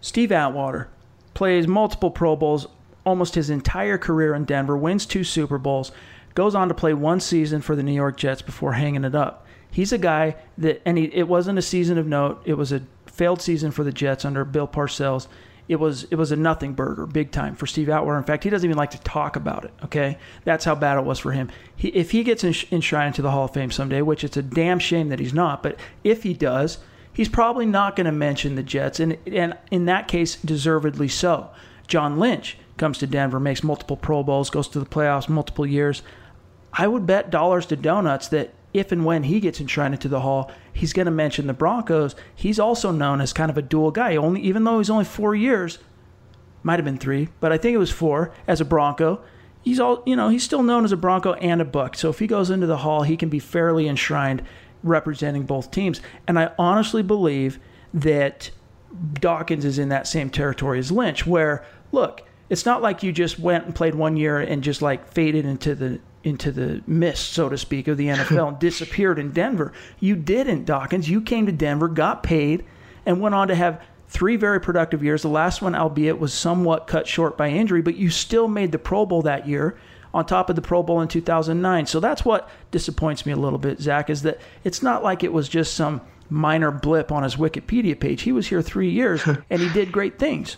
Steve 0.00 0.32
Atwater 0.32 0.88
plays 1.34 1.66
multiple 1.66 2.10
Pro 2.10 2.36
Bowls 2.36 2.66
almost 3.04 3.34
his 3.34 3.50
entire 3.50 3.98
career 3.98 4.34
in 4.34 4.44
Denver, 4.44 4.76
wins 4.76 5.06
two 5.06 5.24
Super 5.24 5.58
Bowls, 5.58 5.90
goes 6.34 6.54
on 6.54 6.68
to 6.68 6.74
play 6.74 6.94
one 6.94 7.20
season 7.20 7.60
for 7.60 7.74
the 7.74 7.82
New 7.82 7.92
York 7.92 8.16
Jets 8.16 8.42
before 8.42 8.74
hanging 8.74 9.04
it 9.04 9.14
up. 9.14 9.46
He's 9.72 9.90
a 9.90 9.98
guy 9.98 10.36
that, 10.58 10.82
and 10.84 10.98
he, 10.98 11.04
it 11.04 11.26
wasn't 11.26 11.58
a 11.58 11.62
season 11.62 11.96
of 11.96 12.06
note. 12.06 12.42
It 12.44 12.54
was 12.54 12.72
a 12.72 12.82
failed 13.06 13.40
season 13.40 13.70
for 13.70 13.82
the 13.82 13.90
Jets 13.90 14.24
under 14.24 14.44
Bill 14.44 14.68
Parcells. 14.68 15.26
It 15.66 15.76
was 15.76 16.04
it 16.04 16.16
was 16.16 16.30
a 16.30 16.36
nothing 16.36 16.74
burger, 16.74 17.06
big 17.06 17.30
time 17.30 17.56
for 17.56 17.66
Steve 17.66 17.88
Atwater. 17.88 18.18
In 18.18 18.24
fact, 18.24 18.44
he 18.44 18.50
doesn't 18.50 18.68
even 18.68 18.76
like 18.76 18.90
to 18.90 19.00
talk 19.00 19.36
about 19.36 19.64
it. 19.64 19.72
Okay, 19.84 20.18
that's 20.44 20.66
how 20.66 20.74
bad 20.74 20.98
it 20.98 21.04
was 21.04 21.18
for 21.18 21.32
him. 21.32 21.50
He, 21.74 21.88
if 21.88 22.10
he 22.10 22.22
gets 22.22 22.42
ensh- 22.42 22.70
enshrined 22.70 23.08
into 23.08 23.22
the 23.22 23.30
Hall 23.30 23.46
of 23.46 23.54
Fame 23.54 23.70
someday, 23.70 24.02
which 24.02 24.24
it's 24.24 24.36
a 24.36 24.42
damn 24.42 24.78
shame 24.78 25.08
that 25.08 25.20
he's 25.20 25.32
not, 25.32 25.62
but 25.62 25.78
if 26.04 26.22
he 26.24 26.34
does, 26.34 26.78
he's 27.12 27.30
probably 27.30 27.64
not 27.64 27.96
going 27.96 28.04
to 28.04 28.12
mention 28.12 28.56
the 28.56 28.62
Jets, 28.62 29.00
and 29.00 29.16
and 29.26 29.56
in 29.70 29.86
that 29.86 30.06
case, 30.06 30.36
deservedly 30.36 31.08
so. 31.08 31.50
John 31.86 32.18
Lynch 32.18 32.58
comes 32.76 32.98
to 32.98 33.06
Denver, 33.06 33.40
makes 33.40 33.62
multiple 33.62 33.96
Pro 33.96 34.22
Bowls, 34.22 34.50
goes 34.50 34.68
to 34.68 34.80
the 34.80 34.86
playoffs 34.86 35.28
multiple 35.28 35.66
years. 35.66 36.02
I 36.72 36.88
would 36.88 37.06
bet 37.06 37.30
dollars 37.30 37.66
to 37.66 37.76
donuts 37.76 38.28
that 38.28 38.52
if 38.72 38.92
and 38.92 39.04
when 39.04 39.24
he 39.24 39.40
gets 39.40 39.60
enshrined 39.60 39.94
into 39.94 40.08
the 40.08 40.20
Hall, 40.20 40.50
he's 40.72 40.92
going 40.92 41.06
to 41.06 41.12
mention 41.12 41.46
the 41.46 41.52
Broncos. 41.52 42.14
He's 42.34 42.58
also 42.58 42.90
known 42.90 43.20
as 43.20 43.32
kind 43.32 43.50
of 43.50 43.58
a 43.58 43.62
dual 43.62 43.90
guy. 43.90 44.16
Only 44.16 44.40
even 44.42 44.64
though 44.64 44.78
he's 44.78 44.90
only 44.90 45.04
four 45.04 45.34
years, 45.34 45.78
might 46.62 46.78
have 46.78 46.84
been 46.84 46.98
three, 46.98 47.28
but 47.40 47.52
I 47.52 47.58
think 47.58 47.74
it 47.74 47.78
was 47.78 47.90
four 47.90 48.32
as 48.46 48.60
a 48.60 48.64
Bronco. 48.64 49.20
He's 49.62 49.80
all 49.80 50.02
you 50.06 50.16
know. 50.16 50.28
He's 50.28 50.44
still 50.44 50.62
known 50.62 50.84
as 50.84 50.92
a 50.92 50.96
Bronco 50.96 51.34
and 51.34 51.60
a 51.60 51.64
Buck. 51.64 51.96
So 51.96 52.10
if 52.10 52.18
he 52.18 52.26
goes 52.26 52.50
into 52.50 52.66
the 52.66 52.78
Hall, 52.78 53.02
he 53.02 53.16
can 53.16 53.28
be 53.28 53.38
fairly 53.38 53.88
enshrined, 53.88 54.42
representing 54.82 55.44
both 55.44 55.70
teams. 55.70 56.00
And 56.26 56.38
I 56.38 56.50
honestly 56.58 57.02
believe 57.02 57.58
that 57.94 58.50
Dawkins 59.14 59.64
is 59.64 59.78
in 59.78 59.88
that 59.90 60.06
same 60.06 60.30
territory 60.30 60.78
as 60.78 60.90
Lynch, 60.90 61.26
where 61.26 61.64
look, 61.92 62.22
it's 62.48 62.66
not 62.66 62.82
like 62.82 63.02
you 63.02 63.12
just 63.12 63.38
went 63.38 63.64
and 63.64 63.74
played 63.74 63.94
one 63.94 64.16
year 64.16 64.38
and 64.38 64.62
just 64.62 64.82
like 64.82 65.06
faded 65.12 65.44
into 65.44 65.74
the 65.74 66.00
into 66.24 66.52
the 66.52 66.82
mist, 66.86 67.32
so 67.32 67.48
to 67.48 67.58
speak, 67.58 67.88
of 67.88 67.96
the 67.96 68.06
NFL 68.08 68.48
and 68.48 68.58
disappeared 68.58 69.18
in 69.18 69.32
Denver. 69.32 69.72
You 70.00 70.16
didn't, 70.16 70.64
Dawkins. 70.64 71.08
You 71.08 71.20
came 71.20 71.46
to 71.46 71.52
Denver, 71.52 71.88
got 71.88 72.22
paid, 72.22 72.64
and 73.06 73.20
went 73.20 73.34
on 73.34 73.48
to 73.48 73.54
have 73.54 73.82
three 74.08 74.36
very 74.36 74.60
productive 74.60 75.02
years. 75.02 75.22
The 75.22 75.28
last 75.28 75.62
one, 75.62 75.74
albeit, 75.74 76.18
was 76.18 76.34
somewhat 76.34 76.86
cut 76.86 77.08
short 77.08 77.36
by 77.36 77.48
injury, 77.48 77.82
but 77.82 77.96
you 77.96 78.10
still 78.10 78.48
made 78.48 78.72
the 78.72 78.78
Pro 78.78 79.06
Bowl 79.06 79.22
that 79.22 79.48
year 79.48 79.76
on 80.14 80.26
top 80.26 80.50
of 80.50 80.56
the 80.56 80.62
Pro 80.62 80.82
Bowl 80.82 81.00
in 81.00 81.08
2009. 81.08 81.86
So 81.86 81.98
that's 81.98 82.24
what 82.24 82.48
disappoints 82.70 83.24
me 83.24 83.32
a 83.32 83.36
little 83.36 83.58
bit, 83.58 83.80
Zach, 83.80 84.10
is 84.10 84.22
that 84.22 84.40
it's 84.64 84.82
not 84.82 85.02
like 85.02 85.24
it 85.24 85.32
was 85.32 85.48
just 85.48 85.74
some 85.74 86.02
minor 86.28 86.70
blip 86.70 87.10
on 87.10 87.22
his 87.22 87.36
Wikipedia 87.36 87.98
page. 87.98 88.22
He 88.22 88.32
was 88.32 88.48
here 88.48 88.62
three 88.62 88.90
years 88.90 89.26
and 89.50 89.62
he 89.62 89.68
did 89.70 89.92
great 89.92 90.18
things. 90.18 90.56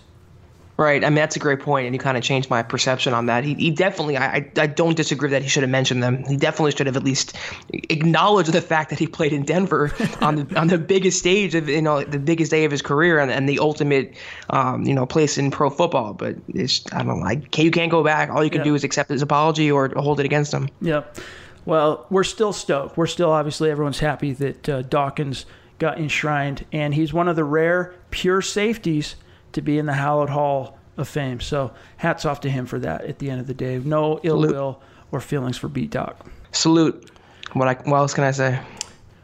Right. 0.76 1.04
I 1.04 1.08
mean, 1.08 1.16
that's 1.16 1.36
a 1.36 1.38
great 1.38 1.60
point, 1.60 1.86
and 1.86 1.94
you 1.94 2.00
kind 2.00 2.16
of 2.16 2.24
changed 2.24 2.50
my 2.50 2.64
perception 2.64 3.14
on 3.14 3.26
that. 3.26 3.44
He, 3.44 3.54
he 3.54 3.70
definitely, 3.70 4.16
I, 4.16 4.50
I 4.58 4.66
don't 4.66 4.96
disagree 4.96 5.30
that 5.30 5.40
he 5.40 5.48
should 5.48 5.62
have 5.62 5.70
mentioned 5.70 6.02
them. 6.02 6.24
He 6.24 6.36
definitely 6.36 6.72
should 6.72 6.88
have 6.88 6.96
at 6.96 7.04
least 7.04 7.36
acknowledged 7.72 8.52
the 8.52 8.60
fact 8.60 8.90
that 8.90 8.98
he 8.98 9.06
played 9.06 9.32
in 9.32 9.44
Denver 9.44 9.92
on 10.20 10.34
the 10.34 10.58
on 10.58 10.66
the 10.66 10.78
biggest 10.78 11.20
stage 11.20 11.54
of 11.54 11.68
you 11.68 11.80
know 11.80 12.02
the 12.02 12.18
biggest 12.18 12.50
day 12.50 12.64
of 12.64 12.72
his 12.72 12.82
career 12.82 13.20
and, 13.20 13.30
and 13.30 13.48
the 13.48 13.60
ultimate 13.60 14.16
um, 14.50 14.82
you 14.84 14.94
know 14.94 15.06
place 15.06 15.38
in 15.38 15.52
pro 15.52 15.70
football. 15.70 16.12
But 16.12 16.36
it's 16.48 16.84
I 16.92 17.04
don't 17.04 17.20
like 17.20 17.56
you 17.56 17.70
can't 17.70 17.90
go 17.90 18.02
back. 18.02 18.30
All 18.30 18.42
you 18.42 18.50
can 18.50 18.64
do 18.64 18.74
is 18.74 18.82
accept 18.82 19.10
his 19.10 19.22
apology 19.22 19.70
or 19.70 19.92
hold 19.96 20.18
it 20.18 20.26
against 20.26 20.52
him. 20.52 20.68
Yeah. 20.80 21.04
Well, 21.66 22.04
we're 22.10 22.24
still 22.24 22.52
stoked. 22.52 22.96
We're 22.96 23.06
still 23.06 23.30
obviously 23.30 23.70
everyone's 23.70 24.00
happy 24.00 24.32
that 24.32 24.68
uh, 24.68 24.82
Dawkins 24.82 25.46
got 25.78 25.98
enshrined, 25.98 26.64
and 26.72 26.94
he's 26.94 27.12
one 27.12 27.28
of 27.28 27.36
the 27.36 27.44
rare 27.44 27.94
pure 28.10 28.42
safeties 28.42 29.14
to 29.54 29.62
be 29.62 29.78
in 29.78 29.86
the 29.86 29.94
Hallowed 29.94 30.30
Hall 30.30 30.78
of 30.96 31.08
Fame. 31.08 31.40
So 31.40 31.72
hats 31.96 32.24
off 32.24 32.40
to 32.42 32.50
him 32.50 32.66
for 32.66 32.78
that. 32.80 33.04
At 33.04 33.18
the 33.18 33.30
end 33.30 33.40
of 33.40 33.46
the 33.46 33.54
day, 33.54 33.78
no 33.78 34.20
ill 34.22 34.40
Salute. 34.40 34.52
will 34.52 34.82
or 35.10 35.20
feelings 35.20 35.56
for 35.56 35.68
B-Dawk. 35.68 36.26
Salute. 36.52 37.10
What, 37.52 37.68
I, 37.68 37.74
what 37.88 37.98
else 37.98 38.14
can 38.14 38.24
I 38.24 38.30
say? 38.30 38.58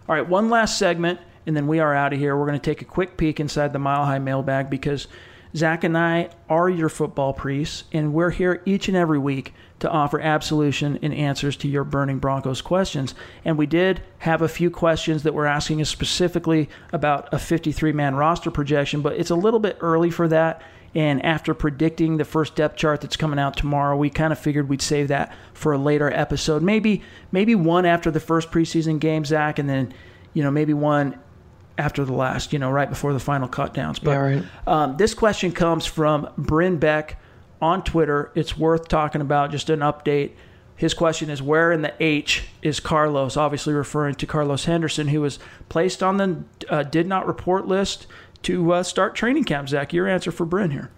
All 0.09 0.14
right, 0.14 0.28
one 0.28 0.51
last 0.51 0.78
segment, 0.78 1.20
and 1.47 1.57
then 1.57 1.66
we 1.66 1.78
are 1.78 1.95
out 1.95 2.12
of 2.12 2.18
here. 2.18 2.37
We're 2.37 2.47
going 2.47 2.59
to 2.59 2.64
take 2.64 2.83
a 2.83 2.85
quick 2.87 3.16
peek 3.16 3.39
inside 3.39 3.72
the 3.72 3.78
Mile 3.78 4.05
High 4.05 4.18
mailbag 4.18 4.70
because 4.70 5.07
Zach 5.55 5.85
and 5.85 5.97
I 5.97 6.31
are 6.49 6.68
your 6.68 6.89
football 6.89 7.33
priests, 7.33 7.85
and 7.93 8.12
we're 8.12 8.31
here 8.31 8.62
each 8.66 8.89
and 8.89 8.97
every 8.97 9.18
week 9.18 9.55
to 9.81 9.91
offer 9.91 10.20
absolution 10.20 10.99
and 11.03 11.12
answers 11.12 11.57
to 11.57 11.68
your 11.68 11.85
burning 11.85 12.18
Broncos 12.18 12.61
questions. 12.62 13.14
And 13.45 13.59
we 13.59 13.66
did 13.66 14.03
have 14.18 14.43
a 14.43 14.49
few 14.49 14.70
questions 14.70 15.22
that 15.24 15.35
were 15.35 15.47
asking 15.47 15.81
us 15.81 15.89
specifically 15.89 16.68
about 16.93 17.33
a 17.33 17.39
53 17.39 17.93
man 17.93 18.14
roster 18.14 18.51
projection, 18.51 19.01
but 19.01 19.14
it's 19.14 19.31
a 19.31 19.35
little 19.35 19.61
bit 19.61 19.78
early 19.81 20.11
for 20.11 20.28
that. 20.28 20.62
And 20.95 21.24
after 21.24 21.55
predicting 21.55 22.16
the 22.16 22.24
first 22.24 22.57
depth 22.57 22.76
chart 22.76 23.01
that's 23.01 23.16
coming 23.16 23.39
out 23.39 23.57
tomorrow, 23.57 23.97
we 23.97 24.11
kind 24.11 24.33
of 24.33 24.39
figured 24.39 24.68
we'd 24.68 24.83
save 24.83 25.09
that 25.09 25.35
for 25.55 25.72
a 25.72 25.78
later 25.78 26.11
episode. 26.11 26.62
Maybe 26.62 27.03
maybe 27.31 27.55
one 27.55 27.87
after 27.87 28.11
the 28.11 28.18
first 28.18 28.51
preseason 28.51 28.99
game, 28.99 29.24
Zach, 29.24 29.61
and 29.61 29.68
then 29.68 29.95
you 30.35 30.43
know 30.43 30.51
maybe 30.51 30.74
one 30.74 31.16
after 31.78 32.05
the 32.05 32.12
last, 32.12 32.53
you 32.53 32.59
know, 32.59 32.70
right 32.70 32.91
before 32.91 33.12
the 33.12 33.20
final 33.20 33.49
cut 33.49 33.72
downs. 33.72 33.99
But 34.01 34.11
yeah, 34.11 34.18
right. 34.18 34.45
um, 34.66 34.97
this 34.97 35.14
question 35.14 35.53
comes 35.53 35.87
from 35.87 36.28
Bryn 36.37 36.76
Beck 36.76 37.18
on 37.61 37.83
Twitter. 37.85 38.31
It's 38.35 38.57
worth 38.57 38.89
talking 38.89 39.21
about, 39.21 39.51
just 39.51 39.71
an 39.71 39.81
update. 39.81 40.33
His 40.77 40.95
question 40.95 41.29
is 41.29 41.43
Where 41.43 41.73
in 41.73 41.83
the 41.83 41.95
H 42.01 42.45
is 42.63 42.81
Carlos? 42.81 43.37
Obviously, 43.37 43.75
referring 43.75 44.15
to 44.17 44.27
Carlos 44.27 44.65
Henderson, 44.65 45.09
who 45.09 45.21
was 45.21 45.39
placed 45.69 46.03
on 46.03 46.17
the 46.17 46.45
uh, 46.69 46.83
did 46.83 47.07
not 47.07 47.27
report 47.27 47.67
list 47.67 48.07
to 48.43 48.73
uh, 48.73 48.83
start 48.83 49.15
training 49.15 49.45
camp. 49.45 49.69
Zach, 49.69 49.93
your 49.93 50.09
answer 50.09 50.33
for 50.33 50.47
Bryn 50.47 50.71
here 50.71 50.91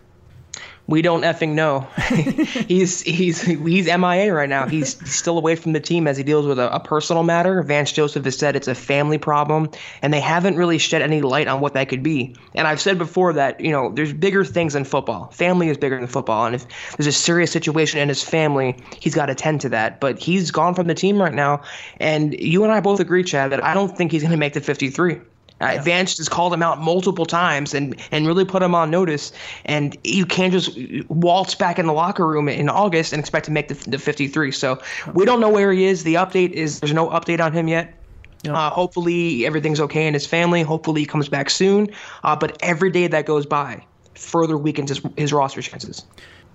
we 0.92 1.00
don't 1.00 1.22
effing 1.22 1.54
know. 1.54 1.80
he's 2.68 3.00
he's 3.00 3.40
he's 3.40 3.86
MIA 3.86 4.34
right 4.34 4.48
now. 4.48 4.68
He's 4.68 5.10
still 5.10 5.38
away 5.38 5.56
from 5.56 5.72
the 5.72 5.80
team 5.80 6.06
as 6.06 6.18
he 6.18 6.22
deals 6.22 6.44
with 6.44 6.58
a, 6.58 6.70
a, 6.74 6.80
personal 6.80 7.22
matter. 7.22 7.62
Vance 7.62 7.92
Joseph 7.92 8.26
has 8.26 8.36
said 8.36 8.56
it's 8.56 8.68
a 8.68 8.74
family 8.74 9.16
problem, 9.16 9.70
and 10.02 10.12
they 10.12 10.20
haven't 10.20 10.56
really 10.56 10.76
shed 10.76 11.00
any 11.00 11.22
light 11.22 11.48
on 11.48 11.62
what 11.62 11.72
that 11.72 11.88
could 11.88 12.02
be. 12.02 12.36
And 12.54 12.68
I've 12.68 12.78
said 12.78 12.98
before 12.98 13.32
that 13.32 13.58
you 13.58 13.70
know 13.70 13.90
there's 13.90 14.12
bigger 14.12 14.44
things 14.44 14.74
than 14.74 14.84
football. 14.84 15.30
Family 15.30 15.70
is 15.70 15.78
bigger 15.78 15.98
than 15.98 16.08
football, 16.08 16.44
and 16.44 16.54
if 16.54 16.66
there's 16.98 17.06
a 17.06 17.12
serious 17.12 17.50
situation 17.50 17.98
in 17.98 18.10
his 18.10 18.22
family, 18.22 18.76
he's 19.00 19.14
got 19.14 19.26
to 19.26 19.34
tend 19.34 19.62
to 19.62 19.70
that. 19.70 19.98
But 19.98 20.18
he's 20.18 20.50
gone 20.50 20.74
from 20.74 20.88
the 20.88 20.94
team 20.94 21.18
right 21.18 21.32
now, 21.32 21.62
and 22.00 22.34
you 22.38 22.64
and 22.64 22.72
I 22.72 22.80
both 22.80 23.00
agree, 23.00 23.24
Chad, 23.24 23.52
that 23.52 23.64
I 23.64 23.72
don't 23.72 23.96
think 23.96 24.12
he's 24.12 24.20
going 24.20 24.32
to 24.32 24.36
make 24.36 24.52
the 24.52 24.60
53. 24.60 25.22
Uh, 25.62 25.72
yeah. 25.72 25.82
Vance 25.82 26.18
has 26.18 26.28
called 26.28 26.52
him 26.52 26.62
out 26.62 26.80
multiple 26.80 27.24
times 27.24 27.72
and, 27.72 27.94
and 28.10 28.26
really 28.26 28.44
put 28.44 28.62
him 28.62 28.74
on 28.74 28.90
notice. 28.90 29.32
And 29.64 29.96
you 30.04 30.26
can't 30.26 30.52
just 30.52 30.76
waltz 31.08 31.54
back 31.54 31.78
in 31.78 31.86
the 31.86 31.92
locker 31.92 32.26
room 32.26 32.48
in 32.48 32.68
August 32.68 33.12
and 33.12 33.20
expect 33.20 33.46
to 33.46 33.52
make 33.52 33.68
the, 33.68 33.74
the 33.90 33.98
53. 33.98 34.50
So 34.50 34.82
we 35.14 35.24
don't 35.24 35.40
know 35.40 35.48
where 35.48 35.72
he 35.72 35.84
is. 35.84 36.04
The 36.04 36.14
update 36.14 36.50
is 36.50 36.80
there's 36.80 36.92
no 36.92 37.08
update 37.10 37.40
on 37.40 37.52
him 37.52 37.68
yet. 37.68 37.94
Yep. 38.42 38.54
Uh, 38.54 38.70
hopefully 38.70 39.46
everything's 39.46 39.80
okay 39.80 40.06
in 40.06 40.14
his 40.14 40.26
family. 40.26 40.62
Hopefully 40.62 41.02
he 41.02 41.06
comes 41.06 41.28
back 41.28 41.48
soon. 41.48 41.88
Uh, 42.24 42.34
but 42.34 42.58
every 42.60 42.90
day 42.90 43.06
that 43.06 43.24
goes 43.24 43.46
by 43.46 43.84
further 44.14 44.58
weakens 44.58 44.90
his, 44.90 45.00
his 45.16 45.32
roster 45.32 45.62
chances. 45.62 46.04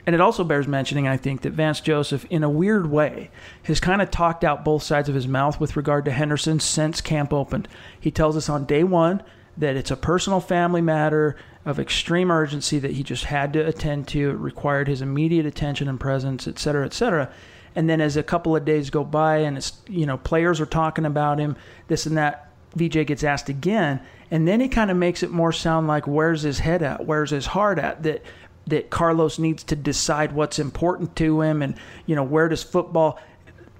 And 0.07 0.15
it 0.15 0.21
also 0.21 0.45
bears 0.45 0.69
mentioning, 0.69 1.05
I 1.05 1.17
think, 1.17 1.41
that 1.41 1.51
Vance 1.51 1.81
Joseph, 1.81 2.25
in 2.29 2.41
a 2.41 2.49
weird 2.49 2.89
way, 2.89 3.29
has 3.63 3.81
kind 3.81 4.01
of 4.01 4.09
talked 4.09 4.45
out 4.45 4.63
both 4.63 4.81
sides 4.81 5.09
of 5.09 5.15
his 5.15 5.27
mouth 5.27 5.59
with 5.59 5.75
regard 5.75 6.05
to 6.05 6.11
Henderson 6.11 6.61
since 6.61 7.01
camp 7.01 7.33
opened. 7.33 7.67
He 7.99 8.09
tells 8.09 8.37
us 8.37 8.47
on 8.47 8.63
day 8.63 8.85
one 8.85 9.21
that 9.57 9.75
it's 9.75 9.91
a 9.91 9.97
personal 9.97 10.39
family 10.39 10.81
matter 10.81 11.35
of 11.65 11.77
extreme 11.77 12.31
urgency 12.31 12.79
that 12.79 12.91
he 12.91 13.03
just 13.03 13.25
had 13.25 13.51
to 13.51 13.67
attend 13.67 14.07
to. 14.07 14.29
It 14.29 14.35
required 14.35 14.87
his 14.87 15.01
immediate 15.01 15.45
attention 15.45 15.89
and 15.89 15.99
presence, 15.99 16.47
et 16.47 16.57
cetera, 16.57 16.85
et 16.85 16.93
cetera. 16.93 17.29
And 17.75 17.89
then 17.89 17.99
as 17.99 18.15
a 18.15 18.23
couple 18.23 18.55
of 18.55 18.63
days 18.63 18.89
go 18.89 19.03
by 19.03 19.39
and 19.39 19.57
it's, 19.57 19.73
you 19.89 20.05
know, 20.05 20.17
players 20.17 20.61
are 20.61 20.65
talking 20.65 21.05
about 21.05 21.37
him, 21.37 21.57
this 21.89 22.05
and 22.05 22.17
that, 22.17 22.49
VJ 22.75 23.07
gets 23.07 23.23
asked 23.23 23.49
again. 23.49 23.99
And 24.31 24.47
then 24.47 24.61
he 24.61 24.69
kind 24.69 24.91
of 24.91 24.97
makes 24.97 25.23
it 25.23 25.31
more 25.31 25.51
sound 25.51 25.87
like 25.87 26.07
where's 26.07 26.43
his 26.43 26.59
head 26.59 26.81
at? 26.81 27.05
Where's 27.05 27.31
his 27.31 27.47
heart 27.47 27.79
at? 27.79 28.03
That 28.03 28.23
that 28.67 28.89
Carlos 28.89 29.39
needs 29.39 29.63
to 29.63 29.75
decide 29.75 30.31
what's 30.31 30.59
important 30.59 31.15
to 31.15 31.41
him 31.41 31.61
and 31.61 31.75
you 32.05 32.15
know 32.15 32.23
where 32.23 32.49
does 32.49 32.63
football 32.63 33.19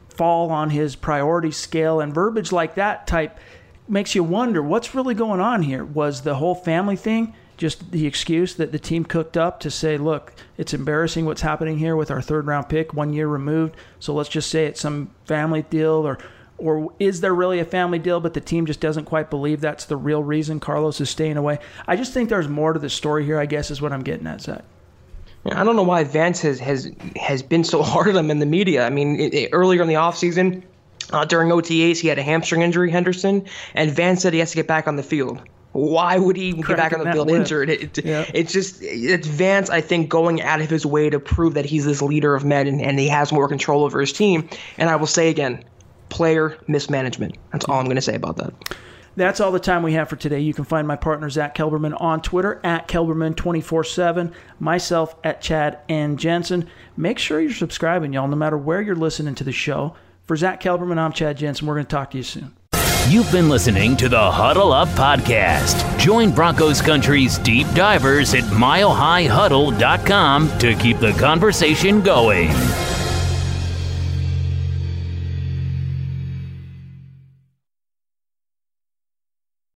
fall 0.10 0.50
on 0.50 0.70
his 0.70 0.96
priority 0.96 1.52
scale 1.52 2.00
and 2.00 2.14
verbiage 2.14 2.52
like 2.52 2.76
that 2.76 3.06
type 3.06 3.38
makes 3.88 4.16
you 4.16 4.24
wonder 4.24 4.62
what's 4.62 4.96
really 4.96 5.14
going 5.14 5.40
on 5.40 5.62
here. 5.62 5.86
Was 5.86 6.22
the 6.22 6.36
whole 6.36 6.56
family 6.56 6.96
thing 6.96 7.34
just 7.58 7.92
the 7.92 8.06
excuse 8.06 8.56
that 8.56 8.72
the 8.72 8.80
team 8.80 9.04
cooked 9.04 9.36
up 9.36 9.60
to 9.60 9.72
say 9.72 9.98
look 9.98 10.34
it's 10.58 10.74
embarrassing 10.74 11.26
what's 11.26 11.42
happening 11.42 11.78
here 11.78 11.96
with 11.96 12.12
our 12.12 12.22
third 12.22 12.46
round 12.46 12.70
pick 12.70 12.94
one 12.94 13.12
year 13.12 13.28
removed 13.28 13.76
so 14.00 14.14
let's 14.14 14.30
just 14.30 14.50
say 14.50 14.66
it's 14.66 14.80
some 14.80 15.10
family 15.26 15.64
deal 15.64 16.08
or 16.08 16.18
or 16.60 16.92
is 17.00 17.22
there 17.22 17.36
really 17.36 17.60
a 17.60 17.66
family 17.66 18.00
deal 18.00 18.20
but 18.20 18.34
the 18.34 18.42
team 18.42 18.66
just 18.66 18.80
doesn't 18.80 19.06
quite 19.06 19.30
believe 19.30 19.60
that's 19.60 19.86
the 19.86 19.98
real 19.98 20.24
reason 20.24 20.60
Carlos 20.60 21.02
is 21.02 21.10
staying 21.10 21.38
away? 21.38 21.60
I 21.88 21.96
just 21.96 22.14
think 22.14 22.30
there's 22.30 22.48
more 22.48 22.74
to 22.74 22.80
the 22.80 22.90
story 22.90 23.26
here 23.26 23.40
I 23.40 23.46
guess 23.46 23.72
is 23.72 23.82
what 23.82 23.92
I'm 23.92 24.04
getting 24.04 24.28
at 24.28 24.42
Zach 24.42 24.64
I 25.46 25.64
don't 25.64 25.76
know 25.76 25.84
why 25.84 26.04
Vance 26.04 26.42
has 26.42 26.60
has 26.60 26.92
has 27.16 27.42
been 27.42 27.64
so 27.64 27.82
hard 27.84 28.10
on 28.10 28.16
him 28.16 28.32
in 28.32 28.40
the 28.40 28.46
media. 28.46 28.86
I 28.86 28.90
mean, 28.90 29.20
it, 29.20 29.34
it, 29.34 29.50
earlier 29.54 29.82
in 29.82 29.88
the 29.88 29.96
offseason, 29.96 30.64
uh, 31.12 31.26
during 31.26 31.50
OTAs, 31.50 32.00
he 32.00 32.08
had 32.08 32.20
a 32.20 32.24
hamstring 32.24 32.62
injury, 32.62 32.92
Henderson, 32.92 33.46
and 33.74 33.92
Vance 33.92 34.22
said 34.22 34.34
he 34.34 34.40
has 34.40 34.52
to 34.52 34.56
get 34.56 34.68
back 34.68 34.88
on 34.88 34.96
the 34.96 35.04
field. 35.04 35.42
Why 35.74 36.18
would 36.18 36.36
he 36.38 36.46
even 36.46 36.62
get 36.62 36.78
back 36.78 36.94
on 36.94 37.04
the 37.04 37.12
field 37.12 37.30
injured? 37.30 37.70
It, 37.70 38.04
yeah. 38.04 38.26
It's 38.34 38.52
just 38.52 38.82
it's 38.82 39.28
Vance, 39.28 39.70
I 39.70 39.82
think, 39.82 40.10
going 40.10 40.42
out 40.42 40.60
of 40.60 40.70
his 40.70 40.86
way 40.86 41.10
to 41.10 41.20
prove 41.20 41.54
that 41.54 41.66
he's 41.66 41.86
this 41.86 42.02
leader 42.02 42.36
of 42.36 42.44
men 42.44 42.68
and, 42.68 42.82
and 42.82 42.98
he 42.98 43.08
has 43.10 43.32
more 43.32 43.48
control 43.48 43.84
over 43.84 44.00
his 44.00 44.12
team. 44.12 44.50
And 44.78 44.90
I 44.90 44.96
will 44.96 45.08
say 45.08 45.30
again, 45.30 45.64
player 46.10 46.58
mismanagement. 46.68 47.38
That's 47.52 47.66
all 47.66 47.80
I'm 47.80 47.86
going 47.86 47.96
to 47.96 48.02
say 48.02 48.16
about 48.16 48.38
that. 48.38 48.54
That's 49.18 49.40
all 49.40 49.52
the 49.52 49.60
time 49.60 49.82
we 49.82 49.94
have 49.94 50.10
for 50.10 50.16
today. 50.16 50.42
You 50.42 50.54
can 50.54 50.64
find 50.64 50.88
my 50.88 50.96
partner, 50.96 51.28
Zach 51.32 51.56
Kelberman, 51.56 52.00
on 52.00 52.22
Twitter 52.22 52.62
at 52.64 52.88
Kelberman247, 52.88 54.32
myself 54.60 55.16
at 55.24 55.42
Chad 55.42 55.80
and 55.90 56.20
Jensen. 56.20 56.70
Make 56.96 57.18
sure 57.18 57.42
you're 57.42 57.52
subscribing, 57.52 58.14
y'all, 58.14 58.28
no 58.28 58.36
matter 58.36 58.60
where 58.60 58.80
you're 58.80 58.96
listening 58.96 59.34
to 59.34 59.44
the 59.44 59.52
show. 59.52 59.96
For 60.26 60.38
Zach 60.38 60.62
Kelberman, 60.62 61.00
I'm 61.00 61.14
Chad 61.14 61.38
Jensen. 61.38 61.66
We're 61.66 61.74
going 61.74 61.88
to 61.88 61.96
talk 61.96 62.12
to 62.12 62.18
you 62.18 62.24
soon. 62.24 62.56
You've 63.10 63.32
been 63.32 63.50
listening 63.50 63.98
to 63.98 64.08
the 64.08 64.32
Huddle 64.32 64.72
Up 64.72 64.90
Podcast. 64.90 65.98
Join 65.98 66.32
Broncos 66.32 66.80
Country's 66.80 67.40
deep 67.40 67.66
divers 67.74 68.36
at 68.36 68.44
milehighhuddle.com 68.44 70.60
to 70.60 70.76
keep 70.76 71.00
the 71.00 71.14
conversation 71.14 72.04
going. 72.04 72.52